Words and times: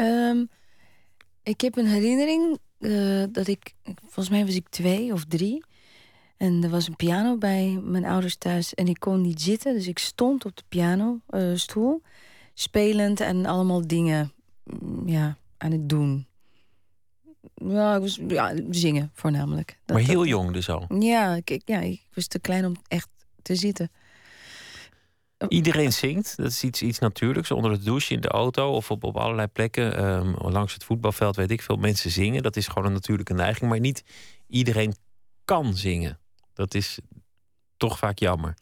Ehm, 0.00 0.44
ik 1.42 1.60
heb 1.60 1.76
een 1.76 1.86
herinnering 1.86 2.58
uh, 2.78 3.24
dat 3.32 3.46
ik, 3.46 3.74
volgens 4.00 4.28
mij 4.28 4.46
was 4.46 4.54
ik 4.54 4.68
twee 4.68 5.12
of 5.12 5.24
drie. 5.24 5.64
En 6.36 6.64
er 6.64 6.70
was 6.70 6.88
een 6.88 6.96
piano 6.96 7.36
bij 7.36 7.80
mijn 7.82 8.04
ouders 8.04 8.36
thuis 8.36 8.74
en 8.74 8.86
ik 8.86 9.00
kon 9.00 9.20
niet 9.20 9.42
zitten. 9.42 9.74
Dus 9.74 9.86
ik 9.86 9.98
stond 9.98 10.44
op 10.44 10.56
de 10.56 10.62
pianostoel, 10.68 11.92
uh, 11.92 12.10
spelend 12.54 13.20
en 13.20 13.46
allemaal 13.46 13.86
dingen 13.86 14.32
mm, 14.64 15.08
ja, 15.08 15.36
aan 15.56 15.72
het 15.72 15.88
doen. 15.88 16.26
Ja, 17.54 17.94
ik 17.94 18.00
was 18.00 18.20
ja, 18.28 18.54
zingen 18.70 19.10
voornamelijk. 19.12 19.78
Dat, 19.84 19.96
maar 19.96 20.06
heel 20.06 20.26
jong 20.26 20.52
dus 20.52 20.68
al? 20.68 20.84
Ja 20.98 21.40
ik, 21.44 21.60
ja, 21.64 21.80
ik 21.80 22.06
was 22.14 22.26
te 22.26 22.38
klein 22.38 22.64
om 22.64 22.76
echt 22.88 23.08
te 23.42 23.54
zitten. 23.54 23.90
Iedereen 25.48 25.92
zingt, 25.92 26.36
dat 26.36 26.46
is 26.46 26.62
iets, 26.62 26.82
iets 26.82 26.98
natuurlijks. 26.98 27.50
Onder 27.50 27.70
de 27.70 27.84
douche, 27.84 28.14
in 28.14 28.20
de 28.20 28.28
auto 28.28 28.72
of 28.72 28.90
op, 28.90 29.04
op 29.04 29.16
allerlei 29.16 29.46
plekken. 29.46 30.04
Um, 30.04 30.34
langs 30.38 30.72
het 30.72 30.84
voetbalveld 30.84 31.36
weet 31.36 31.50
ik 31.50 31.62
veel. 31.62 31.76
Mensen 31.76 32.10
zingen, 32.10 32.42
dat 32.42 32.56
is 32.56 32.66
gewoon 32.66 32.84
een 32.84 32.92
natuurlijke 32.92 33.34
neiging. 33.34 33.70
Maar 33.70 33.80
niet 33.80 34.04
iedereen 34.46 34.94
kan 35.44 35.76
zingen. 35.76 36.18
Dat 36.52 36.74
is 36.74 36.98
toch 37.76 37.98
vaak 37.98 38.18
jammer. 38.18 38.54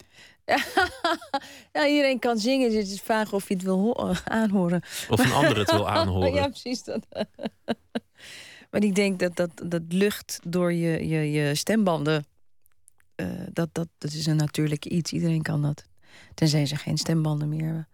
ja, 1.73 1.87
iedereen 1.87 2.19
kan 2.19 2.37
zingen. 2.37 2.69
Dus 2.69 2.77
het 2.83 2.91
is 2.91 3.01
vraag 3.01 3.33
of 3.33 3.47
je 3.47 3.53
het 3.53 3.63
wil 3.63 4.15
aanhoren. 4.23 4.81
Of 5.09 5.19
een 5.19 5.31
ander 5.31 5.57
het 5.57 5.71
wil 5.71 5.89
aanhoren. 5.99 6.33
ja, 6.33 6.47
precies. 6.47 6.83
Dat. 6.83 7.05
maar 8.71 8.83
ik 8.83 8.95
denk 8.95 9.19
dat, 9.19 9.35
dat 9.35 9.51
dat 9.65 9.81
lucht 9.89 10.39
door 10.47 10.73
je, 10.73 11.07
je, 11.07 11.31
je 11.31 11.55
stembanden... 11.55 12.25
Uh, 13.15 13.27
dat, 13.51 13.69
dat, 13.71 13.87
dat 13.97 14.11
is 14.11 14.25
een 14.25 14.35
natuurlijk 14.35 14.85
iets. 14.85 15.11
Iedereen 15.11 15.41
kan 15.41 15.61
dat. 15.61 15.88
Tenzij 16.33 16.65
ze 16.65 16.75
geen 16.75 16.97
stembanden 16.97 17.49
meer 17.49 17.65
hebben. 17.65 17.87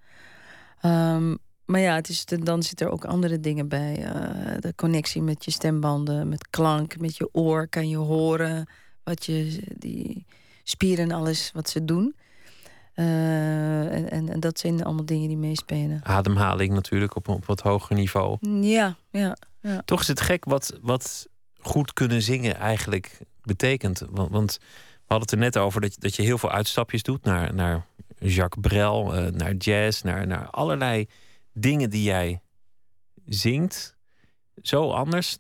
Um, 1.16 1.38
maar 1.66 1.80
ja, 1.80 1.96
het 1.96 2.10
is 2.10 2.26
dan 2.26 2.64
zitten 2.64 2.88
er 2.88 2.92
ook 2.92 3.06
andere 3.06 3.40
dingen 3.40 3.68
bij. 3.68 4.00
Uh, 4.00 4.56
de 4.60 4.74
connectie 4.76 5.22
met 5.22 5.46
je 5.46 5.52
stembanden, 5.52 6.30
met 6.30 6.50
klank, 6.50 6.98
met 6.98 7.18
je 7.18 7.30
oor 7.32 7.68
kan 7.68 7.90
je 7.90 7.98
horen 7.98 8.70
wat 9.04 9.26
je, 9.26 9.64
die 9.78 10.26
spieren 10.64 11.04
en 11.04 11.18
alles 11.18 11.52
wat 11.54 11.70
ze 11.70 11.86
doen. 11.86 12.16
Uh, 12.96 13.94
en, 13.94 14.12
en, 14.12 14.30
en, 14.30 14.40
dat 14.40 14.60
zijn 14.60 14.84
allemaal 14.84 15.06
dingen 15.06 15.28
die 15.28 15.38
meespelen. 15.38 16.00
Ademhaling 16.04 16.74
natuurlijk 16.74 17.16
op, 17.16 17.28
op 17.28 17.46
wat 17.46 17.62
hoger 17.62 17.96
niveau. 17.96 18.38
Ja, 18.62 18.98
ja, 19.12 19.38
ja. 19.62 19.82
Toch 19.86 20.02
is 20.02 20.08
het 20.08 20.22
gek 20.22 20.46
wat, 20.46 20.78
wat 20.82 21.28
goed 21.60 21.94
kunnen 21.94 22.22
zingen 22.22 22.56
eigenlijk 22.56 23.20
betekent. 23.42 24.04
Want, 24.10 24.32
want 24.32 24.58
we 24.60 25.14
hadden 25.14 25.22
het 25.22 25.32
er 25.32 25.38
net 25.38 25.58
over 25.58 25.82
dat 25.82 25.94
je, 25.94 26.00
dat 26.00 26.16
je 26.16 26.22
heel 26.22 26.38
veel 26.38 26.52
uitstapjes 26.52 27.04
doet 27.04 27.24
naar, 27.24 27.54
naar 27.54 27.86
Jacques 28.20 28.68
Brel, 28.68 29.18
uh, 29.18 29.32
naar 29.32 29.54
jazz, 29.54 30.02
naar, 30.02 30.28
naar 30.28 30.50
allerlei 30.50 31.08
dingen 31.54 31.90
die 31.90 32.04
jij 32.04 32.42
zingt. 33.26 33.96
Zo 34.62 34.92
anders 34.92 35.38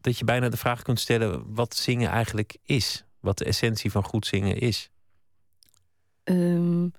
dat 0.00 0.18
je 0.18 0.24
bijna 0.24 0.48
de 0.48 0.56
vraag 0.56 0.82
kunt 0.82 1.00
stellen 1.00 1.54
wat 1.54 1.74
zingen 1.74 2.10
eigenlijk 2.10 2.56
is. 2.62 3.04
Wat 3.20 3.38
de 3.38 3.44
essentie 3.44 3.90
van 3.90 4.04
goed 4.04 4.26
zingen 4.26 4.58
is. 4.58 4.90
Um, 6.24 6.92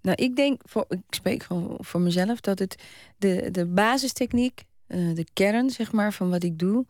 nou, 0.00 0.16
ik 0.16 0.36
denk, 0.36 0.60
voor, 0.64 0.84
ik 0.88 1.00
spreek 1.10 1.42
voor, 1.42 1.76
voor 1.78 2.00
mezelf, 2.00 2.40
dat 2.40 2.58
het 2.58 2.82
de, 3.16 3.48
de 3.50 3.66
basistechniek, 3.66 4.64
uh, 4.88 5.14
de 5.14 5.26
kern 5.32 5.70
zeg 5.70 5.92
maar, 5.92 6.12
van 6.12 6.30
wat 6.30 6.42
ik 6.42 6.58
doe, 6.58 6.86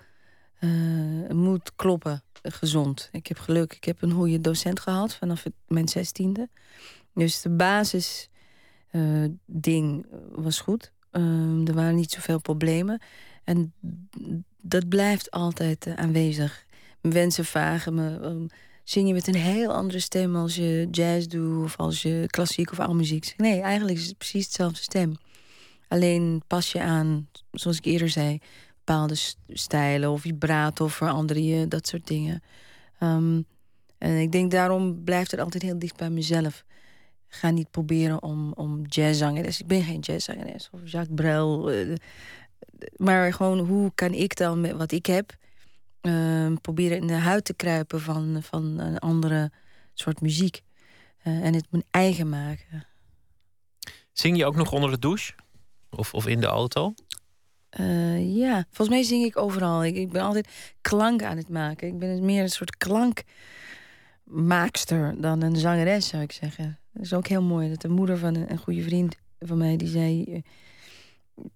uh, 0.61 1.31
moet 1.31 1.73
kloppen, 1.77 2.23
gezond. 2.43 3.09
Ik 3.13 3.27
heb 3.27 3.39
geluk, 3.39 3.73
ik 3.73 3.85
heb 3.85 4.03
een 4.03 4.13
goede 4.13 4.41
docent 4.41 4.81
gehad 4.81 5.15
vanaf 5.15 5.45
mijn 5.69 5.89
zestiende. 5.89 6.49
Dus 7.15 7.41
de 7.41 7.51
basis 7.51 8.29
uh, 8.93 9.29
ding 9.47 10.07
was 10.31 10.61
goed. 10.61 10.93
Uh, 11.13 11.69
er 11.69 11.75
waren 11.75 11.95
niet 11.95 12.11
zoveel 12.11 12.41
problemen. 12.41 13.01
En 13.45 13.73
dat 14.61 14.89
blijft 14.89 15.31
altijd 15.31 15.87
uh, 15.87 15.95
aanwezig. 15.95 16.67
Mensen 17.01 17.45
vragen 17.45 17.95
me: 17.95 18.21
um, 18.23 18.47
zing 18.85 19.09
je 19.09 19.15
met 19.15 19.27
een 19.27 19.35
heel 19.35 19.73
andere 19.73 20.01
stem 20.01 20.37
als 20.37 20.55
je 20.55 20.89
jazz 20.91 21.27
doet 21.27 21.65
of 21.65 21.77
als 21.77 22.03
je 22.03 22.25
klassiek 22.27 22.71
of 22.73 22.93
muziek? 22.93 23.35
Nee, 23.37 23.61
eigenlijk 23.61 23.99
is 23.99 24.07
het 24.07 24.19
precies 24.19 24.45
hetzelfde 24.45 24.83
stem. 24.83 25.17
Alleen 25.89 26.43
pas 26.47 26.73
je 26.73 26.81
aan, 26.81 27.29
zoals 27.51 27.77
ik 27.77 27.85
eerder 27.85 28.09
zei, 28.09 28.39
bepaalde 28.85 29.15
stijlen 29.49 30.11
of 30.11 30.21
vibrato 30.21 30.89
verander 30.89 31.39
je, 31.39 31.69
dat 31.69 31.87
soort 31.87 32.07
dingen. 32.07 32.43
Um, 33.01 33.45
en 33.99 34.17
ik 34.17 34.33
denk 34.33 34.51
daarom 34.51 35.05
blijft 35.05 35.31
het 35.31 35.41
altijd 35.41 35.63
heel 35.63 35.79
dicht 35.79 35.97
bij 35.97 36.11
mezelf 36.11 36.65
ga 37.35 37.51
niet 37.51 37.71
proberen 37.71 38.23
om, 38.23 38.53
om 38.53 38.87
jazzzangeres. 38.87 39.61
Ik 39.61 39.67
ben 39.67 39.83
geen 39.83 40.01
jazzzangeres 40.01 40.69
of 40.73 40.81
Jacques 40.85 41.15
Brel. 41.15 41.73
Uh, 41.73 41.95
maar 42.97 43.33
gewoon 43.33 43.59
hoe 43.59 43.93
kan 43.95 44.13
ik 44.13 44.37
dan 44.37 44.61
met 44.61 44.73
wat 44.73 44.93
ik 44.93 45.07
heb... 45.07 45.41
Uh, 46.03 46.53
proberen 46.61 46.97
in 46.97 47.07
de 47.07 47.13
huid 47.13 47.45
te 47.45 47.55
kruipen 47.55 48.01
van, 48.01 48.43
van 48.43 48.79
een 48.79 48.99
andere 48.99 49.51
soort 49.95 50.21
muziek. 50.21 50.63
Uh, 51.25 51.45
en 51.45 51.55
het 51.55 51.67
mijn 51.71 51.85
eigen 51.91 52.29
maken. 52.29 52.87
Zing 54.13 54.37
je 54.37 54.45
ook 54.45 54.57
nog 54.57 54.73
onder 54.73 54.91
de 54.91 54.99
douche? 54.99 55.33
Of, 55.91 56.15
of 56.15 56.27
in 56.27 56.41
de 56.41 56.47
auto? 56.47 56.95
Uh, 57.81 58.37
ja, 58.37 58.65
volgens 58.71 58.89
mij 58.89 59.03
zing 59.03 59.25
ik 59.25 59.37
overal. 59.37 59.85
Ik, 59.85 59.97
ik, 59.97 60.13
ben 60.13 60.23
altijd 60.23 60.49
klank 60.81 61.23
aan 61.23 61.37
het 61.37 61.49
maken. 61.49 61.89
Ik 61.89 61.99
ben 61.99 62.25
meer 62.25 62.43
een 62.43 62.49
soort 62.49 62.77
klankmaakster 62.77 65.21
dan 65.21 65.43
een 65.43 65.57
zangeres, 65.57 66.09
zou 66.09 66.23
ik 66.23 66.33
zeggen. 66.33 66.82
Dat 66.93 67.03
is 67.03 67.13
ook 67.13 67.27
heel 67.27 67.43
mooi. 67.43 67.69
Dat 67.69 67.81
de 67.81 67.89
moeder 67.89 68.19
van 68.19 68.35
een, 68.35 68.51
een 68.51 68.59
goede 68.59 68.83
vriend 68.83 69.17
van 69.39 69.59
mij 69.59 69.77
die 69.77 69.89
zei. 69.89 70.25
Eh, 70.25 70.43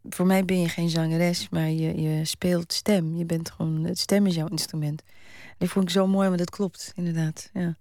voor 0.08 0.26
mij 0.26 0.44
ben 0.44 0.60
je 0.60 0.68
geen 0.68 0.88
zangeres, 0.88 1.48
maar 1.48 1.68
je, 1.68 2.00
je 2.00 2.24
speelt 2.24 2.72
stem. 2.72 3.16
Je 3.16 3.24
bent 3.24 3.50
gewoon, 3.50 3.84
het 3.84 3.98
stem 3.98 4.26
is 4.26 4.34
jouw 4.34 4.48
instrument. 4.48 5.02
Dat 5.58 5.68
vond 5.68 5.84
ik 5.84 5.90
zo 5.90 6.06
mooi, 6.06 6.26
want 6.26 6.38
dat 6.38 6.50
klopt, 6.50 6.92
inderdaad. 6.94 7.50
Ja. 7.52 7.76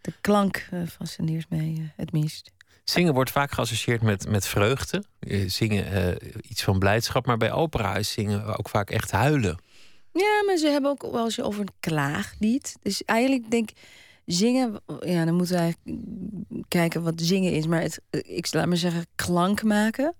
De 0.00 0.12
klank 0.20 0.68
uh, 0.72 0.86
fascineert 0.86 1.50
mij 1.50 1.74
uh, 1.78 1.84
het 1.96 2.12
meest. 2.12 2.52
Zingen 2.84 3.14
wordt 3.14 3.30
vaak 3.30 3.52
geassocieerd 3.52 4.02
met, 4.02 4.28
met 4.28 4.46
vreugde. 4.46 5.04
Zingen 5.46 5.92
uh, 5.92 6.30
iets 6.42 6.62
van 6.62 6.78
blijdschap. 6.78 7.26
Maar 7.26 7.36
bij 7.36 7.52
opera 7.52 7.96
is 7.96 8.12
zingen 8.12 8.58
ook 8.58 8.68
vaak 8.68 8.90
echt 8.90 9.10
huilen. 9.10 9.58
Ja, 10.12 10.42
maar 10.46 10.56
ze 10.56 10.66
hebben 10.66 10.90
ook 10.90 11.02
wel 11.12 11.24
eens 11.24 11.40
over 11.40 11.60
een 11.60 11.74
klaaglied. 11.80 12.76
Dus 12.82 13.04
eigenlijk 13.04 13.50
denk 13.50 13.70
ik 13.70 13.76
Zingen, 14.26 14.80
ja, 15.00 15.24
dan 15.24 15.34
moeten 15.34 15.54
we 15.54 15.60
eigenlijk 15.60 16.04
kijken 16.68 17.02
wat 17.02 17.20
zingen 17.20 17.52
is. 17.52 17.66
Maar 17.66 17.80
het, 17.80 18.00
ik 18.10 18.52
laat 18.52 18.66
maar 18.66 18.76
zeggen, 18.76 19.06
klank 19.14 19.62
maken. 19.62 20.14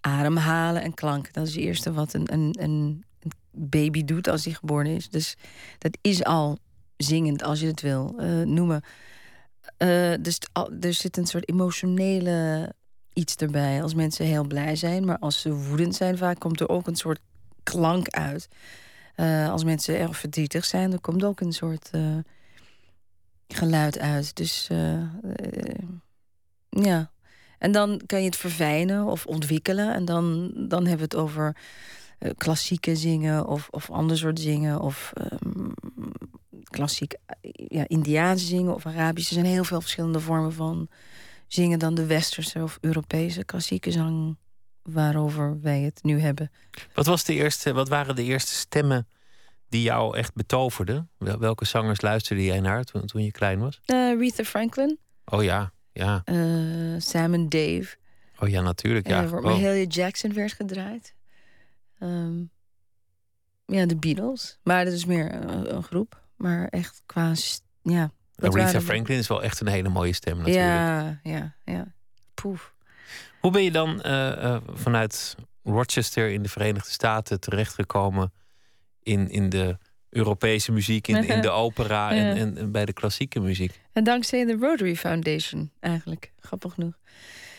Ademhalen 0.00 0.82
en 0.82 0.94
klank. 0.94 1.32
Dat 1.32 1.46
is 1.46 1.54
het 1.54 1.64
eerste 1.64 1.92
wat 1.92 2.12
een, 2.12 2.32
een, 2.32 2.54
een 2.58 3.04
baby 3.50 4.04
doet 4.04 4.28
als 4.28 4.44
hij 4.44 4.54
geboren 4.54 4.86
is. 4.86 5.08
Dus 5.08 5.36
dat 5.78 5.98
is 6.00 6.24
al 6.24 6.58
zingend, 6.96 7.42
als 7.42 7.60
je 7.60 7.66
het 7.66 7.80
wil 7.80 8.14
uh, 8.18 8.42
noemen. 8.42 8.82
Uh, 9.78 10.14
dus 10.20 10.38
er 10.80 10.94
zit 10.94 11.16
een 11.16 11.26
soort 11.26 11.48
emotionele 11.48 12.72
iets 13.12 13.36
erbij. 13.36 13.82
Als 13.82 13.94
mensen 13.94 14.26
heel 14.26 14.46
blij 14.46 14.76
zijn, 14.76 15.04
maar 15.04 15.18
als 15.18 15.40
ze 15.40 15.54
woedend 15.54 15.94
zijn, 15.94 16.18
vaak 16.18 16.38
komt 16.38 16.60
er 16.60 16.68
ook 16.68 16.86
een 16.86 16.96
soort 16.96 17.20
klank 17.62 18.08
uit. 18.08 18.48
Als 19.50 19.64
mensen 19.64 19.98
erg 19.98 20.16
verdrietig 20.16 20.64
zijn, 20.64 20.90
dan 20.90 21.00
komt 21.00 21.24
ook 21.24 21.40
een 21.40 21.52
soort 21.52 21.90
geluid 23.54 23.98
uit. 23.98 24.36
Dus 24.36 24.68
uh, 24.72 25.02
ja. 26.68 27.10
En 27.58 27.72
dan 27.72 28.00
kan 28.06 28.18
je 28.18 28.26
het 28.26 28.36
verfijnen 28.36 29.04
of 29.04 29.26
ontwikkelen. 29.26 29.94
En 29.94 30.04
dan, 30.04 30.52
dan 30.54 30.86
hebben 30.86 31.08
we 31.08 31.16
het 31.16 31.24
over 31.24 31.56
uh, 32.18 32.30
klassieke 32.36 32.96
zingen 32.96 33.46
of, 33.46 33.68
of 33.70 33.90
ander 33.90 34.18
soort 34.18 34.40
zingen. 34.40 34.80
Of 34.80 35.12
um, 35.42 35.72
klassiek 36.70 37.14
ja, 37.52 37.84
Indiaanse 37.88 38.46
zingen 38.46 38.74
of 38.74 38.86
Arabisch. 38.86 39.28
Er 39.28 39.34
zijn 39.34 39.46
heel 39.46 39.64
veel 39.64 39.80
verschillende 39.80 40.20
vormen 40.20 40.52
van 40.52 40.88
zingen 41.46 41.78
dan 41.78 41.94
de 41.94 42.06
westerse 42.06 42.62
of 42.62 42.78
Europese 42.80 43.44
klassieke 43.44 43.90
zang 43.90 44.36
waarover 44.82 45.60
wij 45.60 45.80
het 45.80 46.02
nu 46.02 46.20
hebben. 46.20 46.50
Wat, 46.94 47.06
was 47.06 47.24
de 47.24 47.34
eerste, 47.34 47.72
wat 47.72 47.88
waren 47.88 48.16
de 48.16 48.22
eerste 48.22 48.52
stemmen 48.52 49.08
die 49.70 49.82
jou 49.82 50.16
echt 50.16 50.34
betoverde? 50.34 51.06
Welke 51.18 51.64
zangers 51.64 52.00
luisterde 52.00 52.44
jij 52.44 52.60
naar 52.60 52.84
toen, 52.84 53.06
toen 53.06 53.24
je 53.24 53.30
klein 53.30 53.58
was? 53.58 53.80
Uh, 53.86 53.96
Aretha 53.96 54.44
Franklin. 54.44 54.98
Oh 55.24 55.42
ja, 55.42 55.72
ja. 55.92 56.22
Uh, 56.24 57.00
Sam 57.00 57.34
en 57.34 57.48
Dave. 57.48 57.96
Oh 58.38 58.48
ja, 58.48 58.60
natuurlijk. 58.60 59.08
Ja. 59.08 59.24
Uh, 59.24 59.30
Mahalia 59.30 59.86
Jackson 59.86 60.32
werd 60.32 60.52
gedraaid. 60.52 61.14
Um, 61.98 62.50
ja, 63.66 63.86
de 63.86 63.96
Beatles. 63.96 64.58
Maar 64.62 64.84
dat 64.84 64.94
is 64.94 65.04
meer 65.04 65.34
een, 65.34 65.74
een 65.74 65.82
groep. 65.82 66.22
Maar 66.36 66.66
echt 66.68 67.02
qua... 67.06 67.32
Ja, 67.82 68.10
Aretha 68.36 68.80
Franklin 68.80 69.18
is 69.18 69.28
wel 69.28 69.42
echt 69.42 69.60
een 69.60 69.66
hele 69.66 69.88
mooie 69.88 70.12
stem 70.12 70.36
natuurlijk. 70.36 70.64
Ja, 70.64 71.20
ja, 71.22 71.54
ja. 71.64 71.92
Poef. 72.34 72.74
Hoe 73.40 73.50
ben 73.50 73.62
je 73.62 73.70
dan 73.70 74.00
vanuit 74.74 75.36
Rochester 75.62 76.30
in 76.30 76.42
de 76.42 76.48
Verenigde 76.48 76.90
Staten 76.90 77.40
terechtgekomen 77.40 78.32
in, 79.02 79.30
in 79.30 79.48
de 79.48 79.78
Europese 80.10 80.72
muziek, 80.72 81.08
in, 81.08 81.24
in 81.24 81.40
de 81.48 81.50
opera 81.50 82.10
en, 82.10 82.56
en, 82.56 82.72
bij 82.72 82.84
de 82.84 82.92
klassieke 82.92 83.40
muziek. 83.40 83.80
En 83.92 84.04
dankzij 84.04 84.44
de 84.44 84.56
Rotary 84.60 84.96
Foundation, 84.96 85.70
eigenlijk. 85.80 86.32
Grappig 86.40 86.74
genoeg. 86.74 86.98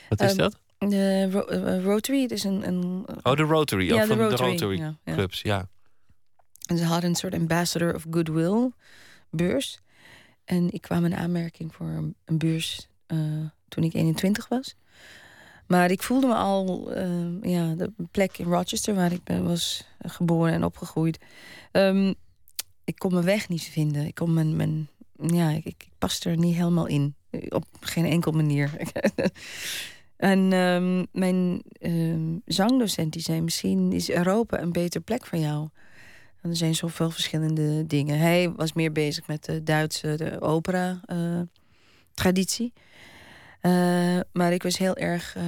Wat 0.10 0.22
is 0.22 0.32
um, 0.32 0.38
dat? 0.38 0.60
De 0.78 1.82
Rotary, 1.84 2.22
het 2.22 2.32
is 2.32 2.44
een, 2.44 2.68
een... 2.68 3.06
Oh, 3.24 3.36
de 3.36 3.44
Rotary, 3.44 3.86
ja, 3.86 4.06
van 4.06 4.18
de 4.18 4.36
Rotary, 4.36 4.96
clubs, 5.06 5.42
ja. 5.42 5.68
En 6.66 6.78
ze 6.78 6.84
hadden 6.84 7.10
een 7.10 7.16
soort 7.16 7.34
ambassador 7.34 7.96
of 7.96 8.06
goodwill 8.10 8.72
beurs. 9.30 9.80
En 10.46 10.72
ik 10.72 10.82
kwam 10.82 11.06
in 11.06 11.16
aanmerking 11.16 11.76
voor 11.76 11.88
een, 12.26 12.38
beurs 12.38 12.88
toen 13.68 13.84
ik 13.84 13.94
21 13.94 14.48
was. 14.48 14.76
Maar 15.72 15.92
ik 15.92 16.04
voelde 16.04 16.28
me 16.28 16.36
al, 16.36 16.92
uh, 16.98 17.42
ja, 17.42 17.74
de 17.74 17.92
plek 18.12 18.38
in 18.38 18.46
Rochester 18.46 18.96
waar 18.96 19.12
ik 19.12 19.24
ben, 19.24 19.44
was 19.44 19.88
geboren 20.00 20.54
en 20.54 20.64
opgegroeid. 20.64 21.20
Um, 21.72 22.14
ik 22.84 22.96
kon 22.96 23.14
mijn 23.14 23.26
weg 23.26 23.50
niet 23.50 23.64
vinden. 23.64 24.06
Ik 24.06 24.16
kon 24.16 24.34
mijn, 24.34 24.56
mijn 24.56 24.90
ja, 25.26 25.50
ik, 25.50 25.66
ik 25.66 25.88
pas 25.98 26.26
er 26.26 26.38
niet 26.38 26.56
helemaal 26.56 26.86
in. 26.86 27.16
Op 27.50 27.66
geen 27.80 28.06
enkel 28.06 28.32
manier. 28.32 28.72
en 30.18 30.54
um, 30.54 31.08
mijn 31.12 31.62
um, 31.80 32.42
zangdocent 32.46 33.14
die 33.14 33.22
zei: 33.22 33.42
Misschien 33.42 33.92
is 33.92 34.10
Europa 34.10 34.62
een 34.62 34.72
betere 34.72 35.04
plek 35.04 35.26
voor 35.26 35.40
jou. 35.40 35.70
Er 36.42 36.56
zijn 36.56 36.76
zoveel 36.76 37.12
verschillende 37.12 37.88
dingen. 37.88 38.18
Hij 38.18 38.52
was 38.52 38.74
meer 38.74 38.92
bezig 38.92 39.28
met 39.28 39.46
de 39.46 39.64
Duitse 39.64 40.38
opera-traditie. 40.40 42.74
Eh, 42.76 42.82
maar 44.32 44.54
ik 44.54 44.64
was 44.64 44.78
heel 44.78 44.96
erg 44.96 45.36
uh, 45.36 45.44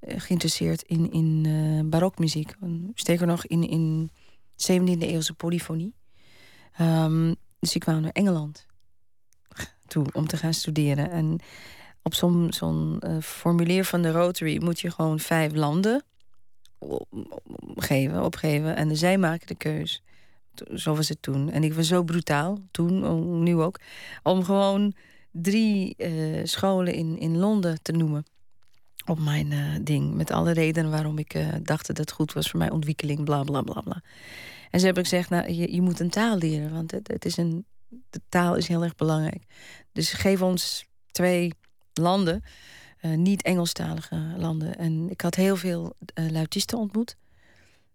geïnteresseerd 0.00 0.82
in, 0.82 1.12
in 1.12 1.44
uh, 1.46 1.80
barokmuziek. 1.84 2.54
Sterker 2.94 3.26
nog, 3.26 3.46
in, 3.46 3.68
in 3.68 4.10
17e 4.52 4.98
eeuwse 4.98 5.34
polyfonie. 5.34 5.94
Um, 6.80 7.34
dus 7.58 7.74
ik 7.74 7.80
kwam 7.80 8.00
naar 8.00 8.10
Engeland 8.10 8.66
toe 9.86 10.06
om 10.12 10.26
te 10.26 10.36
gaan 10.36 10.54
studeren. 10.54 11.10
En 11.10 11.40
op 12.02 12.14
zo'n 12.14 12.52
zo'n 12.52 13.02
formulier 13.22 13.84
van 13.84 14.02
de 14.02 14.10
Rotary 14.10 14.62
moet 14.62 14.80
je 14.80 14.90
gewoon 14.90 15.18
vijf 15.20 15.52
landen 15.52 16.04
geven, 17.76 18.24
opgeven. 18.24 18.76
En 18.76 18.96
zij 18.96 19.18
maken 19.18 19.46
de 19.46 19.54
keus. 19.54 20.02
Zo 20.74 20.94
was 20.94 21.08
het 21.08 21.22
toen. 21.22 21.50
En 21.50 21.64
ik 21.64 21.74
was 21.74 21.86
zo 21.86 22.02
brutaal, 22.02 22.58
toen, 22.70 23.42
nu 23.42 23.56
ook, 23.56 23.80
om 24.22 24.44
gewoon 24.44 24.94
drie 25.34 25.94
uh, 25.96 26.40
scholen 26.44 26.94
in, 26.94 27.18
in 27.18 27.38
Londen 27.38 27.82
te 27.82 27.92
noemen. 27.92 28.24
Op 29.06 29.18
mijn 29.18 29.50
uh, 29.50 29.74
ding. 29.82 30.14
Met 30.14 30.30
alle 30.30 30.52
redenen 30.52 30.90
waarom 30.90 31.18
ik 31.18 31.34
uh, 31.34 31.48
dacht 31.62 31.86
dat 31.86 31.96
het 31.96 32.12
goed 32.12 32.32
was 32.32 32.50
voor 32.50 32.58
mijn 32.58 32.72
ontwikkeling, 32.72 33.24
bla 33.24 33.42
bla 33.42 33.62
bla 33.62 33.80
bla. 33.80 34.02
En 34.70 34.78
ze 34.80 34.84
hebben 34.86 35.02
gezegd: 35.02 35.30
nou, 35.30 35.52
je, 35.52 35.72
je 35.72 35.80
moet 35.80 36.00
een 36.00 36.10
taal 36.10 36.36
leren, 36.36 36.72
want 36.72 36.90
het, 36.90 37.08
het 37.08 37.24
is 37.24 37.36
een, 37.36 37.64
de 37.88 38.20
taal 38.28 38.54
is 38.54 38.68
heel 38.68 38.82
erg 38.82 38.94
belangrijk. 38.94 39.44
Dus 39.92 40.12
geef 40.12 40.42
ons 40.42 40.86
twee 41.10 41.52
landen, 41.92 42.42
niet 43.00 43.42
Engelstalige 43.42 44.34
landen. 44.36 44.78
En 44.78 45.10
ik 45.10 45.20
had 45.20 45.34
heel 45.34 45.56
veel 45.56 45.96
luitisten 46.14 46.78
ontmoet. 46.78 47.16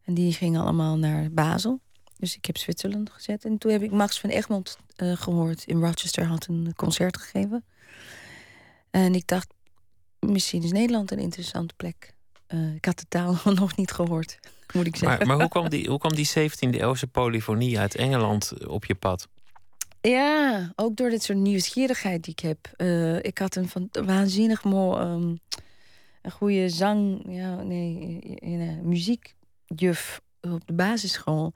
En 0.03 0.13
die 0.13 0.33
gingen 0.33 0.61
allemaal 0.61 0.97
naar 0.97 1.31
Basel. 1.31 1.79
Dus 2.19 2.35
ik 2.35 2.45
heb 2.45 2.57
Zwitserland 2.57 3.09
gezet. 3.09 3.45
En 3.45 3.57
toen 3.57 3.71
heb 3.71 3.81
ik 3.81 3.91
Max 3.91 4.19
van 4.19 4.29
Egmond 4.29 4.77
uh, 4.97 5.17
gehoord. 5.17 5.63
In 5.63 5.79
Rochester 5.79 6.25
had 6.25 6.47
een 6.47 6.73
concert 6.75 7.17
gegeven. 7.17 7.65
En 8.91 9.15
ik 9.15 9.27
dacht, 9.27 9.53
misschien 10.19 10.63
is 10.63 10.71
Nederland 10.71 11.11
een 11.11 11.19
interessante 11.19 11.73
plek. 11.73 12.13
Uh, 12.47 12.75
ik 12.75 12.85
had 12.85 12.99
de 12.99 13.05
taal 13.09 13.37
nog 13.53 13.75
niet 13.75 13.91
gehoord, 13.91 14.39
moet 14.73 14.85
ik 14.85 14.95
zeggen. 14.95 15.17
Maar, 15.17 15.27
maar 15.27 15.39
hoe, 15.39 15.49
kwam 15.49 15.69
die, 15.69 15.87
hoe 15.89 15.99
kwam 15.99 16.15
die 16.15 16.29
17e 16.29 16.69
eeuwse 16.69 17.07
polyfonie 17.07 17.79
uit 17.79 17.95
Engeland 17.95 18.67
op 18.67 18.85
je 18.85 18.95
pad? 18.95 19.27
Ja, 20.01 20.71
ook 20.75 20.95
door 20.95 21.09
dit 21.09 21.23
soort 21.23 21.37
nieuwsgierigheid 21.37 22.23
die 22.23 22.33
ik 22.33 22.39
heb. 22.39 22.73
Uh, 22.77 23.23
ik 23.23 23.37
had 23.37 23.55
een 23.55 23.69
van, 23.69 23.89
waanzinnig 23.91 24.63
mooi, 24.63 25.01
um, 25.01 25.39
een 26.21 26.31
goede 26.31 26.69
zang, 26.69 27.25
ja, 27.27 27.63
nee, 27.63 28.19
muziekjuf 28.83 30.21
op 30.41 30.67
de 30.67 30.73
basisschool. 30.73 31.53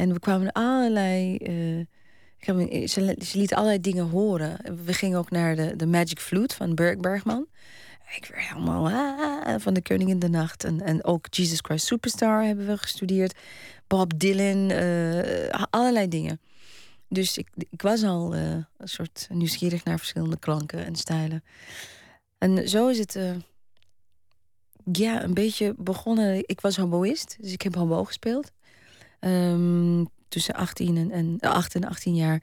En 0.00 0.12
we 0.12 0.18
kwamen 0.18 0.52
allerlei. 0.52 1.36
Uh, 1.36 2.86
ze, 2.86 3.16
ze 3.24 3.38
liet 3.38 3.54
allerlei 3.54 3.80
dingen 3.80 4.08
horen. 4.08 4.84
We 4.84 4.92
gingen 4.92 5.18
ook 5.18 5.30
naar 5.30 5.56
de, 5.56 5.76
de 5.76 5.86
Magic 5.86 6.18
Flute 6.18 6.54
van 6.54 6.74
Berg 6.74 6.96
Bergman. 6.96 7.46
Ik 8.16 8.26
werd 8.26 8.48
helemaal 8.48 8.90
ah, 8.90 9.60
van 9.60 9.74
de 9.74 9.82
Koning 9.82 10.10
in 10.10 10.18
de 10.18 10.28
Nacht. 10.28 10.64
En, 10.64 10.80
en 10.80 11.04
ook 11.04 11.26
Jesus 11.30 11.58
Christ 11.60 11.86
Superstar 11.86 12.44
hebben 12.44 12.66
we 12.66 12.78
gestudeerd. 12.78 13.38
Bob 13.86 14.18
Dylan, 14.18 14.70
uh, 14.70 15.64
allerlei 15.70 16.08
dingen. 16.08 16.40
Dus 17.08 17.38
ik, 17.38 17.48
ik 17.70 17.82
was 17.82 18.02
al 18.02 18.34
uh, 18.34 18.40
een 18.78 18.88
soort 18.88 19.26
nieuwsgierig 19.32 19.84
naar 19.84 19.98
verschillende 19.98 20.38
klanken 20.38 20.84
en 20.84 20.96
stijlen. 20.96 21.44
En 22.38 22.68
zo 22.68 22.88
is 22.88 22.98
het 22.98 23.18
ja, 24.92 25.22
een 25.22 25.34
beetje 25.34 25.74
begonnen. 25.76 26.48
Ik 26.48 26.60
was 26.60 26.76
hoboïst, 26.76 27.36
dus 27.40 27.52
ik 27.52 27.62
heb 27.62 27.74
hobo 27.74 28.04
gespeeld. 28.04 28.52
Um, 29.20 30.08
tussen 30.28 30.54
18 30.54 30.96
en, 30.96 31.10
en, 31.10 31.40
8 31.40 31.74
en 31.74 31.84
18 31.84 32.14
jaar. 32.14 32.42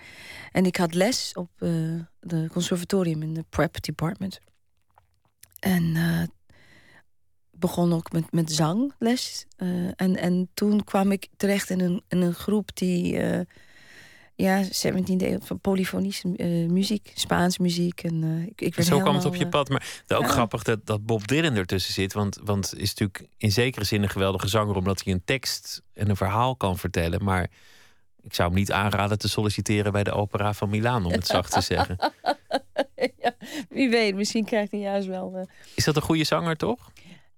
En 0.51 0.65
ik 0.65 0.75
had 0.75 0.93
les 0.93 1.31
op 1.33 1.49
uh, 1.59 2.01
de 2.19 2.47
conservatorium 2.51 3.21
in 3.21 3.33
de 3.33 3.45
prep 3.49 3.81
department. 3.81 4.39
En 5.59 5.83
uh, 5.83 6.23
begon 7.51 7.93
ook 7.93 8.11
met, 8.11 8.31
met 8.31 8.51
zangles. 8.51 9.45
En, 9.95 10.15
en 10.15 10.49
toen 10.53 10.83
kwam 10.83 11.11
ik 11.11 11.27
terecht 11.37 11.69
in 11.69 11.79
een, 11.79 12.03
in 12.07 12.21
een 12.21 12.33
groep 12.33 12.75
die 12.75 13.19
ja, 14.37 14.63
17e 14.65 15.17
eeuw 15.17 15.39
van 15.41 15.59
polyfonische 15.59 16.33
uh, 16.37 16.69
muziek, 16.69 17.11
Spaans 17.13 17.57
muziek. 17.57 18.03
En, 18.03 18.23
uh, 18.23 18.45
ik, 18.45 18.61
ik 18.61 18.83
Zo 18.83 18.99
kwam 18.99 19.15
het 19.15 19.25
op 19.25 19.35
je 19.35 19.43
eh, 19.43 19.49
pad. 19.49 19.69
Maar 19.69 20.01
ook 20.07 20.21
ja. 20.21 20.27
grappig 20.27 20.63
dat, 20.63 20.85
dat 20.85 21.05
Bob 21.05 21.27
Dylan 21.27 21.55
ertussen 21.55 21.93
zit. 21.93 22.13
Want, 22.13 22.39
want 22.43 22.73
is 22.77 22.93
natuurlijk 22.93 23.29
in 23.37 23.51
zekere 23.51 23.85
zin 23.85 24.03
een 24.03 24.09
geweldige 24.09 24.47
zanger... 24.47 24.75
omdat 24.75 25.03
hij 25.03 25.13
een 25.13 25.21
tekst 25.25 25.81
en 25.93 26.09
een 26.09 26.15
verhaal 26.15 26.55
kan 26.55 26.77
vertellen. 26.77 27.23
Maar 27.23 27.49
ik 28.23 28.33
zou 28.33 28.49
hem 28.49 28.57
niet 28.57 28.71
aanraden 28.71 29.17
te 29.17 29.29
solliciteren... 29.29 29.91
bij 29.91 30.03
de 30.03 30.11
opera 30.11 30.53
van 30.53 30.69
Milaan, 30.69 31.05
om 31.05 31.11
het 31.11 31.27
zacht 31.27 31.51
te 31.51 31.61
zeggen. 31.61 31.97
ja, 33.23 33.35
wie 33.69 33.89
weet, 33.89 34.15
misschien 34.15 34.45
krijgt 34.45 34.71
hij 34.71 34.79
juist 34.79 35.07
wel... 35.07 35.47
Is 35.75 35.83
dat 35.83 35.95
een 35.95 36.01
goede 36.01 36.23
zanger, 36.23 36.55
toch? 36.55 36.91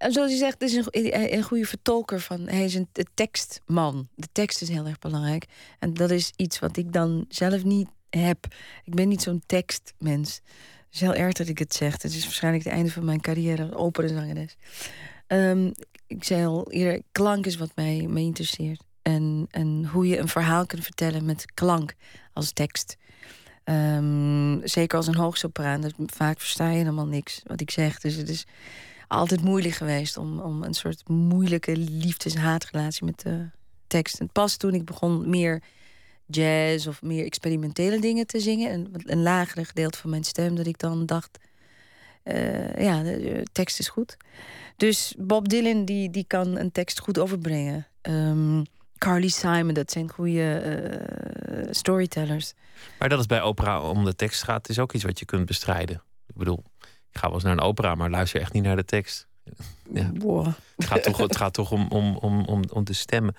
Zoals 0.08 0.32
je 0.32 0.38
zegt, 0.38 0.62
is 0.62 0.74
een, 0.74 1.34
een 1.34 1.44
goede 1.44 1.66
vertolker 1.66 2.20
van. 2.20 2.48
Hij 2.48 2.64
is 2.64 2.76
een 2.76 2.88
tekstman. 3.14 4.08
De 4.16 4.28
tekst 4.32 4.62
is 4.62 4.70
heel 4.70 4.86
erg 4.86 5.00
belangrijk. 5.00 5.46
En 5.80 5.94
dat 5.94 6.12
is 6.12 6.32
iets 6.36 6.60
wat 6.60 6.78
ik 6.78 6.94
dan 6.94 7.26
zelf 7.30 7.64
niet 7.64 7.90
heb. 8.10 8.46
Ik 8.84 8.96
ben 8.96 9.08
niet 9.08 9.22
zo'n 9.22 9.44
tekstmens. 9.46 10.34
Het 10.34 10.94
is 10.94 11.00
heel 11.00 11.14
erg 11.14 11.34
dat 11.34 11.48
ik 11.48 11.60
het 11.60 11.74
zeg. 11.74 11.92
Het 11.92 12.04
is 12.04 12.24
waarschijnlijk 12.24 12.64
het 12.64 12.74
einde 12.74 12.92
van 12.92 13.06
mijn 13.06 13.22
carrière 13.22 13.64
als 13.64 13.74
operazangeres. 13.74 14.58
Um, 15.28 15.74
ik 16.08 16.24
zei 16.24 16.46
al 16.46 16.72
eerder, 16.72 17.02
klank 17.12 17.46
is 17.46 17.56
wat 17.56 17.72
mij, 17.76 18.06
mij 18.10 18.22
interesseert. 18.22 18.84
En, 19.02 19.48
en 19.52 19.86
hoe 19.86 20.08
je 20.08 20.18
een 20.18 20.28
verhaal 20.28 20.66
kunt 20.66 20.84
vertellen 20.84 21.26
met 21.26 21.54
klank 21.54 21.96
als 22.34 22.52
tekst. 22.52 22.98
Um, 23.64 24.68
zeker 24.68 24.98
als 24.98 25.08
een 25.08 25.16
hoogsopraan. 25.16 25.92
Vaak 26.06 26.40
versta 26.40 26.70
je 26.70 26.78
helemaal 26.78 27.08
niks 27.08 27.42
wat 27.44 27.62
ik 27.62 27.72
zeg. 27.72 28.00
Dus 28.00 28.16
het 28.16 28.30
is 28.30 28.46
altijd 29.10 29.42
moeilijk 29.42 29.76
geweest 29.76 30.18
om, 30.18 30.40
om 30.40 30.64
een 30.64 30.74
soort 30.74 31.08
moeilijke 31.08 31.78
liefdes-haatrelatie 31.78 33.06
met 33.06 33.20
de 33.20 33.50
tekst. 33.88 34.20
En 34.20 34.30
pas 34.30 34.58
toen 34.58 34.74
ik 34.74 34.86
begon 34.86 35.30
meer 35.30 35.62
jazz 36.26 36.88
of 36.88 37.02
meer 37.02 37.26
experimentele 37.26 38.00
dingen 38.00 38.28
te 38.28 38.40
zingen, 38.40 38.72
en 38.72 38.88
een 38.94 39.22
lagere 39.22 39.66
gedeelte 39.66 39.98
van 39.98 40.10
mijn 40.10 40.24
stem, 40.24 40.56
dat 40.56 40.68
ik 40.68 40.80
dan 40.80 41.06
dacht: 41.06 41.38
uh, 42.24 42.76
ja, 42.76 43.04
de, 43.04 43.48
tekst 43.52 43.80
is 43.80 43.88
goed. 43.88 44.18
Dus 44.78 45.16
Bob 45.18 45.50
Dylan 45.50 45.86
die, 45.86 46.10
die 46.10 46.26
kan 46.28 46.58
een 46.58 46.72
tekst 46.72 47.00
goed 47.00 47.20
overbrengen. 47.20 47.88
Um, 48.02 48.64
Carly 48.98 49.28
Simon, 49.28 49.74
dat 49.74 49.92
zijn 49.92 50.12
goede 50.12 50.62
uh, 51.50 51.68
storytellers. 51.72 52.54
Maar 53.00 53.10
dat 53.10 53.20
is 53.20 53.26
bij 53.26 53.42
opera 53.42 53.82
om 53.82 54.06
de 54.06 54.16
tekst 54.16 54.44
gaat, 54.44 54.70
is 54.70 54.80
ook 54.80 54.94
iets 54.94 55.04
wat 55.04 55.20
je 55.20 55.26
kunt 55.26 55.46
bestrijden. 55.46 56.04
Ik 56.28 56.36
bedoel, 56.36 56.64
ik 57.12 57.20
ga 57.20 57.26
wel 57.26 57.34
eens 57.34 57.44
naar 57.44 57.52
een 57.52 57.62
opera, 57.62 57.96
maar 57.96 58.10
luister 58.10 58.42
echt 58.42 58.54
niet 58.54 58.64
naar 58.64 58.76
de 58.76 58.86
tekst. 58.86 59.28
Ja. 59.94 60.12
Het, 60.76 60.86
gaat 60.86 61.04
toch, 61.04 61.18
het 61.18 61.36
gaat 61.36 61.54
toch 61.54 61.72
om, 61.72 61.88
om, 61.90 62.18
om, 62.18 62.46
om, 62.46 62.64
om 62.74 62.84
de 62.84 62.94
stemmen. 62.94 63.36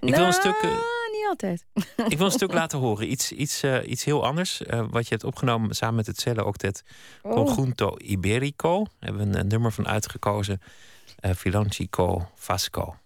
Ik 0.00 0.14
wil 0.14 0.24
een 0.24 0.30
nou, 0.30 0.32
stuk. 0.32 0.62
Uh, 0.62 0.70
niet 1.12 1.26
altijd. 1.28 1.64
ik 2.12 2.16
wil 2.16 2.26
een 2.26 2.32
stuk 2.32 2.52
laten 2.52 2.78
horen. 2.78 3.10
Iets, 3.10 3.32
iets, 3.32 3.64
uh, 3.64 3.88
iets 3.88 4.04
heel 4.04 4.24
anders. 4.24 4.60
Uh, 4.60 4.84
wat 4.90 5.02
je 5.02 5.08
hebt 5.08 5.24
opgenomen 5.24 5.76
samen 5.76 5.94
met 5.94 6.06
het 6.06 6.20
cello-octet 6.20 6.84
oh. 7.22 7.32
Conjunto 7.32 7.96
Iberico. 7.98 8.76
Daar 8.76 8.88
hebben 8.98 9.22
we 9.22 9.32
een, 9.32 9.40
een 9.40 9.46
nummer 9.46 9.72
van 9.72 9.88
uitgekozen. 9.88 10.60
Vilancico 11.20 12.28
Vasco. 12.34 12.96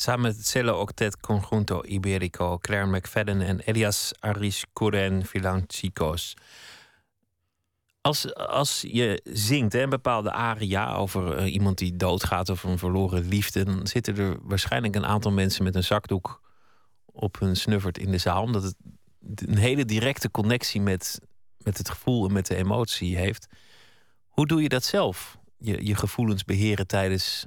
Samen 0.00 0.20
met 0.20 0.36
het 0.36 0.46
cello 0.46 0.80
octet 0.80 1.20
Conjunto 1.20 1.82
Iberico, 1.82 2.58
Claire 2.58 2.86
McFadden 2.86 3.40
en 3.40 3.60
Elias 3.60 4.12
Aris 4.20 4.64
Kuren 4.72 5.26
Vilancicos. 5.26 6.36
Als, 8.00 8.34
als 8.34 8.84
je 8.88 9.20
zingt 9.24 9.72
hè, 9.72 9.82
een 9.82 9.90
bepaalde 9.90 10.32
aria 10.32 10.94
over 10.94 11.36
eh, 11.36 11.52
iemand 11.52 11.78
die 11.78 11.96
doodgaat 11.96 12.48
of 12.48 12.62
een 12.62 12.78
verloren 12.78 13.28
liefde, 13.28 13.64
dan 13.64 13.86
zitten 13.86 14.16
er 14.16 14.38
waarschijnlijk 14.42 14.94
een 14.94 15.06
aantal 15.06 15.32
mensen 15.32 15.64
met 15.64 15.74
een 15.74 15.84
zakdoek 15.84 16.40
op 17.04 17.38
hun 17.38 17.56
snuffert 17.56 17.98
in 17.98 18.10
de 18.10 18.18
zaal. 18.18 18.42
Omdat 18.42 18.62
het 18.62 18.76
een 19.48 19.58
hele 19.58 19.84
directe 19.84 20.30
connectie 20.30 20.80
met, 20.80 21.20
met 21.58 21.78
het 21.78 21.88
gevoel 21.88 22.26
en 22.26 22.32
met 22.32 22.46
de 22.46 22.56
emotie 22.56 23.16
heeft. 23.16 23.46
Hoe 24.28 24.46
doe 24.46 24.62
je 24.62 24.68
dat 24.68 24.84
zelf? 24.84 25.38
Je, 25.58 25.86
je 25.86 25.94
gevoelens 25.94 26.44
beheren 26.44 26.86
tijdens 26.86 27.46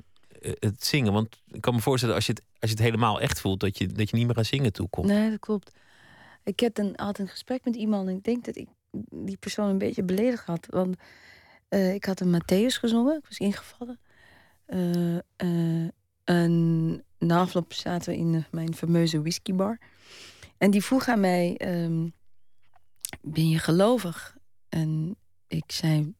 het 0.59 0.85
zingen. 0.85 1.13
Want 1.13 1.41
ik 1.47 1.61
kan 1.61 1.73
me 1.73 1.81
voorstellen, 1.81 2.15
als 2.15 2.25
je 2.25 2.31
het, 2.31 2.41
als 2.59 2.69
je 2.69 2.75
het 2.75 2.85
helemaal 2.85 3.21
echt 3.21 3.41
voelt, 3.41 3.59
dat 3.59 3.77
je, 3.77 3.87
dat 3.87 4.09
je 4.09 4.15
niet 4.15 4.27
meer 4.27 4.37
aan 4.37 4.45
zingen 4.45 4.73
toe 4.73 4.89
komt. 4.89 5.07
Nee, 5.07 5.29
dat 5.29 5.39
klopt. 5.39 5.71
Ik 6.43 6.59
heb 6.59 6.77
een, 6.77 6.93
had 6.95 7.19
een 7.19 7.27
gesprek 7.27 7.65
met 7.65 7.75
iemand 7.75 8.07
en 8.07 8.15
ik 8.15 8.23
denk 8.23 8.45
dat 8.45 8.55
ik 8.55 8.67
die 9.09 9.37
persoon 9.37 9.69
een 9.69 9.77
beetje 9.77 10.03
beledigd 10.03 10.45
had. 10.45 10.67
Want 10.69 10.95
uh, 11.69 11.93
ik 11.93 12.05
had 12.05 12.19
een 12.19 12.41
Matthäus 12.41 12.79
gezongen, 12.79 13.17
ik 13.17 13.27
was 13.27 13.37
ingevallen. 13.37 13.99
Uh, 14.67 15.17
uh, 15.37 15.89
en 16.23 17.03
na 17.17 17.39
afloop 17.39 17.73
zaten 17.73 18.13
we 18.13 18.19
in 18.19 18.45
mijn 18.51 18.75
fameuze 18.75 19.21
whiskybar. 19.21 19.77
En 20.57 20.71
die 20.71 20.83
vroeg 20.83 21.07
aan 21.07 21.19
mij: 21.19 21.59
um, 21.83 22.13
Ben 23.21 23.49
je 23.49 23.59
gelovig? 23.59 24.37
En 24.69 25.15
ik 25.47 25.71
zei: 25.71 26.13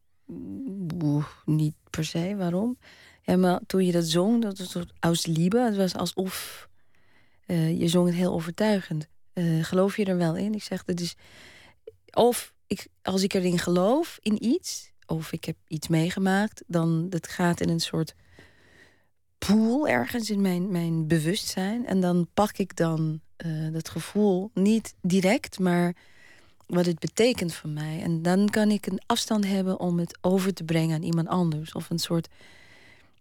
Niet 1.46 1.76
per 1.90 2.06
se, 2.06 2.36
waarom? 2.36 2.78
Ja, 3.24 3.38
maar 3.38 3.60
toen 3.68 3.86
je 3.86 3.92
dat 3.92 4.06
zong, 4.06 4.42
dat 4.42 4.58
was 4.58 4.86
aus 5.00 5.26
liebe. 5.26 5.60
Het 5.60 5.76
was 5.76 5.96
alsof 5.96 6.68
uh, 7.48 7.80
je 7.80 7.88
zong 7.88 8.08
het 8.08 8.16
heel 8.16 8.34
overtuigend. 8.34 9.08
Uh, 9.34 9.64
geloof 9.64 9.98
je 9.98 10.06
er 10.06 10.18
wel 10.18 10.36
in? 10.36 10.54
Ik 10.54 10.64
zeg: 10.64 10.84
dat 10.84 11.00
is. 11.00 11.16
Of 12.12 12.54
ik, 12.68 12.88
als 13.02 13.24
ik 13.24 13.34
erin 13.34 13.60
geloof, 13.60 14.18
in 14.22 14.46
iets, 14.46 14.92
of 15.06 15.32
ik 15.32 15.46
heb 15.46 15.58
iets 15.68 15.88
meegemaakt, 15.88 16.64
dan 16.68 17.10
dat 17.10 17.28
gaat 17.28 17.62
in 17.62 17.70
een 17.70 17.80
soort 17.80 18.16
pool 19.38 19.88
ergens 19.88 20.30
in 20.30 20.42
mijn, 20.42 20.72
mijn 20.72 21.08
bewustzijn. 21.08 21.86
En 21.86 22.00
dan 22.00 22.28
pak 22.34 22.58
ik 22.58 22.76
dan 22.76 23.22
uh, 23.46 23.74
dat 23.74 23.90
gevoel 23.90 24.52
niet 24.54 24.96
direct, 25.02 25.60
maar 25.60 25.96
wat 26.68 26.86
het 26.86 27.00
betekent 27.00 27.54
voor 27.54 27.70
mij. 27.70 28.02
En 28.02 28.22
dan 28.22 28.50
kan 28.50 28.72
ik 28.72 28.86
een 28.86 29.02
afstand 29.06 29.46
hebben 29.46 29.80
om 29.80 30.00
het 30.00 30.18
over 30.22 30.54
te 30.54 30.64
brengen 30.64 30.96
aan 30.96 31.04
iemand 31.04 31.28
anders. 31.28 31.72
Of 31.72 31.90
een 31.90 32.00
soort 32.00 32.28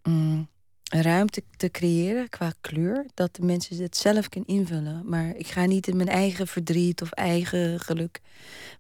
um, 0.03 0.49
ruimte 0.85 1.43
te 1.57 1.71
creëren 1.71 2.29
qua 2.29 2.53
kleur, 2.61 3.07
dat 3.15 3.35
de 3.35 3.43
mensen 3.43 3.83
het 3.83 3.97
zelf 3.97 4.29
kunnen 4.29 4.49
invullen. 4.49 5.03
Maar 5.05 5.37
ik 5.37 5.47
ga 5.47 5.65
niet 5.65 5.89
in 5.89 5.97
mijn 5.97 6.09
eigen 6.09 6.47
verdriet 6.47 7.03
of 7.03 7.11
eigen 7.11 7.81
geluk. 7.81 8.21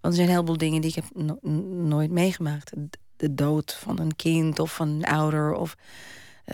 Want 0.00 0.14
er 0.14 0.21
zijn 0.21 0.29
heel 0.29 0.45
veel 0.45 0.57
dingen 0.57 0.81
die 0.81 0.91
ik 0.91 0.97
heb 0.97 1.05
no 1.14 1.38
nooit 1.85 2.11
meegemaakt. 2.11 2.73
De 3.17 3.35
dood 3.35 3.75
van 3.75 4.00
een 4.00 4.17
kind 4.17 4.59
of 4.59 4.75
van 4.75 4.88
een 4.88 5.05
ouder 5.05 5.55
of 5.55 5.76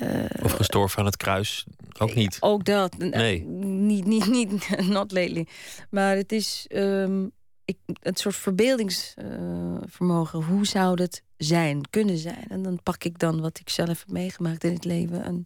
uh, 0.03 0.25
of 0.43 0.53
gestorven 0.53 0.99
aan 0.99 1.05
het 1.05 1.17
kruis. 1.17 1.67
Ook 1.99 2.15
niet. 2.15 2.37
Ook 2.41 2.65
dat. 2.65 2.99
Nee. 2.99 3.45
Niet, 3.45 4.05
niet, 4.05 4.27
niet, 4.27 4.69
not 4.89 5.13
lately. 5.13 5.47
Maar 5.91 6.17
het 6.17 6.33
is 6.33 6.67
um, 6.69 7.33
ik, 7.69 7.79
het 8.01 8.19
soort 8.19 8.37
verbeeldingsvermogen. 8.37 10.43
Hoe 10.43 10.67
zou 10.67 11.03
het 11.03 11.23
zijn, 11.37 11.91
kunnen 11.91 12.19
zijn? 12.19 12.45
En 12.49 12.63
dan 12.63 12.83
pak 12.83 13.05
ik 13.05 13.19
dan 13.19 13.41
wat 13.41 13.59
ik 13.59 13.69
zelf 13.69 13.99
heb 13.99 14.11
meegemaakt 14.11 14.65
in 14.65 14.73
het 14.73 14.85
leven. 14.85 15.25
En 15.25 15.45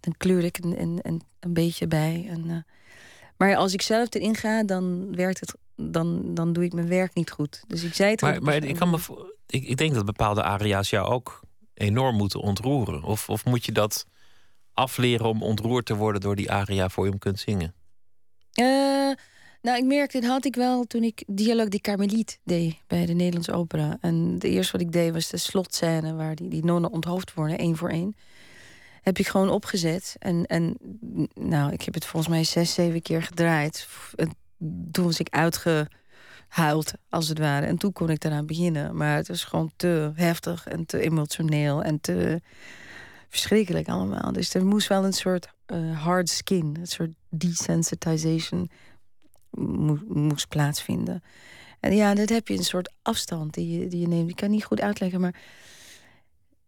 dan 0.00 0.14
kleur 0.16 0.44
ik 0.44 0.58
een, 0.58 0.80
een, 0.80 0.98
een, 1.02 1.22
een 1.40 1.52
beetje 1.52 1.86
bij. 1.86 2.26
En, 2.30 2.44
uh, 2.46 2.56
maar 3.36 3.56
als 3.56 3.72
ik 3.72 3.82
zelf 3.82 4.14
erin 4.14 4.36
ga, 4.36 4.64
dan 4.64 5.16
werkt 5.16 5.40
het. 5.40 5.54
Dan, 5.76 6.34
dan 6.34 6.52
doe 6.52 6.64
ik 6.64 6.72
mijn 6.72 6.88
werk 6.88 7.14
niet 7.14 7.30
goed. 7.30 7.64
Dus 7.66 7.82
ik 7.82 7.94
zei 7.94 8.10
het 8.10 8.20
Maar, 8.20 8.42
maar 8.42 8.64
ik, 8.64 8.76
kan 8.76 8.90
me, 8.90 8.98
ik, 9.46 9.64
ik 9.64 9.76
denk 9.76 9.94
dat 9.94 10.04
bepaalde 10.04 10.42
aria's 10.42 10.90
jou 10.90 11.06
ook 11.06 11.40
enorm 11.74 12.16
moeten 12.16 12.40
ontroeren? 12.40 13.02
Of, 13.02 13.28
of 13.28 13.44
moet 13.44 13.64
je 13.64 13.72
dat 13.72 14.06
afleren 14.72 15.26
om 15.26 15.42
ontroerd 15.42 15.86
te 15.86 15.94
worden 15.94 16.20
door 16.20 16.36
die 16.36 16.50
aria 16.50 16.88
voor 16.88 17.04
je 17.04 17.10
hem 17.10 17.18
kunt 17.18 17.40
zingen? 17.40 17.74
Uh, 18.54 19.12
nou, 19.60 19.78
ik 19.78 19.84
merkte, 19.84 20.20
dat 20.20 20.30
had 20.30 20.44
ik 20.44 20.54
wel 20.54 20.84
toen 20.84 21.02
ik 21.02 21.24
Dialoog 21.26 21.68
die 21.68 21.80
Carmeliet 21.80 22.38
deed 22.44 22.76
bij 22.86 23.06
de 23.06 23.12
Nederlandse 23.12 23.52
Opera. 23.52 23.98
En 24.00 24.14
het 24.14 24.44
eerste 24.44 24.72
wat 24.72 24.80
ik 24.80 24.92
deed 24.92 25.12
was 25.12 25.28
de 25.28 25.36
slotscène 25.36 26.14
waar 26.14 26.34
die, 26.34 26.48
die 26.48 26.64
nonnen 26.64 26.92
onthoofd 26.92 27.34
worden, 27.34 27.58
één 27.58 27.76
voor 27.76 27.90
één. 27.90 28.16
Heb 29.02 29.18
ik 29.18 29.26
gewoon 29.26 29.50
opgezet. 29.50 30.16
En, 30.18 30.46
en 30.46 30.76
nou, 31.34 31.72
ik 31.72 31.82
heb 31.82 31.94
het 31.94 32.04
volgens 32.04 32.32
mij 32.32 32.44
zes, 32.44 32.74
zeven 32.74 33.02
keer 33.02 33.22
gedraaid. 33.22 33.88
En 34.14 34.30
toen 34.90 35.04
was 35.04 35.20
ik 35.20 35.28
uitge 35.30 35.88
huilt, 36.48 36.92
als 37.08 37.28
het 37.28 37.38
ware. 37.38 37.66
En 37.66 37.78
toen 37.78 37.92
kon 37.92 38.10
ik 38.10 38.20
daaraan 38.20 38.46
beginnen. 38.46 38.96
Maar 38.96 39.16
het 39.16 39.28
was 39.28 39.44
gewoon 39.44 39.70
te 39.76 40.12
heftig 40.14 40.66
en 40.66 40.86
te 40.86 41.00
emotioneel 41.00 41.82
en 41.82 42.00
te 42.00 42.40
verschrikkelijk 43.28 43.88
allemaal. 43.88 44.32
Dus 44.32 44.54
er 44.54 44.66
moest 44.66 44.88
wel 44.88 45.04
een 45.04 45.12
soort 45.12 45.48
uh, 45.66 46.02
hard 46.02 46.28
skin, 46.28 46.76
een 46.80 46.86
soort 46.86 47.10
desensitization 47.28 48.70
moest 50.08 50.48
plaatsvinden. 50.48 51.22
En 51.80 51.96
ja, 51.96 52.14
dat 52.14 52.28
heb 52.28 52.48
je 52.48 52.56
een 52.56 52.64
soort 52.64 52.92
afstand 53.02 53.54
die 53.54 53.78
je, 53.78 53.88
die 53.88 54.00
je 54.00 54.08
neemt. 54.08 54.30
Ik 54.30 54.36
kan 54.36 54.50
niet 54.50 54.64
goed 54.64 54.80
uitleggen, 54.80 55.20
maar 55.20 55.40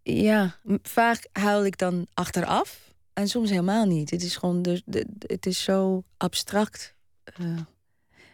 ja, 0.03 0.57
vaak 0.83 1.29
huil 1.33 1.65
ik 1.65 1.79
dan 1.79 2.07
achteraf 2.15 2.95
en 3.13 3.29
soms 3.29 3.51
helemaal 3.51 3.85
niet. 3.85 4.11
Het 4.11 4.23
is 4.23 4.37
gewoon, 4.37 4.63
de, 4.63 5.07
het 5.27 5.47
is 5.47 5.63
zo 5.63 6.05
abstract. 6.17 6.95
Uh, 7.41 7.59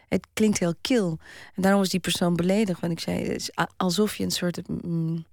het 0.07 0.27
klinkt 0.33 0.59
heel 0.59 0.75
kil. 0.81 1.19
En 1.55 1.61
daarom 1.61 1.81
was 1.81 1.89
die 1.89 1.99
persoon 1.99 2.35
beledigd. 2.35 2.79
Want 2.79 2.93
ik 2.93 2.99
zei, 2.99 3.23
het 3.23 3.41
is 3.41 3.49
alsof 3.77 4.15
je 4.15 4.23
een 4.23 4.31
soort 4.31 4.67
mm, 4.67 5.25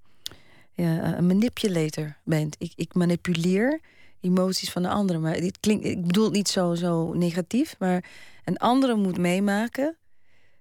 ja, 0.72 1.16
een 1.16 1.26
manipulator 1.26 2.16
bent. 2.24 2.56
Ik, 2.58 2.72
ik 2.76 2.94
manipuleer 2.94 3.80
emoties 4.24 4.70
van 4.70 4.82
de 4.82 4.88
andere. 4.88 5.18
Maar 5.18 5.40
dit 5.40 5.60
klinkt, 5.60 5.84
ik 5.84 6.06
bedoel 6.06 6.30
niet 6.30 6.48
zo, 6.48 6.74
zo 6.74 7.12
negatief. 7.12 7.74
Maar 7.78 8.04
een 8.44 8.56
andere 8.56 8.94
moet 8.94 9.18
meemaken. 9.18 9.96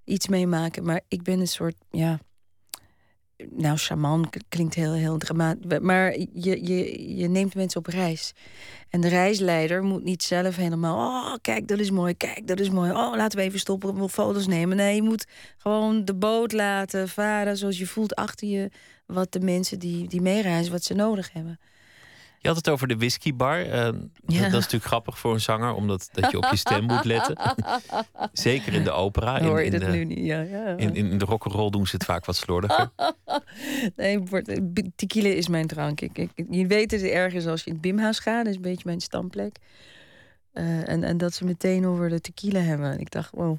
Iets 0.03 0.27
meemaken. 0.27 0.84
Maar 0.84 1.01
ik 1.08 1.24
ben 1.24 1.39
een 1.39 1.48
soort, 1.48 1.75
ja 1.91 2.20
nou, 3.50 3.77
shaman 3.77 4.29
klinkt 4.50 4.75
heel, 4.75 4.93
heel 4.93 5.17
dramatisch. 5.17 5.79
Maar 5.79 6.17
je, 6.17 6.67
je, 6.67 7.15
je 7.17 7.27
neemt 7.27 7.55
mensen 7.55 7.79
op 7.79 7.86
reis. 7.86 8.34
En 8.89 9.01
de 9.01 9.08
reisleider 9.08 9.84
moet 9.84 10.03
niet 10.03 10.24
zelf 10.24 10.55
helemaal... 10.55 10.98
oh, 10.98 11.36
kijk, 11.41 11.67
dat 11.67 11.79
is 11.79 11.91
mooi, 11.91 12.17
kijk, 12.17 12.48
dat 12.48 12.60
is 12.60 12.70
mooi. 12.70 12.91
Oh, 12.91 13.15
laten 13.15 13.39
we 13.39 13.46
even 13.46 13.60
stoppen, 13.60 14.00
we 14.00 14.10
foto's 14.10 14.48
nemen. 14.48 14.77
Nee, 14.77 14.96
je 14.96 15.01
moet 15.01 15.25
gewoon 15.58 16.05
de 16.05 16.15
boot 16.15 16.51
laten 16.51 17.10
varen... 17.10 17.58
zoals 17.58 17.77
je 17.77 17.88
voelt 17.88 18.15
achter 18.15 18.48
je 18.48 18.72
wat 19.05 19.32
de 19.32 19.39
mensen 19.39 19.79
die, 19.79 20.08
die 20.08 20.22
meereizen... 20.22 20.72
wat 20.72 20.84
ze 20.84 20.93
nodig 20.93 21.34
hebben. 21.34 21.60
Je 22.44 22.50
had 22.50 22.58
het 22.58 22.70
over 22.70 22.88
de 22.88 22.98
whiskybar. 22.98 23.66
Uh, 23.66 23.72
ja. 23.72 23.90
Dat 24.26 24.38
is 24.38 24.52
natuurlijk 24.52 24.84
grappig 24.84 25.20
voor 25.20 25.34
een 25.34 25.42
zanger, 25.42 25.74
omdat 25.74 26.10
dat 26.12 26.32
je 26.32 26.38
op 26.38 26.48
je 26.50 26.56
stem 26.56 26.84
moet 26.84 27.06
letten. 27.06 27.38
Zeker 28.34 28.74
in 28.74 28.84
de 28.84 28.92
opera. 28.92 29.38
In, 29.40 29.46
Hoor 29.46 29.60
je 29.60 29.66
in 29.66 29.72
dat 29.72 29.82
de, 29.82 29.88
nu 29.88 30.06
niet? 30.06 30.26
Ja, 30.26 30.42
ja. 30.42 30.66
In, 30.78 30.96
in 30.96 31.18
de 31.18 31.26
rock'n'roll 31.26 31.70
doen 31.70 31.88
ze 31.88 31.96
het 31.96 32.06
vaak 32.06 32.26
wat 32.26 32.36
slordiger. 32.36 32.91
nee, 33.96 34.24
tequila 34.96 35.30
is 35.30 35.48
mijn 35.48 35.67
drank. 35.67 36.02
Ik, 36.02 36.17
ik, 36.17 36.32
je 36.50 36.67
weet 36.67 36.91
het 36.91 37.02
ergens 37.02 37.46
als 37.46 37.60
je 37.60 37.67
in 37.67 37.74
het 37.74 37.82
Bimhuis 37.82 38.20
gaat. 38.20 38.38
Dat 38.38 38.48
is 38.48 38.56
een 38.56 38.62
beetje 38.62 38.86
mijn 38.86 39.02
stamplek. 39.02 39.58
Uh, 40.54 40.89
en, 40.89 41.04
en 41.04 41.17
dat 41.17 41.34
ze 41.34 41.46
meteen 41.46 41.86
over 41.86 42.10
de 42.10 42.22
tequila 42.22 42.60
hebben. 42.60 43.00
Ik 43.00 43.12
dacht, 43.12 43.32
wow. 43.34 43.58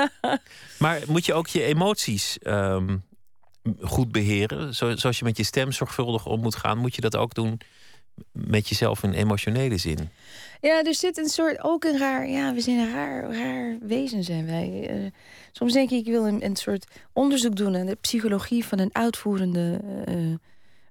maar 0.78 1.00
moet 1.08 1.26
je 1.26 1.34
ook 1.34 1.46
je 1.46 1.62
emoties 1.62 2.38
um, 2.42 3.02
goed 3.80 4.12
beheren? 4.12 4.74
Zo, 4.74 4.96
zoals 4.96 5.18
je 5.18 5.24
met 5.24 5.36
je 5.36 5.44
stem 5.44 5.72
zorgvuldig 5.72 6.26
om 6.26 6.40
moet 6.40 6.56
gaan, 6.56 6.78
moet 6.78 6.94
je 6.94 7.00
dat 7.00 7.16
ook 7.16 7.34
doen 7.34 7.60
met 8.32 8.68
jezelf 8.68 9.02
in 9.02 9.12
emotionele 9.12 9.76
zin. 9.76 10.10
Ja, 10.60 10.84
er 10.84 10.94
zit 10.94 11.18
een 11.18 11.28
soort, 11.28 11.62
ook 11.62 11.84
een 11.84 11.98
raar, 11.98 12.28
ja, 12.28 12.54
we 12.54 12.60
zijn 12.60 12.78
een 12.78 12.92
raar, 12.92 13.32
raar 13.32 13.78
wezen 13.80 14.24
zijn 14.24 14.46
wij. 14.46 14.90
Uh, 14.94 15.10
soms 15.52 15.72
denk 15.72 15.90
ik, 15.90 16.06
ik 16.06 16.12
wil 16.12 16.26
een, 16.26 16.44
een 16.44 16.56
soort 16.56 16.86
onderzoek 17.12 17.56
doen 17.56 17.72
naar 17.72 17.86
de 17.86 17.96
psychologie 18.00 18.64
van 18.64 18.78
een 18.78 18.94
uitvoerende 18.94 19.80
uh, 20.08 20.34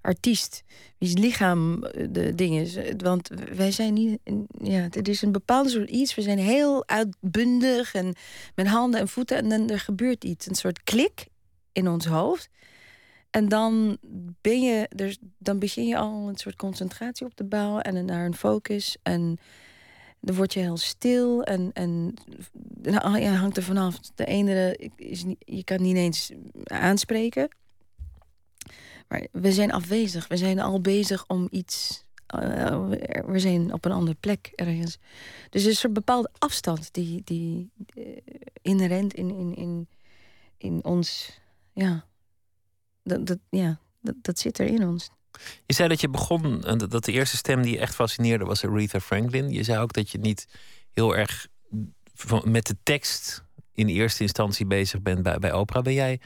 artiest. 0.02 0.64
Wie's 0.98 1.14
lichaam 1.14 1.84
eh, 1.84 2.08
de 2.10 2.36
ding 2.36 2.56
is. 2.56 2.78
Want 2.98 3.30
wij 3.54 3.72
zijn 3.72 3.94
niet, 3.94 4.20
ja, 4.62 4.88
het 4.90 5.08
is 5.08 5.22
een 5.22 5.32
bepaalde 5.32 5.70
soort 5.70 5.90
iets. 5.90 6.16
We 6.16 6.22
zijn 6.22 6.40
heel 6.40 6.88
uitbundig 6.88 7.94
en 7.94 8.14
met 8.56 8.68
handen 8.68 9.00
en 9.00 9.08
voeten. 9.08 9.38
En 9.38 9.50
dan 9.50 9.70
er 9.70 9.80
gebeurt 9.80 10.24
iets, 10.24 10.48
een 10.48 10.56
soort 10.56 10.84
klik 10.84 11.26
in 11.72 11.88
ons 11.88 12.06
hoofd. 12.06 12.50
En 13.32 13.50
dan 13.50 13.98
ben 14.42 14.62
je, 14.62 14.88
dan 15.38 15.60
begin 15.60 15.88
je 15.88 15.98
al 15.98 16.28
een 16.28 16.38
soort 16.38 16.56
concentratie 16.56 17.26
op 17.26 17.36
te 17.36 17.44
bouwen 17.44 17.84
en 17.84 18.06
naar 18.06 18.26
een 18.26 18.36
focus. 18.36 18.98
En 19.04 19.38
dan 20.20 20.36
word 20.36 20.54
je 20.54 20.60
heel 20.60 20.78
stil 20.78 21.44
en, 21.44 21.72
en 21.74 22.14
nou, 22.82 23.20
ja, 23.20 23.34
hangt 23.34 23.58
er 23.58 23.64
vanaf. 23.64 24.00
De 24.16 24.26
ene 24.26 24.90
is 24.96 25.24
niet, 25.24 25.44
je 25.46 25.64
kan 25.64 25.82
niet 25.82 25.96
eens 25.96 26.32
aanspreken. 26.64 27.50
Maar 29.08 29.28
we 29.32 29.52
zijn 29.52 29.72
afwezig. 29.72 30.28
We 30.28 30.38
zijn 30.38 30.60
al 30.60 30.82
bezig 30.82 31.28
om 31.28 31.48
iets 31.52 32.06
we 33.26 33.40
zijn 33.40 33.74
op 33.74 33.86
een 33.86 33.92
andere 33.92 34.18
plek 34.20 34.52
ergens. 34.56 34.98
Dus 35.50 35.64
er 35.64 35.70
is 35.70 35.84
een 35.84 35.94
bepaalde 35.94 36.30
afstand 36.38 36.94
die, 36.94 37.22
die, 37.26 37.70
die 37.76 38.24
inherent 38.62 39.14
in, 39.14 39.30
in, 39.30 39.56
in, 39.56 39.88
in 40.58 40.84
ons. 40.84 41.40
Ja, 41.74 42.06
dat, 43.04 43.28
dat, 43.28 43.40
ja 43.50 43.80
dat, 44.02 44.16
dat 44.22 44.40
zit 44.40 44.60
er 44.60 44.66
in 44.66 44.88
ons. 44.88 45.10
Je 45.66 45.74
zei 45.74 45.90
dat 45.90 46.02
je 46.02 46.10
begon, 46.10 46.62
dat 46.90 47.06
de 47.06 47.12
eerste 47.12 47.38
stem 47.38 47.62
die 47.62 47.74
je 47.74 47.80
echt 47.80 47.96
fascineerde 47.96 48.46
was 48.46 48.66
Aretha 48.66 49.00
Franklin. 49.00 49.50
Je 49.50 49.64
zei 49.64 49.80
ook 49.80 49.94
dat 49.94 50.10
je 50.10 50.18
niet 50.18 50.48
heel 50.92 51.16
erg 51.16 51.48
met 52.44 52.66
de 52.66 52.76
tekst 52.84 53.44
in 53.74 53.88
eerste 53.88 54.24
instantie 54.24 54.66
bezig 54.66 55.02
bent 55.02 55.24
bij, 55.24 55.40
bij 55.40 55.54
opera. 55.54 55.82
Ben 55.82 55.94
jij 55.94 56.20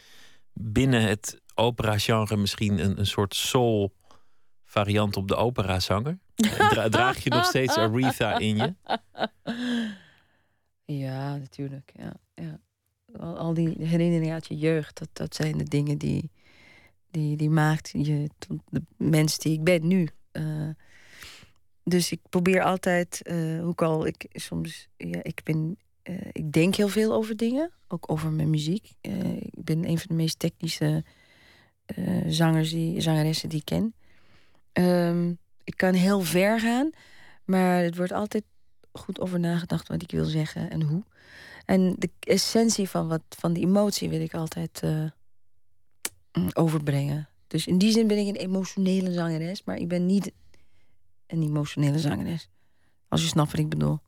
binnen 0.53 1.01
het 1.01 1.41
opera-genre 1.55 2.37
misschien 2.37 2.79
een, 2.79 2.99
een 2.99 3.07
soort 3.07 3.35
soul 3.35 3.93
variant 4.63 5.17
op 5.17 5.27
de 5.27 5.35
operazanger? 5.35 6.19
Dra 6.69 6.89
draag 6.89 7.23
je 7.23 7.29
nog 7.29 7.45
steeds 7.45 7.77
Aretha 7.77 8.39
in 8.39 8.57
je? 8.57 8.73
Ja, 10.85 11.37
natuurlijk. 11.37 11.91
Ja, 11.95 12.13
ja. 12.33 12.59
Al, 13.19 13.37
al 13.37 13.53
die 13.53 13.75
herinneringen 13.79 14.33
uit 14.33 14.47
je 14.47 14.57
jeugd, 14.57 14.97
dat, 14.97 15.09
dat 15.13 15.35
zijn 15.35 15.57
de 15.57 15.63
dingen 15.63 15.97
die, 15.97 16.31
die, 17.15 17.37
die 17.37 17.49
maakt 17.49 17.89
je 17.93 18.29
tot 18.37 18.59
de 18.69 18.81
mens 18.97 19.37
die 19.37 19.53
ik 19.53 19.63
ben 19.63 19.87
nu. 19.87 20.07
Uh, 20.31 20.69
dus 21.83 22.11
ik 22.11 22.19
probeer 22.29 22.63
altijd, 22.63 23.21
uh, 23.23 23.61
hoe 23.61 23.71
ik 23.71 23.81
al, 23.81 24.05
ik 24.05 24.25
soms, 24.31 24.87
ja, 24.97 25.19
ik 25.23 25.41
ben, 25.43 25.77
uh, 26.03 26.15
ik 26.31 26.51
denk 26.51 26.75
heel 26.75 26.87
veel 26.87 27.13
over 27.13 27.35
dingen, 27.35 27.71
ook 27.87 28.11
over 28.11 28.31
mijn 28.31 28.49
muziek. 28.49 28.91
ik 29.01 29.63
ben 29.63 29.89
een 29.89 29.97
van 29.97 30.07
de 30.07 30.13
meest 30.13 30.39
technische 30.39 31.03
zangers, 32.27 32.69
die, 32.69 33.01
zangeressen 33.01 33.49
die 33.49 33.59
ik 33.59 33.65
ken. 33.65 33.93
Um, 34.73 35.37
ik 35.63 35.77
kan 35.77 35.93
heel 35.93 36.21
ver 36.21 36.59
gaan, 36.59 36.89
maar 37.45 37.83
het 37.83 37.95
wordt 37.95 38.11
altijd 38.11 38.43
goed 38.91 39.19
over 39.19 39.39
nagedacht 39.39 39.87
wat 39.87 40.01
ik 40.01 40.11
wil 40.11 40.25
zeggen 40.25 40.69
en 40.69 40.81
hoe. 40.81 41.03
En 41.65 41.95
de 41.97 42.09
essentie 42.19 42.89
van, 42.89 43.07
wat, 43.07 43.21
van 43.29 43.53
die 43.53 43.65
emotie 43.65 44.09
wil 44.09 44.21
ik 44.21 44.33
altijd 44.33 44.81
overbrengen. 46.53 47.29
Dus 47.47 47.67
in 47.67 47.77
die 47.77 47.91
zin 47.91 48.07
ben 48.07 48.17
ik 48.17 48.27
een 48.27 48.35
emotionele 48.35 49.13
zangeres, 49.13 49.63
maar 49.63 49.77
ik 49.77 49.87
ben 49.87 50.05
niet 50.05 50.31
een 51.27 51.41
emotionele 51.41 51.99
zangeres. 51.99 52.49
Als 53.07 53.21
je 53.21 53.27
snapt 53.27 53.51
wat 53.51 53.59
ik 53.59 53.69
bedoel. 53.69 53.99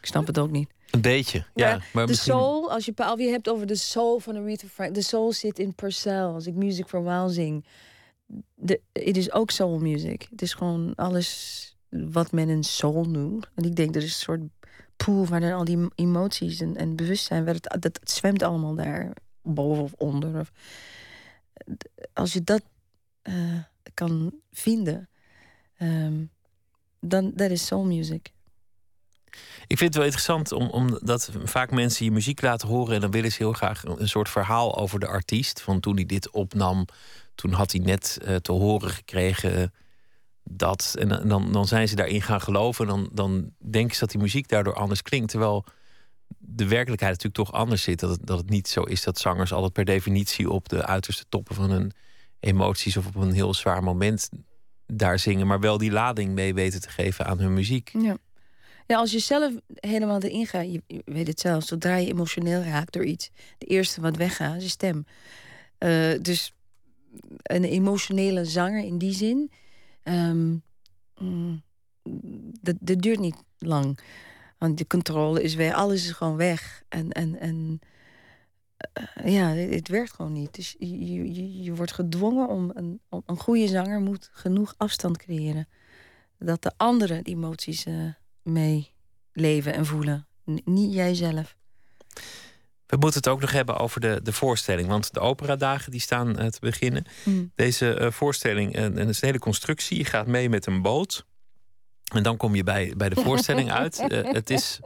Ik 0.00 0.06
snap 0.06 0.26
het 0.26 0.38
ook 0.38 0.50
niet. 0.50 0.70
Een 0.90 1.00
beetje, 1.00 1.46
ja. 1.54 1.80
maar 1.92 2.06
de 2.06 2.14
soul, 2.14 2.70
als 2.70 2.84
je 2.84 2.92
alweer 2.96 3.30
hebt 3.30 3.48
over 3.48 3.66
de 3.66 3.76
soul 3.76 4.18
van 4.18 4.36
Aretha 4.36 4.66
Frank, 4.66 4.94
de 4.94 5.02
soul 5.02 5.32
zit 5.32 5.58
in 5.58 5.74
Purcell. 5.74 6.22
Als 6.22 6.46
ik 6.46 6.54
Music 6.54 6.86
for 6.86 7.02
While 7.02 7.28
zing, 7.28 7.64
het 8.92 9.16
is 9.16 9.32
ook 9.32 9.50
soul 9.50 9.78
music. 9.78 10.26
Het 10.30 10.42
is 10.42 10.54
gewoon 10.54 10.94
alles 10.94 11.76
wat 11.88 12.32
men 12.32 12.48
een 12.48 12.64
soul 12.64 13.04
noemt. 13.04 13.48
En 13.54 13.64
ik 13.64 13.76
denk, 13.76 13.94
er 13.94 14.02
is 14.02 14.04
een 14.04 14.10
soort 14.10 14.40
pool 14.96 15.26
waar 15.26 15.40
dan 15.40 15.52
al 15.52 15.64
die 15.64 15.88
emoties 15.94 16.60
en, 16.60 16.76
en 16.76 16.96
bewustzijn, 16.96 17.44
waar 17.44 17.54
het, 17.54 17.76
dat, 17.80 17.98
het 18.00 18.10
zwemt 18.10 18.42
allemaal 18.42 18.74
daar 18.74 19.12
boven 19.42 19.82
of 19.82 19.92
onder. 19.92 20.40
Of, 20.40 20.52
als 22.12 22.32
je 22.32 22.44
dat 22.44 22.62
uh, 23.22 23.58
kan 23.94 24.34
vinden, 24.52 25.08
um, 25.78 26.30
dan 27.00 27.32
dat 27.34 27.50
is 27.50 27.66
soul 27.66 27.84
music. 27.84 28.34
Ik 29.66 29.78
vind 29.78 29.80
het 29.80 29.94
wel 29.94 30.04
interessant 30.04 30.52
om, 30.52 30.68
omdat 30.68 31.30
vaak 31.44 31.70
mensen 31.70 32.04
je 32.04 32.10
muziek 32.10 32.42
laten 32.42 32.68
horen 32.68 32.94
en 32.94 33.00
dan 33.00 33.10
willen 33.10 33.32
ze 33.32 33.36
heel 33.38 33.52
graag 33.52 33.84
een 33.84 34.08
soort 34.08 34.28
verhaal 34.28 34.76
over 34.76 35.00
de 35.00 35.06
artiest. 35.06 35.60
Van 35.60 35.80
toen 35.80 35.94
hij 35.94 36.06
dit 36.06 36.30
opnam, 36.30 36.86
toen 37.34 37.52
had 37.52 37.72
hij 37.72 37.80
net 37.80 38.18
uh, 38.22 38.36
te 38.36 38.52
horen 38.52 38.90
gekregen 38.90 39.72
dat. 40.42 40.94
En 40.98 41.28
dan, 41.28 41.52
dan 41.52 41.66
zijn 41.66 41.88
ze 41.88 41.94
daarin 41.94 42.22
gaan 42.22 42.40
geloven. 42.40 42.88
En 42.88 42.90
dan, 42.90 43.08
dan 43.12 43.52
denken 43.58 43.94
ze 43.94 44.00
dat 44.00 44.10
die 44.10 44.20
muziek 44.20 44.48
daardoor 44.48 44.74
anders 44.74 45.02
klinkt. 45.02 45.30
Terwijl 45.30 45.64
de 46.46 46.68
werkelijkheid 46.68 47.12
natuurlijk 47.12 47.50
toch 47.50 47.60
anders 47.60 47.82
zit. 47.82 48.00
Dat 48.00 48.10
het, 48.10 48.26
dat 48.26 48.38
het 48.38 48.50
niet 48.50 48.68
zo 48.68 48.82
is 48.82 49.02
dat 49.02 49.18
zangers 49.18 49.52
altijd 49.52 49.72
per 49.72 49.84
definitie 49.84 50.50
op 50.50 50.68
de 50.68 50.86
uiterste 50.86 51.24
toppen 51.28 51.54
van 51.54 51.70
hun 51.70 51.92
emoties 52.40 52.96
of 52.96 53.06
op 53.06 53.14
een 53.14 53.32
heel 53.32 53.54
zwaar 53.54 53.82
moment 53.82 54.28
daar 54.86 55.18
zingen, 55.18 55.46
maar 55.46 55.60
wel 55.60 55.78
die 55.78 55.90
lading 55.90 56.34
mee 56.34 56.54
weten 56.54 56.80
te 56.80 56.88
geven 56.88 57.26
aan 57.26 57.38
hun 57.38 57.54
muziek. 57.54 57.90
Ja. 57.98 58.16
Ja, 58.86 58.96
als 58.96 59.10
je 59.10 59.18
zelf 59.18 59.52
helemaal 59.74 60.20
erin 60.20 60.46
gaat, 60.46 60.72
je, 60.72 61.02
weet 61.04 61.26
het 61.26 61.40
zelf, 61.40 61.64
zodra 61.64 61.96
je 61.96 62.08
emotioneel 62.08 62.62
raakt 62.62 62.92
door 62.92 63.04
iets, 63.04 63.30
de 63.58 63.66
eerste 63.66 64.00
wat 64.00 64.16
weggaat 64.16 64.56
is 64.56 64.62
je 64.62 64.68
stem. 64.68 65.06
Uh, 65.78 66.18
dus 66.22 66.52
een 67.42 67.64
emotionele 67.64 68.44
zanger 68.44 68.84
in 68.84 68.98
die 68.98 69.12
zin, 69.12 69.50
um, 70.04 70.62
dat, 72.60 72.76
dat 72.80 73.02
duurt 73.02 73.18
niet 73.18 73.36
lang. 73.58 73.98
Want 74.58 74.78
de 74.78 74.86
controle 74.86 75.42
is 75.42 75.54
weg, 75.54 75.74
alles 75.74 76.04
is 76.04 76.10
gewoon 76.10 76.36
weg. 76.36 76.82
En, 76.88 77.12
en, 77.12 77.40
en 77.40 77.80
uh, 79.24 79.32
ja, 79.32 79.48
het 79.48 79.88
werkt 79.88 80.12
gewoon 80.12 80.32
niet. 80.32 80.54
Dus 80.54 80.74
je, 80.78 81.32
je, 81.34 81.62
je 81.62 81.74
wordt 81.74 81.92
gedwongen 81.92 82.48
om 82.48 82.70
een, 82.74 83.00
om 83.08 83.22
een 83.26 83.38
goede 83.38 83.68
zanger 83.68 84.00
moet 84.00 84.30
genoeg 84.32 84.74
afstand 84.76 85.16
creëren. 85.16 85.68
Dat 86.38 86.62
de 86.62 86.72
anderen 86.76 87.24
die 87.24 87.34
emoties 87.34 87.86
uh, 87.86 88.10
mee 88.42 88.92
leven 89.32 89.74
en 89.74 89.86
voelen. 89.86 90.26
N 90.50 90.60
niet 90.64 90.94
jijzelf. 90.94 91.56
We 92.86 92.96
moeten 92.96 93.18
het 93.18 93.28
ook 93.28 93.40
nog 93.40 93.50
hebben 93.50 93.76
over 93.76 94.00
de, 94.00 94.20
de 94.22 94.32
voorstelling. 94.32 94.88
Want 94.88 95.14
de 95.14 95.20
operadagen 95.20 95.90
die 95.90 96.00
staan 96.00 96.42
uh, 96.42 96.46
te 96.46 96.60
beginnen. 96.60 97.04
Mm. 97.24 97.52
Deze 97.54 98.08
voorstelling, 98.12 98.74
en 98.74 98.96
het 98.96 99.08
is 99.08 99.20
een 99.20 99.28
hele 99.28 99.38
constructie. 99.38 99.98
Je 99.98 100.04
gaat 100.04 100.26
mee 100.26 100.48
met 100.48 100.66
een 100.66 100.82
boot. 100.82 101.26
En 102.14 102.22
dan 102.22 102.36
kom 102.36 102.54
je 102.54 102.64
bij, 102.64 102.92
bij 102.96 103.08
de 103.08 103.20
voorstelling 103.20 103.72
uit. 103.82 104.04
Uh, 104.08 104.32
het 104.32 104.50
is 104.50 104.80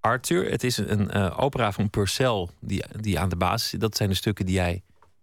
Arthur. 0.00 0.50
Het 0.50 0.64
is 0.64 0.76
een 0.76 1.16
uh, 1.16 1.36
opera 1.40 1.72
van 1.72 1.90
Purcell 1.90 2.48
die, 2.60 2.84
die 3.00 3.18
aan 3.18 3.28
de 3.28 3.36
basis 3.36 3.68
zit. 3.68 3.80
Dat 3.80 3.96
zijn 3.96 4.08
de 4.08 4.14
stukken 4.14 4.46
die 4.46 4.54
jij 4.54 4.82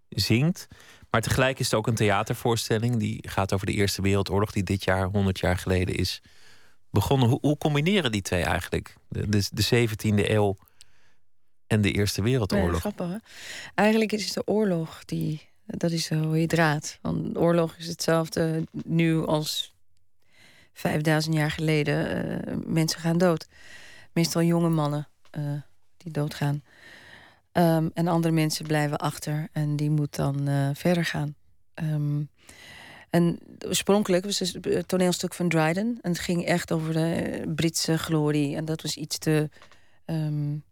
zingt. 0.10 0.68
Maar 1.10 1.22
tegelijk 1.22 1.60
is 1.60 1.66
het 1.66 1.76
ook 1.76 1.88
een 1.88 1.96
theatervoorstelling. 1.96 2.98
Die 2.98 3.24
gaat 3.28 3.54
over 3.54 3.66
de 3.66 3.74
Eerste 3.74 4.02
Wereldoorlog, 4.02 4.52
die 4.52 4.64
dit 4.64 4.84
jaar, 4.84 5.06
100 5.06 5.40
jaar 5.40 5.58
geleden 5.58 5.96
is 5.96 6.22
begonnen. 6.92 7.30
Hoe, 7.30 7.38
hoe 7.42 7.58
combineren 7.58 8.12
die 8.12 8.22
twee 8.22 8.44
eigenlijk? 8.44 8.96
De, 9.08 9.30
de, 9.30 9.48
de 9.52 9.88
17e 9.88 10.30
eeuw 10.30 10.58
en 11.68 11.82
de 11.82 11.92
Eerste 11.92 12.22
Wereldoorlog. 12.22 12.84
Ja, 12.84 12.92
grappig, 12.92 13.08
hè? 13.08 13.18
Eigenlijk 13.76 14.12
is 14.12 14.26
het 14.26 14.34
de 14.34 14.48
oorlog 14.48 15.06
die. 15.06 15.48
Dat 15.66 15.92
is 15.92 16.10
hoe 16.10 16.40
je 16.40 16.48
draait. 16.48 17.00
Want 17.02 17.38
oorlog 17.38 17.76
is 17.78 17.88
hetzelfde 17.88 18.64
nu 18.72 19.26
als 19.26 19.74
5000 20.80 21.36
jaar 21.36 21.52
geleden 21.52 22.28
uh, 22.48 22.56
mensen 22.66 23.00
gaan 23.00 23.18
dood. 23.18 23.48
Meestal 24.14 24.42
jonge 24.42 24.70
mannen 24.70 25.08
uh, 25.38 25.44
die 25.98 26.12
doodgaan. 26.12 26.64
Um, 27.54 27.92
en 27.94 28.08
andere 28.08 28.34
mensen 28.34 28.66
blijven 28.66 28.98
achter 28.98 29.48
en 29.52 29.76
die 29.76 29.90
moeten 29.90 30.24
dan 30.24 30.50
uh, 30.50 30.70
verder 30.74 31.06
gaan. 31.06 31.36
Um, 31.76 32.30
en 33.10 33.40
oorspronkelijk 33.68 34.26
was 34.26 34.40
het 34.40 34.66
een 34.66 34.86
toneelstuk 34.86 35.34
van 35.34 35.50
Dryden. 35.50 36.00
En 36.02 36.12
het 36.12 36.20
ging 36.20 36.46
echt 36.46 36.72
over 36.72 36.94
de 36.94 37.44
Britse 37.56 37.98
glorie. 37.98 38.56
En 38.56 38.66
dat 38.66 38.82
was 38.82 38.96
iets 38.96 39.18
te, 39.18 39.50
um, 40.06 40.64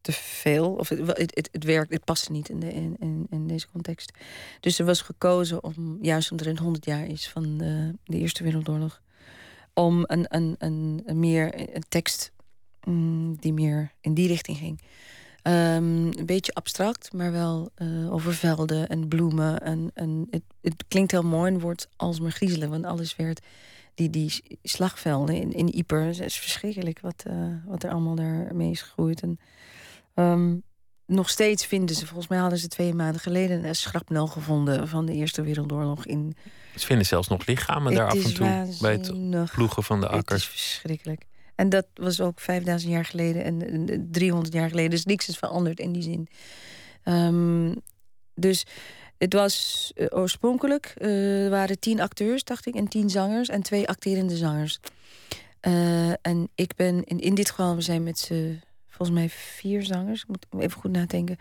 te 0.00 0.12
veel. 0.12 0.72
Of 0.72 0.88
het, 0.88 1.06
het, 1.06 1.48
het, 1.52 1.64
werkt, 1.64 1.92
het 1.92 2.04
paste 2.04 2.32
niet 2.32 2.48
in, 2.48 2.60
de, 2.60 2.72
in, 3.30 3.46
deze 3.46 3.68
context. 3.70 4.12
Dus 4.60 4.78
er 4.78 4.84
was 4.84 5.00
gekozen 5.00 5.64
om, 5.64 5.98
juist 6.00 6.30
omdat 6.30 6.46
er 6.46 6.52
een 6.52 6.58
100 6.58 6.84
jaar 6.84 7.06
is 7.06 7.28
van 7.28 7.58
de 7.58 8.16
Eerste 8.18 8.42
Wereldoorlog 8.42 9.02
om 9.74 10.02
een, 10.06 10.26
een, 10.28 10.54
een, 10.58 11.02
een 11.06 11.18
meer 11.18 11.74
een 11.74 11.84
tekst 11.88 12.32
mm, 12.84 13.36
die 13.40 13.52
meer 13.52 13.92
in 14.00 14.14
die 14.14 14.28
richting 14.28 14.58
ging. 14.58 14.80
Um, 15.46 15.52
een 16.18 16.26
beetje 16.26 16.54
abstract, 16.54 17.12
maar 17.12 17.32
wel 17.32 17.70
uh, 17.78 18.12
over 18.12 18.34
velden 18.34 18.88
en 18.88 19.08
bloemen. 19.08 19.60
En, 19.60 19.90
en 19.94 20.26
het, 20.30 20.42
het, 20.60 20.84
klinkt 20.88 21.10
heel 21.10 21.22
mooi 21.22 21.52
en 21.52 21.60
wordt 21.60 21.88
alsmaar 21.96 22.30
griezelig, 22.30 22.68
want 22.68 22.84
alles 22.84 23.16
werd. 23.16 23.40
Die, 23.94 24.10
die 24.10 24.58
slagvelden 24.62 25.34
in, 25.34 25.52
in 25.52 25.74
Ieper, 25.74 26.02
het 26.02 26.20
is 26.20 26.36
verschrikkelijk 26.38 27.00
wat, 27.00 27.24
uh, 27.28 27.34
wat 27.66 27.82
er 27.82 27.90
allemaal 27.90 28.14
daarmee 28.14 28.70
is 28.70 28.82
gegroeid. 28.82 29.22
En, 29.22 29.38
um, 30.14 30.62
nog 31.06 31.30
steeds 31.30 31.66
vinden 31.66 31.96
ze, 31.96 32.06
volgens 32.06 32.28
mij 32.28 32.38
hadden 32.38 32.58
ze 32.58 32.68
twee 32.68 32.94
maanden 32.94 33.20
geleden 33.20 33.64
een 33.64 33.74
schrapnel 33.74 34.26
gevonden 34.26 34.88
van 34.88 35.06
de 35.06 35.12
Eerste 35.12 35.42
Wereldoorlog 35.42 36.06
in. 36.06 36.36
Ze 36.76 36.86
vinden 36.86 37.06
zelfs 37.06 37.28
nog 37.28 37.46
lichamen 37.46 37.94
daar 37.94 38.08
af 38.08 38.24
en 38.24 38.34
toe 38.34 38.76
bij 38.80 38.92
het 38.92 39.52
ploegen 39.52 39.82
van 39.82 40.00
de 40.00 40.08
akkers. 40.08 40.44
Het 40.44 40.54
is 40.54 40.60
verschrikkelijk. 40.60 41.26
En 41.54 41.68
dat 41.68 41.86
was 41.94 42.20
ook 42.20 42.40
5000 42.40 42.92
jaar 42.92 43.04
geleden 43.04 43.44
en 43.44 44.08
300 44.10 44.52
jaar 44.52 44.68
geleden. 44.68 44.90
Dus 44.90 45.04
niks 45.04 45.28
is 45.28 45.36
veranderd 45.36 45.78
in 45.78 45.92
die 45.92 46.02
zin. 46.02 46.28
Um, 47.04 47.82
dus 48.34 48.64
het 49.18 49.32
was 49.32 49.92
uh, 49.94 50.06
oorspronkelijk 50.10 50.94
uh, 50.98 51.48
waren 51.48 51.78
tien 51.78 52.00
acteurs, 52.00 52.44
dacht 52.44 52.66
ik, 52.66 52.74
en 52.74 52.88
tien 52.88 53.10
zangers 53.10 53.48
en 53.48 53.62
twee 53.62 53.88
acterende 53.88 54.36
zangers. 54.36 54.78
Uh, 55.62 56.08
en 56.10 56.48
ik 56.54 56.76
ben 56.76 57.04
in, 57.04 57.20
in 57.20 57.34
dit 57.34 57.50
geval, 57.50 57.74
we 57.74 57.80
zijn 57.80 58.02
met 58.02 58.18
z'n 58.18 58.60
volgens 58.88 59.18
mij 59.18 59.28
vier 59.28 59.82
zangers. 59.82 60.22
Ik 60.22 60.28
moet 60.28 60.46
even 60.62 60.80
goed 60.80 60.90
nadenken. 60.90 61.38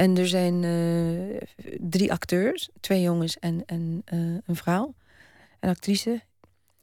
En 0.00 0.16
er 0.16 0.28
zijn 0.28 0.62
uh, 0.62 1.36
drie 1.80 2.12
acteurs, 2.12 2.68
twee 2.80 3.02
jongens 3.02 3.38
en, 3.38 3.62
en 3.66 4.02
uh, 4.14 4.38
een 4.46 4.56
vrouw, 4.56 4.94
een 5.60 5.68
actrice. 5.68 6.22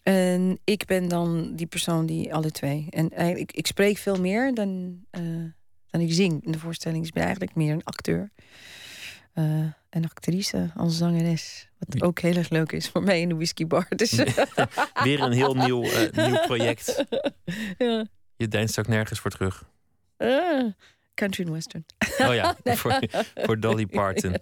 En 0.03 0.59
ik 0.63 0.85
ben 0.85 1.07
dan 1.07 1.55
die 1.55 1.65
persoon 1.65 2.05
die 2.05 2.33
alle 2.33 2.51
twee. 2.51 2.87
En 2.89 3.09
eigenlijk, 3.09 3.51
ik 3.51 3.67
spreek 3.67 3.97
veel 3.97 4.19
meer 4.19 4.53
dan, 4.53 4.99
uh, 5.11 5.43
dan 5.89 6.01
ik 6.01 6.13
zing 6.13 6.45
in 6.45 6.51
de 6.51 6.59
voorstelling. 6.59 6.99
Dus 6.99 7.07
ik 7.07 7.13
ben 7.13 7.23
eigenlijk 7.23 7.55
meer 7.55 7.73
een 7.73 7.83
acteur. 7.83 8.31
En 9.89 10.03
actrice 10.03 10.71
als 10.75 10.97
zangeres. 10.97 11.69
Wat 11.77 12.01
ook 12.01 12.19
heel 12.19 12.35
erg 12.35 12.49
leuk 12.49 12.71
is 12.71 12.89
voor 12.89 13.03
mij 13.03 13.21
in 13.21 13.29
de 13.29 13.35
whiskybar. 13.35 13.87
Dus. 13.95 14.11
Weer 15.03 15.21
een 15.21 15.31
heel 15.31 15.53
nieuw, 15.53 15.81
nieuw 16.11 16.39
project. 16.45 17.05
Ja. 17.77 18.05
Je 18.35 18.47
deinst 18.47 18.79
ook 18.79 18.87
nergens 18.87 19.19
voor 19.19 19.31
terug. 19.31 19.69
Country 21.17 21.43
and 21.43 21.53
Western. 21.53 21.85
Oh 22.17 22.33
ja, 22.33 22.55
voor, 22.79 22.99
voor, 23.35 23.59
Dolly 23.59 23.85
Parton. 23.85 24.35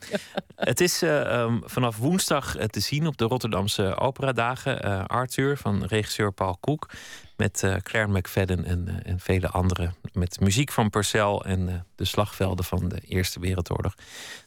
Het 0.55 0.81
is 0.81 1.03
uh, 1.03 1.41
um, 1.41 1.61
vanaf 1.65 1.97
woensdag 1.97 2.55
te 2.67 2.79
zien 2.79 3.07
op 3.07 3.17
de 3.17 3.25
Rotterdamse 3.25 3.97
Operadagen. 3.97 4.85
Uh, 4.85 5.05
Arthur 5.05 5.57
van 5.57 5.83
regisseur 5.83 6.31
Paul 6.31 6.57
Koek. 6.59 6.89
Met 7.37 7.61
uh, 7.65 7.75
Claire 7.75 8.11
McFadden 8.11 8.65
en, 8.65 9.03
en 9.03 9.19
vele 9.19 9.49
anderen. 9.49 9.95
Met 10.13 10.39
muziek 10.39 10.71
van 10.71 10.89
Purcell 10.89 11.35
en 11.35 11.85
de 11.95 12.05
slagvelden 12.05 12.65
van 12.65 12.89
de 12.89 12.99
Eerste 12.99 13.39
Wereldoorlog. 13.39 13.93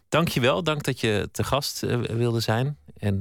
Dank 0.09 0.29
je 0.29 0.41
wel. 0.41 0.63
Dank 0.63 0.83
dat 0.83 1.01
je 1.01 1.29
te 1.33 1.45
gast 1.45 1.81
wilde 2.01 2.41
zijn. 2.41 2.77
En 2.99 3.19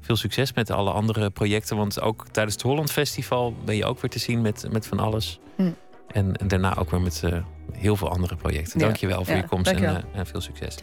veel 0.00 0.16
succes 0.16 0.52
met 0.52 0.70
alle 0.70 0.90
andere 0.90 1.30
projecten. 1.30 1.76
Want 1.76 2.00
ook 2.00 2.26
tijdens 2.30 2.54
het 2.54 2.64
Holland 2.64 2.92
Festival 2.92 3.54
ben 3.64 3.76
je 3.76 3.84
ook 3.84 4.00
weer 4.00 4.10
te 4.10 4.18
zien 4.18 4.40
met, 4.40 4.66
met 4.70 4.86
van 4.86 4.98
alles. 4.98 5.38
Hm. 5.56 5.70
En, 6.06 6.36
en, 6.36 6.48
daarna 6.48 6.76
ook 6.76 6.90
weer 6.90 7.00
met 7.00 7.22
heel 7.72 7.96
veel 7.96 8.10
andere 8.10 8.36
projecten. 8.36 8.78
Dank 8.78 8.96
je 8.96 9.06
wel 9.06 9.24
voor 9.24 9.36
je 9.36 9.46
komst 9.46 9.70
en, 9.70 9.82
uh, 9.82 9.96
en, 10.12 10.26
veel 10.26 10.40
succes. 10.40 10.78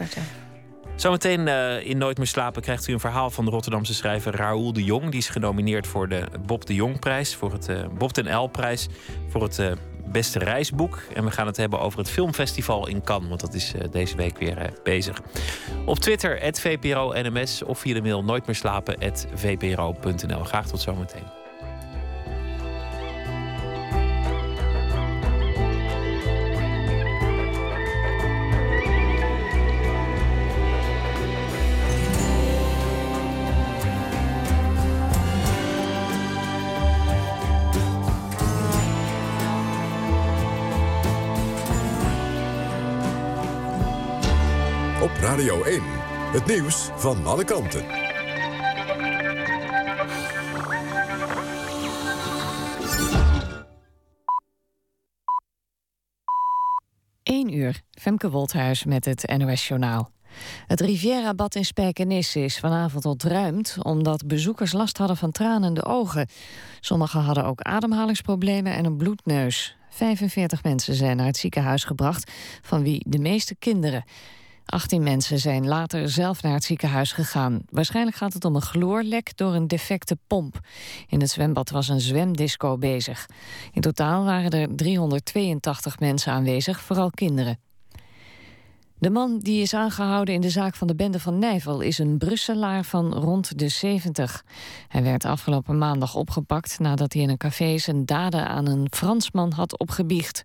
Zometeen 0.96 1.46
uh, 1.46 1.86
in 1.86 1.98
Nooit 1.98 2.18
meer 2.18 2.26
slapen 2.26 2.62
krijgt 2.62 2.88
u 2.88 2.92
een 2.92 3.00
verhaal 3.00 3.30
van 3.30 3.44
de 3.44 3.50
Rotterdamse 3.50 3.94
schrijver 3.94 4.36
Raoul 4.36 4.72
de 4.72 4.84
Jong. 4.84 5.10
Die 5.10 5.20
is 5.20 5.28
genomineerd 5.28 5.86
voor 5.86 6.08
de 6.08 6.24
Bob 6.46 6.66
de 6.66 6.74
Jong-prijs, 6.74 7.34
voor 7.34 7.52
het 7.52 7.68
uh, 7.68 7.84
Bob 7.98 8.14
den 8.14 8.36
L-prijs, 8.36 8.88
voor 9.28 9.42
het 9.42 9.58
uh, 9.58 9.72
beste 10.06 10.38
reisboek. 10.38 11.02
En 11.14 11.24
we 11.24 11.30
gaan 11.30 11.46
het 11.46 11.56
hebben 11.56 11.80
over 11.80 11.98
het 11.98 12.10
filmfestival 12.10 12.88
in 12.88 13.02
Cannes, 13.02 13.28
want 13.28 13.40
dat 13.40 13.54
is 13.54 13.72
deze 13.90 14.16
week 14.16 14.38
weer 14.38 14.72
bezig. 14.82 15.22
Op 15.84 15.98
Twitter, 15.98 16.52
VPRO-NMS 16.52 17.62
of 17.62 17.78
via 17.78 17.94
de 17.94 18.02
mail 18.02 18.24
nooitmeerslapen.vpro.nl. 18.24 20.44
Graag 20.44 20.66
tot 20.66 20.80
zometeen. 20.80 21.45
Radio 45.46 45.64
1. 45.64 45.82
Het 46.32 46.46
nieuws 46.46 46.88
van 46.96 47.26
alle 47.26 47.44
kanten. 47.44 47.84
1 57.22 57.54
uur, 57.54 57.82
Femke 57.90 58.30
Wolthuis 58.30 58.84
met 58.84 59.04
het 59.04 59.34
NOS-journaal. 59.38 60.10
Het 60.66 60.80
Riviera-bad 60.80 61.54
in 61.54 61.64
Spijkenisse 61.64 62.40
is 62.40 62.58
vanavond 62.58 63.04
ontruimd... 63.04 63.76
omdat 63.82 64.26
bezoekers 64.26 64.72
last 64.72 64.98
hadden 64.98 65.16
van 65.16 65.30
tranende 65.30 65.84
ogen. 65.84 66.28
Sommigen 66.80 67.20
hadden 67.20 67.44
ook 67.44 67.60
ademhalingsproblemen 67.60 68.72
en 68.74 68.84
een 68.84 68.96
bloedneus. 68.96 69.76
45 69.90 70.62
mensen 70.62 70.94
zijn 70.94 71.16
naar 71.16 71.26
het 71.26 71.36
ziekenhuis 71.36 71.84
gebracht, 71.84 72.32
van 72.62 72.82
wie 72.82 73.04
de 73.08 73.18
meeste 73.18 73.56
kinderen. 73.56 74.04
18 74.66 75.02
mensen 75.02 75.38
zijn 75.38 75.66
later 75.66 76.08
zelf 76.08 76.42
naar 76.42 76.52
het 76.52 76.64
ziekenhuis 76.64 77.12
gegaan. 77.12 77.62
Waarschijnlijk 77.70 78.16
gaat 78.16 78.32
het 78.32 78.44
om 78.44 78.54
een 78.54 78.62
chloorlek 78.62 79.36
door 79.36 79.54
een 79.54 79.68
defecte 79.68 80.18
pomp. 80.26 80.60
In 81.08 81.20
het 81.20 81.30
zwembad 81.30 81.70
was 81.70 81.88
een 81.88 82.00
zwemdisco 82.00 82.78
bezig. 82.78 83.26
In 83.72 83.80
totaal 83.80 84.24
waren 84.24 84.50
er 84.50 84.76
382 84.76 85.98
mensen 85.98 86.32
aanwezig, 86.32 86.80
vooral 86.80 87.10
kinderen. 87.10 87.58
De 88.98 89.10
man 89.10 89.38
die 89.38 89.62
is 89.62 89.74
aangehouden 89.74 90.34
in 90.34 90.40
de 90.40 90.50
zaak 90.50 90.74
van 90.74 90.86
de 90.86 90.94
bende 90.94 91.20
van 91.20 91.38
Nijvel... 91.38 91.80
is 91.80 91.98
een 91.98 92.18
Brusselaar 92.18 92.84
van 92.84 93.14
rond 93.14 93.58
de 93.58 93.68
70. 93.68 94.44
Hij 94.88 95.02
werd 95.02 95.24
afgelopen 95.24 95.78
maandag 95.78 96.14
opgepakt... 96.14 96.78
nadat 96.78 97.12
hij 97.12 97.22
in 97.22 97.28
een 97.28 97.36
café 97.36 97.78
zijn 97.78 98.04
daden 98.04 98.48
aan 98.48 98.66
een 98.66 98.86
Fransman 98.90 99.52
had 99.52 99.78
opgebiecht. 99.78 100.42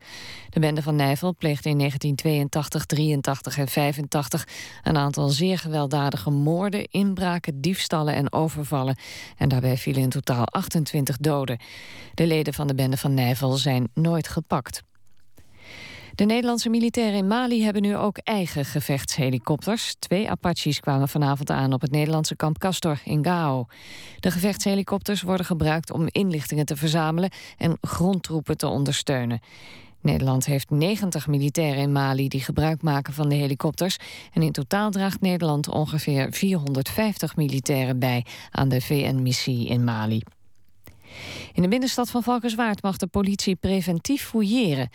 De 0.49 0.59
bende 0.59 0.81
van 0.81 0.95
Nijvel 0.95 1.35
pleegde 1.35 1.69
in 1.69 1.77
1982, 1.77 2.85
83 2.85 3.57
en 3.57 3.67
85... 3.67 4.47
een 4.83 4.97
aantal 4.97 5.29
zeer 5.29 5.57
gewelddadige 5.57 6.29
moorden, 6.29 6.85
inbraken, 6.85 7.61
diefstallen 7.61 8.15
en 8.15 8.33
overvallen. 8.33 8.97
En 9.37 9.49
daarbij 9.49 9.77
vielen 9.77 10.01
in 10.01 10.09
totaal 10.09 10.45
28 10.45 11.17
doden. 11.17 11.59
De 12.13 12.27
leden 12.27 12.53
van 12.53 12.67
de 12.67 12.75
bende 12.75 12.97
van 12.97 13.13
Nijvel 13.13 13.51
zijn 13.51 13.89
nooit 13.93 14.27
gepakt. 14.27 14.83
De 16.15 16.25
Nederlandse 16.25 16.69
militairen 16.69 17.17
in 17.17 17.27
Mali 17.27 17.63
hebben 17.63 17.81
nu 17.81 17.95
ook 17.95 18.17
eigen 18.17 18.65
gevechtshelikopters. 18.65 19.95
Twee 19.99 20.29
Apaches 20.29 20.79
kwamen 20.79 21.07
vanavond 21.07 21.49
aan 21.49 21.73
op 21.73 21.81
het 21.81 21.91
Nederlandse 21.91 22.35
kamp 22.35 22.57
Castor 22.57 23.01
in 23.03 23.23
Gao. 23.23 23.65
De 24.19 24.31
gevechtshelikopters 24.31 25.21
worden 25.21 25.45
gebruikt 25.45 25.91
om 25.91 26.07
inlichtingen 26.07 26.65
te 26.65 26.75
verzamelen 26.75 27.29
en 27.57 27.77
grondtroepen 27.81 28.57
te 28.57 28.67
ondersteunen. 28.67 29.39
Nederland 30.01 30.45
heeft 30.45 30.69
90 30.69 31.27
militairen 31.27 31.81
in 31.81 31.91
Mali 31.91 32.27
die 32.27 32.41
gebruik 32.43 32.81
maken 32.81 33.13
van 33.13 33.29
de 33.29 33.35
helikopters. 33.35 33.97
En 34.33 34.41
in 34.41 34.51
totaal 34.51 34.91
draagt 34.91 35.21
Nederland 35.21 35.69
ongeveer 35.69 36.33
450 36.33 37.35
militairen 37.35 37.99
bij 37.99 38.25
aan 38.51 38.69
de 38.69 38.81
VN-missie 38.81 39.67
in 39.67 39.83
Mali. 39.83 40.21
In 41.53 41.61
de 41.61 41.67
binnenstad 41.67 42.09
van 42.09 42.23
Valkenswaard 42.23 42.83
mag 42.83 42.97
de 42.97 43.07
politie 43.07 43.55
preventief 43.55 44.23
fouilleren. 44.25 44.89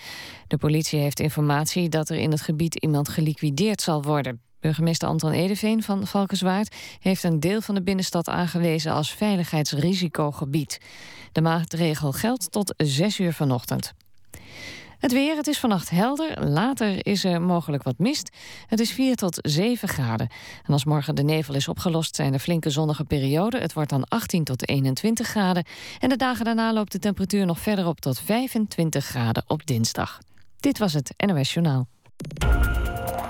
De 0.46 0.56
politie 0.56 1.00
heeft 1.00 1.20
informatie 1.20 1.88
dat 1.88 2.08
er 2.08 2.16
in 2.16 2.30
het 2.30 2.40
gebied 2.40 2.74
iemand 2.74 3.08
geliquideerd 3.08 3.80
zal 3.80 4.02
worden. 4.02 4.40
Burgemeester 4.60 5.08
Anton 5.08 5.32
Edeveen 5.32 5.82
van 5.82 6.06
Valkenswaard 6.06 6.74
heeft 6.98 7.22
een 7.22 7.40
deel 7.40 7.60
van 7.60 7.74
de 7.74 7.82
binnenstad 7.82 8.28
aangewezen 8.28 8.92
als 8.92 9.10
veiligheidsrisicogebied. 9.10 10.80
De 11.32 11.40
maatregel 11.40 12.12
geldt 12.12 12.52
tot 12.52 12.74
6 12.76 13.18
uur 13.18 13.32
vanochtend. 13.32 13.92
Het 14.98 15.12
weer, 15.12 15.36
het 15.36 15.46
is 15.46 15.58
vannacht 15.58 15.90
helder. 15.90 16.48
Later 16.48 17.06
is 17.06 17.24
er 17.24 17.42
mogelijk 17.42 17.82
wat 17.82 17.98
mist. 17.98 18.36
Het 18.66 18.80
is 18.80 18.92
4 18.92 19.16
tot 19.16 19.38
7 19.42 19.88
graden. 19.88 20.28
En 20.66 20.72
als 20.72 20.84
morgen 20.84 21.14
de 21.14 21.22
nevel 21.22 21.54
is 21.54 21.68
opgelost, 21.68 22.16
zijn 22.16 22.32
er 22.32 22.38
flinke 22.38 22.70
zonnige 22.70 23.04
perioden. 23.04 23.60
Het 23.60 23.72
wordt 23.72 23.90
dan 23.90 24.04
18 24.04 24.44
tot 24.44 24.68
21 24.68 25.28
graden. 25.28 25.64
En 25.98 26.08
de 26.08 26.16
dagen 26.16 26.44
daarna 26.44 26.72
loopt 26.72 26.92
de 26.92 26.98
temperatuur 26.98 27.46
nog 27.46 27.58
verder 27.58 27.86
op 27.86 28.00
tot 28.00 28.20
25 28.20 29.04
graden 29.04 29.44
op 29.46 29.66
dinsdag. 29.66 30.18
Dit 30.60 30.78
was 30.78 30.92
het 30.92 31.14
NOS 31.26 31.52
Journaal. 31.52 31.88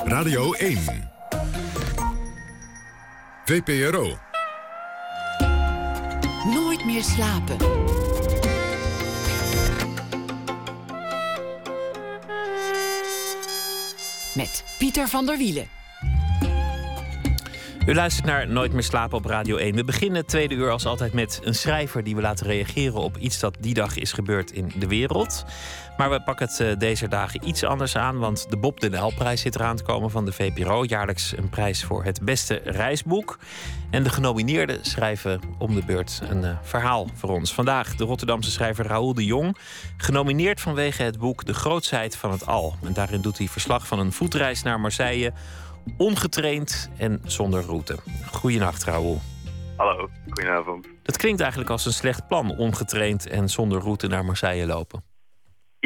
Radio 0.05 0.53
1. 0.53 0.79
VPRO. 3.45 4.19
Nooit 6.45 6.85
meer 6.85 7.03
slapen. 7.03 7.57
Met 14.37 14.65
Pieter 14.79 15.09
van 15.09 15.27
der 15.27 15.39
Wielen. 15.39 15.69
U 17.87 17.95
luistert 17.95 18.27
naar 18.27 18.49
Nooit 18.49 18.73
meer 18.73 18.83
slapen 18.83 19.19
op 19.19 19.25
Radio 19.25 19.57
1. 19.57 19.75
We 19.75 19.85
beginnen 19.85 20.17
het 20.17 20.29
tweede 20.29 20.55
uur 20.55 20.71
als 20.71 20.87
altijd 20.87 21.13
met 21.13 21.41
een 21.43 21.55
schrijver 21.55 22.05
die 22.05 22.15
we 22.15 22.21
laten 22.21 22.47
reageren 22.47 23.01
op 23.01 23.17
iets 23.17 23.41
dat 23.41 23.57
die 23.61 23.75
dag 23.75 23.97
is 23.97 24.13
gebeurd 24.13 24.53
in 24.53 24.73
de 24.79 24.87
wereld. 24.87 25.45
Maar 25.97 26.11
we 26.11 26.21
pakken 26.21 26.47
het 26.47 26.61
eh, 26.61 26.79
deze 26.79 27.09
dagen 27.09 27.49
iets 27.49 27.65
anders 27.65 27.97
aan, 27.97 28.19
want 28.19 28.51
de 28.51 28.57
Bob 28.57 28.81
de 28.81 28.89
Nijl-prijs 28.89 29.41
zit 29.41 29.55
eraan 29.55 29.77
te 29.77 29.83
komen 29.83 30.11
van 30.11 30.25
de 30.25 30.33
VPRO. 30.33 30.85
Jaarlijks 30.85 31.37
een 31.37 31.49
prijs 31.49 31.85
voor 31.85 32.05
het 32.05 32.21
beste 32.23 32.61
reisboek. 32.65 33.39
En 33.91 34.03
de 34.03 34.09
genomineerden 34.09 34.85
schrijven 34.85 35.41
om 35.59 35.75
de 35.75 35.85
beurt 35.85 36.21
een 36.29 36.43
uh, 36.43 36.59
verhaal 36.63 37.09
voor 37.15 37.31
ons. 37.31 37.55
Vandaag 37.55 37.97
de 37.97 38.05
Rotterdamse 38.05 38.51
schrijver 38.51 38.87
Raoul 38.87 39.15
de 39.15 39.25
Jong, 39.25 39.57
genomineerd 39.97 40.61
vanwege 40.61 41.03
het 41.03 41.19
boek 41.19 41.45
De 41.45 41.55
Grootsheid 41.55 42.17
van 42.17 42.31
het 42.31 42.47
Al. 42.47 42.75
En 42.85 42.93
daarin 42.93 43.21
doet 43.21 43.39
hij 43.39 43.49
verslag 43.49 43.87
van 43.87 43.99
een 43.99 44.13
voetreis 44.13 44.63
naar 44.63 44.81
Marseille, 44.81 45.33
ongetraind 45.97 46.91
en 46.97 47.21
zonder 47.25 47.63
route. 47.63 47.99
Goedenacht, 48.33 48.85
Raoul. 48.85 49.21
Hallo, 49.77 50.09
goedenavond. 50.25 50.87
Dat 51.03 51.17
klinkt 51.17 51.41
eigenlijk 51.41 51.71
als 51.71 51.87
een 51.87 51.93
slecht 51.93 52.29
plan, 52.29 52.57
ongetraind 52.57 53.27
en 53.29 53.49
zonder 53.49 53.81
route 53.81 54.07
naar 54.07 54.25
Marseille 54.25 54.67
lopen. 54.67 55.16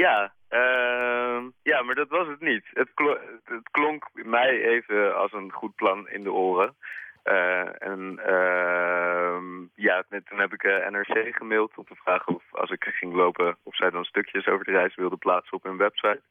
Ja, 0.05 0.33
uh, 0.51 1.41
ja, 1.63 1.83
maar 1.83 1.95
dat 1.95 2.09
was 2.09 2.27
het 2.27 2.41
niet. 2.41 2.65
Het, 2.73 2.89
het 3.45 3.69
klonk 3.71 4.11
mij 4.13 4.63
even 4.63 5.17
als 5.17 5.33
een 5.33 5.53
goed 5.53 5.75
plan 5.75 6.09
in 6.09 6.23
de 6.23 6.33
oren. 6.33 6.75
Eh, 7.23 7.83
en 7.83 8.19
ehm, 8.25 9.45
ja, 9.75 10.05
toen 10.25 10.39
heb 10.39 10.53
ik 10.53 10.63
eh, 10.63 10.89
NRC 10.91 11.37
gemaild 11.37 11.77
om 11.77 11.85
te 11.85 11.95
vragen 11.95 12.35
of 12.35 12.43
als 12.51 12.71
ik 12.71 12.85
ging 12.85 13.15
lopen... 13.15 13.57
of 13.63 13.77
zij 13.77 13.91
dan 13.91 14.05
stukjes 14.05 14.47
over 14.47 14.65
de 14.65 14.71
reis 14.71 14.95
wilden 14.95 15.19
plaatsen 15.19 15.57
op 15.57 15.63
hun 15.63 15.77
website. 15.77 16.23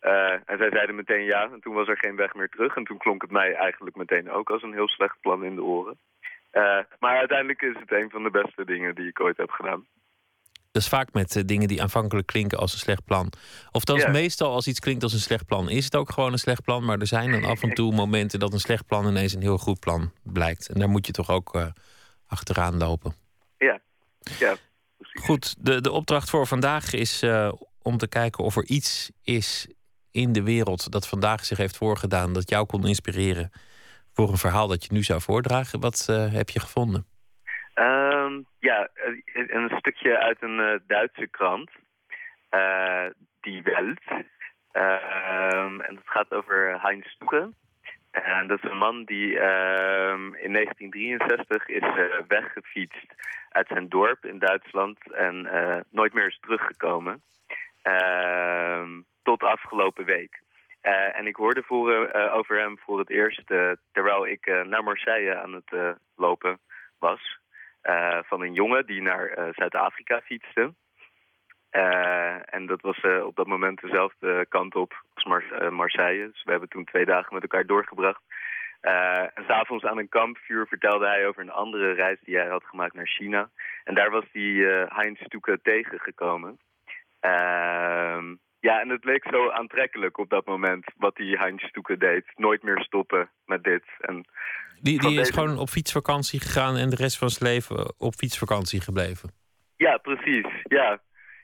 Eh, 0.00 0.32
en 0.32 0.58
zij 0.58 0.70
zeiden 0.70 0.94
meteen 0.94 1.24
ja, 1.24 1.42
en 1.42 1.60
toen 1.60 1.74
was 1.74 1.88
er 1.88 1.98
geen 1.98 2.16
weg 2.16 2.34
meer 2.34 2.48
terug. 2.48 2.76
En 2.76 2.84
toen 2.84 2.98
klonk 2.98 3.22
het 3.22 3.30
mij 3.30 3.54
eigenlijk 3.54 3.96
meteen 3.96 4.30
ook 4.30 4.50
als 4.50 4.62
een 4.62 4.72
heel 4.72 4.88
slecht 4.88 5.20
plan 5.20 5.44
in 5.44 5.54
de 5.54 5.62
oren. 5.62 5.98
Maar 6.98 7.18
uiteindelijk 7.18 7.62
is 7.62 7.76
het 7.78 7.92
een 7.92 8.10
van 8.10 8.22
de 8.22 8.30
beste 8.30 8.64
dingen 8.64 8.94
die 8.94 9.08
ik 9.08 9.20
ooit 9.20 9.36
heb 9.36 9.50
gedaan. 9.50 9.86
Dat 10.74 10.82
is 10.82 10.88
vaak 10.88 11.12
met 11.12 11.36
eh, 11.36 11.42
dingen 11.46 11.68
die 11.68 11.82
aanvankelijk 11.82 12.26
klinken 12.26 12.58
als 12.58 12.72
een 12.72 12.78
slecht 12.78 13.04
plan. 13.04 13.32
Of 13.70 13.84
dat 13.84 13.96
is 13.96 14.02
Ja. 14.02 14.10
meestal 14.10 14.52
als 14.52 14.66
iets 14.66 14.80
klinkt 14.80 15.02
als 15.02 15.12
een 15.12 15.20
slecht 15.20 15.46
plan, 15.46 15.68
is 15.68 15.84
het 15.84 15.96
ook 15.96 16.10
gewoon 16.12 16.32
een 16.32 16.38
slecht 16.38 16.62
plan. 16.62 16.84
Maar 16.84 16.98
er 16.98 17.06
zijn 17.06 17.30
dan 17.30 17.44
af 17.44 17.62
en 17.62 17.74
toe 17.74 17.92
momenten 17.94 18.38
dat 18.38 18.52
een 18.52 18.60
slecht 18.60 18.86
plan 18.86 19.06
ineens 19.06 19.32
een 19.34 19.40
heel 19.40 19.58
goed 19.58 19.80
plan 19.80 20.12
blijkt. 20.22 20.68
En 20.68 20.78
daar 20.78 20.88
moet 20.88 21.06
je 21.06 21.12
toch 21.12 21.30
ook 21.30 21.54
eh, 21.54 21.66
achteraan 22.26 22.76
lopen. 22.76 23.14
Ja, 23.58 23.80
ja 24.38 24.56
precies. 24.98 25.24
Goed, 25.24 25.54
de, 25.58 25.80
de 25.80 25.90
opdracht 25.90 26.30
voor 26.30 26.46
vandaag 26.46 26.92
is 26.92 27.22
eh, 27.22 27.52
om 27.82 27.96
te 27.98 28.06
kijken 28.08 28.44
of 28.44 28.56
er 28.56 28.66
iets 28.66 29.10
is 29.22 29.66
in 30.10 30.32
de 30.32 30.42
wereld 30.42 30.90
dat 30.92 31.06
vandaag 31.06 31.44
zich 31.44 31.58
heeft 31.58 31.76
voorgedaan, 31.76 32.32
dat 32.32 32.48
jou 32.50 32.66
kon 32.66 32.86
inspireren 32.86 33.50
voor 34.12 34.30
een 34.30 34.38
verhaal 34.38 34.66
dat 34.68 34.84
je 34.84 34.92
nu 34.92 35.02
zou 35.02 35.20
voordragen. 35.20 35.80
Wat 35.80 36.06
heb 36.30 36.50
je 36.50 36.60
gevonden? 36.60 37.06
Ehm, 37.74 38.40
ja, 38.58 38.88
een 39.32 39.70
stukje 39.78 40.18
uit 40.18 40.42
een 40.42 40.60
eh, 40.60 40.80
Duitse 40.86 41.26
krant. 41.26 41.70
eh, 42.48 43.06
Die 43.40 43.62
Welt. 43.62 44.00
Ehm, 44.72 45.80
en 45.80 45.94
het 45.94 46.08
gaat 46.08 46.32
over 46.32 46.82
Heinz 46.82 47.06
Stuke. 47.06 47.52
En 48.10 48.46
dat 48.46 48.64
is 48.64 48.70
een 48.70 48.76
man 48.78 49.04
die 49.04 49.38
ehm, 49.38 50.34
in 50.34 50.52
1963 50.52 51.66
is 51.68 51.82
eh, 51.82 52.20
weggefietst 52.28 53.14
uit 53.50 53.66
zijn 53.66 53.88
dorp 53.88 54.24
in 54.24 54.38
Duitsland 54.38 55.12
en 55.12 55.48
nooit 55.90 56.12
meer 56.12 56.26
is 56.26 56.38
teruggekomen. 56.40 57.22
Tot 59.22 59.42
afgelopen 59.42 60.04
week. 60.04 60.42
En 61.12 61.26
ik 61.26 61.36
hoorde 61.36 61.62
voor, 61.62 62.12
over 62.12 62.58
hem 62.58 62.78
voor 62.78 62.98
het 62.98 63.10
eerst 63.10 63.46
terwijl 63.92 64.26
ik 64.26 64.46
naar 64.66 64.84
Marseille 64.84 65.34
aan 65.36 65.52
het 65.52 65.96
lopen 66.16 66.58
was. 66.98 67.38
Eh, 67.84 68.18
van 68.22 68.42
een 68.42 68.52
jongen 68.52 68.86
die 68.86 69.02
naar 69.02 69.26
eh, 69.28 69.48
Zuid-Afrika 69.52 70.20
fietste. 70.20 70.74
Eh, 71.70 72.54
en 72.54 72.66
dat 72.66 72.80
was 72.80 73.00
op 73.24 73.36
dat 73.36 73.46
moment 73.46 73.80
dezelfde 73.80 74.46
kant 74.48 74.74
op 74.74 75.02
als 75.14 75.24
Mar- 75.24 75.72
Marseille. 75.72 76.30
Dus 76.30 76.44
we 76.44 76.50
hebben 76.50 76.68
toen 76.68 76.84
twee 76.84 77.04
dagen 77.04 77.34
met 77.34 77.42
elkaar 77.42 77.66
doorgebracht. 77.66 78.22
Eh, 78.80 79.18
en 79.18 79.44
s'avonds 79.46 79.84
aan 79.84 79.98
een 79.98 80.08
kampvuur 80.08 80.66
vertelde 80.66 81.06
hij 81.06 81.26
over 81.26 81.42
een 81.42 81.50
andere 81.50 81.92
reis 81.92 82.18
die 82.20 82.36
hij 82.36 82.48
had 82.48 82.64
gemaakt 82.64 82.94
naar 82.94 83.08
China. 83.08 83.50
En 83.84 83.94
daar 83.94 84.10
was 84.10 84.24
hij 84.32 84.86
Heinz 84.88 85.20
Stuke 85.20 85.58
tegengekomen. 85.62 86.58
Ehm, 87.20 88.34
ja, 88.60 88.80
en 88.80 88.88
het 88.88 89.04
leek 89.04 89.26
zo 89.30 89.50
aantrekkelijk 89.50 90.18
op 90.18 90.28
dat 90.30 90.46
moment 90.46 90.84
wat 90.96 91.16
die 91.16 91.38
Heinz 91.38 91.64
Stuke 91.64 91.96
deed. 91.96 92.24
Nooit 92.34 92.62
meer 92.62 92.80
stoppen 92.80 93.30
met 93.46 93.64
dit. 93.64 93.84
En 94.00 94.24
Die, 94.84 95.00
die 95.00 95.20
is 95.20 95.30
gewoon 95.30 95.58
op 95.58 95.68
fietsvakantie 95.68 96.40
gegaan 96.40 96.76
en 96.76 96.90
de 96.90 96.96
rest 96.96 97.18
van 97.18 97.30
zijn 97.30 97.50
leven 97.52 97.94
op 97.98 98.14
fietsvakantie 98.14 98.80
gebleven. 98.80 99.30
Ja, 99.76 99.96
precies. 99.96 100.46
Ja, 100.62 100.98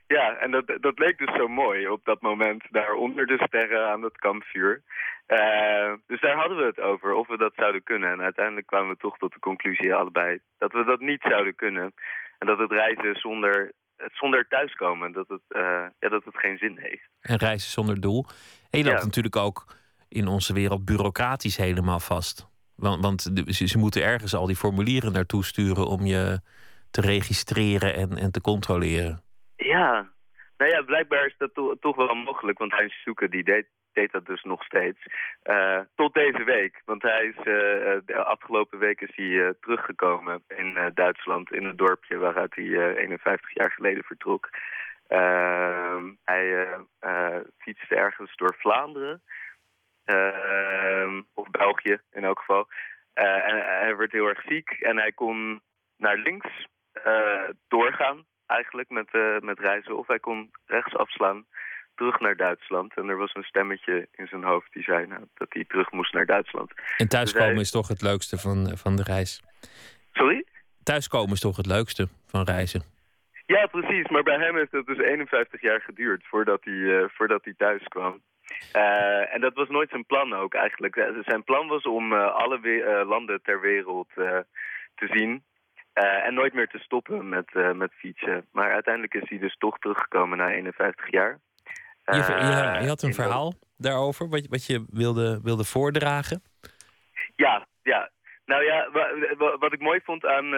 ja 0.07 0.37
en 0.37 0.51
dat, 0.51 0.77
dat 0.79 0.99
leek 0.99 1.17
dus 1.17 1.35
zo 1.35 1.47
mooi 1.47 1.87
op 1.87 2.05
dat 2.05 2.21
moment 2.21 2.63
daar 2.71 2.93
onder 2.93 3.25
de 3.25 3.43
sterren 3.47 3.89
aan 3.91 4.01
het 4.03 4.17
kampvuur. 4.17 4.83
Eh, 5.25 5.93
dus 6.07 6.21
daar 6.21 6.35
hadden 6.35 6.57
we 6.57 6.63
het 6.65 6.79
over, 6.79 7.13
of 7.13 7.27
we 7.27 7.37
dat 7.37 7.53
zouden 7.55 7.83
kunnen. 7.83 8.11
En 8.11 8.21
uiteindelijk 8.21 8.67
kwamen 8.67 8.89
we 8.89 8.97
toch 8.97 9.17
tot 9.17 9.33
de 9.33 9.39
conclusie 9.39 9.93
allebei 9.93 10.39
dat 10.57 10.71
we 10.71 10.83
dat 10.83 10.99
niet 10.99 11.21
zouden 11.21 11.55
kunnen. 11.55 11.93
En 12.39 12.47
dat 12.47 12.57
het 12.59 12.71
reizen 12.71 13.15
zonder, 13.15 13.71
het 13.97 14.11
zonder 14.13 14.47
thuiskomen, 14.47 15.11
dat 15.11 15.27
het, 15.27 15.41
eh, 15.47 15.85
ja, 15.99 16.09
dat 16.09 16.23
het 16.23 16.37
geen 16.37 16.57
zin 16.57 16.77
heeft. 16.79 17.09
En 17.21 17.37
reizen 17.37 17.71
zonder 17.71 18.01
doel. 18.01 18.25
En 18.69 18.79
je 18.79 18.85
loopt 18.85 18.99
Ja. 18.99 19.05
natuurlijk 19.05 19.35
ook 19.35 19.65
in 20.09 20.27
onze 20.27 20.53
wereld 20.53 20.85
bureaucratisch 20.85 21.57
helemaal 21.57 21.99
vast. 21.99 22.49
Want, 22.81 23.03
want 23.03 23.21
ze, 23.47 23.77
moeten 23.77 24.03
ergens 24.03 24.35
al 24.35 24.45
die 24.47 24.55
formulieren 24.55 25.11
naartoe 25.11 25.43
sturen 25.43 25.87
om 25.87 26.05
je 26.05 26.39
te 26.91 27.01
registreren 27.01 27.93
en, 27.95 28.17
en 28.17 28.31
te 28.31 28.41
controleren. 28.41 29.21
Ja, 29.55 30.09
nou 30.57 30.71
ja, 30.71 30.81
blijkbaar 30.81 31.25
is 31.25 31.35
dat 31.37 31.53
to- 31.53 31.75
toch 31.79 31.95
wel 31.95 32.15
mogelijk, 32.15 32.57
want 32.57 32.71
hij 32.71 32.89
zoeken 33.03 33.29
die 33.29 33.43
deed, 33.43 33.65
deed 33.93 34.11
dat 34.11 34.25
dus 34.25 34.43
nog 34.43 34.63
steeds. 34.63 34.99
Eh, 35.41 35.79
tot 35.95 36.13
deze 36.13 36.43
week, 36.43 36.81
want 36.85 37.01
hij 37.01 37.25
is, 37.25 37.37
eh, 37.37 37.43
de 38.05 38.23
afgelopen 38.25 38.79
week 38.79 39.01
is 39.01 39.15
hij 39.15 39.45
eh, 39.45 39.53
teruggekomen 39.61 40.43
in 40.47 40.91
Duitsland, 40.93 41.53
in 41.53 41.65
het 41.65 41.77
dorpje 41.77 42.17
waaruit 42.17 42.55
hij 42.55 42.65
eh, 42.65 43.03
51 43.03 43.53
jaar 43.53 43.71
geleden 43.71 44.03
vertrok. 44.03 44.49
Ehm, 45.07 46.05
hij 46.23 46.67
fietste 47.57 47.95
ergens 47.95 48.35
door 48.35 48.55
Vlaanderen, 48.57 49.21
of 51.33 51.49
België 51.51 51.97
in 52.11 52.23
elk 52.23 52.39
geval. 52.39 52.67
Eh, 53.13 53.47
en 53.47 53.55
hij 53.65 53.95
werd 53.95 54.11
heel 54.11 54.27
erg 54.27 54.41
ziek 54.47 54.69
en 54.69 54.97
hij 54.97 55.11
kon 55.11 55.61
naar 55.97 56.17
links 56.17 56.67
eh, 56.91 57.49
doorgaan 57.67 58.25
eigenlijk 58.45 58.89
met, 58.89 59.07
eh, 59.11 59.39
met 59.39 59.59
reizen. 59.59 59.97
Of 59.97 60.07
hij 60.07 60.19
kon 60.19 60.51
rechts 60.65 60.95
afslaan 60.95 61.45
terug 61.95 62.19
naar 62.19 62.35
Duitsland. 62.35 62.95
En 62.97 63.09
er 63.09 63.17
was 63.17 63.33
een 63.35 63.43
stemmetje 63.43 64.07
in 64.11 64.27
zijn 64.27 64.43
hoofd 64.43 64.73
die 64.73 64.83
zei 64.83 65.07
nou, 65.07 65.21
dat 65.33 65.47
hij 65.53 65.65
terug 65.67 65.91
moest 65.91 66.13
naar 66.13 66.25
Duitsland. 66.25 66.71
En 66.97 67.07
thuiskomen 67.07 67.47
Dus 67.47 67.53
hij- 67.55 67.61
is 67.63 67.71
toch 67.71 67.87
het 67.87 68.01
leukste 68.01 68.37
van, 68.37 68.77
van 68.77 68.95
de 68.95 69.03
reis. 69.03 69.43
Sorry? 70.11 70.45
Thuiskomen 70.83 71.31
is 71.31 71.39
toch 71.39 71.57
het 71.57 71.65
leukste 71.65 72.07
van 72.27 72.43
reizen. 72.43 72.81
Ja, 73.45 73.65
precies. 73.65 74.07
Maar 74.09 74.23
bij 74.23 74.37
hem 74.39 74.55
heeft 74.55 74.71
het 74.71 74.85
dus 74.85 74.97
51 74.97 75.61
jaar 75.61 75.81
geduurd 75.81 76.25
voordat 76.27 76.63
hij, 76.63 76.99
eh, 77.01 77.09
voordat 77.09 77.43
hij 77.43 77.53
thuis 77.57 77.83
kwam. 77.87 78.21
Eh, 78.71 79.33
en 79.33 79.41
dat 79.41 79.53
was 79.53 79.69
nooit 79.69 79.89
zijn 79.89 80.05
plan 80.05 80.33
ook 80.33 80.53
eigenlijk. 80.53 80.95
Eh, 80.95 81.05
Zijn 81.21 81.43
plan 81.43 81.67
was 81.67 81.83
om 81.83 82.13
eh, 82.13 82.33
alle 82.35 83.03
landen 83.07 83.41
ter 83.41 83.61
wereld 83.61 84.07
te 84.95 85.07
zien. 85.07 85.43
en 85.93 86.33
nooit 86.33 86.53
meer 86.53 86.67
te 86.67 86.77
stoppen 86.79 87.29
met, 87.29 87.53
met 87.75 87.93
fietsen. 87.93 88.45
Maar 88.51 88.71
uiteindelijk 88.71 89.13
is 89.13 89.29
hij 89.29 89.37
dus 89.39 89.55
toch 89.57 89.77
teruggekomen 89.79 90.37
na 90.37 90.49
51 90.51 91.11
jaar. 91.11 91.39
Je, 92.05 92.15
je, 92.15 92.81
je 92.81 92.87
had 92.87 93.01
een 93.01 93.13
verhaal 93.13 93.53
daarover, 93.77 94.29
wat, 94.29 94.41
je- 94.43 94.49
wat 94.49 94.65
je 94.65 94.85
wilde, 94.89 95.39
wilde 95.43 95.63
voordragen. 95.63 96.43
Ja, 97.35 97.65
ja. 97.83 98.09
Nou 98.45 98.63
ja, 98.63 98.89
wa- 98.91 99.35
wa- 99.37 99.57
wat 99.57 99.73
ik 99.73 99.79
mooi 99.81 99.99
vond 100.03 100.25
aan, 100.25 100.55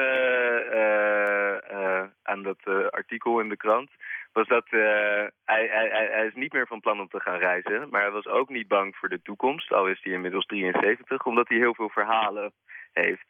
aan 2.24 2.44
dat 2.44 2.90
artikel 2.90 3.40
in 3.40 3.50
de 3.50 3.58
krant... 3.58 3.90
was 4.34 4.48
dat 4.48 4.66
eh, 4.70 5.26
hij, 5.46 5.68
hij, 5.68 6.10
hij 6.12 6.26
is 6.26 6.34
niet 6.34 6.54
meer 6.54 6.68
van 6.68 6.80
plan 6.80 7.00
om 7.00 7.08
te 7.08 7.20
gaan 7.20 7.38
reizen... 7.38 7.90
maar 7.90 8.02
hij 8.02 8.12
was 8.12 8.28
ook 8.28 8.50
niet 8.50 8.68
bang 8.68 8.96
voor 8.96 9.10
de 9.10 9.22
toekomst, 9.22 9.72
al 9.72 9.88
is 9.88 10.00
hij 10.04 10.14
inmiddels 10.14 10.46
73... 10.46 11.26
omdat 11.26 11.48
hij 11.48 11.58
heel 11.58 11.76
veel 11.76 11.90
verhalen 11.90 12.52
heeft. 12.92 13.26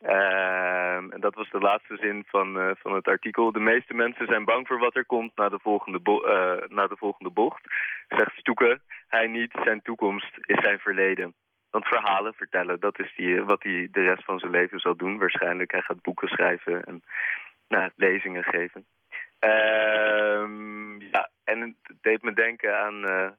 Ehm, 0.00 1.10
en 1.10 1.20
dat 1.20 1.34
was 1.34 1.50
de 1.50 1.58
laatste 1.58 1.96
zin 1.96 2.24
van, 2.26 2.58
eh, 2.58 2.70
van 2.74 2.94
het 2.94 3.08
artikel. 3.08 3.52
De 3.52 3.60
meeste 3.60 3.94
mensen 3.94 4.26
zijn 4.26 4.44
bang 4.44 4.66
voor 4.66 4.78
wat 4.78 4.96
er 4.96 5.06
komt 5.06 5.36
na 5.36 5.48
de 5.48 5.58
volgende, 5.58 6.00
eh, 6.02 6.68
na 6.76 6.86
de 6.86 6.96
volgende 6.96 7.30
bocht. 7.30 7.62
Zegt 8.08 8.36
Stoeke, 8.36 8.80
hij 9.08 9.26
niet, 9.26 9.52
zijn 9.64 9.82
toekomst 9.82 10.38
is 10.40 10.62
zijn 10.62 10.78
verleden. 10.78 11.34
Want 11.70 11.86
verhalen 11.86 12.34
vertellen, 12.34 12.80
dat 12.80 12.98
is 12.98 13.14
die, 13.16 13.42
wat 13.42 13.62
hij 13.62 13.88
de 13.90 14.02
rest 14.02 14.24
van 14.24 14.38
zijn 14.38 14.50
leven 14.50 14.78
zal 14.78 14.96
doen. 14.96 15.18
Waarschijnlijk, 15.18 15.70
hij 15.70 15.82
gaat 15.82 16.02
boeken 16.02 16.28
schrijven 16.28 16.84
en 16.84 17.02
nou, 17.68 17.90
lezingen 17.96 18.44
geven. 18.44 18.86
Ehm, 19.44 21.00
ja, 21.00 21.30
en 21.44 21.60
het 21.60 21.96
deed 22.00 22.22
me 22.22 22.32
denken 22.32 22.78
aan... 22.78 23.04
eh, 23.04 23.30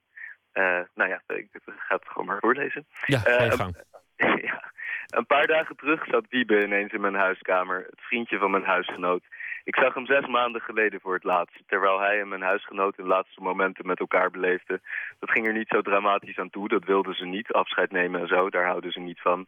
eh, 0.52 0.86
nou 0.96 1.10
ja, 1.10 1.22
ik 1.28 1.48
ga 1.66 1.96
het 1.96 2.08
gewoon 2.08 2.28
maar 2.28 2.40
voorlezen. 2.40 2.86
Ja, 3.06 3.24
Eh, 3.24 3.52
gang. 3.52 3.76
ja. 4.48 4.74
Een 5.06 5.26
paar 5.26 5.48
dagen 5.48 5.76
terug 5.76 6.06
zat 6.06 6.26
Wiebe 6.30 6.64
ineens 6.64 6.92
in 6.92 7.02
mijn 7.02 7.16
huiskamer, 7.16 7.86
het 7.90 8.02
vriendje 8.02 8.38
van 8.38 8.52
mijn 8.52 8.64
huisgenoot. 8.64 9.24
Ik 9.64 9.76
zag 9.76 9.94
hem 9.94 10.06
zes 10.06 10.28
maanden 10.28 10.62
geleden 10.62 11.02
voor 11.02 11.14
het 11.14 11.24
laatst, 11.24 11.64
terwijl 11.68 12.00
hij 12.00 12.20
en 12.20 12.28
mijn 12.28 12.42
huisgenoot 12.42 12.96
hun 12.96 13.08
laatste 13.08 13.42
momenten 13.42 13.88
met 13.88 14.00
elkaar 14.00 14.32
beleefden. 14.32 14.82
Dat 15.20 15.32
ging 15.32 15.48
er 15.48 15.54
niet 15.54 15.68
zo 15.68 15.82
dramatisch 15.82 16.38
aan 16.38 16.50
toe, 16.50 16.68
dat 16.68 16.84
wilden 16.84 17.16
ze 17.16 17.26
niet, 17.26 17.52
afscheid 17.52 17.92
nemen 17.92 18.22
en 18.22 18.28
zo, 18.28 18.50
daar 18.50 18.66
houden 18.66 18.92
ze 18.92 19.00
niet 19.00 19.22
van. 19.22 19.46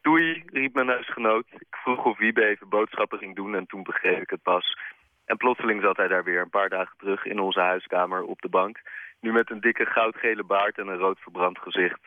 Doei, 0.00 0.42
riep 0.46 0.74
mijn 0.74 0.88
huisgenoot. 0.88 1.46
Ik 1.50 1.76
vroeg 1.82 2.04
of 2.04 2.18
Wiebe 2.18 2.46
even 2.46 2.68
boodschappen 2.68 3.18
ging 3.18 3.36
doen 3.36 3.54
en 3.54 3.66
toen 3.66 3.82
begreep 3.82 4.22
ik 4.22 4.30
het 4.30 4.42
pas. 4.42 4.78
En 5.28 5.36
plotseling 5.36 5.82
zat 5.82 5.96
hij 5.96 6.08
daar 6.08 6.24
weer 6.24 6.40
een 6.40 6.56
paar 6.58 6.68
dagen 6.68 6.96
terug 6.98 7.24
in 7.24 7.38
onze 7.38 7.60
huiskamer 7.60 8.22
op 8.22 8.40
de 8.40 8.48
bank. 8.48 8.80
Nu 9.20 9.32
met 9.32 9.50
een 9.50 9.60
dikke 9.60 9.86
goudgele 9.86 10.44
baard 10.44 10.78
en 10.78 10.88
een 10.88 10.98
rood 10.98 11.18
verbrand 11.18 11.58
gezicht. 11.58 12.00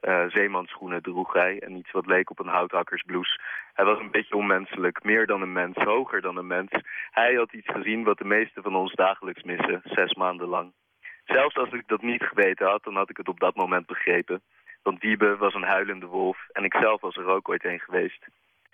Eh 0.00 0.24
zeemansschoenen 0.28 1.02
droeg 1.02 1.32
hij 1.32 1.58
en 1.58 1.76
iets 1.76 1.90
wat 1.90 2.06
leek 2.06 2.30
op 2.30 2.38
een 2.38 2.56
houthakkersblouse. 2.58 3.40
Hij 3.74 3.84
was 3.84 3.98
een 3.98 4.10
beetje 4.10 4.36
onmenselijk, 4.36 5.04
meer 5.04 5.26
dan 5.26 5.42
een 5.42 5.52
mens, 5.52 5.76
hoger 5.76 6.20
dan 6.20 6.36
een 6.36 6.46
mens. 6.46 6.70
Hij 7.10 7.34
had 7.34 7.52
iets 7.52 7.70
gezien 7.72 8.04
wat 8.04 8.18
de 8.18 8.24
meesten 8.24 8.62
van 8.62 8.76
ons 8.76 8.94
dagelijks 8.94 9.42
missen, 9.42 9.80
zes 9.84 10.14
maanden 10.14 10.48
lang. 10.48 10.72
Zelfs 11.24 11.56
als 11.56 11.72
ik 11.72 11.88
dat 11.88 12.02
niet 12.02 12.22
geweten 12.22 12.66
had, 12.66 12.84
dan 12.84 12.96
had 12.96 13.10
ik 13.10 13.16
het 13.16 13.28
op 13.28 13.40
dat 13.40 13.54
moment 13.54 13.86
begrepen. 13.86 14.42
Want 14.82 15.02
Wiebe 15.02 15.36
was 15.36 15.54
een 15.54 15.72
huilende 15.74 16.06
wolf 16.06 16.38
en 16.52 16.64
ik 16.64 16.74
zelf 16.74 17.00
was 17.00 17.16
er 17.16 17.26
ook 17.26 17.48
ooit 17.48 17.64
een 17.64 17.80
geweest. 17.80 18.26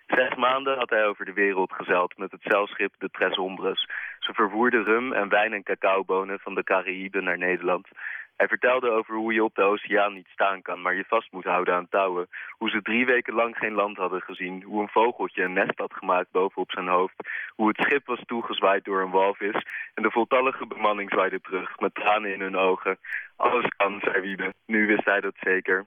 Zes 0.06 0.34
maanden 0.34 0.78
had 0.78 0.90
hij 0.90 1.06
over 1.06 1.24
de 1.24 1.32
wereld 1.32 1.72
gezeild 1.72 2.16
met 2.16 2.30
het 2.30 2.42
zeilschip 2.42 2.94
de 2.98 3.10
Tres 3.10 3.38
Ombres. 3.38 3.88
Ze 4.18 4.32
vervoerden 4.34 4.84
rum 4.84 5.12
en 5.12 5.28
wijn 5.28 5.52
en 5.52 5.62
cacaobonen 5.62 6.38
van 6.38 6.54
de 6.54 6.64
Caraïben 6.64 7.24
naar 7.24 7.38
Nederland. 7.38 7.88
Hij 8.36 8.48
vertelde 8.48 8.90
over 8.90 9.14
hoe 9.14 9.32
je 9.32 9.44
op 9.44 9.54
de 9.54 9.62
oceaan 9.62 10.14
niet 10.14 10.28
staan 10.32 10.62
kan, 10.62 10.82
maar 10.82 10.94
je 10.94 11.04
vast 11.08 11.32
moet 11.32 11.44
houden 11.44 11.74
aan 11.74 11.88
touwen. 11.88 12.28
Hoe 12.58 12.70
ze 12.70 12.82
drie 12.82 13.06
weken 13.06 13.34
lang 13.34 13.56
geen 13.56 13.72
land 13.72 13.96
hadden 13.96 14.20
gezien. 14.20 14.62
Hoe 14.62 14.82
een 14.82 14.88
vogeltje 14.88 15.42
een 15.42 15.52
nest 15.52 15.78
had 15.78 15.94
gemaakt 15.94 16.30
bovenop 16.30 16.70
zijn 16.70 16.88
hoofd. 16.88 17.14
Hoe 17.48 17.68
het 17.68 17.76
schip 17.76 18.06
was 18.06 18.22
toegezwaaid 18.26 18.84
door 18.84 19.02
een 19.02 19.10
walvis. 19.10 19.66
En 19.94 20.02
de 20.02 20.10
voltallige 20.10 20.66
bemanning 20.66 21.10
zwaaide 21.10 21.40
terug, 21.40 21.78
met 21.80 21.94
tranen 21.94 22.32
in 22.32 22.40
hun 22.40 22.56
ogen. 22.56 22.98
Alles 23.36 23.66
kan, 23.76 24.00
zei 24.02 24.20
Wiebe. 24.20 24.54
Nu 24.66 24.86
wist 24.86 25.04
hij 25.04 25.20
dat 25.20 25.34
zeker. 25.40 25.86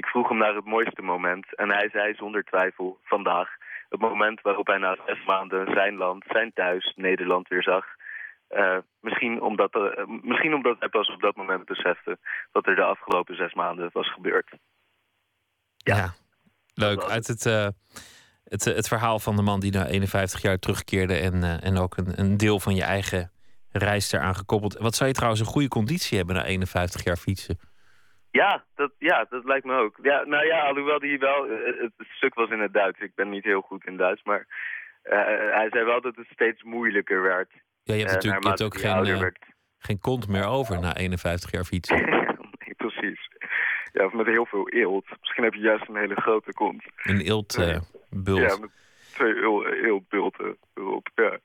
Ik 0.00 0.06
vroeg 0.06 0.28
hem 0.28 0.38
naar 0.38 0.54
het 0.54 0.64
mooiste 0.64 1.02
moment 1.02 1.56
en 1.56 1.72
hij 1.72 1.88
zei 1.92 2.14
zonder 2.14 2.44
twijfel, 2.44 2.98
vandaag. 3.02 3.48
Het 3.88 4.00
moment 4.00 4.40
waarop 4.40 4.66
hij 4.66 4.78
na 4.78 4.96
zes 5.06 5.24
maanden 5.26 5.72
zijn 5.72 5.96
land, 5.96 6.24
zijn 6.28 6.52
thuis, 6.54 6.92
Nederland 6.96 7.48
weer 7.48 7.62
zag. 7.62 7.84
Uh, 8.50 8.78
misschien, 9.00 9.42
omdat, 9.42 9.74
uh, 9.74 10.06
misschien 10.22 10.54
omdat 10.54 10.76
hij 10.78 10.88
pas 10.88 11.08
op 11.08 11.20
dat 11.20 11.36
moment 11.36 11.64
besefte 11.64 12.18
wat 12.52 12.66
er 12.66 12.74
de 12.74 12.82
afgelopen 12.82 13.36
zes 13.36 13.54
maanden 13.54 13.90
was 13.92 14.12
gebeurd. 14.12 14.50
Ja, 15.76 15.96
ja 15.96 16.14
leuk. 16.74 17.02
Uit 17.02 17.26
het, 17.26 17.44
uh, 17.46 17.68
het, 18.44 18.64
het 18.64 18.88
verhaal 18.88 19.18
van 19.18 19.36
de 19.36 19.42
man 19.42 19.60
die 19.60 19.72
na 19.72 19.86
51 19.86 20.42
jaar 20.42 20.58
terugkeerde 20.58 21.16
en, 21.18 21.60
en 21.60 21.76
ook 21.78 21.96
een, 21.96 22.20
een 22.20 22.36
deel 22.36 22.60
van 22.60 22.74
je 22.74 22.84
eigen 22.84 23.32
reis 23.70 24.12
eraan 24.12 24.36
gekoppeld. 24.36 24.78
Wat 24.78 24.94
zou 24.94 25.08
je 25.08 25.14
trouwens 25.14 25.40
een 25.42 25.52
goede 25.52 25.68
conditie 25.68 26.16
hebben 26.16 26.36
na 26.36 26.44
51 26.44 27.04
jaar 27.04 27.16
fietsen? 27.16 27.58
Ja, 28.30 28.64
dat, 28.74 28.92
ja, 28.98 29.26
dat 29.30 29.44
lijkt 29.44 29.66
me 29.66 29.76
ook. 29.76 29.98
Ja, 30.02 30.24
nou 30.24 30.46
ja, 30.46 30.60
alhoewel 30.60 30.98
die 30.98 31.18
wel... 31.18 31.48
Het, 31.48 31.92
het 31.96 32.08
stuk 32.08 32.34
was 32.34 32.50
in 32.50 32.60
het 32.60 32.72
Duits. 32.72 33.00
Ik 33.00 33.14
ben 33.14 33.30
niet 33.30 33.44
heel 33.44 33.60
goed 33.60 33.86
in 33.86 33.96
Duits, 33.96 34.22
maar... 34.22 34.46
hij 35.52 35.68
zei 35.70 35.84
wel 35.84 36.00
dat 36.00 36.16
het 36.16 36.26
steeds 36.30 36.62
moeilijker 36.62 37.22
werd. 37.22 37.50
Ja, 37.82 37.94
je 37.94 38.00
hebt 38.00 38.12
natuurlijk 38.12 38.42
je 38.42 38.48
hebt 38.48 38.62
ook 38.62 38.78
geen, 38.78 39.06
uh, 39.06 39.26
geen 39.78 40.00
kont 40.00 40.28
meer 40.28 40.46
over 40.46 40.80
na 40.80 40.96
51 40.96 41.50
jaar 41.50 41.64
fietsen. 41.64 42.04
nee, 42.58 42.74
precies. 42.76 43.28
Ja, 43.92 44.04
of 44.04 44.12
met 44.12 44.26
heel 44.26 44.46
veel 44.46 44.68
eelt. 44.68 45.06
Misschien 45.20 45.44
heb 45.44 45.54
je 45.54 45.60
juist 45.60 45.88
een 45.88 45.96
hele 45.96 46.20
grote 46.20 46.52
kont. 46.52 46.84
Een 47.02 47.20
eeltbult. 47.20 48.40
Ja, 48.40 48.56
met 48.56 48.70
twee 49.12 49.34
eeltbulten 49.82 50.56
erop, 50.74 51.08
ja. 51.14 51.38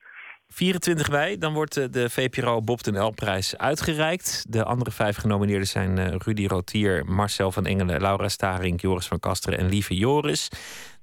24 0.56 1.10
mei, 1.10 1.38
dan 1.38 1.53
wordt 1.53 1.78
eh, 1.78 1.86
de 1.91 2.10
VPRO 2.10 2.62
Bob 2.62 2.84
den 2.84 3.03
L-prijs 3.03 3.58
uitgereikt. 3.58 4.45
De 4.49 4.64
andere 4.64 4.91
vijf 4.91 5.18
genomineerden 5.18 5.68
zijn 5.68 5.97
uh, 5.97 6.16
Rudy 6.18 6.45
Rotier, 6.45 7.06
Marcel 7.06 7.51
van 7.51 7.66
Engelen, 7.66 8.01
Laura 8.01 8.30
Staring, 8.30 8.82
Joris 8.82 9.08
van 9.08 9.20
Kasteren 9.20 9.60
en 9.60 9.70
Lieve 9.70 9.95
Joris. 9.95 10.49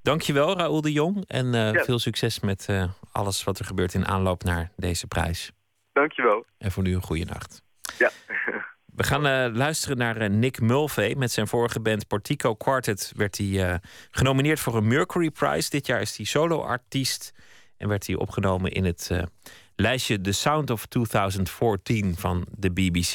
Dankjewel, 0.03 0.57
Raoul 0.57 0.81
de 0.81 0.93
Jong. 0.93 1.25
En 1.27 1.55
uh, 1.55 1.83
veel 1.83 1.99
succes 1.99 2.41
met 2.41 2.67
uh, 2.71 2.85
alles 3.13 3.45
wat 3.45 3.59
er 3.59 3.65
gebeurt 3.65 3.95
in 3.95 4.07
aanloop 4.07 4.45
naar 4.45 4.71
deze 4.77 5.07
prijs. 5.07 5.53
Dankjewel. 5.93 6.45
En 6.59 6.73
voor 6.73 6.83
nu 6.83 6.95
een 6.95 7.03
goede 7.03 7.25
nacht. 7.25 7.63
Ja. 7.99 8.11
We 8.97 9.03
gaan 9.03 9.27
uh, 9.27 9.57
luisteren 9.57 9.97
naar 9.97 10.31
Nick 10.31 10.61
Mulvey. 10.61 11.15
Met 11.15 11.33
zijn 11.33 11.47
vorige 11.47 11.81
band 11.81 12.07
Portico 12.07 12.55
Quartet 12.55 13.13
werd 13.17 13.39
hij 13.39 13.81
genomineerd 14.11 14.61
voor 14.61 14.77
een 14.77 14.87
Mercury 14.87 15.31
Prize. 15.31 15.71
Dit 15.71 15.87
jaar 15.87 16.01
is 16.01 16.17
hij 16.17 16.27
solo-artiest 16.27 17.33
en 17.83 17.89
werd 17.89 18.07
hij 18.07 18.17
opgenomen 18.17 18.73
in 18.73 18.85
het 18.85 19.11
lijstje 19.77 20.21
The 20.21 20.33
Sound 20.33 20.71
of 20.71 20.87
2014 20.87 22.17
van 22.17 22.47
de 22.51 22.71
BBC. 22.71 23.13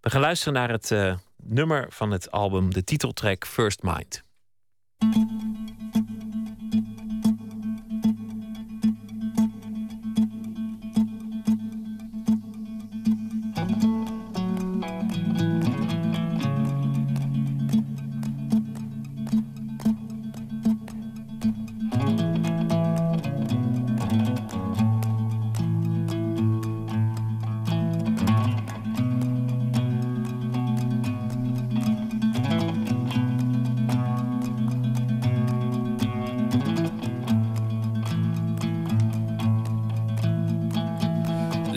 We 0.00 0.10
gaan 0.10 0.20
luisteren 0.20 0.54
naar 0.54 0.70
het 0.70 1.16
nummer 1.36 1.86
van 1.88 2.10
het 2.10 2.30
album, 2.30 2.72
de 2.72 2.84
titeltrack 2.84 3.46
First 3.46 3.82
Mind. 3.82 4.22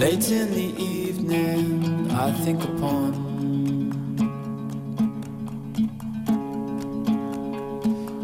Late 0.10 0.32
in 0.32 0.52
the 0.54 0.70
evening, 0.82 2.10
I 2.12 2.32
think 2.32 2.64
upon 2.64 3.12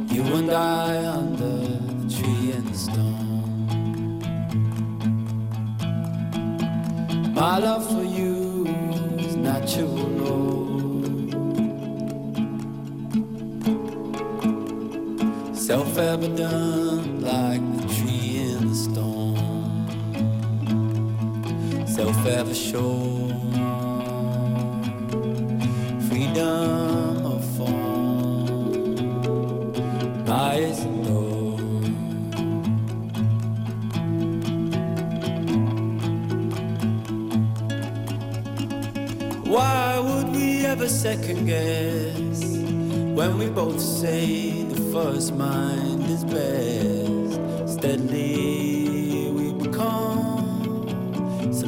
you 0.10 0.24
and 0.24 0.50
I 0.50 1.06
under 1.06 1.58
the 1.58 2.16
tree 2.16 2.54
and 2.54 2.66
the 2.70 2.78
stone. 2.78 4.20
My 7.34 7.58
love 7.58 7.86
for 7.86 8.06
you 8.06 8.66
is 9.20 9.36
natural, 9.36 10.08
self 15.54 15.98
evident 15.98 17.24
like 17.24 17.73
ever 22.00 22.56
show 22.56 23.28
freedom 26.10 27.26
of 27.26 27.46
form 27.56 28.76
lies 30.26 30.84
low. 30.86 31.58
Why 39.46 40.00
would 40.00 40.30
we 40.36 40.66
ever 40.66 40.90
second 40.90 41.46
guess 41.46 42.44
when 43.18 43.38
we 43.38 43.50
both 43.50 43.80
say 43.80 44.64
the 44.64 44.82
first 44.92 45.36
mind 45.36 45.93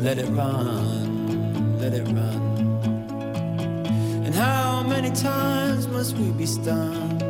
let 0.06 0.20
it 0.20 0.28
run, 0.28 1.80
let 1.80 1.92
it 1.92 2.06
run. 2.10 2.42
And 4.24 4.36
how 4.36 4.84
many 4.84 5.10
times 5.10 5.88
must 5.88 6.16
we 6.16 6.30
be 6.30 6.46
stunned? 6.46 7.24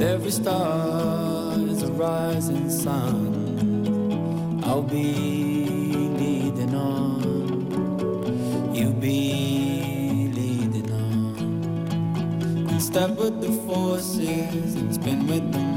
Every 0.00 0.30
star 0.30 1.52
is 1.68 1.82
a 1.82 1.92
rising 1.92 2.70
sun. 2.70 4.62
I'll 4.64 4.80
be 4.80 5.12
leading 6.22 6.74
on, 6.74 8.74
you 8.74 8.88
be 8.94 10.30
leading 10.34 10.90
on. 10.90 11.36
And 12.70 12.82
step 12.82 13.18
with 13.18 13.42
the 13.42 13.52
forces 13.68 14.76
and 14.76 14.94
spin 14.94 15.26
with 15.26 15.52
the 15.52 15.67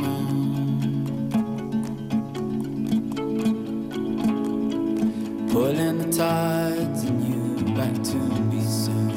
back 7.82 8.03
to 8.03 8.15
me 8.15 8.61
soon. 8.61 9.09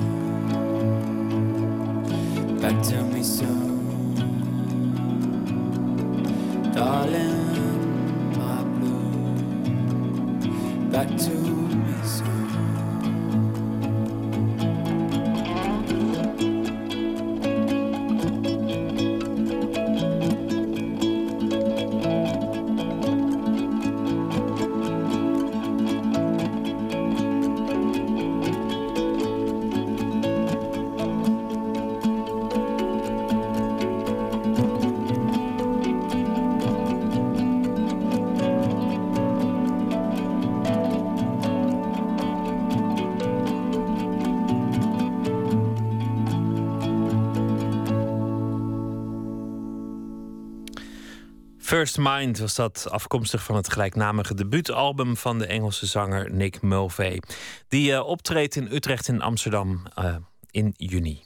Back 2.62 2.82
to 2.84 3.03
First 51.74 51.98
Mind 51.98 52.38
was 52.38 52.54
dat 52.54 52.86
afkomstig 52.90 53.42
van 53.42 53.56
het 53.56 53.72
gelijknamige 53.72 54.34
debuutalbum 54.34 55.16
van 55.16 55.38
de 55.38 55.46
Engelse 55.46 55.86
zanger 55.86 56.34
Nick 56.34 56.62
Mulvey. 56.62 57.22
Die 57.68 57.90
uh, 57.90 58.06
optreedt 58.06 58.56
in 58.56 58.68
Utrecht 58.70 59.08
en 59.08 59.20
Amsterdam 59.20 59.82
uh, 59.98 60.16
in 60.50 60.74
juni. 60.76 61.22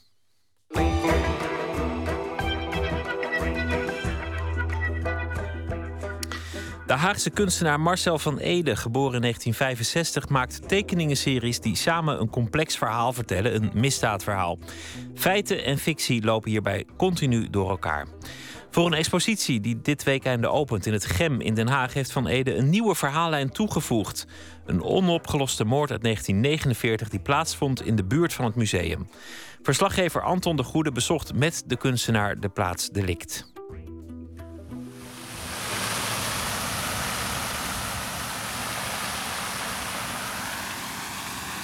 De 6.86 6.94
Haagse 6.94 7.30
kunstenaar 7.30 7.80
Marcel 7.80 8.18
van 8.18 8.38
Ede, 8.38 8.76
geboren 8.76 9.14
in 9.14 9.20
1965, 9.20 10.28
maakt 10.28 10.68
tekeningenseries 10.68 11.61
die 11.61 11.76
samen 11.76 12.20
een 12.20 12.30
complex 12.30 12.76
verhaal 12.76 13.12
vertellen, 13.12 13.55
een 13.55 13.70
misdaadverhaal. 13.74 14.59
Feiten 15.14 15.64
en 15.64 15.78
fictie 15.78 16.24
lopen 16.24 16.51
hierbij 16.51 16.86
continu 16.96 17.51
door 17.51 17.70
elkaar. 17.70 18.07
Voor 18.71 18.87
een 18.87 18.95
expositie 18.95 19.61
die 19.61 19.81
dit 19.81 20.03
weekend 20.03 20.47
opent 20.47 20.87
in 20.87 20.93
het 20.93 21.07
GEM 21.07 21.41
in 21.41 21.55
Den 21.55 21.69
Haag 21.69 21.95
heeft 21.95 22.12
Van 22.12 22.27
Ede 22.27 22.55
een 22.55 22.71
nieuwe 22.71 22.95
verhaallijn 22.95 23.51
toegevoegd. 23.51 24.27
Een 24.66 24.83
onopgeloste 24.83 25.64
moord 25.64 25.91
uit 25.91 26.03
1949 26.03 27.09
die 27.09 27.21
plaatsvond 27.21 27.87
in 27.87 27.97
de 27.97 28.05
buurt 28.05 28.33
van 28.33 28.45
het 28.45 28.55
museum. 28.55 29.09
Verslaggever 29.62 30.23
Anton 30.23 30.57
de 30.57 30.62
Goede 30.62 30.93
bezocht 30.93 31.35
met 31.35 31.62
de 31.66 31.77
kunstenaar 31.77 32.41
de 32.41 32.49
plaats 32.49 32.89
delict. 32.89 33.53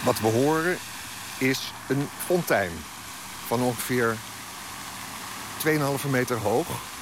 Wat 0.05 0.21
we 0.21 0.27
horen 0.27 0.77
is 1.39 1.73
een 1.89 2.07
fontein 2.19 2.71
van 3.47 3.63
ongeveer 3.63 4.17
2,5 5.67 6.11
meter 6.11 6.37
hoog. 6.37 6.94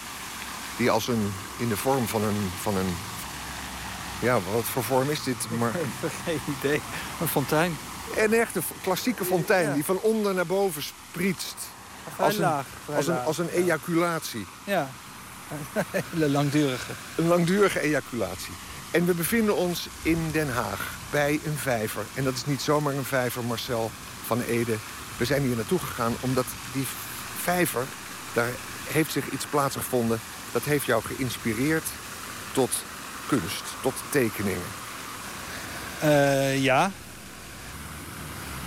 Die 0.77 0.91
als 0.91 1.09
een, 1.09 1.33
in 1.57 1.69
de 1.69 1.77
vorm 1.77 2.09
van 2.09 2.23
een, 2.23 2.51
van 2.61 2.77
een... 2.77 2.95
Ja, 4.21 4.39
wat 4.53 4.65
voor 4.65 4.85
vorm 4.85 5.11
is 5.11 5.23
dit? 5.23 5.47
Maar... 5.59 5.73
Geen 6.25 6.41
idee. 6.59 6.81
Een 7.21 7.29
fontein. 7.29 7.77
Een 8.17 8.33
echte 8.33 8.61
klassieke 8.83 9.25
fontein 9.25 9.75
die 9.75 9.85
van 9.85 9.99
onder 10.01 10.35
naar 10.35 10.47
boven 10.47 10.83
sprietst. 10.83 11.57
als 12.17 12.35
een, 12.35 12.41
laag. 12.41 12.67
Als 12.97 13.07
een, 13.07 13.19
als 13.19 13.39
een 13.39 13.49
ejaculatie. 13.49 14.47
Ja, 14.65 14.91
een 15.75 15.85
hele 16.11 16.29
langdurige. 16.29 16.93
Een 17.17 17.27
langdurige 17.27 17.81
ejaculatie. 17.81 18.53
En 18.91 19.07
we 19.07 19.15
bevinden 19.15 19.57
ons 19.57 19.89
in 20.03 20.29
Den 20.33 20.53
Haag 20.53 20.91
bij 21.11 21.41
een 21.45 21.57
vijver. 21.57 22.05
En 22.15 22.25
dat 22.25 22.35
is 22.35 22.47
niet 22.47 22.61
zomaar 22.61 22.95
een 22.95 23.05
vijver, 23.05 23.45
Marcel 23.45 23.91
van 24.27 24.41
Ede. 24.41 24.77
We 25.17 25.25
zijn 25.25 25.43
hier 25.43 25.57
naartoe 25.57 25.79
gegaan 25.79 26.15
omdat 26.21 26.45
die 26.73 26.87
vijver, 27.41 27.85
daar 28.33 28.51
heeft 28.87 29.13
zich 29.13 29.31
iets 29.31 29.47
plaatsgevonden... 29.47 30.21
dat 30.53 30.63
heeft 30.63 30.85
jou 30.85 31.03
geïnspireerd 31.05 31.85
tot 32.53 32.71
kunst, 33.27 33.63
tot 33.83 33.95
tekeningen. 34.11 34.63
Uh, 36.05 36.63
ja. 36.63 36.91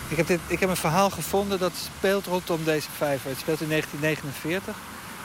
Ik 0.08 0.18
heb, 0.18 0.28
dit, 0.28 0.40
ik 0.48 0.60
heb 0.60 0.70
een 0.70 0.76
verhaal 0.76 1.10
gevonden 1.10 1.60
dat 1.60 1.72
speelt 1.98 2.26
rondom 2.26 2.64
deze 2.64 2.88
vijver. 2.98 3.30
Het 3.30 3.40
speelt 3.40 3.62
in 3.62 3.70
1949. 3.70 4.76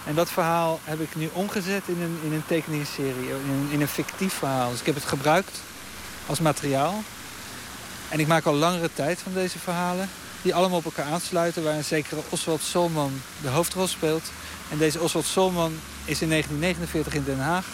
En 0.05 0.15
dat 0.15 0.31
verhaal 0.31 0.81
heb 0.85 1.01
ik 1.01 1.15
nu 1.17 1.31
omgezet 1.33 1.83
in 1.87 2.03
een, 2.03 2.19
in 2.25 2.33
een 2.33 2.47
tekeningsserie, 2.47 3.29
in 3.29 3.51
een, 3.51 3.69
in 3.71 3.81
een 3.81 3.89
fictief 3.89 4.33
verhaal. 4.33 4.71
Dus 4.71 4.81
ik 4.81 4.87
heb 4.87 4.95
het 4.95 5.05
gebruikt 5.05 5.61
als 6.27 6.41
materiaal. 6.41 7.03
En 8.09 8.21
ik 8.21 8.27
maak 8.27 8.45
al 8.45 8.55
langere 8.55 8.91
tijd 8.93 9.19
van 9.19 9.33
deze 9.33 9.59
verhalen, 9.59 10.09
die 10.43 10.55
allemaal 10.55 10.79
op 10.79 10.85
elkaar 10.85 11.13
aansluiten, 11.13 11.65
waar 11.65 11.75
een 11.75 11.85
zekere 11.85 12.21
Oswald 12.29 12.63
Solman 12.63 13.21
de 13.43 13.49
hoofdrol 13.49 13.87
speelt. 13.87 14.31
En 14.71 14.79
deze 14.79 15.01
Oswald 15.01 15.27
Solman 15.27 15.73
is 16.11 16.23
in 16.23 16.29
1949 16.29 17.15
in 17.15 17.25
Den 17.25 17.39
Haag 17.39 17.67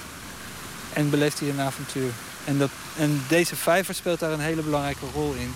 en 0.93 1.11
beleeft 1.11 1.39
hier 1.39 1.51
een 1.51 1.61
avontuur. 1.61 2.11
En, 2.45 2.59
dat, 2.59 2.71
en 2.97 3.23
deze 3.29 3.57
vijver 3.57 3.95
speelt 3.95 4.21
daar 4.21 4.33
een 4.33 4.41
hele 4.41 4.63
belangrijke 4.63 5.07
rol 5.15 5.33
in. 5.33 5.55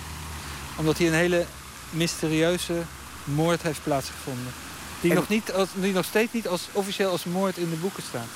Omdat 0.77 0.97
hier 0.97 1.07
een 1.07 1.13
hele 1.13 1.45
mysterieuze 1.89 2.73
moord 3.23 3.61
heeft 3.61 3.83
plaatsgevonden. 3.83 4.53
Die, 5.01 5.13
nog 5.13 5.27
niet 5.27 5.51
als, 5.53 5.69
die 5.73 5.93
nog 5.93 6.05
steeds 6.05 6.33
niet 6.33 6.47
als, 6.47 6.67
officieel 6.71 7.11
als 7.11 7.23
moord 7.23 7.57
in 7.57 7.69
de 7.69 7.75
boeken 7.75 8.03
staat. 8.03 8.29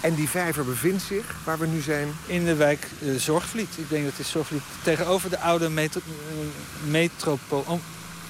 En 0.00 0.14
die 0.14 0.28
vijver 0.28 0.64
bevindt 0.64 1.02
zich, 1.02 1.34
waar 1.44 1.58
we 1.58 1.66
nu 1.66 1.80
zijn? 1.80 2.08
In 2.26 2.44
de 2.44 2.54
wijk 2.54 2.88
uh, 3.02 3.18
Zorgvliet. 3.18 3.68
Ik 3.76 3.88
denk 3.88 4.02
dat 4.04 4.12
het 4.12 4.26
is 4.26 4.32
Zorgvliet. 4.32 4.62
Tegenover 4.82 5.30
de 5.30 5.38
oude 5.38 5.68
metro, 5.68 6.00
uh, 6.06 6.90
metropool, 6.90 7.64
oh, 7.66 7.80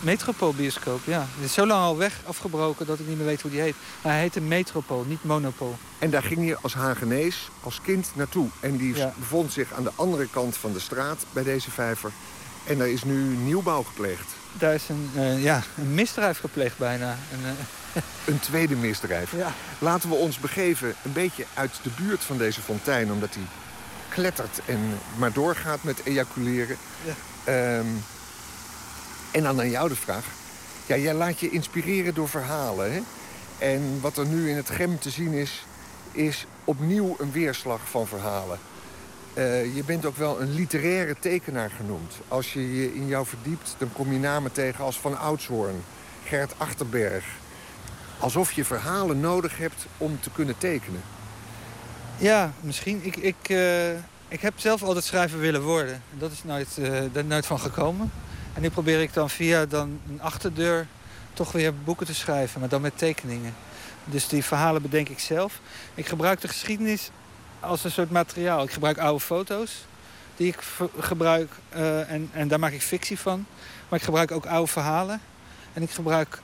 metropoolbioscoop. 0.05 1.01
Ja. 1.05 1.27
Het 1.35 1.45
is 1.45 1.53
zo 1.53 1.67
lang 1.67 1.83
al 1.83 1.97
weg 1.97 2.21
afgebroken 2.27 2.87
dat 2.87 2.99
ik 2.99 3.07
niet 3.07 3.17
meer 3.17 3.27
weet 3.27 3.43
hoe 3.43 3.51
die 3.51 3.61
heet. 3.61 3.75
Maar 4.03 4.13
hij 4.13 4.21
heette 4.21 4.41
Metropool, 4.41 5.05
niet 5.09 5.25
Monopool. 5.25 5.77
En 5.99 6.11
daar 6.11 6.23
ging 6.23 6.47
je 6.47 6.57
als 6.61 6.75
Hagenees, 6.75 7.51
als 7.61 7.81
kind 7.81 8.11
naartoe. 8.15 8.49
En 8.61 8.77
die 8.77 8.95
bevond 9.19 9.53
zich 9.53 9.73
aan 9.73 9.85
de 9.85 9.93
andere 9.95 10.29
kant 10.31 10.57
van 10.57 10.73
de 10.73 10.81
straat 10.81 11.27
bij 11.33 11.43
deze 11.43 11.71
vijver. 11.71 12.11
En 12.67 12.79
daar 12.79 12.89
is 12.89 13.05
nu 13.05 13.37
nieuwbouw 13.37 13.83
gepleegd. 13.83 14.33
Daar 14.53 14.75
is 14.75 14.89
een, 14.89 15.11
uh, 15.17 15.43
ja, 15.43 15.63
een 15.77 15.95
misdrijf 15.95 16.39
gepleegd 16.39 16.79
bijna. 16.79 17.17
Een, 17.33 17.41
uh... 17.43 18.03
een 18.35 18.41
tweede 18.41 18.77
misdrijf. 18.77 19.33
Ja. 19.37 19.53
Laten 19.79 20.09
we 20.09 20.15
ons 20.15 20.39
begeven 20.39 20.95
een 21.05 21.13
beetje 21.13 21.45
uit 21.55 21.81
de 21.83 21.91
buurt 21.97 22.25
van 22.25 22.39
deze 22.39 22.61
fontein... 22.61 23.13
omdat 23.13 23.35
hij 23.35 23.45
klettert 24.09 24.61
en 24.67 24.99
maar 25.17 25.33
doorgaat 25.33 25.83
met 25.83 26.01
ejaculeren. 26.05 26.77
Ja. 27.45 27.79
Um, 27.79 28.03
en 29.35 29.43
dan 29.43 29.61
aan 29.61 29.71
jou 29.71 29.89
de 29.89 29.97
vraag. 29.97 30.25
Ja, 30.87 30.97
jij 30.97 31.15
laat 31.15 31.41
je 31.41 31.51
inspireren 31.51 32.15
door 32.15 32.29
verhalen. 32.29 32.93
Hè? 32.93 33.01
En 33.59 33.99
wat 34.01 34.17
er 34.17 34.27
nu 34.27 34.51
in 34.51 34.57
het 34.57 34.71
gem 34.71 34.99
te 34.99 35.11
zien 35.11 35.33
is... 35.33 35.65
is 36.13 36.47
opnieuw 36.65 37.17
een 37.19 37.33
weerslag 37.33 37.81
van 37.91 38.07
verhalen. 38.07 38.59
Uh, 39.35 39.75
je 39.75 39.85
bent 39.85 40.07
ook 40.07 40.17
wel 40.17 40.41
een 40.41 40.55
literaire 40.55 41.17
tekenaar 41.21 41.71
genoemd. 41.71 42.13
Als 42.29 42.53
je 42.53 42.77
je 42.77 42.95
in 42.95 43.07
jou 43.07 43.27
verdiept, 43.27 43.75
dan 43.79 43.93
kom 43.93 44.13
je 44.13 44.19
namen 44.19 44.53
tegen 44.53 44.85
als 44.85 45.01
Van 45.01 45.19
Oudshoorn, 45.19 45.85
Gert 46.25 46.55
Achterberg. 46.57 47.25
Alsof 48.19 48.53
je 48.53 48.65
verhalen 48.65 49.21
nodig 49.21 49.59
hebt 49.59 49.87
om 49.99 50.21
te 50.21 50.31
kunnen 50.31 50.59
tekenen. 50.59 51.03
Ja, 52.19 52.53
misschien. 52.61 53.01
Ik, 53.03 53.17
ik, 53.17 53.49
uh, 53.49 53.91
ik 54.29 54.41
heb 54.41 54.53
zelf 54.57 54.83
altijd 54.83 55.05
schrijver 55.05 55.39
willen 55.39 55.63
worden. 55.63 56.03
Dat 56.19 56.33
is 56.33 56.45
nooit, 56.45 56.77
uh, 57.15 57.23
nooit 57.25 57.47
van 57.47 57.61
gekomen. 57.61 58.13
En 58.55 58.63
nu 58.63 58.71
probeer 58.71 59.01
ik 59.01 59.13
dan 59.13 59.31
via 59.31 59.67
dan 59.67 60.01
een 60.09 60.23
achterdeur 60.23 60.87
toch 61.33 61.53
weer 61.53 61.75
boeken 61.75 62.07
te 62.07 62.15
schrijven, 62.15 62.61
maar 62.61 62.69
dan 62.69 62.81
met 62.81 62.99
tekeningen. 62.99 63.55
Dus 64.05 64.29
die 64.29 64.45
verhalen 64.45 64.83
bedenk 64.83 65.09
ik 65.09 65.19
zelf. 65.19 65.61
Ik 65.95 66.07
gebruik 66.07 66.41
de 66.41 66.49
geschiedenis 66.49 67.11
als 67.61 67.85
een 67.85 67.91
soort 67.91 68.11
materiaal. 68.11 68.63
Ik 68.63 68.71
gebruik 68.71 68.99
oude 68.99 69.21
foto's 69.21 69.85
die 70.37 70.49
ik 70.49 70.59
gebruik 70.99 71.51
uh, 71.77 72.11
en, 72.11 72.31
en 72.33 72.49
daar 72.49 72.59
maak 72.59 72.73
ik 72.73 72.83
fictie 72.83 73.19
van. 73.19 73.47
Maar 73.89 73.99
ik 73.99 74.05
gebruik 74.05 74.31
ook 74.31 74.47
oude 74.47 74.71
verhalen. 74.71 75.21
En 75.73 75.83
ik 75.83 75.91
gebruik 75.91 76.39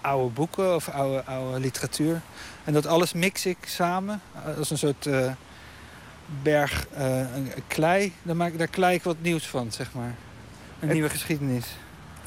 oude 0.00 0.32
boeken 0.32 0.74
of 0.74 0.88
oude, 0.88 1.24
oude 1.24 1.60
literatuur. 1.60 2.20
En 2.64 2.72
dat 2.72 2.86
alles 2.86 3.12
mix 3.12 3.46
ik 3.46 3.58
samen 3.66 4.20
als 4.58 4.70
een 4.70 4.78
soort 4.78 5.06
uh, 5.06 5.32
berg 6.42 6.86
uh, 6.98 7.26
klei. 7.66 8.12
Daar, 8.22 8.36
maak, 8.36 8.58
daar 8.58 8.66
klei 8.66 8.94
ik 8.94 9.02
wat 9.02 9.16
nieuws 9.20 9.46
van, 9.46 9.72
zeg 9.72 9.92
maar. 9.92 10.14
Een 10.80 10.88
en 10.88 10.94
nieuwe 10.94 11.10
geschiedenis. 11.10 11.66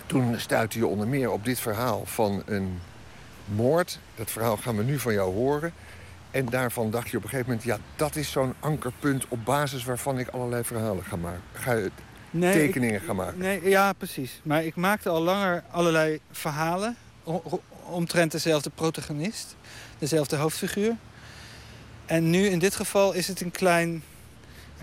Toen 0.06 0.40
stuitte 0.40 0.78
je 0.78 0.88
onder 0.88 1.08
meer 1.08 1.32
op 1.32 1.46
dit 1.46 1.60
verhaal 1.60 2.06
van 2.06 2.44
een 2.46 2.80
moord. 3.46 4.00
Dat 4.16 4.32
verhaal 4.32 4.58
gaan 4.58 4.78
we 4.78 4.84
nu 4.84 5.00
van 5.00 5.14
jou 5.14 5.34
horen. 5.34 5.74
En 6.32 6.46
daarvan 6.46 6.92
dacht 6.92 7.10
je 7.10 7.18
op 7.18 7.24
een 7.24 7.30
gegeven 7.30 7.52
moment... 7.52 7.68
ja, 7.68 7.78
dat 7.96 8.16
is 8.16 8.32
zo'n 8.32 8.54
ankerpunt 8.60 9.26
op 9.28 9.46
basis 9.46 9.84
waarvan 9.84 10.20
ik 10.20 10.28
allerlei 10.28 10.64
verhalen 10.64 11.04
ga 11.04 11.16
maken. 11.16 11.42
Ga 11.54 11.80
nee, 12.32 12.54
tekeningen 12.54 13.02
gaan 13.02 13.16
maken. 13.16 13.38
Nee, 13.38 13.70
ja, 13.70 13.94
precies. 13.94 14.42
Maar 14.44 14.64
ik 14.64 14.76
maakte 14.76 15.10
al 15.10 15.22
langer 15.22 15.64
allerlei 15.72 16.20
verhalen... 16.32 16.96
omtrent 17.84 18.32
dezelfde 18.32 18.70
protagonist. 18.70 19.56
Dezelfde 20.00 20.36
hoofdfiguur. 20.36 20.96
En 22.06 22.30
nu 22.30 22.46
in 22.46 22.60
dit 22.60 22.76
geval 22.76 23.14
is 23.14 23.28
het 23.28 23.42
een 23.42 23.52
klein, 23.52 24.04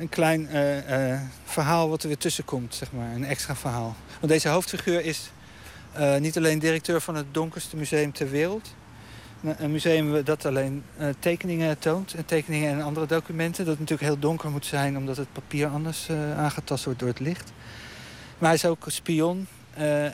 een 0.00 0.08
klein 0.08 0.48
uh, 0.52 1.10
uh, 1.10 1.20
verhaal 1.44 1.88
wat 1.88 2.02
er 2.02 2.08
weer 2.08 2.18
tussen 2.18 2.44
komt, 2.44 2.74
zeg 2.74 2.92
maar. 2.92 3.14
Een 3.14 3.24
extra 3.24 3.56
verhaal. 3.56 3.96
Want 4.20 4.32
deze 4.32 4.48
hoofdfiguur 4.48 5.04
is 5.04 5.30
uh, 5.98 6.16
niet 6.16 6.36
alleen 6.36 6.58
directeur 6.58 7.00
van 7.00 7.14
het 7.14 7.34
donkerste 7.34 7.76
museum 7.76 8.12
ter 8.12 8.30
wereld... 8.30 8.74
Een 9.56 9.72
museum 9.72 10.24
dat 10.24 10.44
alleen 10.44 10.84
tekeningen 11.18 11.78
toont. 11.78 12.14
En 12.14 12.24
tekeningen 12.24 12.72
en 12.72 12.82
andere 12.82 13.06
documenten. 13.06 13.64
Dat 13.64 13.78
natuurlijk 13.78 14.08
heel 14.08 14.18
donker 14.18 14.50
moet 14.50 14.66
zijn 14.66 14.96
omdat 14.96 15.16
het 15.16 15.32
papier 15.32 15.66
anders 15.66 16.10
aangetast 16.36 16.84
wordt 16.84 16.98
door 16.98 17.08
het 17.08 17.20
licht. 17.20 17.52
Maar 18.38 18.48
hij 18.48 18.54
is 18.54 18.64
ook 18.64 18.84
spion 18.86 19.46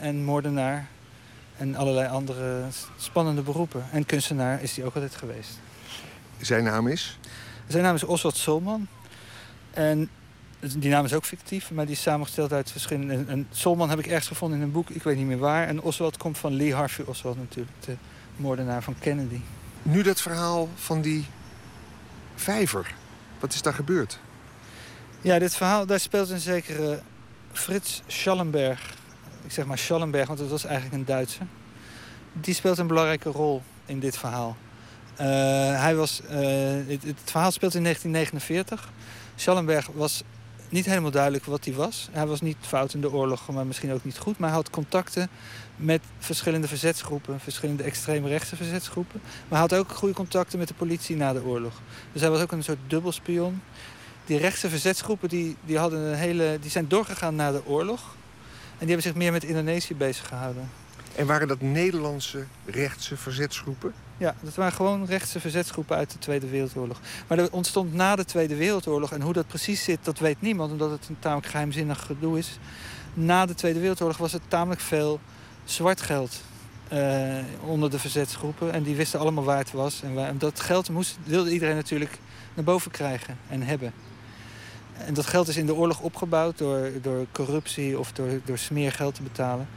en 0.00 0.24
moordenaar. 0.24 0.86
En 1.56 1.74
allerlei 1.74 2.08
andere 2.08 2.62
spannende 2.96 3.42
beroepen. 3.42 3.84
En 3.92 4.06
kunstenaar 4.06 4.62
is 4.62 4.76
hij 4.76 4.84
ook 4.84 4.94
altijd 4.94 5.16
geweest. 5.16 5.58
Zijn 6.40 6.64
naam 6.64 6.88
is? 6.88 7.18
Zijn 7.66 7.82
naam 7.82 7.94
is 7.94 8.04
Oswald 8.04 8.36
Solman. 8.36 8.88
En 9.76 10.10
die 10.60 10.90
naam 10.90 11.04
is 11.04 11.12
ook 11.12 11.24
fictief, 11.24 11.70
maar 11.70 11.84
die 11.84 11.94
is 11.94 12.02
samengesteld 12.02 12.52
uit 12.52 12.70
verschillende... 12.70 13.24
En 13.26 13.46
Solman 13.50 13.90
heb 13.90 13.98
ik 13.98 14.06
ergens 14.06 14.26
gevonden 14.26 14.58
in 14.58 14.64
een 14.64 14.72
boek, 14.72 14.90
ik 14.90 15.02
weet 15.02 15.16
niet 15.16 15.26
meer 15.26 15.38
waar. 15.38 15.66
En 15.66 15.82
Oswald 15.82 16.16
komt 16.16 16.38
van 16.38 16.56
Lee 16.56 16.74
Harvey 16.74 17.04
Oswald 17.04 17.36
natuurlijk. 17.36 17.76
De 17.84 17.96
moordenaar 18.36 18.82
van 18.82 18.94
Kennedy. 18.98 19.40
Nu 19.82 20.02
dat 20.02 20.20
verhaal 20.20 20.68
van 20.74 21.00
die 21.00 21.26
vijver. 22.34 22.94
Wat 23.40 23.52
is 23.52 23.62
daar 23.62 23.74
gebeurd? 23.74 24.18
Ja, 25.20 25.38
dit 25.38 25.56
verhaal, 25.56 25.86
daar 25.86 26.00
speelt 26.00 26.30
een 26.30 26.40
zekere 26.40 27.02
Frits 27.52 28.02
Schallenberg. 28.06 28.94
Ik 29.44 29.52
zeg 29.52 29.66
maar 29.66 29.78
Schallenberg, 29.78 30.26
want 30.26 30.38
het 30.38 30.50
was 30.50 30.64
eigenlijk 30.64 30.94
een 30.94 31.04
Duitser. 31.04 31.46
Die 32.32 32.54
speelt 32.54 32.78
een 32.78 32.86
belangrijke 32.86 33.30
rol 33.30 33.62
in 33.86 34.00
dit 34.00 34.18
verhaal. 34.18 34.56
Uh, 35.20 35.26
hij 35.80 35.94
was, 35.94 36.20
uh, 36.24 36.30
het, 36.86 37.02
het, 37.02 37.20
verhaal 37.24 37.50
speelt 37.50 37.74
in 37.74 37.82
1949. 37.82 38.92
Schallenberg 39.36 39.86
was 39.94 40.22
niet 40.68 40.86
helemaal 40.86 41.10
duidelijk 41.10 41.44
wat 41.44 41.64
hij 41.64 41.74
was. 41.74 42.08
Hij 42.10 42.26
was 42.26 42.40
niet 42.40 42.56
fout 42.60 42.94
in 42.94 43.00
de 43.00 43.12
oorlog, 43.12 43.48
maar 43.48 43.66
misschien 43.66 43.92
ook 43.92 44.04
niet 44.04 44.18
goed. 44.18 44.38
Maar 44.38 44.48
hij 44.48 44.58
had 44.58 44.70
contacten 44.70 45.28
met 45.76 46.02
verschillende 46.18 46.68
verzetsgroepen, 46.68 47.40
verschillende 47.40 47.82
extreemrechtse 47.82 48.56
verzetsgroepen. 48.56 49.20
Maar 49.22 49.60
hij 49.60 49.68
had 49.68 49.74
ook 49.74 49.92
goede 49.92 50.14
contacten 50.14 50.58
met 50.58 50.68
de 50.68 50.74
politie 50.74 51.16
na 51.16 51.32
de 51.32 51.44
oorlog. 51.44 51.72
Dus 52.12 52.20
hij 52.20 52.30
was 52.30 52.40
ook 52.40 52.52
een 52.52 52.64
soort 52.64 52.78
dubbelspion. 52.86 53.62
Die 54.24 54.38
rechtse 54.38 54.68
verzetsgroepen 54.68 55.28
die, 55.28 55.56
die, 55.64 55.78
hadden 55.78 56.00
een 56.00 56.14
hele, 56.14 56.58
die 56.60 56.70
zijn 56.70 56.88
doorgegaan 56.88 57.34
na 57.34 57.52
de 57.52 57.66
oorlog. 57.66 58.00
En 58.70 58.86
die 58.86 58.88
hebben 58.88 59.02
zich 59.02 59.14
meer 59.14 59.32
met 59.32 59.44
Indonesië 59.44 59.94
bezig 59.94 60.28
gehouden. 60.28 60.70
En 61.16 61.26
waren 61.26 61.48
dat 61.48 61.60
Nederlandse 61.60 62.44
rechtse 62.64 63.16
verzetsgroepen? 63.16 63.94
Ja, 64.18 64.34
dat 64.40 64.54
waren 64.54 64.72
gewoon 64.72 65.06
rechtse 65.06 65.40
verzetsgroepen 65.40 65.96
uit 65.96 66.10
de 66.10 66.18
Tweede 66.18 66.48
Wereldoorlog. 66.48 67.00
Maar 67.26 67.38
er 67.38 67.52
ontstond 67.52 67.94
na 67.94 68.16
de 68.16 68.24
Tweede 68.24 68.56
Wereldoorlog, 68.56 69.12
en 69.12 69.20
hoe 69.20 69.32
dat 69.32 69.46
precies 69.46 69.84
zit, 69.84 69.98
dat 70.02 70.18
weet 70.18 70.40
niemand, 70.40 70.72
omdat 70.72 70.90
het 70.90 71.08
een 71.08 71.18
tamelijk 71.18 71.46
geheimzinnig 71.46 72.06
gedoe 72.06 72.38
is. 72.38 72.58
Na 73.14 73.46
de 73.46 73.54
Tweede 73.54 73.78
Wereldoorlog 73.78 74.16
was 74.16 74.32
het 74.32 74.42
tamelijk 74.48 74.80
veel 74.80 75.20
zwart 75.64 76.00
geld 76.00 76.42
uh, 76.92 77.36
onder 77.60 77.90
de 77.90 77.98
verzetsgroepen. 77.98 78.72
En 78.72 78.82
die 78.82 78.96
wisten 78.96 79.20
allemaal 79.20 79.44
waar 79.44 79.58
het 79.58 79.72
was. 79.72 80.02
En, 80.02 80.38
dat 80.38 80.60
geld 80.60 80.90
moest, 80.90 81.18
wilde 81.24 81.52
iedereen 81.52 81.76
natuurlijk 81.76 82.18
naar 82.54 82.64
boven 82.64 82.90
krijgen 82.90 83.38
en 83.48 83.62
hebben. 83.62 83.92
En 84.98 85.14
dat 85.14 85.26
geld 85.26 85.48
is 85.48 85.56
in 85.56 85.66
de 85.66 85.74
oorlog 85.74 86.00
opgebouwd 86.00 86.58
door, 86.58 86.90
door 87.02 87.26
corruptie 87.32 87.98
of 87.98 88.12
door, 88.12 88.40
door 88.44 88.58
smeergeld 88.58 89.14
te 89.14 89.22
betalen. 89.22 89.68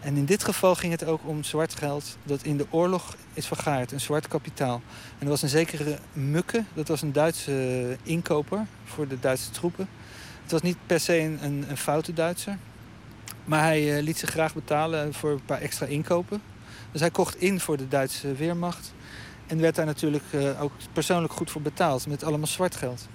En 0.00 0.16
in 0.16 0.24
dit 0.24 0.44
geval 0.44 0.74
ging 0.74 0.92
het 0.92 1.04
ook 1.04 1.20
om 1.24 1.44
zwart 1.44 1.74
geld 1.74 2.16
dat 2.22 2.42
in 2.42 2.56
de 2.56 2.66
oorlog 2.70 3.14
is 3.38 3.46
vergaard, 3.46 3.92
een 3.92 4.00
zwart 4.00 4.28
kapitaal. 4.28 4.82
En 5.18 5.24
er 5.24 5.28
was 5.28 5.42
een 5.42 5.48
zekere 5.48 5.98
Mukke, 6.12 6.64
dat 6.74 6.88
was 6.88 7.02
een 7.02 7.12
Duitse 7.12 7.96
inkoper 8.02 8.66
voor 8.84 9.08
de 9.08 9.20
Duitse 9.20 9.50
troepen. 9.50 9.88
Het 10.42 10.52
was 10.52 10.62
niet 10.62 10.76
per 10.86 11.00
se 11.00 11.18
een, 11.18 11.64
een, 11.68 11.76
foute 11.76 12.12
Duitser, 12.12 12.58
maar 13.44 13.62
hij 13.62 13.96
uh, 13.96 14.02
liet 14.02 14.18
zich 14.18 14.30
graag 14.30 14.54
betalen 14.54 15.14
voor 15.14 15.30
een 15.30 15.44
paar 15.44 15.60
extra 15.60 15.86
inkopen. 15.86 16.42
Dus 16.92 17.00
hij 17.00 17.10
kocht 17.10 17.40
in 17.40 17.60
voor 17.60 17.76
de 17.76 17.88
Duitse 17.88 18.32
weermacht 18.32 18.92
en 19.46 19.60
werd 19.60 19.74
daar 19.74 19.86
natuurlijk 19.86 20.24
uh, 20.30 20.62
ook 20.62 20.72
persoonlijk 20.92 21.32
goed 21.32 21.50
voor 21.50 21.62
betaald 21.62 22.06
met 22.06 22.24
allemaal 22.24 22.46
zwart 22.46 22.76
geld. 22.76 23.08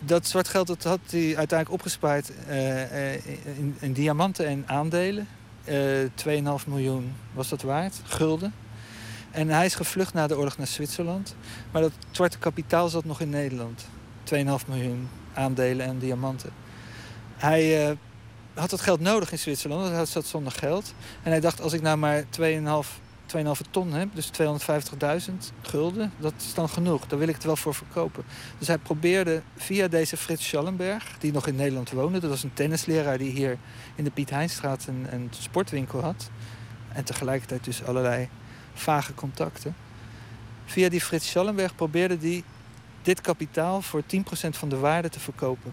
Dat 0.00 0.26
zwart 0.26 0.48
geld 0.48 0.66
dat 0.66 0.82
had 0.82 1.00
hij 1.10 1.36
uiteindelijk 1.36 1.70
opgespaard 1.70 2.30
uh, 2.48 3.14
in, 3.58 3.76
in 3.78 3.92
diamanten 3.92 4.46
en 4.46 4.64
aandelen. 4.66 5.28
2,5 5.68 5.72
miljoen 6.66 7.12
was 7.32 7.48
dat 7.48 7.62
waard, 7.62 8.00
gulden. 8.04 8.52
En 9.36 9.48
hij 9.48 9.64
is 9.64 9.74
gevlucht 9.74 10.14
na 10.14 10.26
de 10.26 10.36
oorlog 10.36 10.58
naar 10.58 10.66
Zwitserland. 10.66 11.36
Maar 11.70 11.82
dat 11.82 11.92
zwarte 12.10 12.38
kapitaal 12.38 12.88
zat 12.88 13.04
nog 13.04 13.20
in 13.20 13.30
Nederland. 13.30 13.86
2,5 14.34 14.34
miljoen 14.68 15.08
aandelen 15.34 15.86
en 15.86 15.98
diamanten. 15.98 16.50
Hij 17.36 17.88
uh, 17.88 17.96
had 18.54 18.70
dat 18.70 18.80
geld 18.80 19.00
nodig 19.00 19.32
in 19.32 19.38
Zwitserland, 19.38 19.82
want 19.82 19.94
hij 19.94 20.04
zat 20.04 20.26
zonder 20.26 20.52
geld. 20.52 20.94
En 21.22 21.30
hij 21.30 21.40
dacht, 21.40 21.60
als 21.60 21.72
ik 21.72 21.82
nou 21.82 21.96
maar 21.96 22.22
2,5 22.22 22.28
2,5 23.36 23.70
ton 23.70 23.92
heb, 23.92 24.08
dus 24.14 24.30
250.000 25.28 25.32
gulden, 25.62 26.12
dat 26.18 26.32
is 26.36 26.54
dan 26.54 26.68
genoeg. 26.68 27.06
Daar 27.06 27.18
wil 27.18 27.28
ik 27.28 27.34
het 27.34 27.44
wel 27.44 27.56
voor 27.56 27.74
verkopen. 27.74 28.24
Dus 28.58 28.68
hij 28.68 28.78
probeerde 28.78 29.42
via 29.56 29.88
deze 29.88 30.16
Frits 30.16 30.46
Schallenberg, 30.46 31.16
die 31.18 31.32
nog 31.32 31.46
in 31.46 31.54
Nederland 31.56 31.90
woonde, 31.90 32.18
dat 32.18 32.30
was 32.30 32.42
een 32.42 32.54
tennisleraar 32.54 33.18
die 33.18 33.30
hier 33.30 33.58
in 33.94 34.04
de 34.04 34.10
Piet 34.10 34.30
Heinstraat 34.30 34.86
een, 34.86 35.06
een 35.10 35.28
sportwinkel 35.30 36.00
had. 36.00 36.30
En 36.92 37.04
tegelijkertijd 37.04 37.64
dus 37.64 37.84
allerlei 37.84 38.28
vage 38.76 39.14
contacten. 39.14 39.74
Via 40.64 40.88
die 40.88 41.00
Frits 41.00 41.28
Schallenberg 41.28 41.74
probeerde 41.74 42.16
hij 42.20 42.42
dit 43.02 43.20
kapitaal 43.20 43.82
voor 43.82 44.02
10% 44.02 44.04
van 44.50 44.68
de 44.68 44.78
waarde 44.78 45.08
te 45.08 45.20
verkopen. 45.20 45.72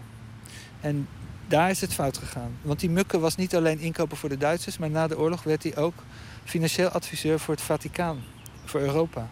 En 0.80 1.08
daar 1.46 1.70
is 1.70 1.80
het 1.80 1.94
fout 1.94 2.18
gegaan. 2.18 2.56
Want 2.62 2.80
die 2.80 2.90
Mukke 2.90 3.18
was 3.18 3.36
niet 3.36 3.56
alleen 3.56 3.78
inkoper 3.78 4.16
voor 4.16 4.28
de 4.28 4.36
Duitsers, 4.36 4.78
maar 4.78 4.90
na 4.90 5.06
de 5.06 5.18
oorlog 5.18 5.42
werd 5.42 5.62
hij 5.62 5.76
ook 5.76 5.94
financieel 6.44 6.88
adviseur 6.88 7.40
voor 7.40 7.54
het 7.54 7.62
Vaticaan, 7.62 8.22
voor 8.64 8.80
Europa. 8.80 9.28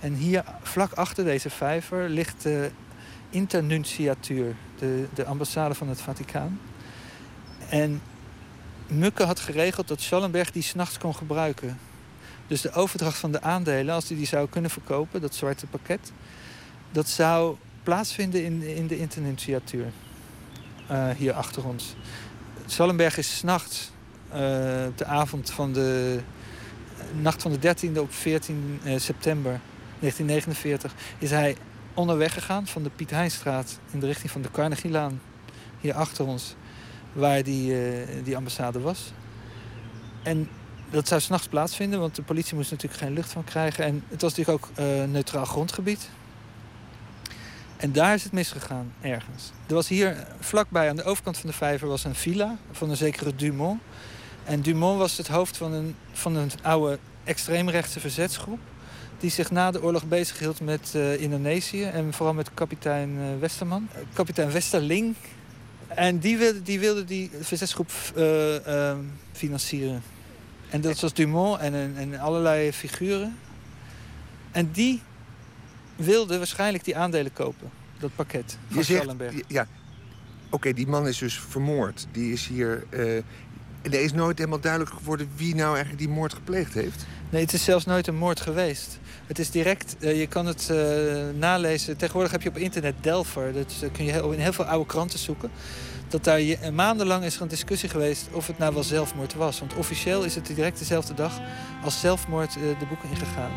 En 0.00 0.14
hier 0.14 0.44
vlak 0.62 0.92
achter 0.92 1.24
deze 1.24 1.50
vijver 1.50 2.08
ligt 2.08 2.42
de 2.42 2.70
internunciatuur, 3.30 4.56
de, 4.78 5.06
de 5.14 5.24
ambassade 5.24 5.74
van 5.74 5.88
het 5.88 6.00
Vaticaan. 6.00 6.60
En 7.68 8.02
Mukke 8.86 9.24
had 9.24 9.40
geregeld 9.40 9.88
dat 9.88 10.00
Schallenberg 10.00 10.50
die 10.50 10.62
s'nachts 10.62 10.98
kon 10.98 11.14
gebruiken. 11.14 11.78
Dus 12.46 12.60
de 12.60 12.72
overdracht 12.72 13.18
van 13.18 13.32
de 13.32 13.42
aandelen, 13.42 13.94
als 13.94 14.08
hij 14.08 14.16
die 14.16 14.26
zou 14.26 14.48
kunnen 14.48 14.70
verkopen, 14.70 15.20
dat 15.20 15.34
zwarte 15.34 15.66
pakket, 15.66 16.12
dat 16.92 17.08
zou 17.08 17.56
plaatsvinden 17.82 18.44
in, 18.44 18.62
in 18.62 18.86
de 18.86 18.98
internunciatuur. 18.98 19.86
Uh, 20.90 21.08
hier 21.10 21.32
achter 21.32 21.66
ons. 21.66 21.94
Schallenberg 22.66 23.18
is 23.18 23.36
s'nachts, 23.36 23.90
uh, 24.28 24.36
de 24.96 25.04
avond 25.04 25.50
van 25.50 25.72
de 25.72 26.20
nacht 27.12 27.42
van 27.42 27.52
de 27.52 27.76
13e 27.76 27.98
op 27.98 28.12
14 28.12 28.80
eh, 28.84 28.98
september 28.98 29.60
1949 30.00 30.94
is 31.18 31.30
hij 31.30 31.56
onderweg 31.94 32.32
gegaan 32.32 32.66
van 32.66 32.82
de 32.82 32.90
Piet 32.90 33.10
Heinstraat 33.10 33.78
in 33.90 34.00
de 34.00 34.06
richting 34.06 34.30
van 34.30 34.42
de 34.42 34.50
Carnegielaan. 34.50 35.20
Hier 35.80 35.94
achter 35.94 36.26
ons, 36.26 36.54
waar 37.12 37.42
die, 37.42 37.74
eh, 37.74 38.24
die 38.24 38.36
ambassade 38.36 38.80
was. 38.80 39.12
En 40.22 40.48
dat 40.96 41.08
zou 41.08 41.20
s'nachts 41.20 41.48
plaatsvinden, 41.48 42.00
want 42.00 42.16
de 42.16 42.22
politie 42.22 42.54
moest 42.54 42.70
natuurlijk 42.70 43.02
geen 43.02 43.12
lucht 43.12 43.32
van 43.32 43.44
krijgen. 43.44 43.84
En 43.84 44.04
het 44.08 44.22
was 44.22 44.34
natuurlijk 44.34 44.64
ook 44.64 44.78
uh, 44.78 45.04
neutraal 45.04 45.44
grondgebied. 45.44 46.08
En 47.76 47.92
daar 47.92 48.14
is 48.14 48.24
het 48.24 48.32
misgegaan, 48.32 48.92
ergens. 49.00 49.52
Er 49.66 49.74
was 49.74 49.88
hier 49.88 50.26
vlakbij 50.40 50.88
aan 50.88 50.96
de 50.96 51.04
overkant 51.04 51.38
van 51.38 51.50
de 51.50 51.56
vijver 51.56 51.88
was 51.88 52.04
een 52.04 52.14
villa 52.14 52.56
van 52.72 52.90
een 52.90 52.96
zekere 52.96 53.34
Dumont. 53.34 53.80
En 54.44 54.62
Dumont 54.62 54.98
was 54.98 55.16
het 55.16 55.28
hoofd 55.28 55.56
van 55.56 55.72
een, 55.72 55.96
van 56.12 56.36
een 56.36 56.50
oude 56.62 56.98
extreemrechtse 57.24 58.00
verzetsgroep. 58.00 58.60
Die 59.18 59.30
zich 59.30 59.50
na 59.50 59.70
de 59.70 59.82
oorlog 59.82 60.04
bezighield 60.04 60.60
met 60.60 60.92
uh, 60.96 61.20
Indonesië 61.20 61.84
en 61.84 62.12
vooral 62.12 62.34
met 62.34 62.50
kapitein 62.54 63.10
uh, 63.10 63.40
Westerman. 63.40 63.88
Kapitein 64.12 64.50
Westerling. 64.50 65.14
En 65.88 66.18
die 66.18 66.36
wilde 66.36 66.62
die, 66.62 66.80
wilde 66.80 67.04
die 67.04 67.30
verzetsgroep 67.40 67.90
financieren. 69.32 70.02
En 70.70 70.80
dat 70.80 71.00
was 71.00 71.12
Dumont 71.12 71.60
en, 71.60 71.94
en 71.96 72.18
allerlei 72.18 72.72
figuren. 72.72 73.36
En 74.52 74.70
die 74.72 75.02
wilde 75.96 76.38
waarschijnlijk 76.38 76.84
die 76.84 76.96
aandelen 76.96 77.32
kopen. 77.32 77.70
Dat 77.98 78.10
pakket 78.14 78.58
van 78.68 78.84
Schallenberg. 78.84 79.34
Ja, 79.46 79.66
oké, 80.50 80.72
die 80.72 80.86
man 80.86 81.08
is 81.08 81.18
dus 81.18 81.40
vermoord. 81.40 82.06
Die 82.12 82.32
is 82.32 82.46
hier 82.46 82.86
er 83.92 84.00
is 84.00 84.12
nooit 84.12 84.38
helemaal 84.38 84.60
duidelijk 84.60 84.92
geworden 84.92 85.28
wie 85.36 85.54
nou 85.54 85.74
eigenlijk 85.74 85.98
die 85.98 86.08
moord 86.08 86.34
gepleegd 86.34 86.74
heeft. 86.74 87.06
Nee, 87.30 87.42
het 87.42 87.52
is 87.52 87.64
zelfs 87.64 87.84
nooit 87.84 88.06
een 88.06 88.16
moord 88.16 88.40
geweest. 88.40 88.98
Het 89.26 89.38
is 89.38 89.50
direct, 89.50 89.96
uh, 90.00 90.18
je 90.18 90.26
kan 90.26 90.46
het 90.46 90.68
uh, 90.70 90.78
nalezen. 91.38 91.96
Tegenwoordig 91.96 92.32
heb 92.32 92.42
je 92.42 92.48
op 92.48 92.56
internet 92.56 92.94
Delver. 93.00 93.52
Dat 93.52 93.74
uh, 93.82 93.90
kun 93.92 94.04
je 94.04 94.12
in 94.12 94.40
heel 94.40 94.52
veel 94.52 94.64
oude 94.64 94.86
kranten 94.86 95.18
zoeken. 95.18 95.50
Dat 96.08 96.24
daar 96.24 96.40
maandenlang 96.72 97.24
is 97.24 97.36
er 97.36 97.42
een 97.42 97.48
discussie 97.48 97.88
geweest 97.88 98.28
of 98.32 98.46
het 98.46 98.58
nou 98.58 98.74
wel 98.74 98.82
zelfmoord 98.82 99.34
was. 99.34 99.58
Want 99.58 99.74
officieel 99.74 100.24
is 100.24 100.34
het 100.34 100.46
direct 100.46 100.78
dezelfde 100.78 101.14
dag 101.14 101.40
als 101.84 102.00
zelfmoord 102.00 102.52
de 102.52 102.86
boeken 102.88 103.10
ingegaan. 103.10 103.50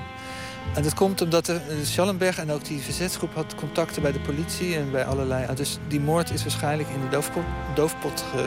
En 0.76 0.84
dat 0.84 0.94
komt 0.94 1.22
omdat 1.22 1.46
de, 1.46 1.60
Schallenberg 1.84 2.38
en 2.38 2.52
ook 2.52 2.66
die 2.66 2.80
verzetsgroep 2.80 3.36
had 3.36 3.56
contacten 3.56 4.02
bij 4.02 4.12
de 4.12 4.20
politie 4.20 4.76
en 4.76 4.92
bij 4.92 5.06
allerlei. 5.06 5.56
Dus 5.56 5.78
die 5.88 6.00
moord 6.00 6.32
is 6.32 6.42
waarschijnlijk 6.42 6.90
in 6.90 7.02
de 7.02 7.10
doofpot, 7.10 7.44
doofpot 7.76 8.26
ge, 8.32 8.46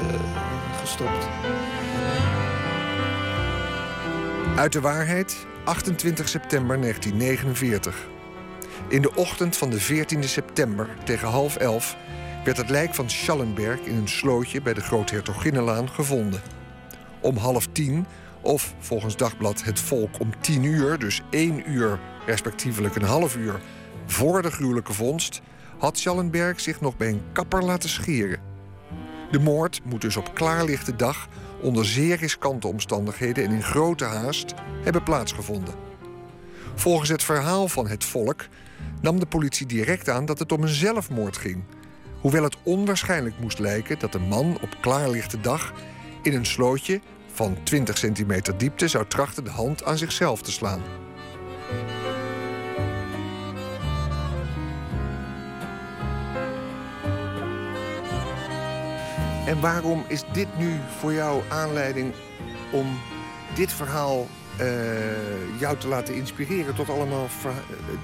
gestopt. 0.81 1.29
Uit 4.57 4.73
de 4.73 4.81
waarheid, 4.81 5.37
28 5.65 6.29
september 6.29 6.81
1949. 6.81 8.09
In 8.89 9.03
de 9.03 9.15
ochtend 9.15 9.57
van 9.57 9.71
de 9.71 9.81
14 9.81 10.25
september 10.25 10.89
tegen 11.05 11.29
half 11.29 11.57
elf 11.57 11.97
werd 12.45 12.57
het 12.57 12.71
lijk 12.71 12.95
van 12.95 13.11
Schallenberg 13.11 13.81
in 13.81 13.97
een 13.97 14.09
slootje 14.09 14.63
bij 14.63 14.75
de 14.75 14.81
Groothertoginnenlaan 14.81 15.89
gevonden. 15.89 16.41
Om 17.21 17.37
half 17.37 17.67
tien, 17.73 18.07
of 18.41 18.75
volgens 18.79 19.17
dagblad 19.17 19.65
Het 19.65 19.81
Volk 19.81 20.21
om 20.21 20.41
tien 20.41 20.63
uur, 20.65 20.99
dus 20.99 21.21
één 21.31 21.71
uur, 21.71 21.99
respectievelijk 22.27 22.97
een 22.97 23.03
half 23.03 23.37
uur, 23.37 23.61
voor 24.07 24.43
de 24.43 24.51
gruwelijke 24.51 24.93
vondst, 24.93 25.41
had 25.79 25.99
Schallenberg 25.99 26.61
zich 26.61 26.81
nog 26.81 26.97
bij 26.97 27.09
een 27.09 27.23
kapper 27.33 27.65
laten 27.65 27.89
scheren. 27.89 28.41
De 29.31 29.39
moord 29.39 29.81
moet 29.85 30.01
dus 30.01 30.17
op 30.17 30.35
klaarlichte 30.35 30.97
dag 30.97 31.29
onder 31.61 31.87
zeer 31.87 32.17
riskante 32.17 32.67
omstandigheden 32.67 33.45
en 33.45 33.53
in 33.53 33.63
grote 33.63 34.05
haast 34.05 34.55
hebben 34.83 35.03
plaatsgevonden. 35.03 35.75
Volgens 36.75 37.09
het 37.09 37.23
verhaal 37.23 37.69
van 37.69 37.87
het 37.87 38.05
volk 38.05 38.47
nam 39.01 39.21
de 39.21 39.27
politie 39.27 39.67
direct 39.67 40.09
aan 40.09 40.25
dat 40.25 40.39
het 40.39 40.53
om 40.53 40.63
een 40.63 40.69
zelfmoord 40.69 41.37
ging. 41.37 41.65
Hoewel 42.23 42.43
het 42.43 42.57
onwaarschijnlijk 42.63 43.39
moest 43.41 43.59
lijken 43.59 43.99
dat 43.99 44.15
een 44.15 44.29
man 44.29 44.59
op 44.61 44.77
klaarlichte 44.81 45.41
dag 45.41 45.73
in 46.23 46.35
een 46.35 46.47
slootje 46.47 47.01
van 47.33 47.57
20 47.63 47.99
centimeter 47.99 48.59
diepte 48.59 48.89
zou 48.89 49.07
trachten 49.07 49.45
de 49.45 49.51
hand 49.51 49.85
aan 49.85 49.99
zichzelf 49.99 50.43
te 50.43 50.53
slaan. 50.53 50.83
En 59.47 59.61
waarom 59.61 60.05
is 60.09 60.25
dit 60.33 60.59
nu 60.59 60.81
voor 60.99 61.13
jou 61.13 61.43
aanleiding 61.49 62.13
om 62.73 62.87
dit 63.55 63.73
verhaal 63.73 64.27
eh, 64.59 65.61
jou 65.61 65.77
te 65.77 65.89
laten 65.89 66.15
inspireren 66.15 66.75
tot 66.75 66.89
allemaal 66.89 67.27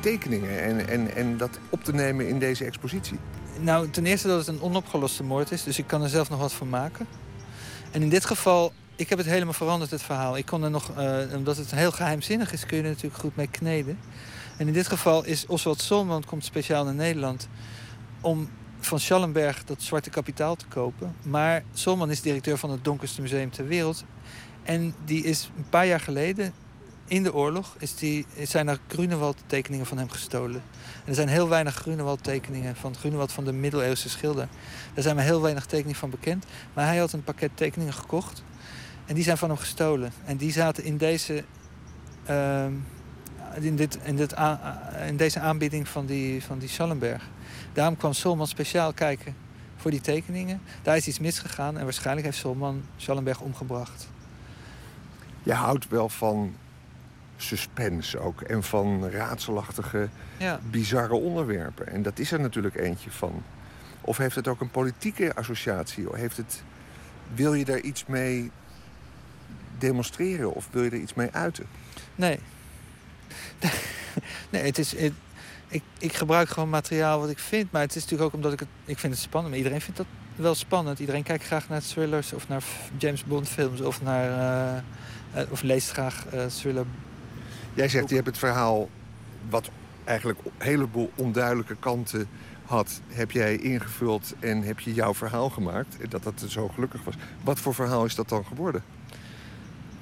tekeningen 0.00 0.62
en, 0.62 0.88
en, 0.88 1.14
en 1.14 1.36
dat 1.36 1.58
op 1.70 1.84
te 1.84 1.92
nemen 1.92 2.28
in 2.28 2.38
deze 2.38 2.64
expositie? 2.64 3.18
Nou, 3.60 3.90
ten 3.90 4.06
eerste 4.06 4.28
dat 4.28 4.38
het 4.38 4.46
een 4.46 4.62
onopgeloste 4.62 5.22
moord 5.22 5.50
is, 5.50 5.62
dus 5.62 5.78
ik 5.78 5.86
kan 5.86 6.02
er 6.02 6.08
zelf 6.08 6.30
nog 6.30 6.38
wat 6.38 6.52
van 6.52 6.68
maken. 6.68 7.06
En 7.90 8.02
in 8.02 8.08
dit 8.08 8.24
geval, 8.24 8.72
ik 8.96 9.08
heb 9.08 9.18
het 9.18 9.26
helemaal 9.26 9.52
veranderd, 9.52 9.90
het 9.90 10.02
verhaal. 10.02 10.36
Ik 10.36 10.46
kon 10.46 10.64
er 10.64 10.70
nog, 10.70 10.90
uh, 10.98 11.18
omdat 11.34 11.56
het 11.56 11.70
heel 11.70 11.92
geheimzinnig 11.92 12.52
is, 12.52 12.66
kun 12.66 12.76
je 12.76 12.82
er 12.82 12.88
natuurlijk 12.88 13.20
goed 13.20 13.36
mee 13.36 13.48
kneden. 13.48 13.98
En 14.56 14.66
in 14.66 14.72
dit 14.72 14.88
geval 14.88 15.24
is 15.24 15.46
Oswald 15.46 15.80
Solman 15.80 16.24
komt 16.24 16.44
speciaal 16.44 16.84
naar 16.84 16.94
Nederland 16.94 17.48
om 18.20 18.48
van 18.80 19.00
Schallenberg 19.00 19.64
dat 19.64 19.82
zwarte 19.82 20.10
kapitaal 20.10 20.56
te 20.56 20.66
kopen. 20.66 21.14
Maar 21.22 21.62
Solman 21.72 22.10
is 22.10 22.20
directeur 22.20 22.58
van 22.58 22.70
het 22.70 22.84
donkerste 22.84 23.20
museum 23.20 23.50
ter 23.50 23.66
wereld. 23.66 24.04
En 24.62 24.94
die 25.04 25.24
is 25.24 25.50
een 25.56 25.68
paar 25.68 25.86
jaar 25.86 26.00
geleden, 26.00 26.52
in 27.06 27.22
de 27.22 27.34
oorlog, 27.34 27.76
is 27.78 27.94
die, 27.94 28.26
zijn 28.42 28.68
er 28.68 28.78
Grunewald 28.88 29.36
tekeningen 29.46 29.86
van 29.86 29.98
hem 29.98 30.10
gestolen. 30.10 30.62
Er 31.08 31.14
zijn 31.14 31.28
heel 31.28 31.48
weinig 31.48 31.74
Grunewald 31.74 32.24
tekeningen 32.24 32.76
van 32.76 32.94
Grunewald 32.94 33.32
van 33.32 33.44
de 33.44 33.52
middeleeuwse 33.52 34.08
schilder. 34.08 34.48
Daar 34.94 35.02
zijn 35.02 35.16
maar 35.16 35.24
heel 35.24 35.42
weinig 35.42 35.66
tekeningen 35.66 35.98
van 35.98 36.10
bekend. 36.10 36.44
Maar 36.74 36.86
hij 36.86 36.96
had 36.96 37.12
een 37.12 37.24
pakket 37.24 37.50
tekeningen 37.54 37.92
gekocht. 37.92 38.42
En 39.06 39.14
die 39.14 39.24
zijn 39.24 39.36
van 39.38 39.48
hem 39.48 39.58
gestolen. 39.58 40.12
En 40.24 40.36
die 40.36 40.52
zaten 40.52 40.84
in 40.84 40.96
deze, 40.96 41.44
uh, 42.30 42.64
in 43.60 43.76
dit, 43.76 43.98
in 44.02 44.16
dit 44.16 44.34
in 45.06 45.16
deze 45.16 45.40
aanbieding 45.40 45.88
van 45.88 46.06
die, 46.06 46.44
van 46.44 46.58
die 46.58 46.68
Schallenberg. 46.68 47.22
Daarom 47.72 47.96
kwam 47.96 48.12
Solman 48.12 48.46
speciaal 48.46 48.92
kijken 48.92 49.36
voor 49.76 49.90
die 49.90 50.00
tekeningen. 50.00 50.60
Daar 50.82 50.96
is 50.96 51.08
iets 51.08 51.18
misgegaan 51.18 51.78
en 51.78 51.84
waarschijnlijk 51.84 52.26
heeft 52.26 52.38
Solman 52.38 52.82
Schallenberg 52.96 53.40
omgebracht. 53.40 54.08
Je 55.42 55.52
houdt 55.52 55.88
wel 55.88 56.08
van 56.08 56.54
suspense 57.42 58.18
ook 58.18 58.40
en 58.40 58.62
van 58.62 59.10
raadselachtige, 59.10 60.08
ja. 60.36 60.60
bizarre 60.70 61.14
onderwerpen. 61.14 61.86
En 61.86 62.02
dat 62.02 62.18
is 62.18 62.32
er 62.32 62.40
natuurlijk 62.40 62.76
eentje 62.76 63.10
van. 63.10 63.42
Of 64.00 64.16
heeft 64.16 64.34
het 64.34 64.48
ook 64.48 64.60
een 64.60 64.70
politieke 64.70 65.34
associatie? 65.34 66.10
Of 66.10 66.16
heeft 66.16 66.36
het, 66.36 66.62
wil 67.34 67.54
je 67.54 67.64
daar 67.64 67.80
iets 67.80 68.06
mee 68.06 68.50
demonstreren 69.78 70.54
of 70.54 70.68
wil 70.70 70.82
je 70.82 70.90
er 70.90 70.96
iets 70.96 71.14
mee 71.14 71.28
uiten? 71.32 71.66
Nee. 72.14 72.38
nee, 74.50 74.62
het 74.62 74.78
is, 74.78 74.94
ik, 75.68 75.82
ik 75.98 76.12
gebruik 76.12 76.48
gewoon 76.48 76.68
materiaal 76.68 77.20
wat 77.20 77.30
ik 77.30 77.38
vind. 77.38 77.72
Maar 77.72 77.82
het 77.82 77.96
is 77.96 78.02
natuurlijk 78.02 78.28
ook 78.28 78.34
omdat 78.34 78.52
ik 78.52 78.60
het... 78.60 78.68
Ik 78.84 78.98
vind 78.98 79.12
het 79.12 79.22
spannend. 79.22 79.48
Maar 79.48 79.58
iedereen 79.58 79.80
vindt 79.80 79.96
dat 79.96 80.06
wel 80.36 80.54
spannend. 80.54 80.98
Iedereen 80.98 81.22
kijkt 81.22 81.44
graag 81.44 81.68
naar 81.68 81.82
thrillers 81.82 82.32
of 82.32 82.48
naar 82.48 82.62
James 82.96 83.24
Bond 83.24 83.48
films 83.48 83.80
of 83.80 84.02
naar... 84.02 84.82
Uh, 85.34 85.42
of 85.50 85.62
leest 85.62 85.90
graag 85.90 86.24
uh, 86.34 86.46
thriller. 86.46 86.86
Jij 87.78 87.88
zegt, 87.88 88.08
je 88.08 88.14
hebt 88.14 88.26
het 88.26 88.38
verhaal 88.38 88.88
wat 89.48 89.70
eigenlijk 90.04 90.38
een 90.44 90.52
heleboel 90.58 91.10
onduidelijke 91.14 91.76
kanten 91.78 92.28
had, 92.64 93.00
heb 93.08 93.30
jij 93.30 93.56
ingevuld 93.56 94.34
en 94.40 94.62
heb 94.62 94.80
je 94.80 94.94
jouw 94.94 95.14
verhaal 95.14 95.50
gemaakt. 95.50 95.96
Dat 96.08 96.22
dat 96.22 96.44
zo 96.46 96.68
gelukkig 96.68 97.04
was. 97.04 97.14
Wat 97.44 97.58
voor 97.58 97.74
verhaal 97.74 98.04
is 98.04 98.14
dat 98.14 98.28
dan 98.28 98.44
geworden? 98.44 98.82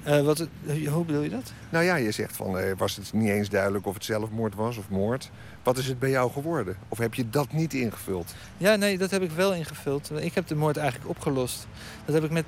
Uh, 0.07 0.21
wat, 0.21 0.47
hoe 0.89 1.05
bedoel 1.05 1.21
je 1.21 1.29
dat? 1.29 1.53
Nou 1.69 1.85
ja, 1.85 1.95
je 1.95 2.11
zegt 2.11 2.35
van, 2.35 2.57
uh, 2.57 2.71
was 2.77 2.95
het 2.95 3.13
niet 3.13 3.29
eens 3.29 3.49
duidelijk 3.49 3.85
of 3.85 3.93
het 3.93 4.05
zelfmoord 4.05 4.55
was 4.55 4.77
of 4.77 4.89
moord. 4.89 5.31
Wat 5.63 5.77
is 5.77 5.87
het 5.87 5.99
bij 5.99 6.09
jou 6.09 6.31
geworden? 6.31 6.77
Of 6.87 6.97
heb 6.97 7.13
je 7.13 7.29
dat 7.29 7.51
niet 7.51 7.73
ingevuld? 7.73 8.35
Ja, 8.57 8.75
nee, 8.75 8.97
dat 8.97 9.11
heb 9.11 9.21
ik 9.21 9.31
wel 9.31 9.53
ingevuld. 9.53 10.11
Ik 10.21 10.33
heb 10.33 10.47
de 10.47 10.55
moord 10.55 10.77
eigenlijk 10.77 11.09
opgelost. 11.09 11.67
Dat 12.05 12.15
heb 12.15 12.23
ik 12.23 12.31
met 12.31 12.45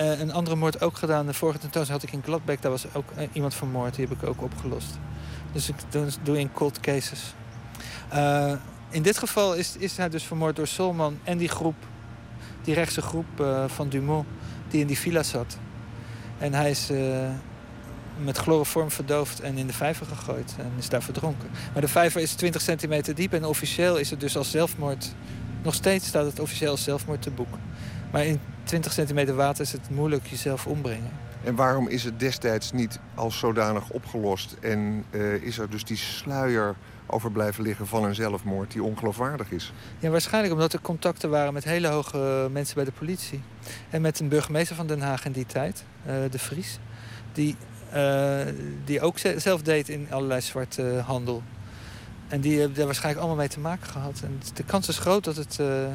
uh, 0.00 0.20
een 0.20 0.32
andere 0.32 0.56
moord 0.56 0.82
ook 0.82 0.96
gedaan. 0.96 1.26
De 1.26 1.34
vorige 1.34 1.58
tentoonstelling 1.58 2.02
had 2.02 2.12
ik 2.12 2.18
in 2.18 2.24
Gladbeck. 2.24 2.62
Daar 2.62 2.70
was 2.70 2.94
ook 2.94 3.12
iemand 3.32 3.54
vermoord. 3.54 3.94
Die 3.94 4.06
heb 4.06 4.22
ik 4.22 4.28
ook 4.28 4.42
opgelost. 4.42 4.98
Dus 5.52 5.68
ik 5.68 5.74
doe, 6.22 6.38
in 6.38 6.52
cold 6.52 6.80
cases. 6.80 7.34
in 8.90 9.02
dit 9.02 9.18
geval 9.18 9.54
is, 9.54 9.76
is 9.78 9.96
hij 9.96 10.08
dus 10.08 10.24
vermoord 10.24 10.56
door 10.56 10.66
Solman 10.66 11.18
en 11.24 11.38
die 11.38 11.48
groep. 11.48 11.74
Die 12.62 12.74
rechtse 12.74 13.02
groep 13.02 13.26
van 13.66 13.88
Dumont. 13.88 14.26
Die 14.68 14.80
in 14.80 14.86
die 14.86 14.98
villa 14.98 15.22
zat. 15.22 15.58
En 16.38 16.54
hij 16.54 16.70
is 16.70 16.90
met 18.24 18.38
chloroform 18.38 18.90
verdoofd 18.90 19.40
en 19.40 19.58
in 19.58 19.66
de 19.66 19.72
vijver 19.72 20.06
gegooid. 20.06 20.54
En 20.58 20.72
is 20.78 20.88
daar 20.88 21.02
verdronken. 21.02 21.48
Maar 21.72 21.82
de 21.82 21.88
vijver 21.88 22.20
is 22.20 22.32
20 22.32 22.60
centimeter 22.60 23.14
diep 23.14 23.32
en 23.32 23.44
officieel 23.44 23.96
is 23.96 24.10
het 24.10 24.20
dus 24.20 24.36
als 24.36 24.50
zelfmoord... 24.50 25.14
Nog 25.62 25.74
steeds 25.74 26.06
staat 26.06 26.26
het 26.26 26.40
officieel 26.40 26.70
als 26.70 26.82
zelfmoord 26.82 27.22
te 27.22 27.30
boek. 27.30 27.58
Maar 28.10 28.24
in 28.24 28.40
20 28.70 28.92
centimeter 28.92 29.34
water 29.34 29.62
is 29.62 29.72
het 29.72 29.90
moeilijk 29.90 30.26
jezelf 30.26 30.66
ombrengen. 30.66 31.10
En 31.44 31.54
waarom 31.54 31.88
is 31.88 32.04
het 32.04 32.20
destijds 32.20 32.72
niet 32.72 32.98
als 33.14 33.38
zodanig 33.38 33.90
opgelost? 33.90 34.56
En 34.60 35.04
uh, 35.10 35.34
is 35.34 35.58
er 35.58 35.70
dus 35.70 35.84
die 35.84 35.96
sluier 35.96 36.74
over 37.06 37.32
blijven 37.32 37.62
liggen 37.62 37.86
van 37.86 38.04
een 38.04 38.14
zelfmoord 38.14 38.72
die 38.72 38.82
ongeloofwaardig 38.82 39.50
is? 39.50 39.72
Ja, 39.98 40.10
waarschijnlijk 40.10 40.52
omdat 40.52 40.72
er 40.72 40.80
contacten 40.80 41.30
waren 41.30 41.52
met 41.52 41.64
hele 41.64 41.88
hoge 41.88 42.48
mensen 42.52 42.74
bij 42.74 42.84
de 42.84 42.92
politie. 42.92 43.40
En 43.90 44.00
met 44.00 44.20
een 44.20 44.28
burgemeester 44.28 44.76
van 44.76 44.86
Den 44.86 45.00
Haag 45.00 45.24
in 45.24 45.32
die 45.32 45.46
tijd, 45.46 45.84
uh, 46.06 46.12
De 46.30 46.38
Vries. 46.38 46.78
Die, 47.32 47.56
uh, 47.94 48.40
die 48.84 49.00
ook 49.00 49.18
zelf 49.36 49.62
deed 49.62 49.88
in 49.88 50.06
allerlei 50.10 50.40
zwarte 50.40 51.02
handel. 51.06 51.42
En 52.30 52.40
die 52.40 52.58
hebben 52.58 52.76
daar 52.76 52.86
waarschijnlijk 52.86 53.24
allemaal 53.24 53.40
mee 53.40 53.48
te 53.48 53.60
maken 53.60 53.86
gehad. 53.86 54.20
En 54.24 54.40
de 54.54 54.62
kans 54.62 54.88
is 54.88 54.98
groot 54.98 55.24
dat 55.24 55.36
het... 55.36 55.58
Uh... 55.60 55.86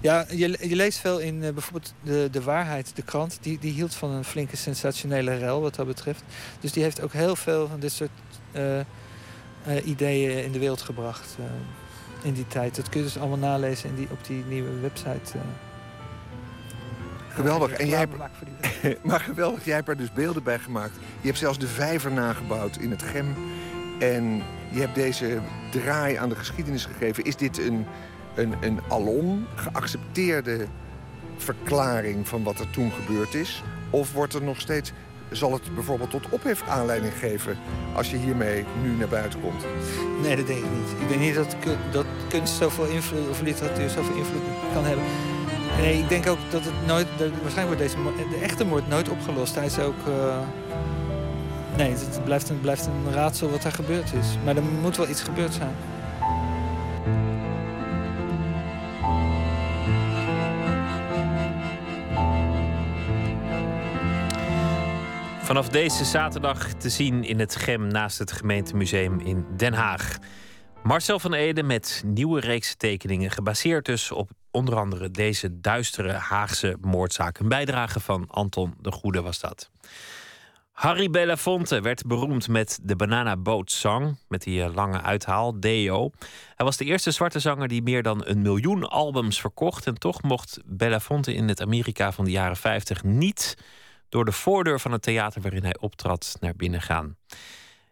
ja, 0.00 0.26
je, 0.30 0.58
je, 0.68 0.76
leest 0.76 0.98
veel 0.98 1.18
in 1.18 1.40
bijvoorbeeld 1.40 1.94
de, 2.02 2.28
de 2.30 2.42
Waarheid, 2.42 2.96
de 2.96 3.02
krant. 3.02 3.38
Die, 3.40 3.58
die 3.58 3.72
hield 3.72 3.94
van 3.94 4.10
een 4.10 4.24
flinke 4.24 4.56
sensationele 4.56 5.34
rel 5.34 5.60
wat 5.60 5.74
dat 5.74 5.86
betreft. 5.86 6.22
Dus 6.60 6.72
die 6.72 6.82
heeft 6.82 7.02
ook 7.02 7.12
heel 7.12 7.36
veel 7.36 7.68
van 7.68 7.80
dit 7.80 7.92
soort 7.92 8.10
uh, 8.52 9.86
ideeën 9.86 10.44
in 10.44 10.52
de 10.52 10.58
wereld 10.58 10.82
gebracht 10.82 11.36
in 12.22 12.32
die 12.32 12.46
tijd. 12.48 12.76
Dat 12.76 12.88
kun 12.88 13.00
je 13.00 13.06
dus 13.06 13.18
allemaal 13.18 13.38
nalezen 13.38 13.88
in 13.88 13.94
die, 13.94 14.08
op 14.10 14.26
die 14.26 14.44
nieuwe 14.48 14.80
website. 14.80 15.38
Geweldig. 17.28 17.70
En 17.70 17.88
jij 17.88 17.98
hebt, 17.98 18.16
maar 19.08 19.20
geweldig, 19.20 19.64
jij 19.64 19.74
hebt 19.74 19.88
er 19.88 19.96
dus 19.96 20.12
beelden 20.12 20.42
bij 20.42 20.58
gemaakt. 20.58 20.94
Je 21.20 21.26
hebt 21.26 21.38
zelfs 21.38 21.58
de 21.58 21.66
vijver 21.66 22.12
nagebouwd 22.12 22.76
in 22.76 22.90
het 22.90 23.02
Gem. 23.02 23.34
En 24.02 24.42
je 24.68 24.80
hebt 24.80 24.94
deze 24.94 25.40
draai 25.70 26.16
aan 26.16 26.28
de 26.28 26.34
geschiedenis 26.34 26.84
gegeven. 26.84 27.24
Is 27.24 27.36
dit 27.36 27.58
een, 27.58 27.86
een, 28.34 28.54
een 28.60 28.80
alom 28.88 29.46
geaccepteerde 29.54 30.66
verklaring 31.36 32.28
van 32.28 32.42
wat 32.42 32.58
er 32.58 32.70
toen 32.70 32.92
gebeurd 32.92 33.34
is? 33.34 33.62
Of 33.90 34.12
wordt 34.12 34.34
er 34.34 34.42
nog 34.42 34.60
steeds 34.60 34.92
zal 35.30 35.52
het 35.52 35.74
bijvoorbeeld 35.74 36.10
tot 36.10 36.28
ophef 36.28 36.62
aanleiding 36.68 37.12
geven 37.18 37.56
als 37.94 38.10
je 38.10 38.16
hiermee 38.16 38.64
nu 38.82 38.90
naar 38.90 39.08
buiten 39.08 39.40
komt? 39.40 39.64
Nee, 40.22 40.36
dat 40.36 40.46
denk 40.46 40.58
ik 40.58 40.70
niet. 40.70 41.00
Ik 41.00 41.08
denk 41.08 41.20
niet 41.20 41.34
dat, 41.34 41.56
dat 41.90 42.06
kunst 42.28 42.54
zoveel 42.54 42.86
invloed, 42.86 43.28
of 43.28 43.40
literatuur 43.40 43.88
zoveel 43.88 44.16
invloed 44.16 44.42
kan 44.72 44.84
hebben. 44.84 45.04
Nee, 45.76 45.98
ik 45.98 46.08
denk 46.08 46.26
ook 46.26 46.38
dat 46.50 46.64
het 46.64 46.86
nooit, 46.86 47.06
waarschijnlijk 47.18 47.78
wordt 47.78 47.78
deze, 47.78 48.28
de 48.30 48.44
echte 48.44 48.64
moord 48.64 48.88
nooit 48.88 49.08
opgelost. 49.08 49.54
Hij 49.54 49.66
is 49.66 49.78
ook, 49.78 50.06
uh, 50.08 50.38
nee, 51.76 51.90
het 51.90 52.24
blijft 52.24 52.48
een, 52.48 52.60
blijft 52.60 52.86
een 52.86 53.12
raadsel 53.12 53.50
wat 53.50 53.64
er 53.64 53.72
gebeurd 53.72 54.12
is. 54.12 54.26
Maar 54.44 54.56
er 54.56 54.62
moet 54.62 54.96
wel 54.96 55.08
iets 55.08 55.22
gebeurd 55.22 55.54
zijn. 55.54 55.74
Vanaf 65.42 65.68
deze 65.68 66.04
zaterdag 66.04 66.72
te 66.72 66.88
zien 66.88 67.24
in 67.24 67.38
het 67.38 67.56
GEM 67.56 67.86
naast 67.86 68.18
het 68.18 68.32
gemeentemuseum 68.32 69.20
in 69.20 69.46
Den 69.56 69.72
Haag. 69.72 70.18
Marcel 70.82 71.18
van 71.18 71.32
Ede 71.32 71.62
met 71.62 72.02
nieuwe 72.06 72.40
reeks 72.40 72.74
tekeningen, 72.74 73.30
gebaseerd 73.30 73.84
dus 73.84 74.12
op 74.12 74.30
onder 74.50 74.76
andere 74.76 75.10
deze 75.10 75.60
duistere 75.60 76.12
Haagse 76.12 76.76
moordzaak. 76.80 77.38
Een 77.38 77.48
bijdrage 77.48 78.00
van 78.00 78.24
Anton 78.28 78.74
de 78.80 78.92
Goede 78.92 79.22
was 79.22 79.40
dat. 79.40 79.71
Harry 80.72 81.10
Belafonte 81.10 81.80
werd 81.80 82.06
beroemd 82.06 82.48
met 82.48 82.78
de 82.82 82.96
Banana 82.96 83.36
Boat 83.36 83.70
Song, 83.70 84.18
met 84.28 84.42
die 84.42 84.62
eh, 84.62 84.74
lange 84.74 85.02
uithaal, 85.02 85.60
Deo. 85.60 86.10
Hij 86.54 86.66
was 86.66 86.76
de 86.76 86.84
eerste 86.84 87.10
zwarte 87.10 87.38
zanger 87.38 87.68
die 87.68 87.82
meer 87.82 88.02
dan 88.02 88.26
een 88.26 88.42
miljoen 88.42 88.88
albums 88.88 89.40
verkocht. 89.40 89.86
En 89.86 89.98
toch 89.98 90.22
mocht 90.22 90.60
Belafonte 90.64 91.34
in 91.34 91.48
het 91.48 91.60
Amerika 91.60 92.12
van 92.12 92.24
de 92.24 92.30
jaren 92.30 92.56
50 92.56 93.04
niet 93.04 93.56
door 94.08 94.24
de 94.24 94.32
voordeur 94.32 94.80
van 94.80 94.92
het 94.92 95.02
theater 95.02 95.40
waarin 95.40 95.64
hij 95.64 95.76
optrad 95.80 96.36
naar 96.40 96.56
binnen 96.56 96.82
gaan. 96.82 97.16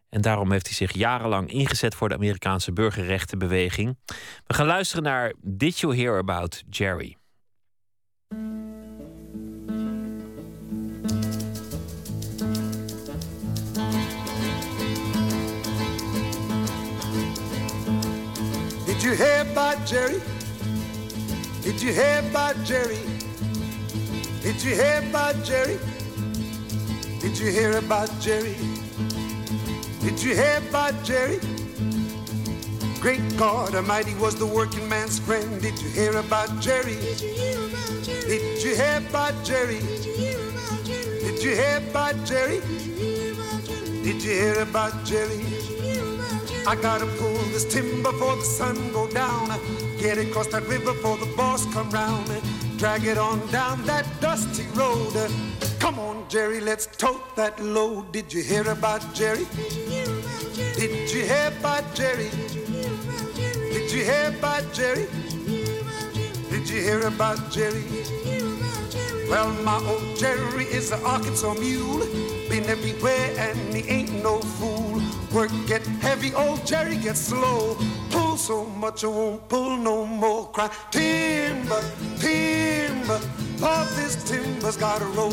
En 0.09 0.21
daarom 0.21 0.53
heeft 0.53 0.67
hij 0.67 0.77
zich 0.77 0.93
jarenlang 0.93 1.51
ingezet 1.51 1.95
voor 1.95 2.09
de 2.09 2.15
Amerikaanse 2.15 2.73
burgerrechtenbeweging. 2.73 3.99
We 4.47 4.55
gaan 4.55 4.67
luisteren 4.67 5.05
naar 5.05 5.35
Did 5.41 5.79
You 5.79 5.97
Hear 5.97 6.19
About 6.19 6.63
Jerry? 6.71 7.20
You 19.11 19.17
hear 19.17 19.43
about 19.43 19.85
Jerry? 19.87 20.21
Did 21.63 21.83
you 21.83 21.93
hear 21.93 22.21
about 22.31 22.55
Jerry? 22.65 22.99
Did 24.41 24.63
you 24.63 24.75
hear 24.77 25.03
about 25.09 25.35
Jerry? 25.45 25.79
Did 27.19 27.37
you 27.37 27.51
hear 27.51 27.77
about 27.79 28.09
Jerry? 28.21 28.55
Did 30.01 30.23
you 30.23 30.37
hear 30.37 30.63
about 30.69 30.95
Jerry? 31.03 31.41
Great 33.01 33.37
God 33.37 33.75
Almighty 33.75 34.15
was 34.15 34.37
the 34.37 34.47
working 34.47 34.89
man's 34.89 35.19
friend. 35.19 35.61
Did 35.61 35.77
you 35.83 35.89
hear 35.89 36.17
about 36.17 36.61
Jerry? 36.61 36.95
Did 36.95 37.21
you 37.21 37.35
hear 37.35 37.59
about 37.67 38.05
Jerry? 38.05 38.29
Did 38.29 38.63
you 38.63 38.75
hear 38.77 38.99
about 39.09 39.45
Jerry? 39.45 39.81
Did 39.81 41.43
you 41.43 41.57
hear 41.57 41.79
about 41.79 42.25
Jerry? 42.25 42.61
Did 44.05 44.23
you 44.23 44.31
hear 44.31 44.61
about 44.61 45.05
Jerry? 45.05 45.60
I 46.67 46.77
gotta 46.77 47.07
pull 47.07 47.35
this 47.53 47.65
timber 47.65 48.13
before 48.13 48.37
the 48.37 48.45
sun 48.45 48.93
go 48.93 49.09
down. 49.09 49.49
Get 49.99 50.19
it 50.19 50.29
across 50.29 50.49
that 50.49 50.67
river 50.67 50.93
before 50.93 51.17
the 51.17 51.33
boss 51.37 51.65
come 51.73 51.91
round. 51.91 52.29
Drag 52.79 53.05
it 53.05 53.19
on 53.19 53.47
down 53.51 53.83
that 53.85 54.07
dusty 54.21 54.67
road. 54.75 55.15
Come 55.79 55.99
on, 55.99 56.29
Jerry, 56.29 56.61
let's 56.61 56.87
tote 56.87 57.35
that 57.37 57.61
load. 57.61 58.13
Did 58.13 58.33
you 58.33 58.43
hear 58.43 58.69
about 58.71 59.03
Jerry? 59.15 59.47
Did 60.77 61.11
you 61.13 61.25
hear 61.25 61.53
about 61.59 61.95
Jerry? 61.95 62.31
Did 63.73 63.91
you 63.91 64.05
hear 64.05 64.29
about 64.39 64.73
Jerry? 64.73 65.07
Did 66.51 66.69
you 66.69 66.81
hear 66.81 67.07
about 67.07 67.51
Jerry? 67.51 67.85
Well, 69.29 69.51
my 69.63 69.79
old 69.87 70.17
Jerry 70.19 70.65
is 70.65 70.91
an 70.93 71.03
Arkansas 71.05 71.55
mule. 71.55 72.07
Been 72.49 72.65
everywhere 72.65 73.35
and 73.39 73.75
he 73.75 73.89
ain't 73.89 74.23
no 74.23 74.41
fool. 74.41 74.80
Work 75.33 75.53
get 75.69 75.87
heavy, 76.03 76.35
old 76.35 76.67
Jerry 76.67 76.97
gets 76.97 77.21
slow. 77.21 77.77
Pull 78.11 78.37
so 78.37 78.65
much 78.65 79.05
I 79.05 79.07
won't 79.07 79.49
pull 79.49 79.77
no 79.77 80.05
more. 80.05 80.51
Cry 80.51 80.69
timber, 80.91 81.81
timber. 82.19 83.21
Lord, 83.59 83.89
this 83.95 84.17
timber's 84.29 84.77
gotta 84.77 85.05
roll. 85.05 85.31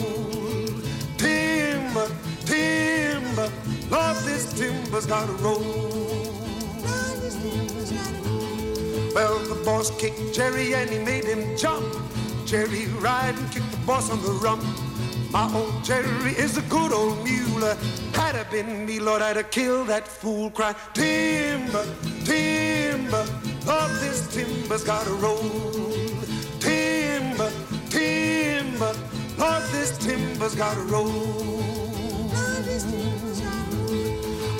Timber, 1.17 2.07
timber. 2.45 3.49
Lord, 3.89 4.17
this 4.17 4.53
timber's 4.53 5.07
gotta 5.07 5.33
roll. 5.33 5.63
Well, 9.15 9.39
the 9.39 9.59
boss 9.65 9.89
kicked 9.99 10.35
Jerry 10.35 10.75
and 10.75 10.91
he 10.91 10.99
made 10.99 11.23
him 11.23 11.57
jump. 11.57 11.83
Jerry 12.45 12.85
ride 12.99 13.33
and 13.35 13.51
kicked 13.51 13.71
the 13.71 13.77
boss 13.77 14.11
on 14.11 14.21
the 14.21 14.31
rump. 14.43 14.63
My 15.31 15.51
old 15.53 15.83
Jerry 15.83 16.31
is 16.31 16.57
a 16.57 16.61
good 16.63 16.93
old 16.93 17.23
mule. 17.23 17.75
Had 18.13 18.35
it 18.35 18.49
been 18.49 18.85
me, 18.85 18.99
Lord, 18.99 19.21
I'd 19.21 19.35
have 19.35 19.51
killed 19.51 19.87
that 19.87 20.07
fool. 20.07 20.49
Cry 20.49 20.73
timber, 20.93 21.85
timber. 22.23 23.25
Lord, 23.65 23.91
this 23.99 24.33
timber's 24.33 24.83
gotta 24.83 25.11
roll. 25.11 25.41
Timber, 26.59 27.51
timber. 27.89 28.93
Lord, 29.37 29.63
this 29.71 29.97
timber's 29.97 30.55
gotta 30.55 30.81
roll. 30.81 31.57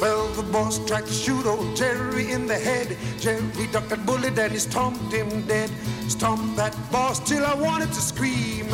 Well, 0.02 0.28
the 0.34 0.44
boss 0.52 0.86
tried 0.86 1.08
to 1.08 1.14
shoot 1.14 1.46
old 1.46 1.76
Jerry 1.76 2.32
in 2.32 2.46
the 2.46 2.58
head. 2.58 2.98
Jerry 3.20 3.68
ducked 3.72 3.90
that 3.90 4.06
bullet 4.06 4.38
and 4.38 4.52
he 4.52 4.60
stomped 4.60 5.12
him 5.14 5.48
dead. 5.48 5.72
Stomped 6.08 6.56
that 6.58 6.76
boss 6.92 7.20
till 7.28 7.46
I 7.46 7.56
wanted 7.56 7.88
to 7.90 8.02
scream. 8.02 8.68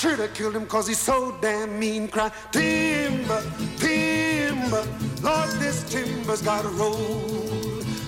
Should 0.00 0.18
have 0.18 0.32
killed 0.32 0.56
him 0.56 0.64
cause 0.64 0.88
he's 0.88 0.98
so 0.98 1.36
damn 1.42 1.78
mean. 1.78 2.08
Cry, 2.08 2.32
timber, 2.52 3.42
timber. 3.76 4.82
Lord, 5.20 5.50
this 5.60 5.84
timber's 5.92 6.40
gotta 6.40 6.68
roll. 6.68 7.44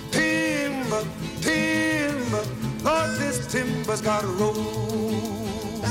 Timber, 0.09 1.03
timber. 1.39 2.43
Lord, 2.81 3.11
this 3.19 3.45
timber's 3.45 4.01
gotta 4.01 4.25
roll. 4.25 5.85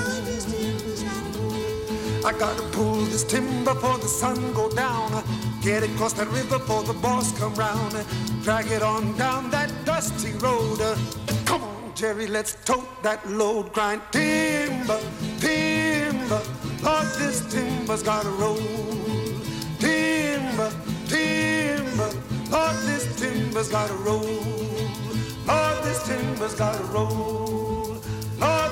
I 2.27 2.33
gotta 2.37 2.63
pull 2.73 3.03
this 3.05 3.23
timber 3.23 3.75
for 3.77 3.97
the 3.99 4.09
sun 4.09 4.53
go 4.55 4.69
down. 4.71 5.23
Get 5.63 5.85
it 5.85 5.91
across 5.91 6.15
that 6.15 6.27
river 6.31 6.59
for 6.59 6.83
the 6.83 6.95
boss 6.95 7.31
come 7.39 7.55
round. 7.55 8.05
Drag 8.43 8.67
it 8.73 8.83
on 8.83 9.17
down 9.17 9.51
that 9.51 9.71
dusty 9.85 10.33
road. 10.33 10.81
Come 11.45 11.63
on, 11.63 11.93
Jerry, 11.95 12.27
let's 12.27 12.57
tote 12.65 13.05
that 13.05 13.25
load. 13.31 13.73
Grind 13.73 14.03
timber, 14.11 14.99
timber. 15.39 15.72
Lord, 16.83 17.07
this 17.19 17.41
timber's 17.53 18.03
gotta 18.03 18.31
roll. 18.31 18.57
Timber, 19.79 20.71
timber. 21.07 22.11
Lord, 22.51 22.77
this 22.87 23.05
timber's 23.21 23.71
roll. 23.73 24.21
This 25.83 26.03
timber's 26.07 26.55
roll. 26.93 28.01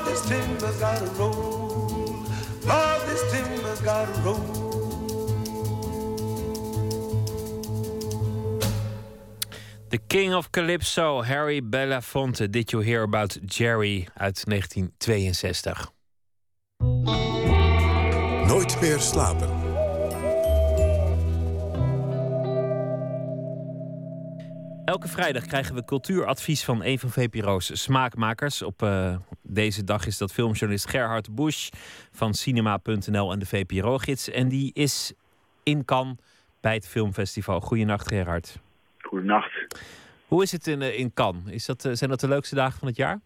This 0.04 0.22
timber's 0.28 0.80
roll. 1.18 2.24
This 3.06 3.22
timber's 3.32 3.82
roll. 4.24 4.70
The 9.90 9.98
King 10.06 10.34
of 10.34 10.50
Calypso, 10.50 11.22
Harry 11.22 11.60
Belafonte. 11.60 12.48
Did 12.48 12.70
you 12.72 12.80
hear 12.80 13.02
about 13.02 13.38
Jerry 13.44 14.06
uit 14.14 14.44
1962? 14.46 15.99
Nooit 18.81 18.93
meer 18.93 19.01
slapen. 19.01 19.49
Elke 24.85 25.09
vrijdag 25.09 25.47
krijgen 25.47 25.74
we 25.74 25.85
cultuuradvies 25.85 26.64
van 26.64 26.85
een 26.85 26.99
van 26.99 27.11
VPRO's 27.11 27.83
smaakmakers. 27.83 28.62
Op 28.62 28.83
uh, 28.83 29.16
deze 29.43 29.85
dag 29.85 30.07
is 30.07 30.18
dat 30.18 30.33
filmjournalist 30.33 30.89
Gerhard 30.89 31.35
Busch 31.35 31.68
van 32.12 32.35
cinema.nl 32.35 33.33
en 33.33 33.39
de 33.39 33.47
VPRO-gids. 33.47 34.31
En 34.31 34.49
die 34.49 34.70
is 34.74 35.12
in 35.62 35.85
Cannes 35.85 36.16
bij 36.61 36.74
het 36.74 36.89
filmfestival. 36.89 37.61
Goedenacht 37.61 38.09
Gerhard. 38.09 38.59
Goedenacht. 38.99 39.66
Hoe 40.26 40.43
is 40.43 40.53
het 40.53 40.66
in, 40.66 40.81
uh, 40.81 40.99
in 40.99 41.12
Cannes? 41.14 41.53
Is 41.53 41.66
dat, 41.66 41.85
uh, 41.85 41.93
zijn 41.93 42.11
dat 42.11 42.20
de 42.20 42.28
leukste 42.28 42.55
dagen 42.55 42.78
van 42.78 42.89
het 42.89 42.97
jaar? 42.97 43.20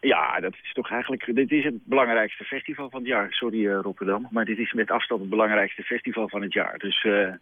Ja, 0.00 0.40
dat 0.40 0.54
is 0.62 0.72
toch 0.72 0.90
eigenlijk. 0.90 1.34
Dit 1.34 1.50
is 1.50 1.64
het 1.64 1.84
belangrijkste 1.84 2.44
festival 2.44 2.90
van 2.90 3.00
het 3.00 3.08
jaar. 3.08 3.32
Sorry, 3.32 3.64
uh, 3.64 3.78
Rotterdam. 3.82 4.28
Maar 4.30 4.44
dit 4.44 4.58
is 4.58 4.72
met 4.72 4.90
afstand 4.90 5.20
het 5.20 5.30
belangrijkste 5.30 5.82
festival 5.82 6.28
van 6.28 6.42
het 6.42 6.52
jaar. 6.52 6.78
Dus 6.78 7.04
uh, 7.04 7.32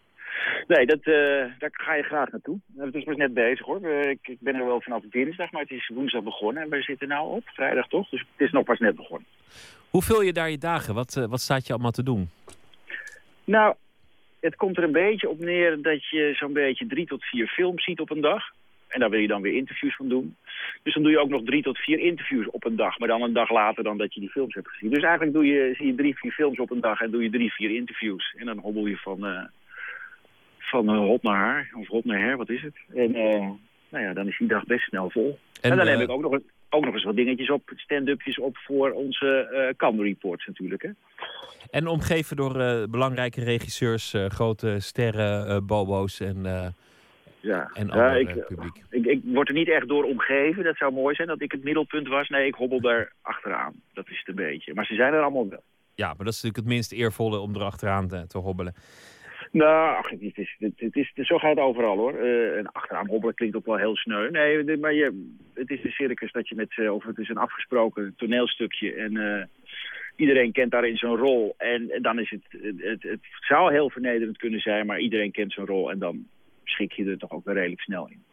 nee, 0.67 0.87
dat, 0.87 0.99
uh, 1.07 1.15
daar 1.59 1.71
ga 1.73 1.95
je 1.95 2.03
graag 2.03 2.31
naartoe. 2.31 2.59
Het 2.77 2.95
is 2.95 3.05
pas 3.05 3.17
net 3.17 3.35
bezig 3.35 3.67
hoor. 3.67 3.87
Ik, 3.87 4.19
ik, 4.23 4.37
ben 4.41 4.55
er 4.55 4.67
wel 4.67 4.81
vanaf 4.81 5.03
dinsdag, 5.11 5.51
maar 5.51 5.63
het 5.63 5.71
is 5.71 5.91
woensdag 5.95 6.23
begonnen. 6.23 6.63
En 6.63 6.69
we 6.69 6.83
zitten 6.83 7.09
nu 7.09 7.17
op, 7.17 7.43
vrijdag 7.47 7.89
toch? 7.89 8.09
Dus 8.09 8.21
het 8.21 8.47
is 8.47 8.53
nog 8.53 8.65
pas 8.65 8.79
net 8.79 8.97
begonnen. 8.97 9.29
Hoe 9.91 10.03
vul 10.03 10.23
je 10.23 10.33
daar 10.33 10.51
je 10.51 10.59
dagen? 10.59 10.95
Wat, 10.95 11.15
wat 11.15 11.41
staat 11.41 11.67
je 11.67 11.73
allemaal 11.73 11.91
te 11.91 12.03
doen? 12.03 12.31
Nou, 13.45 13.75
het 14.41 14.57
komt 14.57 14.77
er 14.77 14.85
een 14.85 14.93
beetje 14.93 15.29
op 15.29 15.39
neer 15.39 15.83
dat 15.83 16.09
je 16.09 16.35
zo'n 16.35 16.53
beetje 16.53 16.87
drie 16.87 17.07
tot 17.07 17.25
vier 17.25 17.47
films 17.47 17.85
ziet 17.85 18.01
op 18.01 18.11
een 18.11 18.21
dag. 18.21 18.45
En 18.89 19.01
daar 19.01 19.11
wil 19.11 19.20
je 19.20 19.26
dan 19.26 19.43
weer 19.43 19.55
interviews 19.55 19.97
van 19.97 20.09
doen. 20.09 20.37
Dus 20.82 20.95
dan 20.95 21.03
doe 21.03 21.12
je 21.12 21.18
ook 21.18 21.28
nog 21.28 21.43
drie 21.45 21.62
tot 21.62 21.78
vier 21.78 21.99
interviews 21.99 22.51
op 22.51 22.64
een 22.64 22.76
dag. 22.76 22.99
Maar 22.99 23.09
dan 23.09 23.22
een 23.22 23.32
dag 23.32 23.51
later 23.51 23.84
dan 23.84 23.99
dat 23.99 24.14
je 24.14 24.20
die 24.20 24.30
films 24.30 24.55
hebt 24.55 24.68
gezien. 24.68 24.91
Dus 24.91 25.03
eigenlijk 25.03 25.32
doe 25.32 25.47
je, 25.47 25.74
zie 25.76 25.87
je 25.87 25.95
drie, 25.95 26.16
vier 26.18 26.32
films 26.32 26.59
op 26.59 26.70
een 26.70 26.80
dag 26.80 27.01
en 27.01 27.11
doe 27.11 27.22
je 27.22 27.30
drie, 27.30 27.53
vier 27.53 27.70
interviews. 27.70 28.34
En 28.39 28.47
dan 28.47 28.59
hobbel 28.59 28.87
je 28.87 28.97
van, 28.97 29.26
uh, 29.26 29.45
van 30.59 30.95
uh, 30.95 30.99
hot 30.99 31.22
naar 31.22 31.37
haar. 31.37 31.70
Of 31.74 31.87
hot 31.87 32.05
naar 32.05 32.20
her, 32.20 32.37
wat 32.37 32.51
is 32.51 32.62
het? 32.62 32.74
En 32.95 33.16
uh, 33.16 33.51
nou 33.89 34.05
ja, 34.05 34.12
dan 34.12 34.28
is 34.28 34.39
die 34.39 34.49
dag 34.49 34.64
best 34.64 34.87
snel 34.87 35.11
vol. 35.11 35.39
En, 35.61 35.70
en 35.70 35.76
dan 35.76 35.87
heb 35.87 36.01
ik 36.01 36.11
ook 36.11 36.22
nog, 36.22 36.39
ook 36.70 36.84
nog 36.84 36.95
eens 36.95 37.05
wat 37.05 37.16
dingetjes 37.16 37.51
op, 37.51 37.72
stand-upjes 37.76 38.39
op 38.39 38.57
voor 38.57 38.91
onze 38.91 39.74
Cannes 39.76 40.07
reports 40.07 40.47
natuurlijk. 40.47 40.82
Hè. 40.82 40.91
En 41.70 41.87
omgeven 41.87 42.37
door 42.37 42.53
belangrijke 42.91 43.45
regisseurs, 43.45 44.14
grote 44.28 44.80
sterren, 44.80 45.66
bobo's 45.66 46.20
en 46.20 46.47
ja. 47.47 47.71
en 47.73 47.87
ja, 47.87 48.15
ik, 48.15 48.47
publiek. 48.47 48.83
Ik, 48.91 49.07
ik 49.07 49.21
word 49.25 49.49
er 49.49 49.55
niet 49.55 49.69
echt 49.69 49.89
door 49.89 50.05
omgeven. 50.05 50.65
Dat 50.65 50.77
zou 50.77 50.93
mooi 50.93 51.15
zijn 51.15 51.29
dat 51.29 51.41
ik 51.41 51.53
het 51.53 51.65
middelpunt 51.65 52.09
was. 52.09 52.29
Nee, 52.29 52.47
ik 52.47 52.55
hobbel 52.55 52.81
daar 52.81 53.13
achteraan. 53.23 53.75
Dat 53.93 54.09
is 54.09 54.19
het 54.19 54.29
een 54.29 54.35
beetje. 54.35 54.75
Maar 54.75 54.87
ze 54.87 54.95
zijn 54.95 55.13
er 55.13 55.21
allemaal 55.21 55.49
wel. 55.49 55.63
Ja, 55.95 56.07
maar 56.07 56.25
dat 56.25 56.35
is 56.35 56.43
natuurlijk 56.43 56.57
het 56.57 56.75
minst 56.75 56.93
eervolle 56.93 57.39
om 57.39 57.55
erachteraan 57.55 58.09
te, 58.09 58.27
te 58.27 58.39
hobbelen. 58.39 58.75
Nou, 59.53 59.97
ach, 59.97 60.11
het 60.11 60.21
is, 60.21 60.57
het, 60.59 60.73
het 60.77 60.97
is, 60.97 61.13
zo 61.15 61.39
gaat 61.39 61.51
het 61.51 61.59
overal 61.59 61.97
hoor. 61.97 62.15
Uh, 62.15 62.57
en 62.57 62.73
achteraan 62.73 63.09
hobbelen 63.09 63.35
klinkt 63.35 63.57
ook 63.57 63.67
wel 63.67 63.77
heel 63.77 63.97
sneu. 63.97 64.31
Nee, 64.31 64.77
maar 64.77 64.95
je, 64.95 65.31
het 65.55 65.71
is 65.71 65.85
een 65.85 65.91
circus 65.91 66.33
dat 66.33 66.49
je 66.49 66.55
met, 66.55 66.89
of 66.91 67.05
het 67.05 67.19
is 67.19 67.29
een 67.29 67.37
afgesproken 67.37 68.15
toneelstukje. 68.17 68.95
En 68.95 69.15
uh, 69.15 69.45
iedereen 70.17 70.53
kent 70.53 70.71
daarin 70.71 70.97
zijn 70.97 71.17
rol. 71.17 71.55
En, 71.59 71.91
en 71.91 72.03
dan 72.03 72.19
is 72.19 72.31
het, 72.31 72.63
het, 72.63 72.83
het, 72.83 73.03
het 73.03 73.21
zou 73.41 73.73
heel 73.73 73.91
vernederend 73.91 74.37
kunnen 74.37 74.61
zijn, 74.61 74.87
maar 74.87 75.01
iedereen 75.01 75.33
kent 75.33 75.53
zijn 75.53 75.67
rol. 75.67 75.91
En 75.91 75.99
dan 75.99 76.27
schik 76.69 76.93
je 76.93 77.05
er 77.05 77.19
toch 77.19 77.31
ook 77.31 77.45
weer 77.45 77.55
redelijk 77.55 77.81
snel 77.81 78.09
in. 78.09 78.25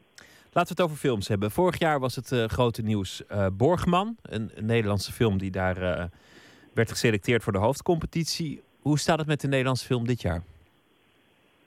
Laten 0.54 0.76
we 0.76 0.82
het 0.82 0.92
over 0.92 1.08
films 1.08 1.28
hebben. 1.28 1.52
Vorig 1.52 1.80
jaar 1.80 2.00
was 2.00 2.16
het 2.16 2.32
uh, 2.32 2.46
grote 2.46 2.82
nieuws 2.82 3.24
uh, 3.32 3.48
Borgman, 3.54 4.16
een, 4.22 4.52
een, 4.56 4.66
Nederlandse 4.66 5.12
film 5.12 5.38
die 5.38 5.52
daar 5.52 5.82
uh, 5.82 6.04
werd 6.74 6.90
geselecteerd 6.90 7.44
voor 7.44 7.54
de 7.54 7.60
hoofdcompetitie. 7.60 8.62
Hoe 8.80 9.00
staat 9.00 9.18
het 9.18 9.28
met 9.28 9.42
de 9.42 9.48
Nederlandse 9.48 9.86
film 9.86 10.08
dit 10.08 10.22
jaar? 10.22 10.44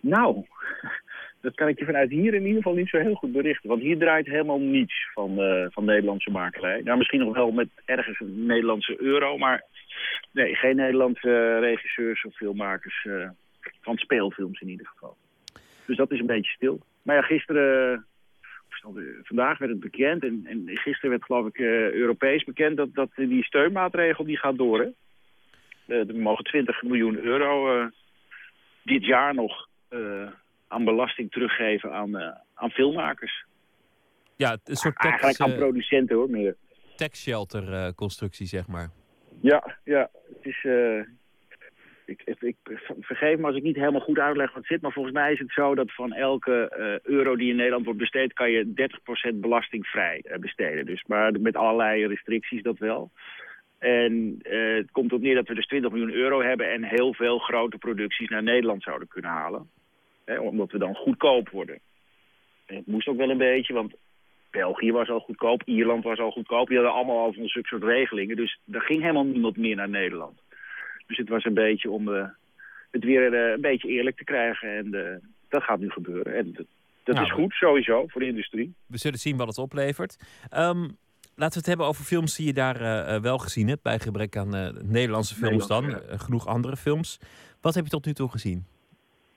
Nou, 0.01 0.47
dat 1.41 1.55
kan 1.55 1.69
ik 1.69 1.79
je 1.79 1.85
vanuit 1.85 2.11
hier 2.11 2.35
in 2.35 2.47
ieder 2.47 2.57
geval 2.57 2.75
niet 2.75 2.89
zo 2.89 2.99
heel 2.99 3.15
goed 3.15 3.33
berichten. 3.33 3.69
Want 3.69 3.83
hier 3.83 3.99
draait 3.99 4.27
helemaal 4.27 4.61
niets 4.61 5.11
van, 5.15 5.39
van 5.71 5.85
Nederlandse 5.85 6.31
makelij. 6.31 6.81
Nou, 6.85 6.99
misschien 6.99 7.21
nog 7.21 7.35
wel 7.35 7.51
met 7.51 7.69
ergens 7.85 8.21
een 8.21 8.47
Nederlandse 8.47 9.03
euro, 9.03 9.39
maar 9.39 9.65
nee, 10.33 10.55
geen 10.55 10.77
Nederlandse 10.77 11.59
regisseurs 11.59 12.25
of 12.25 12.35
filmmakers 12.35 13.07
van 13.81 13.97
speelfilms 13.97 14.61
in 14.61 14.69
ieder 14.69 14.87
geval. 14.87 15.17
Dus 15.87 15.97
dat 15.97 16.13
is 16.13 16.21
een 16.21 16.27
beetje 16.27 16.53
stil. 16.53 16.81
Maar 17.03 17.17
ja, 17.17 17.23
gisteren 17.23 18.07
vandaag 19.23 19.59
werd 19.59 19.71
het 19.71 19.81
bekend 19.81 20.23
en, 20.23 20.43
en 20.47 20.63
gisteren 20.67 21.11
werd 21.11 21.25
geloof 21.25 21.47
ik 21.47 21.59
uh, 21.59 21.91
Europees 21.93 22.45
bekend 22.45 22.77
dat, 22.77 22.95
dat 22.95 23.09
die 23.15 23.45
steunmaatregel 23.45 24.25
die 24.25 24.39
gaat 24.39 24.59
door. 24.59 24.81
Hè? 24.81 24.89
Uh, 25.95 26.09
er 26.09 26.17
mogen 26.17 26.45
20 26.45 26.83
miljoen 26.83 27.19
euro 27.19 27.81
uh, 27.81 27.87
dit 28.83 29.05
jaar 29.05 29.35
nog 29.35 29.69
aan 30.69 30.85
belasting 30.85 31.31
teruggeven 31.31 31.93
aan, 31.93 32.17
aan 32.55 32.71
filmmakers. 32.71 33.45
Ja, 34.37 34.59
een 34.65 34.77
soort 34.77 34.97
tax, 34.97 35.23
Eigenlijk 35.23 35.41
aan 35.41 35.59
producenten 35.59 36.17
hoor, 36.17 36.31
meer. 36.31 36.57
Tax 36.97 37.23
shelter 37.23 37.95
constructie 37.95 38.47
zeg 38.47 38.67
maar. 38.67 38.91
Ja, 39.41 39.77
ja. 39.85 40.11
Het 40.29 40.47
is, 40.47 40.67
ik, 42.07 42.23
ik, 42.41 42.57
vergeef 43.01 43.39
me 43.39 43.47
als 43.47 43.57
ik 43.57 43.63
niet 43.63 43.77
helemaal 43.77 44.01
goed 44.01 44.19
uitleg 44.19 44.47
wat 44.47 44.57
het 44.57 44.67
zit, 44.67 44.81
maar 44.81 44.93
volgens 44.93 45.15
mij 45.15 45.33
is 45.33 45.39
het 45.39 45.53
zo 45.53 45.75
dat 45.75 45.93
van 45.93 46.13
elke 46.13 46.73
uh, 46.79 47.13
euro 47.15 47.37
die 47.37 47.51
in 47.51 47.57
Nederland 47.57 47.85
wordt 47.85 48.01
besteed, 48.01 48.33
kan 48.33 48.51
je 48.51 48.89
30% 49.33 49.35
belastingvrij 49.35 50.25
uh, 50.25 50.39
besteden. 50.39 50.87
Dus, 50.87 51.05
maar 51.07 51.41
met 51.41 51.57
allerlei 51.57 52.07
restricties 52.07 52.63
dat 52.63 52.79
wel. 52.79 53.11
En 53.79 54.39
uh, 54.43 54.77
het 54.77 54.91
komt 54.91 55.13
op 55.13 55.21
neer 55.21 55.35
dat 55.35 55.49
we 55.49 55.55
dus 55.55 55.67
20 55.67 55.91
miljoen 55.91 56.13
euro 56.13 56.43
hebben 56.43 56.73
en 56.73 56.83
heel 56.83 57.15
veel 57.15 57.39
grote 57.39 57.79
producties 57.79 58.29
naar 58.29 58.43
Nederland 58.43 58.83
zouden 58.83 59.09
kunnen 59.09 59.31
halen. 59.31 59.71
Hè, 60.25 60.39
omdat 60.39 60.71
we 60.71 60.79
dan 60.79 60.95
goedkoop 60.95 61.49
worden. 61.49 61.79
En 62.67 62.77
het 62.77 62.87
moest 62.87 63.09
ook 63.09 63.17
wel 63.17 63.31
een 63.31 63.39
beetje, 63.39 63.73
want 63.73 63.95
België 64.51 64.93
was 64.93 65.09
al 65.09 65.21
goedkoop, 65.21 65.63
Ierland 65.65 66.05
was 66.05 66.19
al 66.19 66.31
goedkoop. 66.31 66.69
Die 66.69 66.77
hadden 66.77 66.95
allemaal 66.95 67.19
al 67.19 67.33
van 67.33 67.49
zulke 67.49 67.69
soort 67.69 67.83
regelingen. 67.83 68.37
Dus 68.37 68.59
er 68.73 68.81
ging 68.81 69.01
helemaal 69.01 69.25
niemand 69.25 69.57
meer 69.57 69.77
naar 69.77 69.89
Nederland. 69.89 70.41
Dus 71.07 71.17
het 71.17 71.29
was 71.29 71.45
een 71.45 71.55
beetje 71.55 71.91
om 71.91 72.09
uh, 72.09 72.25
het 72.91 73.05
weer 73.05 73.33
uh, 73.33 73.53
een 73.53 73.61
beetje 73.61 73.89
eerlijk 73.89 74.17
te 74.17 74.25
krijgen. 74.25 74.77
En 74.77 74.87
uh, 74.95 75.03
dat 75.49 75.63
gaat 75.63 75.79
nu 75.79 75.91
gebeuren. 75.91 76.35
En 76.35 76.53
dat, 76.53 76.67
dat 77.05 77.15
nou, 77.15 77.27
is 77.27 77.33
goed, 77.33 77.53
sowieso, 77.53 78.07
voor 78.07 78.21
de 78.21 78.27
industrie. 78.27 78.75
We 78.87 78.99
zullen 78.99 79.19
zien 79.19 79.37
wat 79.37 79.47
het 79.47 79.59
oplevert. 79.59 80.17
Um, 80.55 80.97
laten 81.35 81.53
we 81.53 81.59
het 81.59 81.67
hebben 81.67 81.87
over 81.87 82.05
films 82.05 82.37
die 82.37 82.47
je 82.47 82.53
daar 82.53 82.79
wel 83.23 83.39
gezien 83.39 83.69
hebt. 83.69 83.83
Bij 83.83 83.99
gebrek 83.99 84.37
aan 84.37 84.75
Nederlandse 84.83 85.35
films 85.35 85.67
dan. 85.67 86.01
genoeg 86.07 86.47
andere 86.47 86.77
films. 86.77 87.19
Wat 87.61 87.75
heb 87.75 87.85
je 87.85 87.91
tot 87.91 88.07
nu 88.07 88.13
toe 88.13 88.31
gezien? 88.31 88.65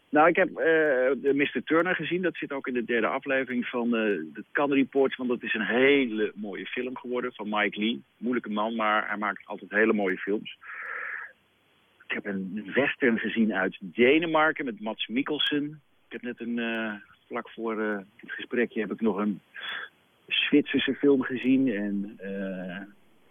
Nou, 0.10 0.28
ik 0.28 0.36
heb 0.36 0.50
uh, 0.50 1.34
Mr. 1.34 1.62
Turner 1.66 1.96
gezien. 1.96 2.22
Dat 2.22 2.36
zit 2.36 2.52
ook 2.52 2.68
in 2.68 2.74
de 2.74 2.86
derde 2.86 3.08
aflevering 3.08 3.66
van 3.66 3.90
de 3.90 4.44
Cannes 4.52 4.78
Reports. 4.78 5.16
Want 5.16 5.30
dat 5.30 5.44
is 5.44 5.54
een 5.54 5.66
hele 5.66 6.32
mooie 6.36 6.66
film 6.66 6.98
geworden 6.98 7.34
van 7.34 7.50
Mike 7.50 7.80
Lee. 7.80 8.04
Moeilijke 8.18 8.50
man, 8.50 8.76
maar 8.76 9.08
hij 9.08 9.18
maakt 9.18 9.46
altijd 9.46 9.72
hele 9.72 9.94
mooie 9.94 10.18
films. 10.18 10.58
Ik 12.10 12.16
heb 12.16 12.26
een 12.26 12.72
western 12.74 13.18
gezien 13.18 13.54
uit 13.54 13.78
Denemarken 13.82 14.66
met 14.66 14.80
Mats 14.80 15.08
Mikkelsen. 15.08 15.82
Ik 16.06 16.12
heb 16.12 16.22
net 16.22 16.40
een, 16.40 16.58
uh, 16.58 16.94
vlak 17.28 17.50
voor 17.50 17.82
uh, 17.82 17.98
dit 18.22 18.32
gesprekje 18.32 18.80
heb 18.80 18.92
ik 18.92 19.02
nog 19.02 19.18
een 19.18 19.42
Zwitserse 20.28 20.94
film 20.94 21.22
gezien. 21.22 21.74
En 21.74 22.20
uh, 22.22 22.82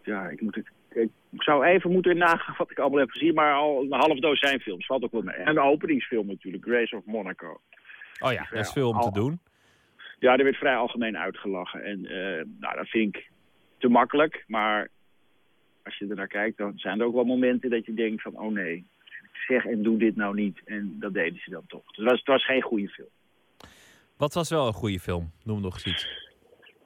ja, 0.02 0.28
ik, 0.28 0.40
moet 0.40 0.54
het, 0.54 0.68
ik 1.30 1.42
zou 1.42 1.64
even 1.64 1.90
moeten 1.92 2.16
nagaan 2.16 2.54
wat 2.58 2.70
ik 2.70 2.78
allemaal 2.78 2.98
heb 2.98 3.10
gezien. 3.10 3.34
Maar 3.34 3.54
al 3.54 3.82
een 3.82 3.92
half 3.92 4.18
dozijn 4.18 4.60
films 4.60 4.86
valt 4.86 5.04
ook 5.04 5.12
wel 5.12 5.22
mee. 5.22 5.36
En 5.36 5.54
de 5.54 5.60
openingsfilm 5.60 6.26
natuurlijk, 6.26 6.64
Grace 6.64 6.96
of 6.96 7.04
Monaco. 7.04 7.60
Oh 8.18 8.32
ja, 8.32 8.46
dat 8.50 8.60
is 8.60 8.72
veel 8.72 8.88
om 8.88 9.00
te 9.00 9.12
doen. 9.12 9.40
Ja, 10.18 10.36
er 10.36 10.44
werd 10.44 10.56
vrij 10.56 10.76
algemeen 10.76 11.18
uitgelachen. 11.18 11.84
En 11.84 12.00
nou, 12.60 12.76
dat 12.76 12.88
vind 12.88 13.16
ik 13.16 13.30
te 13.78 13.88
makkelijk. 13.88 14.44
Maar 14.46 14.88
als 15.88 15.98
je 15.98 16.06
er 16.08 16.16
naar 16.16 16.26
kijkt, 16.26 16.58
dan 16.58 16.72
zijn 16.76 17.00
er 17.00 17.06
ook 17.06 17.14
wel 17.14 17.24
momenten 17.24 17.70
dat 17.70 17.86
je 17.86 17.94
denkt 17.94 18.22
van, 18.22 18.38
oh 18.38 18.52
nee, 18.52 18.86
zeg 19.46 19.64
en 19.64 19.82
doe 19.82 19.98
dit 19.98 20.16
nou 20.16 20.34
niet. 20.34 20.60
En 20.64 20.96
dat 21.00 21.14
deden 21.14 21.40
ze 21.40 21.50
dan 21.50 21.66
toch. 21.66 21.84
Dus 21.84 21.96
het 21.96 22.04
was, 22.04 22.18
het 22.18 22.28
was 22.28 22.44
geen 22.44 22.62
goede 22.62 22.88
film. 22.88 23.08
Wat 24.16 24.34
was 24.34 24.50
wel 24.50 24.66
een 24.66 24.72
goede 24.72 24.98
film? 24.98 25.30
Noem 25.44 25.60
nog 25.60 25.74
eens 25.74 25.86
iets. 25.86 26.26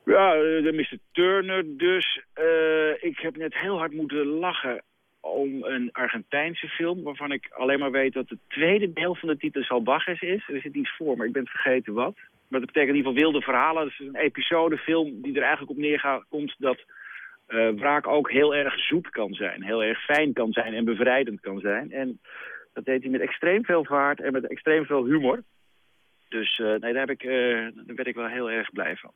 Ja, 0.05 0.33
de 0.35 0.73
Mr. 0.75 0.99
Turner 1.13 1.65
dus. 1.77 2.21
Uh, 2.41 3.03
ik 3.03 3.19
heb 3.19 3.37
net 3.37 3.55
heel 3.55 3.79
hard 3.79 3.93
moeten 3.93 4.27
lachen 4.27 4.83
om 5.21 5.65
een 5.65 5.89
Argentijnse 5.93 6.69
film... 6.69 7.03
waarvan 7.03 7.33
ik 7.33 7.51
alleen 7.51 7.79
maar 7.79 7.91
weet 7.91 8.13
dat 8.13 8.29
het 8.29 8.39
tweede 8.49 8.93
deel 8.93 9.15
van 9.15 9.29
de 9.29 9.37
titel 9.37 9.63
Salvajes 9.63 10.21
is. 10.21 10.49
Er 10.49 10.61
zit 10.61 10.75
iets 10.75 10.97
voor, 10.97 11.17
maar 11.17 11.27
ik 11.27 11.33
ben 11.33 11.47
vergeten 11.47 11.93
wat. 11.93 12.15
Maar 12.49 12.61
dat 12.61 12.73
betekent 12.73 12.91
in 12.91 12.97
ieder 12.97 13.13
geval 13.13 13.31
wilde 13.31 13.45
verhalen. 13.45 13.83
Dat 13.83 13.93
is 13.93 14.07
een 14.07 14.17
episodefilm 14.17 15.23
die 15.23 15.37
er 15.37 15.43
eigenlijk 15.43 15.71
op 15.71 15.77
neerkomt 15.77 16.55
dat 16.59 16.85
wraak 17.77 18.07
ook 18.07 18.31
heel 18.31 18.55
erg 18.55 18.79
zoet 18.79 19.11
kan 19.11 19.35
zijn. 19.35 19.63
Heel 19.63 19.83
erg 19.83 20.05
fijn 20.05 20.33
kan 20.33 20.53
zijn 20.53 20.75
en 20.75 20.85
bevrijdend 20.85 21.41
kan 21.41 21.61
zijn. 21.61 21.93
En 21.93 22.21
dat 22.73 22.85
deed 22.85 23.03
hij 23.03 23.11
met 23.11 23.21
extreem 23.21 23.65
veel 23.65 23.85
vaart 23.85 24.21
en 24.21 24.33
met 24.33 24.47
extreem 24.47 24.85
veel 24.85 25.05
humor. 25.05 25.43
Dus 26.29 26.59
uh, 26.59 26.67
nee, 26.67 26.93
daar, 26.93 27.07
heb 27.07 27.11
ik, 27.11 27.23
uh, 27.23 27.33
daar 27.75 27.95
werd 27.97 28.09
ik 28.09 28.15
wel 28.15 28.27
heel 28.27 28.51
erg 28.51 28.73
blij 28.73 28.97
van. 28.97 29.13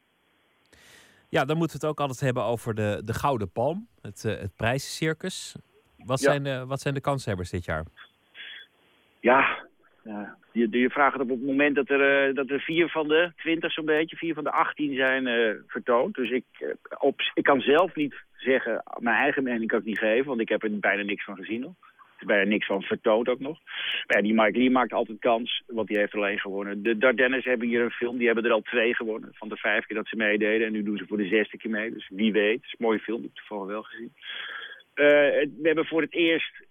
Ja, 1.28 1.45
dan 1.45 1.57
moeten 1.57 1.80
we 1.80 1.87
het 1.87 1.95
ook 1.97 2.01
altijd 2.01 2.20
hebben 2.20 2.43
over 2.43 2.74
de, 2.74 3.03
de 3.05 3.14
Gouden 3.14 3.53
Palm, 3.53 3.89
het, 4.03 4.22
het 4.22 4.57
prijzencircus. 4.57 5.57
Wat, 5.97 6.20
ja. 6.20 6.30
zijn 6.30 6.43
de, 6.43 6.66
wat 6.66 6.80
zijn 6.80 6.95
de 6.95 7.01
kanshebbers 7.01 7.51
dit 7.51 7.64
jaar? 7.64 7.84
Ja, 9.20 9.66
ja, 10.05 10.37
je, 10.53 10.68
je 10.70 10.91
vraagt 10.91 11.20
op 11.20 11.28
het 11.28 11.43
moment 11.43 11.74
dat 11.74 11.89
er, 11.89 12.34
dat 12.34 12.51
er 12.51 12.61
vier 12.61 12.89
van 12.89 13.09
de 13.09 13.32
twintig 13.37 13.72
zo'n 13.72 13.84
beetje, 13.84 14.16
vier 14.16 14.34
van 14.34 14.45
de 14.45 14.51
achttien 14.53 14.95
zijn 14.95 15.26
uh, 15.26 15.55
vertoond. 15.66 16.14
Dus 16.14 16.30
ik, 16.30 16.45
op, 16.99 17.20
ik 17.34 17.45
kan 17.45 17.61
zelf 17.61 17.95
niet 17.95 18.14
zeggen, 18.37 18.82
mijn 18.99 19.16
eigen 19.16 19.43
mening 19.43 19.70
kan 19.70 19.78
ik 19.78 19.84
niet 19.84 19.99
geven, 19.99 20.26
want 20.26 20.41
ik 20.41 20.49
heb 20.49 20.62
er 20.62 20.78
bijna 20.78 21.03
niks 21.03 21.24
van 21.24 21.37
gezien 21.37 21.61
nog. 21.61 21.74
Er 21.80 22.22
is 22.22 22.26
bijna 22.26 22.51
niks 22.51 22.66
van 22.66 22.82
vertoond 22.82 23.28
ook 23.28 23.41
nog. 23.41 23.59
Maar 24.07 24.16
ja, 24.16 24.22
die 24.22 24.34
Mike 24.34 24.59
Lee 24.59 24.70
maakt 24.70 24.93
altijd 24.93 25.18
kans, 25.18 25.62
want 25.66 25.89
die 25.89 25.99
heeft 25.99 26.14
alleen 26.14 26.39
gewonnen. 26.39 26.82
De 26.82 26.99
Dardennes 26.99 27.45
hebben 27.45 27.68
hier 27.68 27.80
een 27.80 27.91
film, 27.91 28.16
die 28.16 28.26
hebben 28.26 28.45
er 28.45 28.53
al 28.53 28.62
twee 28.62 28.95
gewonnen. 28.95 29.30
Van 29.32 29.49
de 29.49 29.57
vijf 29.57 29.87
keer 29.87 29.97
dat 29.97 30.09
ze 30.09 30.16
meededen. 30.16 30.66
En 30.66 30.72
nu 30.72 30.82
doen 30.82 30.97
ze 30.97 31.07
voor 31.07 31.16
de 31.16 31.28
zesde 31.28 31.57
keer 31.57 31.70
mee. 31.70 31.93
Dus 31.93 32.09
wie 32.09 32.32
weet, 32.32 32.55
het 32.55 32.64
is 32.64 32.74
een 32.78 32.87
mooie 32.87 32.99
film, 32.99 33.18
ik 33.18 33.22
heb 33.22 33.32
het 33.34 33.47
toevallig 33.47 33.72
wel 33.72 33.82
gezien. 33.82 34.12
we 34.95 35.61
hebben 35.62 35.87
voor 35.87 36.01
het 36.01 36.12
eerst 36.12 36.64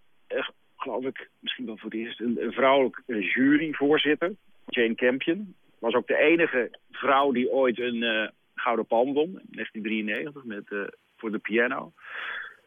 geloof 0.78 1.06
ik, 1.06 1.30
misschien 1.40 1.66
wel 1.66 1.78
voor 1.78 1.90
het 1.90 2.00
eerst, 2.00 2.20
een, 2.20 2.44
een 2.44 2.52
vrouwelijk 2.52 3.02
juryvoorzitter, 3.08 4.36
Jane 4.66 4.96
Campion. 4.96 5.56
Was 5.80 5.94
ook 5.94 6.08
de 6.08 6.18
enige 6.18 6.78
vrouw 6.92 7.32
die 7.32 7.52
ooit 7.52 7.80
een 7.80 8.32
Gouden 8.56 8.86
Palm 8.86 9.14
won, 9.14 9.28
in 9.28 9.48
1993, 9.52 10.44
met, 10.44 10.90
voor 11.18 11.32
de 11.32 11.38
piano. 11.38 11.92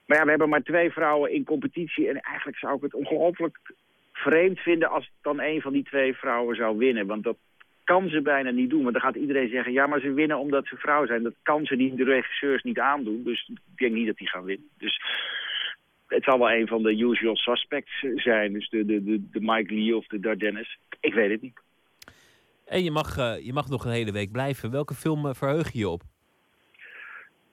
Maar 0.06 0.18
ja, 0.18 0.24
we 0.24 0.30
hebben 0.30 0.48
maar 0.48 0.62
twee 0.62 0.90
vrouwen 0.90 1.32
in 1.32 1.44
competitie 1.44 2.08
en 2.08 2.20
eigenlijk 2.20 2.58
zou 2.58 2.76
ik 2.76 2.82
het 2.82 2.94
ongelooflijk 2.94 3.58
vreemd 4.12 4.58
vinden 4.58 4.90
als 4.90 5.10
dan 5.22 5.40
een 5.40 5.60
van 5.60 5.72
die 5.72 5.84
twee 5.84 6.14
vrouwen 6.14 6.56
zou 6.56 6.76
winnen. 6.76 7.06
Want 7.06 7.24
dat 7.24 7.36
kan 7.84 8.08
ze 8.08 8.22
bijna 8.22 8.50
niet 8.50 8.70
doen. 8.70 8.82
Want 8.82 8.92
dan 8.92 9.02
gaat 9.02 9.16
iedereen 9.16 9.48
zeggen, 9.48 9.72
ja, 9.72 9.86
maar 9.86 10.00
ze 10.00 10.12
winnen 10.12 10.38
omdat 10.38 10.66
ze 10.66 10.76
vrouw 10.76 11.06
zijn. 11.06 11.22
Dat 11.22 11.34
kan 11.42 11.64
ze 11.64 11.74
niet, 11.74 11.96
de 11.96 12.04
regisseurs 12.04 12.62
niet 12.62 12.78
aandoen. 12.78 13.22
Dus 13.24 13.48
ik 13.48 13.78
denk 13.78 13.92
niet 13.92 14.06
dat 14.06 14.16
die 14.16 14.28
gaan 14.28 14.44
winnen. 14.44 14.68
Dus 14.78 15.00
het 16.06 16.24
zal 16.24 16.38
wel 16.38 16.50
een 16.50 16.66
van 16.66 16.82
de 16.82 16.98
usual 16.98 17.36
suspects 17.36 18.04
zijn. 18.14 18.52
Dus 18.52 18.68
de, 18.68 18.84
de, 18.84 19.04
de, 19.04 19.28
de 19.30 19.40
Mike 19.40 19.74
Lee 19.74 19.96
of 19.96 20.06
de 20.06 20.20
Dardennes. 20.20 20.78
Ik 21.00 21.14
weet 21.14 21.30
het 21.30 21.42
niet. 21.42 21.60
En 22.66 22.84
je 22.84 22.90
mag, 22.90 23.18
uh, 23.18 23.46
je 23.46 23.52
mag 23.52 23.68
nog 23.68 23.84
een 23.84 23.90
hele 23.90 24.12
week 24.12 24.32
blijven. 24.32 24.70
Welke 24.70 24.94
film 24.94 25.26
uh, 25.26 25.34
verheug 25.34 25.72
je 25.72 25.78
je 25.78 25.88
op? 25.88 26.02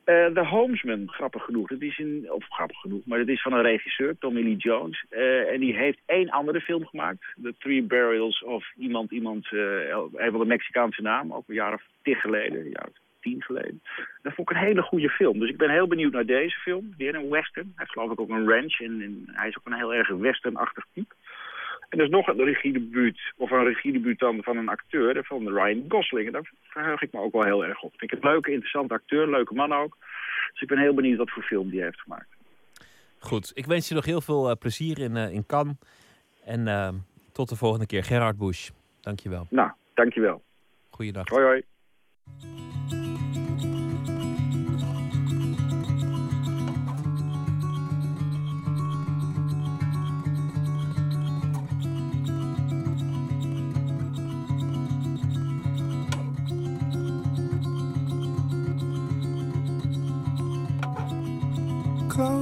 Uh, 0.06 0.26
The 0.26 0.46
Homesman, 0.46 1.10
grappig 1.12 1.44
genoeg. 1.44 1.68
Dat 1.68 1.82
is 1.82 1.98
een, 1.98 2.26
of 2.30 2.46
grappig 2.50 2.78
genoeg, 2.78 3.06
maar 3.06 3.20
het 3.20 3.28
is 3.28 3.42
van 3.42 3.54
een 3.54 3.62
regisseur, 3.62 4.18
Tommy 4.18 4.42
Lee 4.42 4.56
Jones. 4.56 5.06
en 5.54 5.60
die 5.60 5.76
heeft 5.76 6.00
één 6.06 6.30
andere 6.30 6.62
film 6.62 6.86
gemaakt. 6.86 7.26
The 7.44 7.54
Three 7.60 7.84
Burials 7.84 8.44
of 8.44 8.72
iemand, 8.76 9.12
iemand, 9.12 9.48
een 9.52 10.32
van 10.32 10.40
de 10.40 10.46
Mexicaanse 10.46 11.02
naam, 11.02 11.34
ook 11.34 11.48
een 11.48 11.56
jaar 11.56 11.74
of 11.74 11.84
tien 12.02 12.16
geleden. 12.16 12.60
Een 12.60 12.70
jaar 12.70 12.88
of 12.88 12.98
tien 13.26 13.44
geleden. 13.44 13.82
Dat 14.22 14.34
vond 14.34 14.50
ik 14.50 14.56
een 14.56 14.64
hele 14.64 14.82
goede 14.82 15.10
film. 15.10 15.40
Dus 15.40 15.50
ik 15.50 15.58
ben 15.58 15.70
heel 15.70 15.88
benieuwd 15.88 16.14
naar 16.14 16.26
deze 16.26 16.60
film. 16.60 16.94
Weer 16.98 17.16
een 17.16 17.30
western. 17.30 17.66
Hij 17.66 17.74
heeft 17.76 17.92
geloof 17.92 18.12
ik 18.12 18.20
ook 18.20 18.30
een 18.30 18.50
ranch. 18.50 18.80
En, 18.80 19.02
en 19.02 19.24
hij 19.32 19.48
is 19.48 19.58
ook 19.58 19.66
een 19.66 19.82
heel 19.82 19.94
erg 19.94 20.10
westernachtig 20.10 20.86
type. 20.94 21.14
En 21.96 22.02
er 22.02 22.08
is 22.08 22.14
nog 22.14 22.28
een 22.28 22.44
regiedebuut, 22.44 23.34
of 23.38 23.52
een 23.52 23.64
regiedebuut 23.64 24.20
dan 24.20 24.44
van 24.44 24.58
een 24.58 24.70
acteur, 24.70 25.24
van 25.24 25.48
Ryan 25.48 25.86
Gosling. 25.88 26.28
En 26.28 26.34
daar 26.34 26.52
verheug 26.64 27.02
ik 27.02 27.14
me 27.14 27.20
ook 27.20 27.32
wel 27.32 27.44
heel 27.44 27.66
erg 27.66 27.82
op. 27.82 27.94
Ik 27.94 28.00
vind 28.00 28.12
het 28.12 28.24
een 28.24 28.30
leuke, 28.30 28.52
interessante 28.52 28.94
acteur, 28.94 29.30
leuke 29.30 29.54
man 29.54 29.74
ook. 29.74 29.98
Dus 30.52 30.62
ik 30.62 30.68
ben 30.68 30.78
heel 30.78 30.94
benieuwd 30.94 31.18
wat 31.18 31.30
voor 31.30 31.44
film 31.44 31.70
die 31.70 31.82
heeft 31.82 32.02
gemaakt. 32.02 32.28
Goed, 33.20 33.52
ik 33.54 33.66
wens 33.66 33.88
je 33.88 33.96
nog 33.96 34.06
heel 34.06 34.22
veel 34.22 34.50
uh, 34.50 34.56
plezier 34.60 35.00
in, 35.00 35.16
uh, 35.16 35.32
in 35.32 35.46
Cannes. 35.46 35.76
En 36.46 36.68
uh, 36.68 36.90
tot 37.32 37.50
de 37.50 37.56
volgende 37.56 37.86
keer. 37.86 38.04
Gerard 38.04 38.38
Bush, 38.38 38.70
dankjewel. 39.02 39.48
Nou, 39.50 39.72
dankjewel. 39.94 40.44
Goeiedag. 40.90 41.30
Hoi, 41.30 41.44
hoi. 41.44 41.64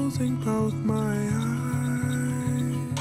Closing 0.03 0.35
both 0.35 0.73
my 0.83 1.15
eyes, 1.31 2.99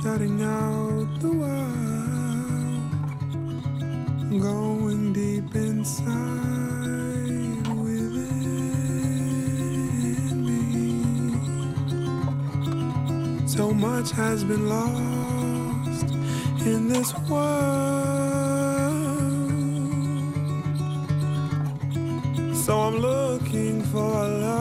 shutting 0.00 0.40
out 0.40 1.08
the 1.18 1.32
world, 1.32 2.90
going 4.40 5.12
deep 5.12 5.52
inside 5.56 6.06
within 7.84 8.22
me. 10.46 10.62
So 13.48 13.72
much 13.72 14.12
has 14.12 14.44
been 14.44 14.68
lost 14.68 16.06
in 16.64 16.86
this 16.86 17.12
world. 17.28 17.82
So 22.54 22.78
I'm 22.78 22.96
looking 22.98 23.82
for 23.82 24.28
love 24.28 24.51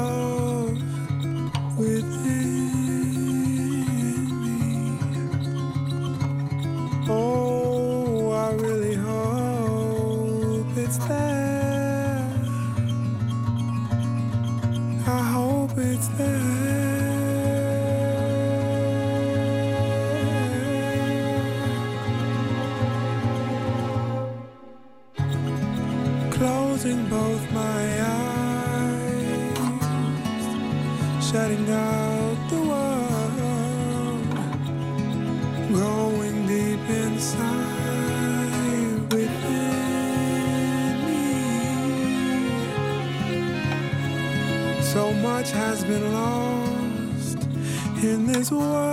been 45.92 46.14
lost 46.14 47.44
in 48.02 48.26
this 48.26 48.50
world. 48.50 48.91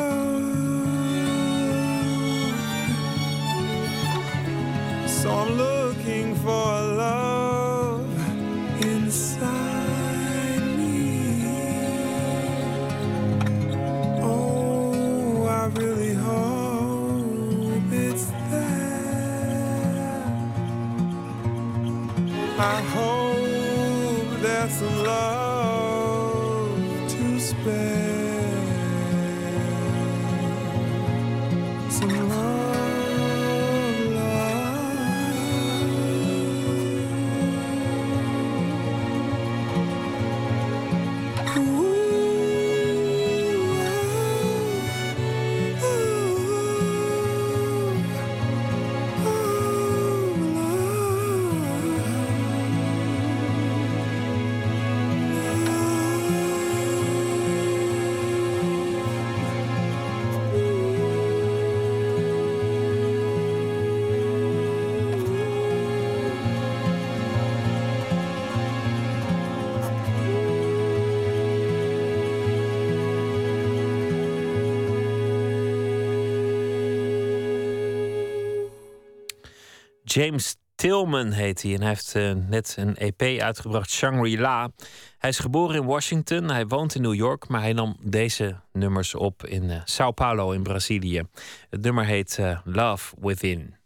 James 80.19 80.57
Tillman 80.75 81.31
heet 81.31 81.63
hij 81.63 81.75
en 81.75 81.81
hij 81.81 81.89
heeft 81.89 82.15
eh, 82.15 82.33
net 82.33 82.75
een 82.79 82.97
EP 82.97 83.41
uitgebracht, 83.41 83.91
Shangri-La. 83.91 84.71
Hij 85.19 85.31
is 85.31 85.39
geboren 85.39 85.77
in 85.77 85.85
Washington, 85.85 86.51
hij 86.51 86.67
woont 86.67 86.95
in 86.95 87.03
New 87.03 87.15
York, 87.15 87.49
maar 87.49 87.61
hij 87.61 87.73
nam 87.73 87.97
deze 88.01 88.61
nummers 88.73 89.15
op 89.15 89.47
in 89.47 89.71
eh, 89.71 89.81
Sao 89.85 90.11
Paulo 90.11 90.51
in 90.51 90.63
Brazilië. 90.63 91.23
Het 91.71 91.83
nummer 91.83 92.05
heet 92.05 92.39
eh, 92.39 92.59
Love 92.65 93.15
Within. 93.21 93.78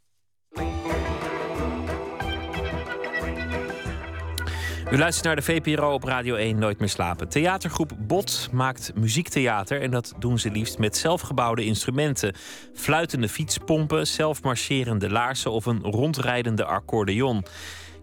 U 4.93 4.99
luistert 4.99 5.25
naar 5.27 5.37
de 5.37 5.43
VPRO 5.43 5.93
op 5.93 6.05
Radio 6.05 6.35
1 6.35 6.59
Nooit 6.59 6.79
meer 6.79 6.89
slapen. 6.89 7.29
Theatergroep 7.29 7.93
Bot 7.99 8.49
maakt 8.53 8.93
muziektheater 8.95 9.81
en 9.81 9.91
dat 9.91 10.15
doen 10.19 10.39
ze 10.39 10.51
liefst 10.51 10.79
met 10.79 10.97
zelfgebouwde 10.97 11.65
instrumenten. 11.65 12.35
Fluitende 12.75 13.29
fietspompen, 13.29 14.07
zelfmarcherende 14.07 15.11
laarzen 15.11 15.51
of 15.51 15.67
een 15.67 15.83
rondrijdende 15.83 16.65
accordeon. 16.65 17.45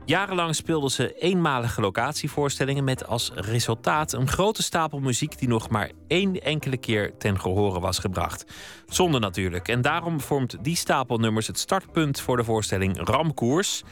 Jarenlang 0.06 0.56
speelden 0.56 0.92
ze 0.92 1.14
eenmalige 1.14 1.82
locatievoorstellingen 1.82 2.84
met 2.84 3.08
als 3.08 3.32
resultaat 3.36 4.14
een 4.14 4.28
grote 4.28 4.64
stapel 4.64 5.00
muziek 5.00 5.40
die 5.40 5.48
nog 5.48 5.70
maar 5.70 5.92
één 6.08 6.42
enkele 6.42 6.78
keer 6.78 7.18
ten 7.18 7.40
gehore 7.40 7.80
was 7.80 8.00
gebracht. 8.00 8.46
Zonde 8.86 9.20
natuurlijk. 9.20 9.68
En 9.68 9.82
daarom 9.82 10.22
vormt 10.22 10.58
die 10.62 10.76
stapel 10.76 11.18
nummers 11.18 11.48
het 11.48 11.60
startpunt 11.60 12.22
voor 12.22 12.38
de 12.38 12.44
voorstelling 12.44 13.08
Ramkoers. 13.08 13.84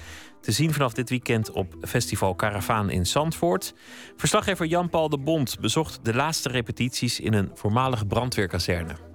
Te 0.42 0.52
zien 0.52 0.74
vanaf 0.74 0.94
dit 0.94 1.10
weekend 1.10 1.52
op 1.52 1.76
Festival 1.82 2.36
Caravaan 2.36 2.90
in 2.90 3.06
Zandvoort. 3.06 3.74
Verslaggever 4.16 4.66
Jan-Paul 4.66 5.10
de 5.10 5.20
Bond 5.20 5.60
bezocht 5.60 6.00
de 6.06 6.14
laatste 6.14 6.50
repetities 6.50 7.20
in 7.20 7.34
een 7.34 7.52
voormalige 7.54 8.06
brandweerkazerne. 8.06 9.07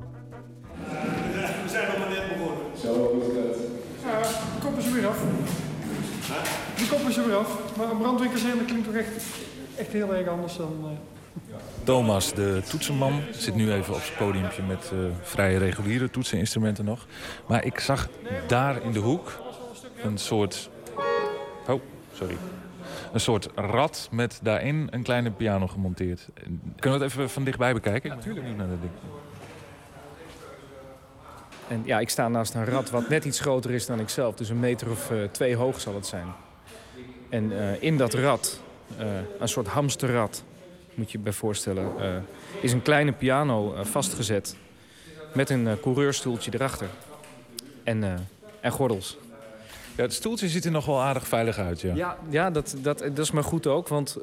De 6.93 6.99
kop 6.99 7.09
is 7.09 7.17
er 7.17 7.27
weer 7.27 7.37
af. 7.37 7.77
Maar 7.77 7.91
een 7.91 7.99
brandweerkazerne 7.99 8.65
klinkt 8.65 8.85
toch 8.85 8.95
echt, 8.95 9.25
echt 9.77 9.93
heel 9.93 10.15
erg 10.15 10.29
anders 10.29 10.57
dan... 10.57 10.79
Uh... 10.83 11.57
Thomas, 11.85 12.35
de 12.35 12.63
toetsenman, 12.69 13.21
zit 13.31 13.55
nu 13.55 13.73
even 13.73 13.95
op 13.95 14.01
zijn 14.01 14.19
podiumpje 14.19 14.63
met 14.63 14.91
uh, 14.95 15.01
vrije 15.23 15.59
reguliere 15.59 16.11
toetseninstrumenten 16.11 16.85
nog. 16.85 17.07
Maar 17.47 17.65
ik 17.65 17.81
zag 17.81 18.09
daar 18.47 18.83
in 18.83 18.93
de 18.93 18.99
hoek 18.99 19.41
een 20.03 20.19
soort... 20.19 20.71
Oh, 21.69 21.81
sorry. 22.13 22.37
Een 23.13 23.21
soort 23.21 23.49
rad 23.55 24.09
met 24.11 24.41
daarin 24.43 24.89
een 24.91 25.03
kleine 25.03 25.31
piano 25.31 25.67
gemonteerd. 25.67 26.29
Kunnen 26.79 26.99
we 26.99 27.05
het 27.05 27.15
even 27.15 27.31
van 27.31 27.45
dichtbij 27.45 27.73
bekijken? 27.73 28.11
Ja, 28.11 28.17
natuurlijk. 28.17 28.57
Naar 28.57 28.69
dat 28.69 28.81
ding. 28.81 28.93
En 31.69 31.83
ja, 31.85 31.99
ik 31.99 32.09
sta 32.09 32.29
naast 32.29 32.55
een 32.55 32.65
rad 32.65 32.91
wat 32.91 33.09
net 33.09 33.25
iets 33.25 33.41
groter 33.41 33.71
is 33.71 33.87
dan 33.87 34.01
ikzelf. 34.01 34.35
Dus 34.35 34.49
een 34.49 34.61
meter 34.61 34.91
of 34.91 35.11
uh, 35.11 35.25
twee 35.25 35.57
hoog 35.57 35.81
zal 35.81 35.95
het 35.95 36.07
zijn. 36.07 36.27
En 37.33 37.53
uh, 37.53 37.83
in 37.83 37.97
dat 37.97 38.15
rad, 38.15 38.61
uh, 39.01 39.07
een 39.39 39.49
soort 39.49 39.67
hamsterrad, 39.67 40.45
moet 40.95 41.11
je 41.11 41.19
je 41.19 41.25
bij 41.25 41.33
voorstellen... 41.33 41.87
is 42.61 42.73
een 42.73 42.83
kleine 42.83 43.13
piano 43.13 43.75
vastgezet 43.83 44.57
met 45.35 45.51
een 45.51 45.69
coureurstoeltje 45.81 46.51
erachter. 46.55 46.87
En, 47.85 48.29
en 48.61 48.71
gordels. 48.71 49.19
Ja, 49.97 50.03
het 50.03 50.13
stoeltje 50.13 50.49
ziet 50.49 50.65
er 50.65 50.71
nog 50.71 50.87
wel 50.87 51.03
aardig 51.03 51.27
veilig 51.27 51.59
uit, 51.59 51.81
ja. 51.81 51.95
Ja, 51.95 52.17
ja 52.29 52.51
dat, 52.51 52.77
dat, 52.79 52.99
dat 52.99 53.19
is 53.19 53.31
maar 53.31 53.45
goed 53.45 53.67
ook, 53.67 53.89
want 53.89 54.19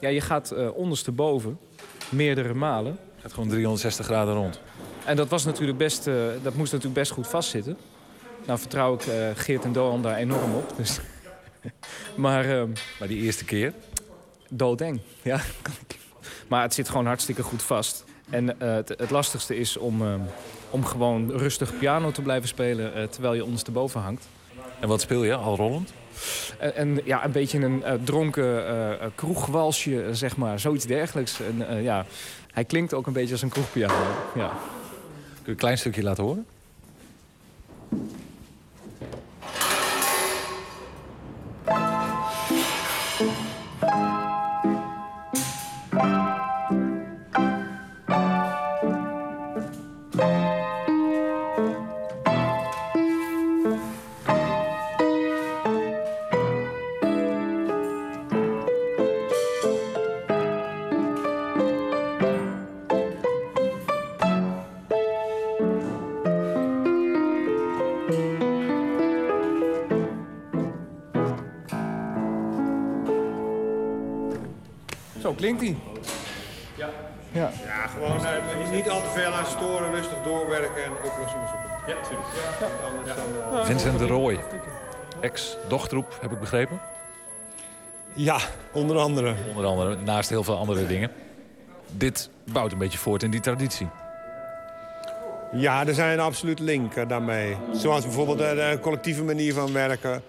ja, 0.00 0.08
je 0.08 0.20
gaat 0.20 0.54
ondersteboven 0.74 1.58
meerdere 2.08 2.54
malen. 2.54 2.92
Het 2.92 3.22
gaat 3.22 3.32
gewoon 3.32 3.48
360 3.48 4.06
graden 4.06 4.34
rond. 4.34 4.60
En 5.04 5.16
dat, 5.16 5.28
was 5.28 5.44
natuurlijk 5.44 5.78
best, 5.78 6.04
dat 6.42 6.54
moest 6.54 6.72
natuurlijk 6.72 7.00
best 7.00 7.12
goed 7.12 7.26
vastzitten. 7.26 7.76
Nou 8.46 8.58
vertrouw 8.58 8.94
ik 8.94 9.06
eh, 9.06 9.14
Geert 9.34 9.64
en 9.64 9.72
Doan 9.72 10.02
daar 10.02 10.16
enorm 10.16 10.54
op. 10.54 10.72
Dus. 10.76 11.00
maar, 12.16 12.44
ehm, 12.44 12.68
maar 12.98 13.08
die 13.08 13.22
eerste 13.22 13.44
keer? 13.44 13.72
Doodeng, 14.48 15.00
ja. 15.22 15.40
maar 16.48 16.62
het 16.62 16.74
zit 16.74 16.88
gewoon 16.88 17.06
hartstikke 17.06 17.42
goed 17.42 17.62
vast. 17.62 18.04
En 18.30 18.60
eh, 18.60 18.74
het, 18.74 18.88
het 18.88 19.10
lastigste 19.10 19.56
is 19.56 19.76
om, 19.76 20.02
ehm, 20.02 20.20
om 20.70 20.84
gewoon 20.84 21.30
rustig 21.30 21.78
piano 21.78 22.10
te 22.10 22.22
blijven 22.22 22.48
spelen... 22.48 22.94
eh, 22.94 23.02
terwijl 23.04 23.34
je 23.34 23.44
ondersteboven 23.44 24.00
hangt. 24.00 24.28
En 24.80 24.88
wat 24.88 25.00
speel 25.00 25.24
je, 25.24 25.34
al 25.34 25.56
rollend? 25.56 25.92
En, 26.58 26.74
en 26.74 27.00
ja, 27.04 27.24
een 27.24 27.32
beetje 27.32 27.58
een 27.58 27.84
eh, 27.84 27.94
dronken 28.04 28.66
eh, 28.66 28.92
eh, 28.92 29.10
kroegwalsje, 29.14 30.02
eh, 30.02 30.08
zeg 30.12 30.36
maar. 30.36 30.60
Zoiets 30.60 30.86
dergelijks. 30.86 31.40
En, 31.40 31.68
eh, 31.68 31.82
ja, 31.82 32.06
hij 32.52 32.64
klinkt 32.64 32.94
ook 32.94 33.06
een 33.06 33.12
beetje 33.12 33.32
als 33.32 33.42
een 33.42 33.48
kroegpiano. 33.48 33.94
Ja. 34.34 34.48
Kun 34.48 35.44
je 35.44 35.50
een 35.50 35.56
klein 35.56 35.78
stukje 35.78 36.02
laten 36.02 36.24
horen? 36.24 36.46
Zo 75.22 75.32
klinkt 75.32 75.60
hij. 75.60 75.76
Ja. 76.76 76.88
Ja. 77.32 77.50
Ja, 77.64 77.86
gewoon 77.86 78.26
eh, 78.26 78.70
niet 78.70 78.88
al 78.88 79.02
te 79.02 79.08
veel 79.08 79.32
aan 79.32 79.46
storen, 79.46 79.90
rustig 79.90 80.22
doorwerken 80.24 80.84
en 80.84 80.90
oplossingen 80.92 81.48
zoeken. 81.48 81.70
Ja, 81.86 81.94
natuurlijk. 82.00 82.28
Ja. 83.06 83.14
Dan, 83.14 83.58
eh, 83.58 83.64
Vincent 83.64 83.98
de 83.98 84.06
Rooij, 84.06 84.40
ex-dochtroep, 85.20 86.18
heb 86.20 86.32
ik 86.32 86.40
begrepen. 86.40 86.80
Ja, 88.14 88.38
onder 88.72 88.96
andere. 88.98 89.34
Onder 89.48 89.66
andere, 89.66 89.96
naast 90.04 90.28
heel 90.28 90.44
veel 90.44 90.56
andere 90.58 90.86
dingen. 90.86 91.10
Dit 91.90 92.30
bouwt 92.44 92.72
een 92.72 92.78
beetje 92.78 92.98
voort 92.98 93.22
in 93.22 93.30
die 93.30 93.40
traditie. 93.40 93.88
Ja, 95.52 95.86
er 95.86 95.94
zijn 95.94 96.20
absoluut 96.20 96.58
linken 96.58 97.08
daarmee. 97.08 97.56
Zoals 97.72 98.04
bijvoorbeeld 98.04 98.38
de, 98.38 98.54
de 98.54 98.78
collectieve 98.80 99.22
manier 99.22 99.54
van 99.54 99.72
werken. 99.72 100.22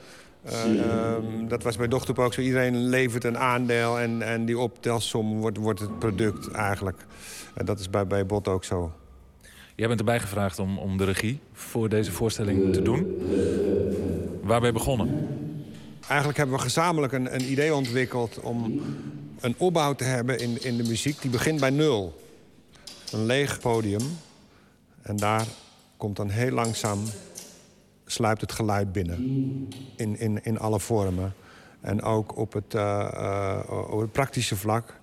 Eh, 0.44 0.80
ehm, 0.80 1.48
dat 1.48 1.64
was 1.64 1.78
bij 1.78 1.88
Dochterp 1.88 2.20
ook 2.20 2.34
zo. 2.34 2.42
Iedereen 2.42 2.88
levert 2.88 3.24
een 3.24 3.38
aandeel 3.38 4.00
en, 4.00 4.22
en 4.22 4.46
die 4.46 4.60
optelsom 4.60 5.40
wordt, 5.40 5.58
wordt 5.58 5.80
het 5.80 6.00
product 6.00 6.52
eigenlijk. 6.52 7.06
En 7.54 7.66
dat 7.66 7.80
is 7.80 7.90
bij, 7.90 8.08
bij 8.08 8.26
Bot 8.26 8.48
ook 8.48 8.64
zo. 8.64 8.92
Jij 9.76 9.88
bent 9.88 10.00
erbij 10.00 10.20
gevraagd 10.20 10.60
om, 10.60 10.78
om 10.78 10.98
de 10.98 11.04
regie 11.04 11.40
voor 11.54 11.90
deze 11.90 12.12
voorstelling 12.12 12.74
te 12.74 12.82
doen. 12.82 13.18
Waar 14.42 14.60
ben 14.60 14.68
je 14.68 14.74
begonnen? 14.74 15.28
Eigenlijk 16.08 16.38
hebben 16.38 16.56
we 16.56 16.62
gezamenlijk 16.62 17.14
een, 17.14 17.34
een 17.34 17.52
idee 17.52 17.76
ontwikkeld 17.76 18.40
om 18.40 18.82
een 19.40 19.56
opbouw 19.58 19.94
te 19.94 20.04
hebben 20.04 20.40
in, 20.40 20.64
in 20.64 20.78
de 20.78 20.84
muziek. 20.84 21.22
Die 21.22 21.32
begint 21.32 21.60
bij 21.60 21.70
nul. 21.70 22.22
Een 23.12 23.26
leeg 23.26 23.60
podium. 23.60 24.18
En 25.02 25.16
daar 25.16 25.46
komt 25.98 26.16
dan 26.16 26.30
heel 26.30 26.52
langzaam, 26.52 27.00
sluipt 28.06 28.42
het 28.42 28.52
geluid 28.52 28.92
binnen. 28.92 29.18
In, 29.96 30.20
in, 30.20 30.44
in 30.44 30.60
alle 30.60 30.80
vormen. 30.80 31.34
En 31.82 32.02
ook 32.02 32.38
op 32.38 32.54
het, 32.54 32.74
eh, 32.74 33.08
eh, 33.14 33.92
op 33.92 34.00
het 34.00 34.12
praktische 34.12 34.56
vlak. 34.56 35.02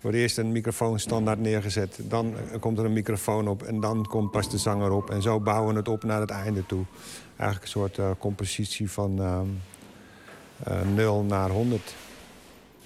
Wordt 0.00 0.16
eerst 0.16 0.38
een 0.38 0.52
microfoon 0.52 0.98
standaard 0.98 1.38
neergezet. 1.38 1.98
Dan 2.08 2.34
komt 2.60 2.78
er 2.78 2.84
een 2.84 2.92
microfoon 2.92 3.48
op 3.48 3.62
en 3.62 3.80
dan 3.80 4.06
komt 4.06 4.30
pas 4.30 4.50
de 4.50 4.58
zanger 4.58 4.90
op. 4.90 5.10
En 5.10 5.22
zo 5.22 5.40
bouwen 5.40 5.72
we 5.72 5.78
het 5.78 5.88
op 5.88 6.04
naar 6.04 6.20
het 6.20 6.30
einde 6.30 6.66
toe. 6.66 6.84
Eigenlijk 7.36 7.62
een 7.62 7.80
soort 7.80 7.98
eh, 7.98 8.10
compositie 8.18 8.90
van 8.90 9.22
eh, 10.64 10.80
0 10.94 11.22
naar 11.22 11.50
100. 11.50 11.94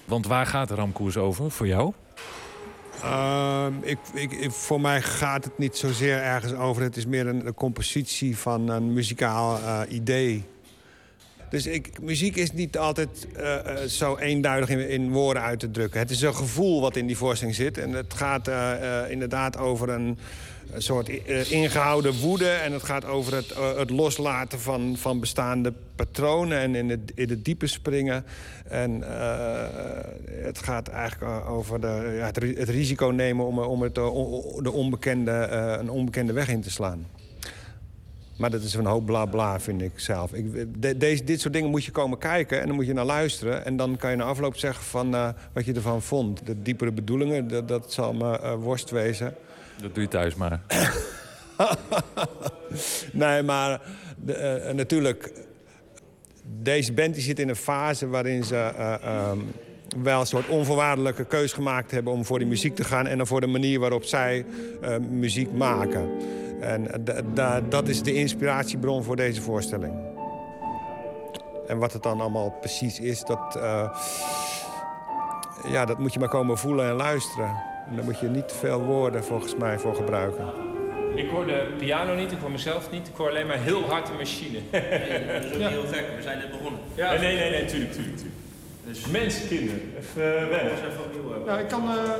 Want 0.05 0.27
waar 0.27 0.45
gaat 0.45 0.67
de 0.67 0.75
ramkoers 0.75 1.17
over 1.17 1.51
voor 1.51 1.67
jou? 1.67 1.93
Ehm, 3.03 3.73
ik, 3.81 3.97
ik, 4.13 4.51
voor 4.51 4.81
mij 4.81 5.01
gaat 5.01 5.43
het 5.43 5.57
niet 5.57 5.77
zozeer 5.77 6.17
ergens 6.17 6.53
over. 6.53 6.83
Het 6.83 6.97
is 6.97 7.05
meer 7.05 7.27
een, 7.27 7.53
compositie 7.53 8.37
van 8.37 8.69
een 8.69 8.93
muzikaal 8.93 9.57
eh, 9.57 9.81
idee. 9.89 10.43
Dus 11.49 11.65
ik, 11.65 12.01
muziek 12.01 12.35
is 12.35 12.51
niet 12.51 12.77
altijd 12.77 13.27
eh, 13.35 13.83
eh, 13.83 13.89
zo 13.89 14.17
eenduidig 14.17 14.69
in, 14.69 14.89
in 14.89 15.11
woorden 15.11 15.43
uit 15.43 15.59
te 15.59 15.71
drukken. 15.71 15.99
Het 15.99 16.09
is 16.09 16.21
een 16.21 16.35
gevoel 16.35 16.81
wat 16.81 16.95
in 16.95 17.07
die 17.07 17.17
voorstelling 17.17 17.55
zit. 17.55 17.77
En 17.77 17.91
het 17.91 18.13
gaat 18.13 18.49
inderdaad 19.09 19.57
over 19.57 19.89
een, 19.89 20.17
een 20.71 20.81
soort 20.81 21.09
eh, 21.23 21.51
ingehouden 21.51 22.19
woede. 22.19 22.49
En 22.49 22.71
het 22.71 22.83
gaat 22.83 23.05
over 23.05 23.35
het, 23.35 23.51
eh, 23.51 23.77
het 23.77 23.89
loslaten 23.89 24.59
van, 24.59 24.95
van 24.97 25.19
bestaande 25.19 25.73
patronen 25.95 26.57
en 26.57 26.75
in 26.75 26.89
het, 26.89 27.11
in 27.15 27.29
het 27.29 27.45
diepe 27.45 27.67
springen. 27.67 28.25
En 28.67 29.03
eh, 29.19 29.65
het 30.43 30.57
gaat 30.57 30.87
eigenlijk 30.87 31.47
over 31.49 31.81
de, 31.81 32.15
ja, 32.17 32.25
het, 32.25 32.35
het 32.57 32.69
risico 32.69 33.07
nemen 33.07 33.45
om, 33.45 33.59
om 33.59 33.81
het, 33.81 33.95
de 33.95 34.71
onbekende, 34.71 35.31
een 35.79 35.89
onbekende 35.89 36.33
weg 36.33 36.49
in 36.49 36.61
te 36.61 36.71
slaan. 36.71 37.05
Maar 38.37 38.49
dat 38.49 38.61
is 38.61 38.73
een 38.73 38.85
hoop 38.85 39.05
bla 39.05 39.25
bla, 39.25 39.59
vind 39.59 39.81
ik 39.81 39.91
zelf. 39.95 40.33
Ik, 40.33 40.81
de- 40.81 40.97
deze, 40.97 41.23
dit 41.23 41.41
soort 41.41 41.53
dingen 41.53 41.69
moet 41.69 41.85
je 41.85 41.91
komen 41.91 42.17
kijken 42.17 42.61
en 42.61 42.67
dan 42.67 42.75
moet 42.75 42.85
je 42.85 42.93
naar 42.93 43.05
luisteren. 43.05 43.65
En 43.65 43.77
dan 43.77 43.97
kan 43.97 44.09
je 44.11 44.15
na 44.15 44.23
afloop 44.23 44.57
zeggen 44.57 44.83
van, 44.83 45.11
wat 45.53 45.65
je 45.65 45.73
ervan 45.73 46.01
vond. 46.01 46.45
De 46.45 46.61
diepere 46.61 46.91
bedoelingen, 46.91 47.47
dat, 47.47 47.67
dat 47.67 47.93
zal 47.93 48.13
me 48.13 48.57
worst 48.57 48.89
wezen. 48.89 49.35
Dat 49.81 49.93
doe 49.93 50.03
je 50.03 50.09
thuis 50.09 50.35
maar. 50.35 50.61
nee, 53.11 53.43
maar 53.43 53.81
eh, 54.27 54.71
natuurlijk... 54.73 55.31
Deze 56.61 56.93
band 56.93 57.13
die 57.13 57.23
zit 57.23 57.39
in 57.39 57.49
een 57.49 57.55
fase 57.55 58.07
waarin 58.07 58.43
ze 58.43 58.55
eh, 58.55 58.93
ehm, 58.93 59.37
wel 60.03 60.19
een 60.19 60.25
soort 60.25 60.47
onvoorwaardelijke 60.47 61.25
keus 61.25 61.53
gemaakt 61.53 61.91
hebben... 61.91 62.13
om 62.13 62.25
voor 62.25 62.39
die 62.39 62.47
muziek 62.47 62.75
te 62.75 62.83
gaan 62.83 63.07
en 63.07 63.17
dan 63.17 63.27
voor 63.27 63.41
de 63.41 63.47
manier 63.47 63.79
waarop 63.79 64.03
zij 64.03 64.45
eh, 64.81 64.97
muziek 64.97 65.51
maken. 65.51 66.09
En 66.61 66.87
da- 67.03 67.21
da- 67.33 67.61
dat 67.61 67.87
is 67.87 68.01
de 68.03 68.13
inspiratiebron 68.13 69.03
voor 69.03 69.15
deze 69.15 69.41
voorstelling. 69.41 69.93
En 71.67 71.77
wat 71.77 71.93
het 71.93 72.03
dan 72.03 72.21
allemaal 72.21 72.49
precies 72.59 72.99
is, 72.99 73.23
dat, 73.23 73.59
ja, 75.67 75.85
dat 75.85 75.99
moet 75.99 76.13
je 76.13 76.19
maar 76.19 76.29
komen 76.29 76.57
voelen 76.57 76.87
en 76.87 76.93
luisteren. 76.95 77.55
En 77.89 77.95
daar 77.95 78.05
moet 78.05 78.19
je 78.19 78.27
niet 78.27 78.47
te 78.47 78.55
veel 78.55 78.79
woorden 78.81 79.23
volgens 79.23 79.55
mij 79.55 79.79
voor 79.79 79.95
gebruiken. 79.95 80.45
Ik 81.15 81.29
hoor 81.29 81.45
de 81.45 81.67
piano 81.77 82.15
niet, 82.15 82.31
ik 82.31 82.39
hoor 82.39 82.51
mezelf 82.51 82.91
niet, 82.91 83.07
ik 83.07 83.15
hoor 83.15 83.29
alleen 83.29 83.47
maar 83.47 83.57
heel 83.57 83.81
hard 83.81 84.07
de 84.07 84.13
machine. 84.17 84.59
dat 84.71 85.43
is 85.43 85.65
ook 85.65 85.69
heel 85.69 85.85
gek, 85.85 86.05
we 86.15 86.21
zijn 86.21 86.37
net 86.37 86.51
begonnen. 86.51 86.79
Ja, 86.95 87.13
nee, 87.13 87.35
nee, 87.35 87.49
nee, 87.49 87.65
tuurlijk, 87.65 87.91
tuurlijk, 87.91 88.17
tuurlijk. 88.17 88.35
Dus 88.87 89.07
mensen, 89.07 89.47
kinderen, 89.47 89.81
even 89.97 90.41
uh, 90.41 90.47
wennen. 90.49 90.73
Ja, 91.45 91.59
ik 91.59 91.67
kan, 91.67 91.89
eh, 91.89 92.11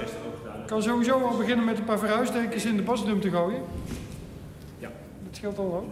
kan 0.66 0.84
sowieso 0.84 1.22
al 1.22 1.38
beginnen 1.38 1.66
met 1.66 1.78
een 1.78 1.84
paar 1.84 2.00
verhuisdekens 2.00 2.66
in 2.66 2.76
de 2.76 2.84
basdrum 2.84 3.22
te 3.22 3.30
gooien. 3.30 3.62
Ja. 4.78 4.90
Dat 5.24 5.36
scheelt 5.36 5.58
al 5.58 5.66
hoor. 5.66 5.84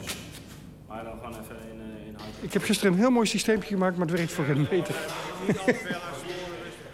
Maar 0.88 1.03
dan 1.03 1.14
gewoon 1.23 1.31
even 1.43 1.56
in, 1.72 2.07
in 2.07 2.15
hout. 2.18 2.27
Ik 2.41 2.53
heb 2.53 2.64
gisteren 2.64 2.93
een 2.93 2.99
heel 2.99 3.10
mooi 3.10 3.27
systeempje 3.27 3.68
gemaakt, 3.68 3.97
maar 3.97 4.07
het 4.07 4.15
werkt 4.18 4.31
voor 4.31 4.45
geen 4.45 4.68
meter. 4.72 4.95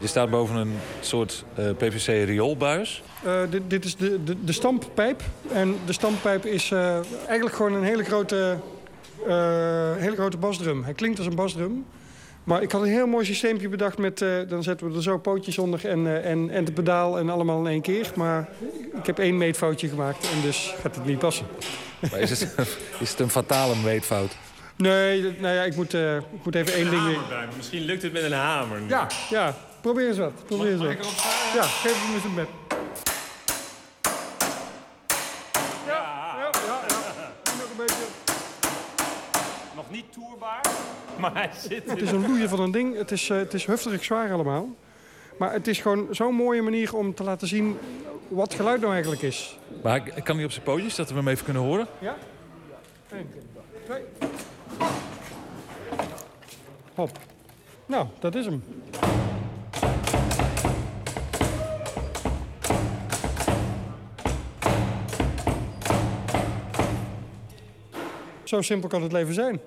Je 0.02 0.08
staat 0.08 0.30
boven 0.30 0.56
een 0.56 0.74
soort 1.02 1.44
eh, 1.56 1.66
PVC-rioolbuis. 1.78 3.04
Eh, 3.24 3.42
dit, 3.50 3.62
dit 3.68 3.86
is 3.86 3.96
de, 3.96 4.24
de, 4.24 4.44
de 4.44 4.52
stamppijp. 4.52 5.22
En 5.52 5.76
de 5.86 5.94
stamppijp 5.94 6.46
is 6.46 6.72
eh, 6.72 6.94
eigenlijk 7.28 7.56
gewoon 7.56 7.74
een 7.74 7.84
hele 7.84 8.04
grote, 8.04 8.58
eh, 9.28 9.96
hele 9.96 10.16
grote 10.16 10.38
basdrum. 10.38 10.84
Hij 10.84 10.94
klinkt 10.94 11.18
als 11.18 11.28
een 11.28 11.36
basdrum. 11.36 11.86
Maar 12.44 12.62
ik 12.62 12.72
had 12.72 12.82
een 12.82 12.88
heel 12.88 13.08
mooi 13.08 13.26
systeempje 13.26 13.70
bedacht 13.70 13.98
met... 13.98 14.22
eh, 14.22 14.30
dan 14.48 14.64
zetten 14.64 14.90
we 14.90 14.96
er 14.96 15.02
zo 15.04 15.18
pootjes 15.18 15.58
onder 15.58 15.88
en, 15.88 16.08
eh, 16.08 16.30
en, 16.32 16.50
en 16.50 16.66
het 16.66 16.74
pedaal 16.74 17.18
en 17.20 17.30
allemaal 17.30 17.60
in 17.60 17.68
één 17.72 17.82
keer. 17.82 18.12
Maar 18.16 18.50
ik 19.00 19.06
heb 19.06 19.20
één 19.20 19.38
meetfoutje 19.38 19.88
gemaakt 19.88 20.30
en 20.36 20.42
dus 20.42 20.74
gaat 20.82 20.96
het 20.96 21.06
niet 21.06 21.20
passen. 21.20 21.46
Maar 22.12 22.20
is 22.20 22.30
het, 22.30 22.56
is 23.00 23.10
het 23.10 23.20
een 23.20 23.30
fatale 23.30 23.76
meetfout? 23.84 24.32
Nee, 24.76 25.22
nou 25.40 25.56
ja, 25.56 25.62
ik 25.64 25.76
moet, 25.76 25.94
eh, 25.94 26.16
ik 26.16 26.44
moet 26.44 26.56
even 26.56 26.74
één 26.74 26.90
ding... 26.90 27.18
Misschien 27.58 27.82
lukt 27.82 28.02
het 28.02 28.14
met 28.14 28.24
een 28.24 28.32
hamer. 28.32 28.82
nu. 28.82 28.88
Ja, 28.88 29.08
ja. 29.30 29.56
Probeer 29.82 30.08
eens 30.08 30.18
wat. 30.18 30.46
Probeer 30.46 30.72
eens 30.72 30.82
wat. 30.82 30.92
Ja, 31.54 31.62
geef 31.64 32.06
hem 32.06 32.16
eens 32.16 32.24
een 32.24 32.36
bed. 32.36 32.48
Ja, 35.88 36.36
ja, 36.38 36.50
ja. 36.66 36.82
Nog 37.44 37.70
een 37.72 37.78
beetje. 37.78 38.04
Nog 39.76 39.92
niet 39.92 40.06
toerbaar, 40.14 40.62
maar 41.20 41.34
hij 41.34 41.50
zit 41.70 41.90
Het 41.90 42.02
is 42.02 42.12
een 42.12 42.28
loeien 42.28 42.50
van 42.50 42.60
een 42.60 42.72
ding. 42.72 42.98
Het 42.98 43.12
is, 43.12 43.30
eh, 43.30 43.38
het 43.38 43.54
is 43.54 43.66
heftig 43.66 44.04
zwaar 44.04 44.32
allemaal. 44.34 44.70
Maar 45.38 45.54
het 45.54 45.68
is 45.68 45.80
gewoon 45.80 46.08
zo'n 46.12 46.36
mooie 46.36 46.62
manier 46.62 46.96
om 46.96 47.14
te 47.16 47.24
laten 47.24 47.48
zien 47.48 47.78
wat 48.28 48.54
geluid 48.54 48.80
nou 48.82 48.92
eigenlijk 48.94 49.22
is. 49.22 49.58
Maar 49.84 49.96
ik- 49.96 50.24
kan 50.24 50.36
hij 50.36 50.46
op 50.46 50.52
zijn 50.52 50.64
pootjes, 50.64 50.96
dat 50.96 51.10
we 51.10 51.16
hem 51.16 51.28
even 51.28 51.44
kunnen 51.46 51.64
horen? 51.64 51.88
Ja? 52.00 52.16
Eén, 53.10 53.32
twee. 53.86 54.02
Hop. 56.96 57.18
Nou, 57.86 58.06
dat 58.20 58.36
is 58.36 58.46
hem. 58.46 58.64
Zo 68.52 68.62
simpel 68.62 68.90
kan 68.90 69.02
het 69.04 69.12
leven 69.12 69.34
zijn. 69.34 69.60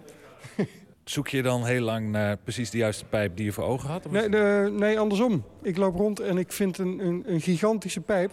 Zoek 1.05 1.29
je 1.29 1.43
dan 1.43 1.65
heel 1.65 1.81
lang 1.81 2.09
naar 2.11 2.37
precies 2.37 2.71
de 2.71 2.79
juiste 2.79 3.05
pijp 3.05 3.37
die 3.37 3.45
je 3.45 3.53
voor 3.53 3.65
ogen 3.65 3.89
had? 3.89 4.11
Nee, 4.11 4.29
de- 4.29 4.69
nee, 4.73 4.99
andersom. 4.99 5.45
Ik 5.63 5.77
loop 5.77 5.97
rond 5.97 6.21
en 6.21 6.39
ik 6.39 6.53
vind 6.53 6.79
een, 6.79 6.99
een, 7.07 7.23
een 7.27 7.41
gigantische 7.41 8.01
pijp. 8.01 8.31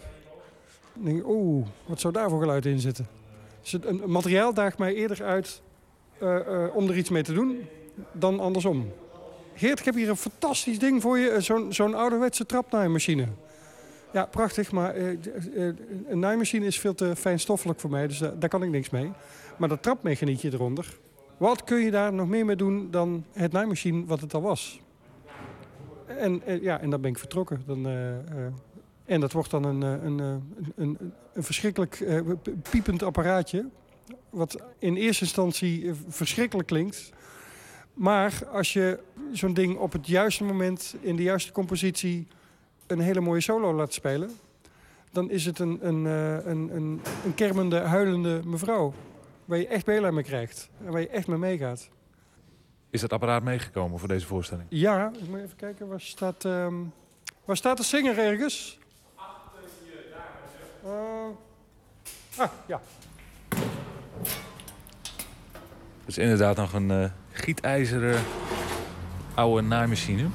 Dan 0.94 1.06
denk 1.06 1.18
ik, 1.18 1.28
oeh, 1.28 1.66
wat 1.86 2.00
zou 2.00 2.14
daar 2.14 2.30
voor 2.30 2.40
geluid 2.40 2.66
in 2.66 2.80
zitten? 2.80 3.08
Dus 3.62 3.72
het, 3.72 3.86
een, 3.86 4.02
materiaal 4.06 4.54
daagt 4.54 4.78
mij 4.78 4.94
eerder 4.94 5.24
uit 5.24 5.62
eh, 6.20 6.36
eh, 6.36 6.76
om 6.76 6.88
er 6.90 6.98
iets 6.98 7.10
mee 7.10 7.24
te 7.24 7.34
doen 7.34 7.68
dan 8.12 8.40
andersom. 8.40 8.92
Geert, 9.56 9.80
ik 9.80 9.86
heb 9.86 9.96
hier 9.96 10.10
een 10.10 10.18
fantastisch 10.18 10.80
ding 10.80 11.02
voor 11.02 11.18
je. 11.20 11.30
eh, 11.30 11.70
Zo'n 11.70 11.96
ouderwetse 11.96 12.46
trapnaaimachine. 12.46 13.26
Ja, 14.14 14.26
prachtig, 14.26 14.72
maar 14.72 14.96
een 16.08 16.20
naaimachine 16.20 16.66
is 16.66 16.80
veel 16.80 16.94
te 16.96 17.16
fijnstoffelijk 17.16 17.80
voor 17.80 17.90
mij. 17.90 18.08
Dus 18.08 18.18
daar 18.20 18.50
kan 18.50 18.64
ik 18.64 18.70
niks 18.70 18.90
mee. 18.90 19.12
Maar 19.62 19.70
dat 19.70 19.82
trapmechaniekje 19.82 20.54
eronder. 20.54 20.98
Wat 21.38 21.64
kun 21.64 21.80
je 21.80 21.92
daar 21.92 22.14
nog 22.14 22.28
meer 22.28 22.46
mee 22.46 22.56
doen 22.56 22.92
dan 22.92 23.26
het 23.32 23.52
naaimachine 23.52 24.06
wat 24.06 24.22
het 24.22 24.34
al 24.34 24.42
was? 24.42 24.80
En, 26.06 26.42
eh, 26.46 26.62
ja, 26.62 26.80
en 26.80 26.90
dan 26.90 27.02
ben 27.02 27.12
ik 27.12 27.18
vertrokken. 27.18 27.64
Dan, 27.66 27.86
eh, 27.86 28.18
eh, 28.18 28.54
en 29.06 29.20
dat 29.20 29.32
wordt 29.32 29.52
dan 29.52 29.64
een, 29.64 29.82
een, 29.82 30.20
een, 30.20 30.42
een, 30.76 31.14
verschrikkelijk 31.36 32.06
piepend 32.70 33.04
apparaatje. 33.04 33.66
Wat 34.30 34.58
in 34.80 34.96
eerste 34.96 35.24
instantie 35.24 35.92
verschrikkelijk 36.08 36.68
klinkt. 36.68 37.10
Maar 37.94 38.48
als 38.52 38.74
je 38.74 39.00
zo'n 39.32 39.54
ding 39.54 39.78
op 39.78 39.92
het 39.92 40.08
juiste 40.08 40.44
moment, 40.44 40.96
in 41.02 41.16
de 41.16 41.24
juiste 41.24 41.52
compositie, 41.52 42.28
een 42.88 43.00
hele 43.00 43.22
mooie 43.22 43.42
solo 43.42 43.74
laat 43.74 43.94
spelen. 43.94 44.32
Dan 45.12 45.30
is 45.30 45.46
het 45.46 45.60
een, 45.60 45.88
een, 45.88 46.06
een, 46.06 46.76
een, 46.76 47.02
een 47.26 47.34
kermende, 47.36 47.80
huilende 47.80 48.42
mevrouw. 48.46 48.94
Waar 49.52 49.60
je 49.60 49.68
echt 49.68 49.86
meelij 49.86 50.12
mee 50.12 50.24
krijgt. 50.24 50.70
En 50.86 50.92
waar 50.92 51.02
je 51.02 51.08
echt 51.10 51.28
mee 51.28 51.38
meegaat. 51.38 51.90
Is 52.90 53.02
dat 53.02 53.14
apparaat 53.14 53.44
meegekomen 53.44 54.00
voor 54.00 54.08
deze 54.08 54.26
voorstelling? 54.26 54.68
Ja, 54.70 55.12
ik 55.22 55.28
moet 55.30 55.40
even 55.40 55.56
kijken. 55.56 55.88
Waar 55.88 56.02
staat, 56.02 56.46
ehm, 56.46 56.74
waar 57.46 57.58
staat 57.58 57.78
de 57.78 57.84
zinger 57.84 58.18
ergens? 58.18 58.80
Eh, 60.84 60.92
ah, 62.38 62.50
ja. 62.68 62.82
Het 66.00 66.06
is 66.06 66.18
inderdaad 66.18 66.56
nog 66.58 66.74
een 66.74 66.92
eh, 66.92 67.10
gietijzeren 67.32 68.22
oude 69.34 69.68
naaimachine. 69.68 70.28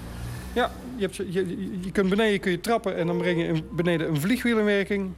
Ja, 0.55 0.71
je, 0.97 1.03
hebt, 1.03 1.17
je, 1.17 1.33
je- 1.33 1.81
je 1.81 1.93
kunt 1.93 2.09
beneden 2.09 2.41
kun 2.41 2.51
je 2.51 2.61
trappen 2.61 2.97
en 2.97 3.07
dan 3.07 3.19
breng 3.19 3.41
je 3.47 3.63
beneden 3.63 4.09
een 4.09 4.21
vliegwiel 4.21 4.59
in 4.59 4.65
werking. 4.65 5.13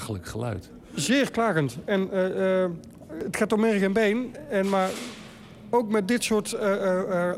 Geluid. 0.00 0.70
Zeer 0.94 1.30
klagend. 1.30 1.78
En 1.84 2.10
eh, 2.12 2.62
eh, 2.62 2.70
het 3.24 3.36
gaat 3.36 3.52
om 3.52 3.60
merg 3.60 3.82
en 3.82 3.92
been. 3.92 4.36
En 4.48 4.68
maar 4.68 4.90
ook 5.70 5.90
met 5.90 6.08
dit 6.08 6.24
soort 6.24 6.52
eh, 6.52 7.32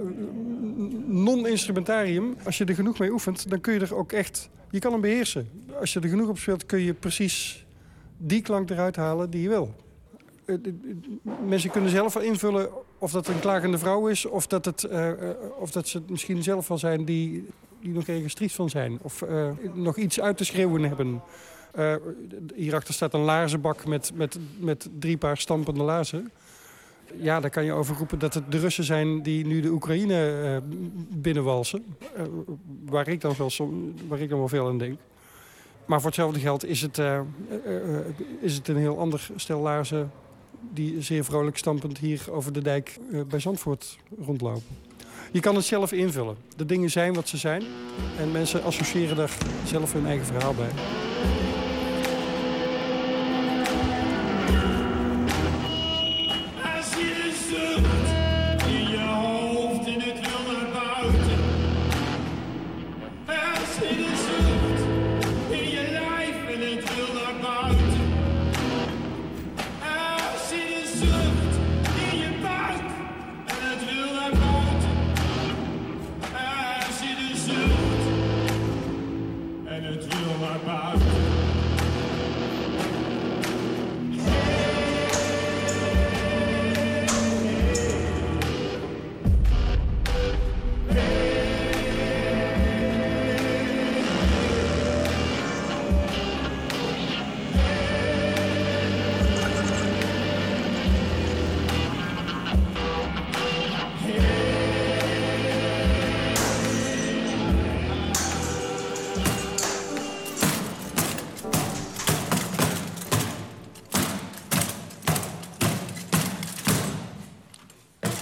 non-instrumentarium, 1.07 2.37
als 2.45 2.59
je 2.59 2.65
er 2.65 2.75
genoeg 2.75 2.99
mee 2.99 3.13
oefent, 3.13 3.51
dan 3.51 3.61
kun 3.61 3.75
je 3.75 3.81
er 3.81 3.95
ook 3.95 4.13
echt... 4.13 4.49
Je 4.71 4.79
kan 4.79 4.93
hem 4.93 5.01
beheersen. 5.01 5.49
Als 5.81 5.93
je 5.93 6.01
er 6.01 6.09
genoeg 6.09 6.29
op 6.29 6.39
speelt, 6.39 6.67
kun 6.67 6.81
je 6.81 6.95
precies 6.95 7.67
die 8.17 8.43
klank 8.43 8.71
eruit 8.71 8.97
halen 8.97 9.31
die 9.31 9.43
je 9.43 9.49
wil. 9.49 9.75
Mensen 11.47 11.71
kunnen 11.71 11.91
zelf 11.91 12.15
wel 12.15 12.23
invullen 12.23 12.69
of 12.99 13.13
dat 13.13 13.29
een 13.29 13.41
klagende 13.41 13.79
vrouw 13.79 14.07
is... 14.07 14.27
of 14.27 14.47
dat, 14.47 14.65
het, 14.65 14.89
of 15.59 15.71
dat 15.71 15.89
ze 15.89 15.99
het 15.99 16.11
misschien 16.11 16.43
zelf 16.43 16.69
wel 16.69 16.79
zijn 16.79 17.05
die, 17.05 17.49
die 17.81 17.93
nog 17.93 18.07
ergens 18.07 18.35
triest 18.35 18.55
van 18.55 18.71
zijn. 18.71 18.99
Of 19.03 19.25
nog 19.75 19.97
iets 19.97 20.21
uit 20.21 20.37
te 20.37 20.45
schreeuwen 20.45 20.83
hebben. 20.83 21.23
Eh, 21.73 21.95
hierachter 22.55 22.95
staat 22.95 23.15
een 23.15 23.21
laarzenbak 23.21 23.87
met, 23.87 24.13
met, 24.15 24.39
met 24.59 24.89
drie 24.99 25.17
paar 25.17 25.37
stampende 25.37 25.83
laarzen. 25.83 26.31
Ja, 27.17 27.41
daar 27.41 27.51
kan 27.51 27.65
je 27.65 27.73
over 27.73 27.97
roepen 27.97 28.19
dat 28.19 28.35
het 28.35 28.53
de 28.53 28.59
Russen 28.59 28.85
zijn 28.85 29.23
die 29.23 29.47
nu 29.47 29.61
de 29.61 29.69
Oekraïne 29.71 30.41
eh, 30.45 30.57
binnenwalsen. 31.09 31.85
Eh, 32.15 32.23
waar, 32.85 33.09
ik 33.09 33.21
dan 33.21 33.35
wel, 33.39 33.51
som- 33.51 33.95
waar 34.09 34.21
ik 34.21 34.29
dan 34.29 34.39
wel 34.39 34.49
veel 34.49 34.69
aan 34.69 34.79
denk. 34.79 34.99
Maar 35.87 35.99
voor 35.99 36.09
hetzelfde 36.09 36.41
geld 36.41 36.65
is 36.65 36.83
het, 36.83 37.01
is 38.41 38.55
het 38.55 38.69
een 38.69 38.77
heel 38.77 38.99
ander 38.99 39.29
stel 39.37 39.61
laarzen... 39.61 40.11
die 40.73 41.03
zeer 41.03 41.25
vrolijk 41.25 41.57
stampend 41.57 41.99
hier 41.99 42.25
over 42.31 42.53
de 42.53 42.63
dijk 42.63 42.99
bij 43.29 43.41
Zandvoort 43.41 43.99
rondlopen. 44.21 44.63
Je 45.33 45.41
kan 45.41 45.55
het 45.55 45.65
zelf 45.65 45.93
invullen. 45.93 46.37
De 46.57 46.67
dingen 46.67 46.91
zijn 46.91 47.15
wat 47.15 47.29
ze 47.29 47.37
zijn. 47.37 47.63
En 48.19 48.33
mensen 48.33 48.63
associëren 48.63 49.17
daar 49.17 49.37
zelf 49.65 49.93
hun 49.93 50.07
eigen 50.07 50.27
verhaal 50.27 50.55
bij. 50.55 50.71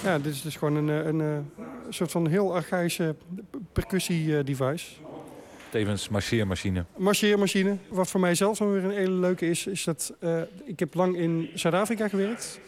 Ja, 0.09 0.19
dit 0.19 0.35
is 0.35 0.43
dus 0.43 0.57
gewoon 0.57 0.75
een, 0.77 0.89
eh, 1.01 1.07
een, 1.07 1.21
eh, 1.21 1.65
soort 1.89 2.11
van 2.11 2.27
heel 2.29 2.55
archaïsche 2.55 3.15
percussie-device. 3.73 4.87
Tevens 5.71 6.09
marcheermachine. 6.09 6.85
Marcheermachine. 6.97 7.77
Wat 7.89 8.09
voor 8.11 8.21
mij 8.21 8.35
zelf 8.35 8.59
dan 8.59 8.73
weer 8.73 8.85
een 8.85 8.91
hele 8.91 9.11
leuke 9.15 9.47
is, 9.51 9.67
is 9.67 9.85
dat 9.85 10.13
eh, 10.21 10.41
ik 10.65 10.79
heb 10.79 10.95
lang 10.95 11.17
in 11.17 11.51
Zuid-Afrika 11.55 12.09
gewerkt. 12.09 12.61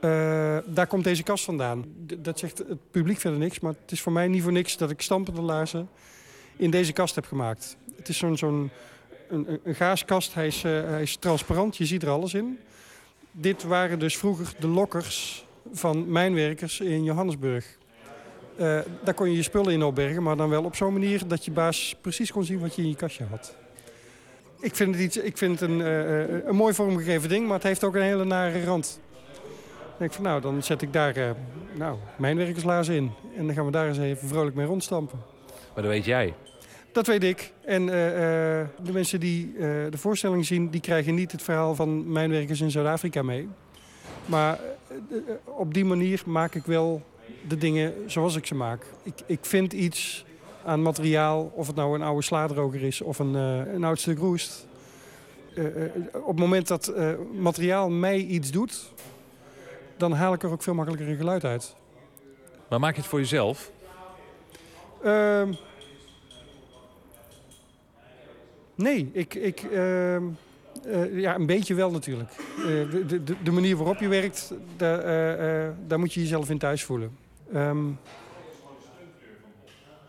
Eh, 0.00 0.58
daar 0.66 0.86
komt 0.86 1.04
deze 1.04 1.22
kast 1.22 1.44
vandaan. 1.44 1.84
D- 2.06 2.24
dat 2.24 2.38
zegt 2.38 2.58
het 2.58 2.90
publiek 2.90 3.18
verder 3.18 3.38
niks, 3.38 3.60
maar 3.60 3.74
het 3.82 3.92
is 3.92 4.00
voor 4.00 4.12
mij 4.12 4.28
niet 4.28 4.42
voor 4.42 4.52
niks 4.52 4.76
dat 4.76 4.90
ik 4.90 5.00
stampende 5.00 5.40
laarzen 5.40 5.88
in 6.56 6.70
deze 6.70 6.92
kast 6.92 7.14
heb 7.14 7.26
gemaakt. 7.26 7.76
Het 7.96 8.08
is 8.08 8.18
zo'n 8.18 8.36
zo'n 8.36 8.70
een, 9.28 9.50
een- 9.52 9.60
een 9.64 9.74
gaaskast, 9.74 10.34
hij 10.34 10.46
is, 10.46 10.64
eh, 10.64 10.72
hij 10.84 11.02
is 11.02 11.16
transparant, 11.16 11.76
je 11.76 11.86
ziet 11.86 12.02
er 12.02 12.08
alles 12.10 12.34
in. 12.34 12.58
Dit 13.30 13.62
waren 13.62 13.98
dus 13.98 14.16
vroeger 14.16 14.52
de 14.58 14.66
lokkers 14.68 15.46
van 15.72 16.12
mijnwerkers 16.12 16.80
in 16.80 17.04
Johannesburg. 17.04 17.78
Eh, 18.58 18.78
daar 19.04 19.14
kon 19.14 19.30
je 19.30 19.36
je 19.36 19.42
spullen 19.42 19.72
in 19.72 19.82
opbergen, 19.82 20.22
maar 20.22 20.36
dan 20.36 20.48
wel 20.48 20.64
op 20.64 20.76
zo'n 20.76 20.92
manier 20.92 21.26
dat 21.26 21.44
je 21.44 21.50
baas 21.50 21.96
precies 22.00 22.32
kon 22.32 22.44
zien 22.44 22.58
wat 22.58 22.74
je 22.74 22.82
in 22.82 22.88
je 22.88 22.96
kastje 22.96 23.24
had. 23.24 23.56
Ik 24.60 24.74
vind 24.74 24.94
het, 24.94 25.04
iets, 25.04 25.16
ik 25.16 25.38
vind 25.38 25.60
het 25.60 25.70
een, 25.70 25.80
eh, 25.80 26.22
eh, 26.22 26.44
een 26.44 26.56
mooi 26.56 26.74
vormgegeven 26.74 27.28
ding, 27.28 27.46
maar 27.46 27.54
het 27.54 27.62
heeft 27.62 27.84
ook 27.84 27.94
een 27.94 28.02
hele 28.02 28.24
nare 28.24 28.64
rand. 28.64 29.00
Dan 29.22 29.92
denk 29.98 30.10
ik 30.10 30.16
van 30.16 30.24
nou, 30.24 30.40
dan 30.40 30.62
zet 30.62 30.82
ik 30.82 30.92
daar 30.92 31.16
eh 31.16 31.30
nou, 31.74 31.98
mijnwerkerslaarzen 32.16 32.94
in. 32.94 33.10
En 33.36 33.46
dan 33.46 33.54
gaan 33.54 33.64
we 33.64 33.70
daar 33.70 33.88
eens 33.88 33.98
even 33.98 34.28
vrolijk 34.28 34.56
mee 34.56 34.66
rondstampen. 34.66 35.18
Maar 35.74 35.82
dat 35.82 35.92
weet 35.92 36.04
jij. 36.04 36.34
Dat 36.92 37.06
weet 37.06 37.24
ik. 37.24 37.52
En 37.64 37.86
de 37.86 38.92
mensen 38.92 39.20
die 39.20 39.54
de 39.90 39.98
voorstelling 39.98 40.46
zien, 40.46 40.70
die 40.70 40.80
krijgen 40.80 41.14
niet 41.14 41.32
het 41.32 41.42
verhaal 41.42 41.74
van 41.74 42.12
mijnwerkers 42.12 42.60
in 42.60 42.70
Zuid-Afrika 42.70 43.22
mee. 43.22 43.48
Maar 44.28 44.58
eh, 44.88 44.96
eh, 45.16 45.34
op 45.44 45.74
die 45.74 45.84
manier 45.84 46.22
maak 46.26 46.54
ik 46.54 46.64
wel 46.64 47.02
de 47.48 47.56
dingen 47.56 47.94
zoals 48.06 48.36
ik 48.36 48.46
ze 48.46 48.54
maak. 48.54 48.86
Ik, 49.02 49.14
ik 49.26 49.38
vind 49.42 49.72
iets 49.72 50.24
aan 50.64 50.82
materiaal, 50.82 51.52
of 51.54 51.66
het 51.66 51.76
nou 51.76 51.94
een 51.94 52.02
oude 52.02 52.22
slaadroger 52.22 52.82
is 52.82 53.00
of 53.00 53.18
een, 53.18 53.36
eh, 53.36 53.74
een 53.74 53.84
oud 53.84 54.00
stuk 54.00 54.18
roest. 54.18 54.66
Eh, 55.58 55.84
eh, 55.84 55.90
op 56.12 56.26
het 56.26 56.38
moment 56.38 56.68
dat 56.68 56.88
eh, 56.88 57.12
materiaal 57.32 57.90
mij 57.90 58.18
iets 58.18 58.50
doet, 58.50 58.90
dan 59.96 60.12
haal 60.12 60.32
ik 60.32 60.42
er 60.42 60.50
ook 60.50 60.62
veel 60.62 60.74
makkelijker 60.74 61.08
een 61.08 61.16
geluid 61.16 61.44
uit. 61.44 61.74
Maar 62.68 62.80
maak 62.80 62.94
je 62.94 63.00
het 63.00 63.10
voor 63.10 63.18
jezelf? 63.18 63.70
Ehm, 65.02 65.52
nee, 68.74 69.10
ik, 69.12 69.34
ik, 69.34 69.62
eh, 70.86 71.18
ja, 71.20 71.34
een 71.34 71.46
beetje 71.46 71.74
wel 71.74 71.90
natuurlijk. 71.90 72.30
Eh, 72.58 72.64
de, 72.64 73.22
de, 73.24 73.34
de- 73.42 73.50
manier 73.50 73.76
waarop 73.76 73.98
je 73.98 74.08
werkt, 74.08 74.52
daar, 74.76 74.98
eh, 74.98 75.70
daar 75.86 75.98
moet 75.98 76.12
je 76.12 76.20
jezelf 76.20 76.50
in 76.50 76.58
thuis 76.58 76.84
voelen. 76.84 77.16
Ehm, 77.52 77.88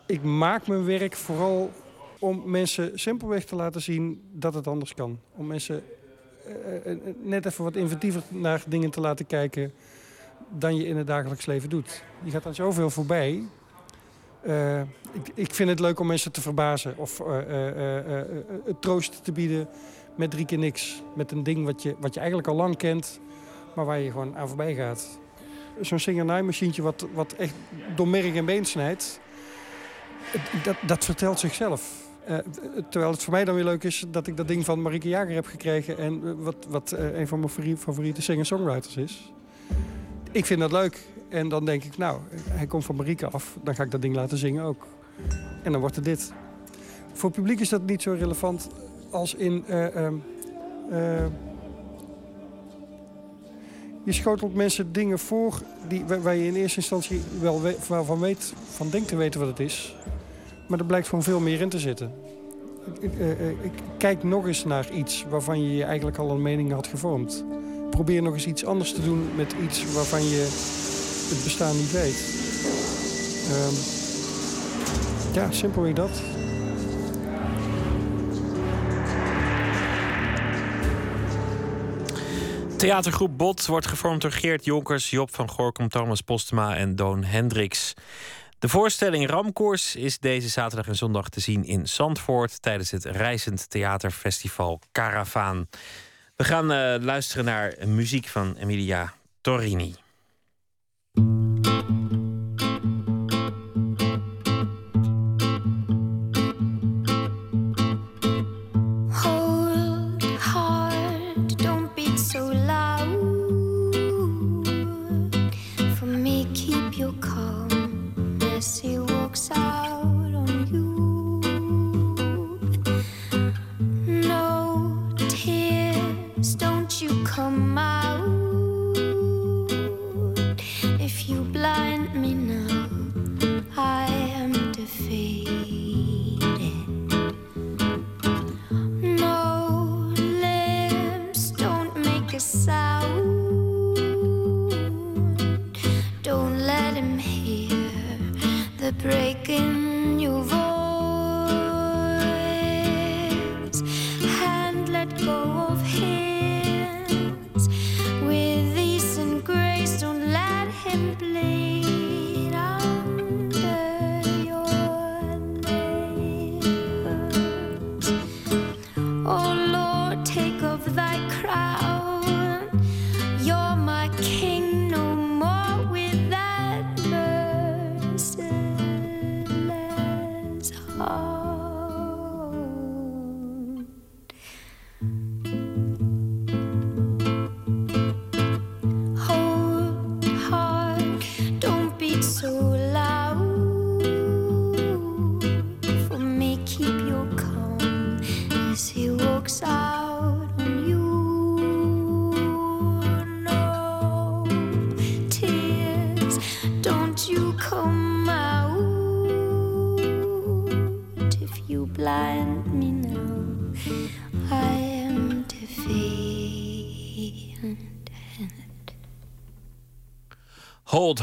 ik 0.06 0.24
maak 0.24 0.68
mijn 0.68 0.86
werk 0.86 1.16
vooral 1.16 1.72
om 2.20 2.42
mensen 2.46 3.00
simpelweg 3.00 3.44
te 3.46 3.56
laten 3.56 3.82
zien 3.82 4.22
dat 4.32 4.54
het 4.54 4.68
anders 4.68 4.94
kan. 4.94 5.20
Om 5.36 5.48
mensen 5.48 5.84
net 7.22 7.46
even 7.46 7.64
wat 7.64 7.76
inventiever 7.76 8.22
naar 8.30 8.64
dingen 8.68 8.90
te 8.90 9.00
laten 9.00 9.26
kijken 9.26 9.72
dan 10.50 10.76
je 10.76 10.86
in 10.86 10.98
het 10.98 11.08
dagelijks 11.08 11.46
leven 11.46 11.70
doet. 11.70 12.04
Je 12.24 12.32
gaat 12.32 12.46
aan 12.46 12.56
zoveel 12.56 12.90
voorbij. 12.90 13.44
Ik, 15.12 15.32
ik 15.34 15.54
vind 15.54 15.70
het 15.70 15.80
leuk 15.80 16.00
om 16.00 16.08
mensen 16.08 16.32
te 16.32 16.42
verbazen 16.42 16.98
of 16.98 17.22
het 18.66 18.82
troost 18.82 19.24
te 19.24 19.32
bieden 19.32 19.68
met 20.20 20.32
drie 20.32 20.46
keer 20.46 20.58
niks. 20.58 21.02
Met 21.16 21.32
een 21.32 21.44
ding 21.44 21.66
wat 21.66 21.84
je, 21.84 21.96
wat 22.00 22.14
je 22.14 22.20
eigenlijk 22.20 22.50
al 22.50 22.56
lang 22.56 22.78
kent, 22.78 23.20
maar 23.76 23.86
waar 23.86 24.00
je 24.00 24.12
gewoon 24.12 24.38
aan 24.38 24.48
voorbij 24.48 24.76
gaat. 24.76 25.20
Zo'n 25.82 26.00
singer-naaimachientje 26.00 26.82
wat, 26.82 27.08
wat 27.14 27.34
echt 27.34 27.54
door 27.96 28.08
merg 28.08 28.36
en 28.36 28.46
been 28.46 28.66
snijdt, 28.66 29.20
dat, 30.64 30.76
dat 30.86 31.06
vertelt 31.06 31.40
zichzelf. 31.40 32.08
Eh, 32.26 32.38
terwijl 32.90 33.12
het 33.12 33.24
voor 33.24 33.34
mij 33.34 33.46
dan 33.46 33.56
weer 33.56 33.64
leuk 33.64 33.84
is 33.84 34.06
dat 34.08 34.28
ik 34.28 34.38
dat 34.38 34.48
ding 34.48 34.66
van 34.66 34.82
Marieke 34.82 35.08
Jager 35.10 35.34
heb 35.34 35.46
gekregen... 35.46 35.98
en 35.98 36.22
eh, 36.26 36.32
wat, 36.38 36.66
wat 36.70 36.92
eh, 36.92 37.20
een 37.20 37.28
van 37.28 37.40
mijn 37.40 37.52
favori- 37.52 37.78
favoriete 37.78 38.22
singer-songwriters 38.22 38.98
is. 38.98 39.34
Ik 40.32 40.46
vind 40.46 40.60
dat 40.60 40.72
leuk. 40.72 41.06
En 41.30 41.50
dan 41.50 41.66
denk 41.66 41.84
ik, 41.84 41.98
nou, 41.98 42.20
hij 42.50 42.68
komt 42.68 42.86
van 42.86 42.96
Marieke 42.96 43.28
af. 43.28 43.58
Dan 43.64 43.76
ga 43.76 43.84
ik 43.84 43.92
dat 43.92 44.02
ding 44.02 44.16
laten 44.16 44.38
zingen 44.38 44.64
ook. 44.64 44.88
En 45.64 45.72
dan 45.72 45.82
wordt 45.82 45.96
het 45.96 46.06
dit. 46.06 46.34
Voor 47.14 47.30
het 47.30 47.38
publiek 47.38 47.60
is 47.60 47.70
dat 47.70 47.86
niet 47.86 48.02
zo 48.02 48.14
relevant 48.14 48.70
als 49.10 49.36
in... 49.36 49.64
eh, 49.68 49.96
ehm, 49.96 50.14
eh, 50.92 51.26
je 54.04 54.12
schotelt 54.14 54.56
mensen 54.56 54.92
dingen 54.92 55.20
voor 55.20 55.62
die, 55.88 56.04
waar 56.22 56.36
je 56.36 56.46
in 56.46 56.56
eerste 56.56 56.78
instantie 56.80 57.22
wel 57.42 57.62
we- 57.62 57.78
waarvan 57.88 58.20
weet, 58.20 58.54
van 58.76 58.90
denkt 58.90 59.08
te 59.08 59.16
weten 59.16 59.40
wat 59.40 59.50
het 59.50 59.60
is. 59.60 59.96
Maar 60.68 60.80
er 60.80 60.86
blijkt 60.86 61.08
gewoon 61.08 61.24
veel 61.24 61.40
meer 61.40 61.62
in 61.62 61.70
te 61.70 61.80
zitten. 61.80 62.12
Ik, 63.00 63.14
eh, 63.20 63.50
ik 63.50 63.72
kijk 63.98 64.24
nog 64.24 64.48
eens 64.48 64.66
naar 64.66 64.92
iets 64.94 65.26
waarvan 65.30 65.64
je 65.64 65.76
je 65.76 65.84
eigenlijk 65.84 66.18
al 66.18 66.30
een 66.30 66.42
mening 66.42 66.72
had 66.72 66.88
gevormd. 66.88 67.44
Probeer 67.90 68.22
nog 68.22 68.34
eens 68.34 68.48
iets 68.48 68.66
anders 68.66 68.94
te 68.94 69.04
doen 69.04 69.28
met 69.36 69.56
iets 69.64 69.94
waarvan 69.94 70.24
je 70.24 70.48
het 71.30 71.44
bestaan 71.44 71.78
niet 71.78 71.92
weet. 71.92 72.38
Ehm, 73.52 73.74
ja, 75.34 75.52
simpelweg 75.52 75.94
dat. 75.94 76.22
Theatergroep 82.80 83.38
Bot 83.38 83.66
wordt 83.66 83.88
gevormd 83.88 84.22
door 84.22 84.32
Geert 84.32 84.66
Jonkers, 84.66 85.10
Job 85.10 85.36
van 85.36 85.50
Gorkum, 85.50 85.90
Thomas 85.90 86.22
Postema 86.22 86.76
en 86.76 86.96
Doon 86.96 87.24
Hendricks. 87.24 87.94
De 88.60 88.70
voorstelling 88.70 89.30
Ramkoers 89.30 89.96
is 89.96 90.20
deze 90.20 90.50
zaterdag 90.50 90.88
en 90.88 90.96
zondag 90.96 91.30
te 91.30 91.40
zien 91.40 91.64
in 91.64 91.88
Zandvoort 91.88 92.62
tijdens 92.62 92.92
het 92.92 93.06
Reizend 93.06 93.70
Theaterfestival 93.70 94.80
Caravaan. 94.92 95.68
We 96.36 96.44
gaan 96.44 96.72
eh, 96.72 97.04
luisteren 97.04 97.46
naar 97.46 97.76
muziek 97.86 98.28
van 98.28 98.56
Emilia 98.56 99.14
Torrini. 99.42 99.96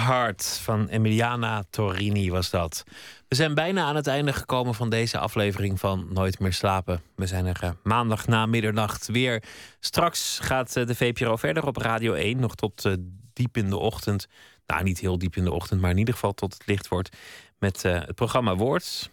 Hard 0.06 0.60
van 0.62 0.88
Emiliana 0.88 1.64
Torrini 1.70 2.30
was 2.30 2.50
dat. 2.50 2.84
We 3.28 3.34
zijn 3.34 3.54
bijna 3.54 3.84
aan 3.84 3.96
het 3.96 4.06
einde 4.06 4.32
gekomen 4.32 4.74
van 4.74 4.90
deze 4.90 5.18
aflevering 5.18 5.80
van 5.80 6.06
Nooit 6.12 6.38
meer 6.38 6.52
slapen. 6.52 7.02
We 7.16 7.26
zijn 7.26 7.46
er 7.46 7.58
eh, 7.62 7.70
maandag 7.82 8.26
na 8.26 8.46
middernacht 8.46 9.06
weer. 9.06 9.42
Straks 9.80 10.38
gaat 10.42 10.76
eh, 10.76 10.86
de 10.86 10.94
VPRO 10.94 11.36
verder 11.36 11.66
op 11.66 11.76
Radio 11.76 12.12
1, 12.12 12.40
nog 12.40 12.54
tot 12.54 12.84
eh, 12.84 12.92
diep 13.32 13.56
in 13.56 13.68
de 13.68 13.76
ochtend. 13.76 14.26
Nou, 14.66 14.82
niet 14.82 14.98
heel 15.00 15.18
diep 15.18 15.36
in 15.36 15.44
de 15.44 15.52
ochtend, 15.52 15.80
maar 15.80 15.90
in 15.90 15.98
ieder 15.98 16.14
geval 16.14 16.34
tot 16.34 16.52
het 16.54 16.66
licht 16.66 16.88
wordt. 16.88 17.16
Met 17.58 17.82
het 17.82 18.14
programma 18.14 18.54
Woord. 18.56 19.10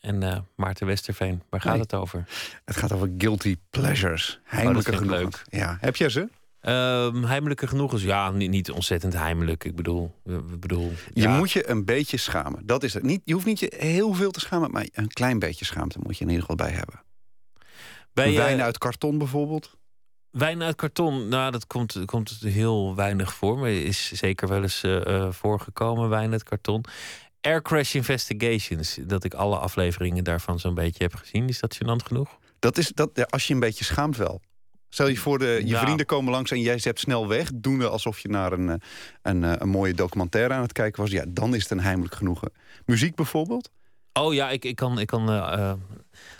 En 0.00 0.46
Maarten 0.56 0.86
Westerveen, 0.86 1.42
waar 1.50 1.60
gaat 1.60 1.72
Nee. 1.72 1.80
het 1.80 1.94
over? 1.94 2.24
Het 2.64 2.76
gaat 2.76 2.92
over 2.92 3.10
guilty 3.18 3.56
pleasures. 3.70 4.40
Heimelijke 4.44 4.92
ik 4.92 4.98
genoegens. 4.98 5.42
Ja. 5.50 5.76
Heb 5.80 5.96
jij 5.96 6.08
ze? 6.08 6.28
Heimelijke 6.60 7.66
genoegens? 7.66 8.02
Ja, 8.02 8.30
niet, 8.30 8.50
niet 8.50 8.70
ontzettend 8.70 9.12
heimelijk. 9.12 9.64
Ik 9.64 9.76
bedoel, 9.76 10.14
ik 10.24 10.60
bedoel 10.60 10.92
Je 11.12 11.22
ja. 11.22 11.36
moet 11.36 11.50
je 11.50 11.68
een 11.68 11.84
beetje 11.84 12.16
schamen. 12.16 12.66
Dat 12.66 12.82
is 12.82 12.94
het. 12.94 13.02
Niet, 13.02 13.20
je 13.24 13.32
hoeft 13.32 13.46
niet 13.46 13.58
je 13.58 13.72
heel 13.76 14.14
veel 14.14 14.30
te 14.30 14.40
schamen, 14.40 14.70
maar 14.70 14.86
een 14.92 15.08
klein 15.08 15.38
beetje 15.38 15.64
schaamte 15.64 15.98
moet 16.02 16.18
je 16.18 16.24
in 16.24 16.30
ieder 16.30 16.46
geval 16.46 16.66
bij 16.66 16.76
hebben. 16.76 17.02
Wijn 18.12 18.62
uit 18.62 18.78
karton 18.78 19.18
bijvoorbeeld. 19.18 19.78
Wijn 20.30 20.62
uit 20.62 20.76
karton, 20.76 21.28
nou, 21.28 21.50
dat 21.50 21.66
komt, 21.66 22.04
komt 22.04 22.30
heel 22.40 22.94
weinig 22.94 23.34
voor. 23.34 23.58
Maar 23.58 23.70
is 23.70 24.12
zeker 24.12 24.48
wel 24.48 24.62
eens 24.62 24.82
eh, 24.82 25.06
eh, 25.06 25.32
voorgekomen, 25.32 26.08
wijn 26.08 26.32
uit 26.32 26.42
karton. 26.42 26.84
Air 27.40 27.62
Crash 27.62 27.94
Investigations, 27.94 28.98
dat 29.02 29.24
ik 29.24 29.34
alle 29.34 29.56
afleveringen 29.56 30.24
daarvan 30.24 30.58
zo'n 30.58 30.74
beetje 30.74 31.02
heb 31.02 31.14
gezien. 31.14 31.48
Is 31.48 31.60
dat 31.60 31.74
gênant 31.74 32.06
genoeg? 32.06 32.38
Dat 32.58 32.78
is 32.78 32.88
dat, 32.94 33.30
als 33.30 33.46
je 33.46 33.54
een 33.54 33.60
beetje 33.60 33.84
schaamt 33.84 34.16
wel. 34.16 34.40
Stel 34.92 35.08
je 35.08 35.16
voor, 35.16 35.38
de, 35.38 35.46
je 35.46 35.66
Ja. 35.66 35.80
vrienden 35.80 36.06
komen 36.06 36.32
langs 36.32 36.50
en 36.50 36.60
jij 36.60 36.78
zet 36.78 36.98
snel 36.98 37.28
weg. 37.28 37.50
Doende 37.54 37.88
alsof 37.88 38.18
je 38.18 38.28
naar 38.28 38.52
een, 38.52 38.68
eh, 38.68 38.74
een, 39.22 39.44
eh, 39.44 39.52
een 39.58 39.68
mooie 39.68 39.94
documentaire 39.94 40.54
aan 40.54 40.62
het 40.62 40.72
kijken 40.72 41.02
was. 41.02 41.10
Ja, 41.10 41.24
dan 41.28 41.54
is 41.54 41.62
het 41.62 41.70
een 41.70 41.80
heimelijk 41.80 42.14
genoegen. 42.14 42.52
Muziek 42.86 43.14
bijvoorbeeld? 43.14 43.70
Oh 44.12 44.34
ja, 44.34 44.50
ik, 44.50 44.64
ik 44.64 44.76
kan. 44.76 44.98
Ik 44.98 45.06
kan 45.06 45.30
eh, 45.30 45.72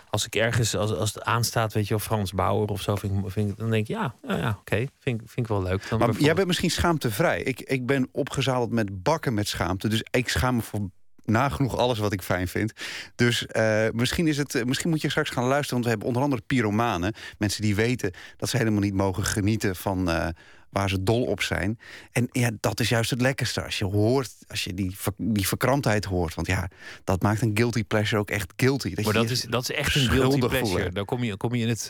als 0.09 0.25
ik 0.25 0.35
ergens, 0.35 0.75
als, 0.75 0.91
als 0.95 1.13
het 1.13 1.23
aanstaat, 1.23 1.73
weet 1.73 1.87
je, 1.87 1.95
of 1.95 2.03
Frans 2.03 2.33
Bauer 2.33 2.67
of 2.67 2.81
zo, 2.81 2.95
vind 2.95 3.25
ik, 3.25 3.31
vind 3.31 3.49
ik, 3.51 3.57
dan 3.57 3.69
denk 3.69 3.87
ik, 3.87 3.95
ja, 3.95 4.15
ja, 4.27 4.35
ja 4.37 4.57
oké, 4.59 4.75
vind, 4.75 5.21
ik- 5.21 5.29
vind 5.29 5.37
ik 5.37 5.47
wel 5.47 5.63
leuk. 5.63 5.89
Dan 5.89 5.99
Maar 5.99 6.11
jij 6.19 6.33
bent 6.33 6.47
misschien 6.47 6.71
schaamtevrij. 6.71 7.41
Ik, 7.41 7.59
ik 7.61 7.85
ben 7.85 8.09
opgezadeld 8.11 8.71
met 8.71 9.03
bakken 9.03 9.33
met 9.33 9.47
schaamte. 9.47 9.87
Dus 9.87 10.03
ik 10.11 10.29
schaam 10.29 10.55
me 10.55 10.61
voor 10.61 10.89
nagenoeg 11.31 11.77
alles 11.77 11.99
wat 11.99 12.13
ik 12.13 12.21
fijn 12.21 12.47
vind. 12.47 12.73
Dus 13.15 13.45
eh, 13.45 13.87
misschien, 13.91 14.27
is 14.27 14.37
het, 14.37 14.55
eh, 14.55 14.63
misschien 14.63 14.89
moet 14.89 15.01
je 15.01 15.09
straks 15.09 15.29
gaan 15.29 15.45
luisteren. 15.45 15.73
Want 15.73 15.83
we 15.83 15.89
hebben 15.89 16.07
onder 16.07 16.23
andere 16.23 16.41
pyromanen. 16.47 17.13
Mensen 17.37 17.61
die 17.61 17.75
weten 17.75 18.11
dat 18.37 18.49
ze 18.49 18.57
helemaal 18.57 18.81
niet 18.81 18.93
mogen 18.93 19.23
genieten 19.23 19.75
van... 19.75 20.09
eh, 20.09 20.27
waar 20.69 20.89
ze 20.89 21.03
dol 21.03 21.23
op 21.23 21.41
zijn. 21.41 21.79
En 22.11 22.27
ja, 22.31 22.49
dat 22.59 22.79
is 22.79 22.89
juist 22.89 23.09
het 23.09 23.21
lekkerste. 23.21 23.63
Als 23.63 23.79
je 23.79 23.85
hoort, 23.85 24.31
als 24.47 24.63
je 24.63 24.73
die, 24.73 24.95
die 25.17 25.47
verkramptheid 25.47 26.05
hoort. 26.05 26.33
Want 26.33 26.47
ja, 26.47 26.69
dat 27.03 27.21
maakt 27.21 27.41
een 27.41 27.51
guilty 27.53 27.83
pleasure 27.83 28.21
ook 28.21 28.29
echt 28.29 28.53
guilty. 28.55 28.93
maar 28.95 29.05
je 29.05 29.11
dat 29.11 29.27
je 29.27 29.33
is, 29.33 29.41
dat 29.41 29.61
is 29.61 29.71
echt 29.71 29.95
een 29.95 30.09
guilty 30.09 30.39
pleasure. 30.39 30.91
Dan 30.91 31.05
kom 31.05 31.23
je, 31.23 31.37
kom 31.37 31.55
je 31.55 31.63
in, 31.63 31.69
het, 31.69 31.89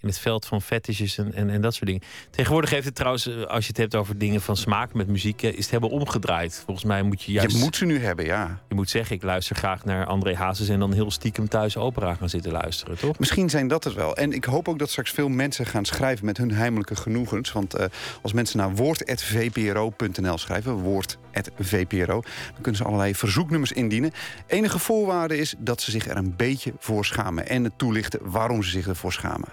in 0.00 0.08
het 0.08 0.18
veld 0.18 0.46
van 0.46 0.62
fetishes 0.62 1.18
en, 1.18 1.34
en, 1.34 1.50
en 1.50 1.60
dat 1.60 1.74
soort 1.74 1.86
dingen. 1.86 2.02
Tegenwoordig 2.30 2.70
heeft 2.70 2.84
het 2.84 2.94
trouwens, 2.94 3.26
eh, 3.26 3.42
als 3.42 3.62
je 3.64 3.68
het 3.68 3.76
hebt 3.76 3.94
over 3.94 4.18
dingen 4.18 4.40
van 4.40 4.56
smaak 4.56 4.94
met 4.94 5.06
muziek, 5.06 5.42
eh, 5.42 5.52
is 5.52 5.56
het 5.56 5.70
hebben 5.70 5.90
omgedraaid. 5.90 6.62
Volgens 6.64 6.86
mij 6.86 7.02
moet 7.02 7.22
je 7.22 7.32
juist... 7.32 7.56
Je 7.56 7.62
moet 7.62 7.76
ze 7.76 7.84
nu 7.84 7.98
hebben, 7.98 8.24
ja. 8.24 8.62
Je 8.68 8.74
moet 8.74 8.90
zeggen, 8.90 9.16
ik 9.16 9.22
luister 9.22 9.56
graag 9.56 9.84
naar 9.84 10.06
André 10.06 10.34
Hazes 10.34 10.68
en 10.68 10.78
dan 10.78 10.92
heel 10.92 11.10
stiekem 11.10 11.48
thuis 11.48 11.76
opera 11.76 12.14
gaan 12.14 12.28
zitten 12.28 12.52
luisteren, 12.52 12.98
toch? 12.98 13.18
Misschien 13.18 13.50
zijn 13.50 13.68
dat 13.68 13.84
het 13.84 13.94
wel. 13.94 14.16
En 14.16 14.32
ik 14.32 14.44
hoop 14.44 14.68
ook 14.68 14.78
dat 14.78 14.90
straks 14.90 15.10
veel 15.10 15.28
mensen 15.28 15.66
gaan 15.66 15.84
schrijven 15.84 16.24
met 16.24 16.36
hun 16.36 16.52
heimelijke 16.52 16.96
genoegens. 16.96 17.52
Want 17.52 17.74
eh, 17.74 17.86
als 18.22 18.32
mensen 18.32 18.58
naar 18.58 18.74
woord.vpro.nl 18.74 20.38
schrijven, 20.38 20.72
woord.vpro... 20.72 22.22
dan 22.52 22.60
kunnen 22.60 22.76
ze 22.76 22.84
allerlei 22.84 23.14
verzoeknummers 23.14 23.72
indienen. 23.72 24.12
Enige 24.46 24.78
voorwaarde 24.78 25.38
is 25.38 25.54
dat 25.58 25.80
ze 25.80 25.90
zich 25.90 26.08
er 26.08 26.16
een 26.16 26.36
beetje 26.36 26.72
voor 26.78 27.04
schamen. 27.04 27.48
En 27.48 27.64
het 27.64 27.78
toelichten 27.78 28.20
waarom 28.22 28.62
ze 28.62 28.70
zich 28.70 28.86
ervoor 28.86 29.12
schamen. 29.12 29.48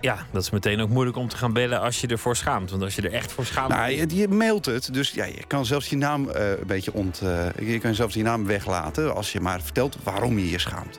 Ja, 0.00 0.26
dat 0.32 0.42
is 0.42 0.50
meteen 0.50 0.80
ook 0.80 0.88
moeilijk 0.88 1.16
om 1.16 1.28
te 1.28 1.36
gaan 1.36 1.52
bellen 1.52 1.80
als 1.80 2.00
je 2.00 2.06
ervoor 2.06 2.36
schaamt. 2.36 2.70
Want 2.70 2.82
als 2.82 2.94
je 2.94 3.02
er 3.02 3.12
echt 3.12 3.32
voor 3.32 3.44
schaamt... 3.46 3.68
Nou, 3.68 3.90
je, 3.90 4.16
je 4.16 4.28
mailt 4.28 4.66
het, 4.66 4.94
dus 4.94 5.10
ja, 5.10 5.24
je 5.24 5.44
kan 5.46 5.66
zelfs 5.66 5.88
je 5.88 5.96
naam 5.96 6.28
eh, 6.28 6.50
een 6.50 6.66
beetje 6.66 6.92
ont... 6.92 7.20
eh, 7.20 7.68
je 7.68 7.78
kan 7.78 7.94
zelfs 7.94 8.14
je 8.14 8.22
naam 8.22 8.46
weglaten 8.46 9.14
als 9.14 9.32
je 9.32 9.40
maar 9.40 9.60
vertelt 9.62 9.96
waarom 10.02 10.38
je 10.38 10.50
je 10.50 10.58
schaamt. 10.58 10.98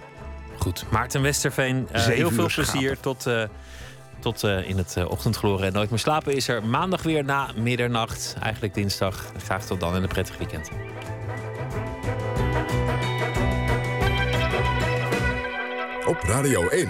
Goed, 0.57 0.85
Maarten 0.89 1.21
Westerveen, 1.21 1.87
eh, 1.91 2.05
heel 2.05 2.31
veel 2.31 2.49
plezier 2.55 2.99
tot, 2.99 3.25
eh, 3.25 3.43
tot 4.19 4.43
eh, 4.43 4.69
in 4.69 4.77
het 4.77 4.95
uh, 4.97 5.09
ochtendgloren. 5.09 5.67
En 5.67 5.73
Nooit 5.73 5.89
meer 5.89 5.99
slapen 5.99 6.35
is 6.35 6.47
er 6.47 6.65
maandag 6.65 7.03
weer 7.03 7.23
na 7.23 7.49
middernacht. 7.55 8.35
Eigenlijk 8.41 8.73
dinsdag. 8.73 9.31
Graag 9.43 9.65
tot 9.65 9.79
dan 9.79 9.95
en 9.95 10.01
een 10.03 10.07
prettig 10.09 10.37
weekend. 10.37 10.69
Op 16.05 16.19
Radio 16.21 16.67
1, 16.67 16.89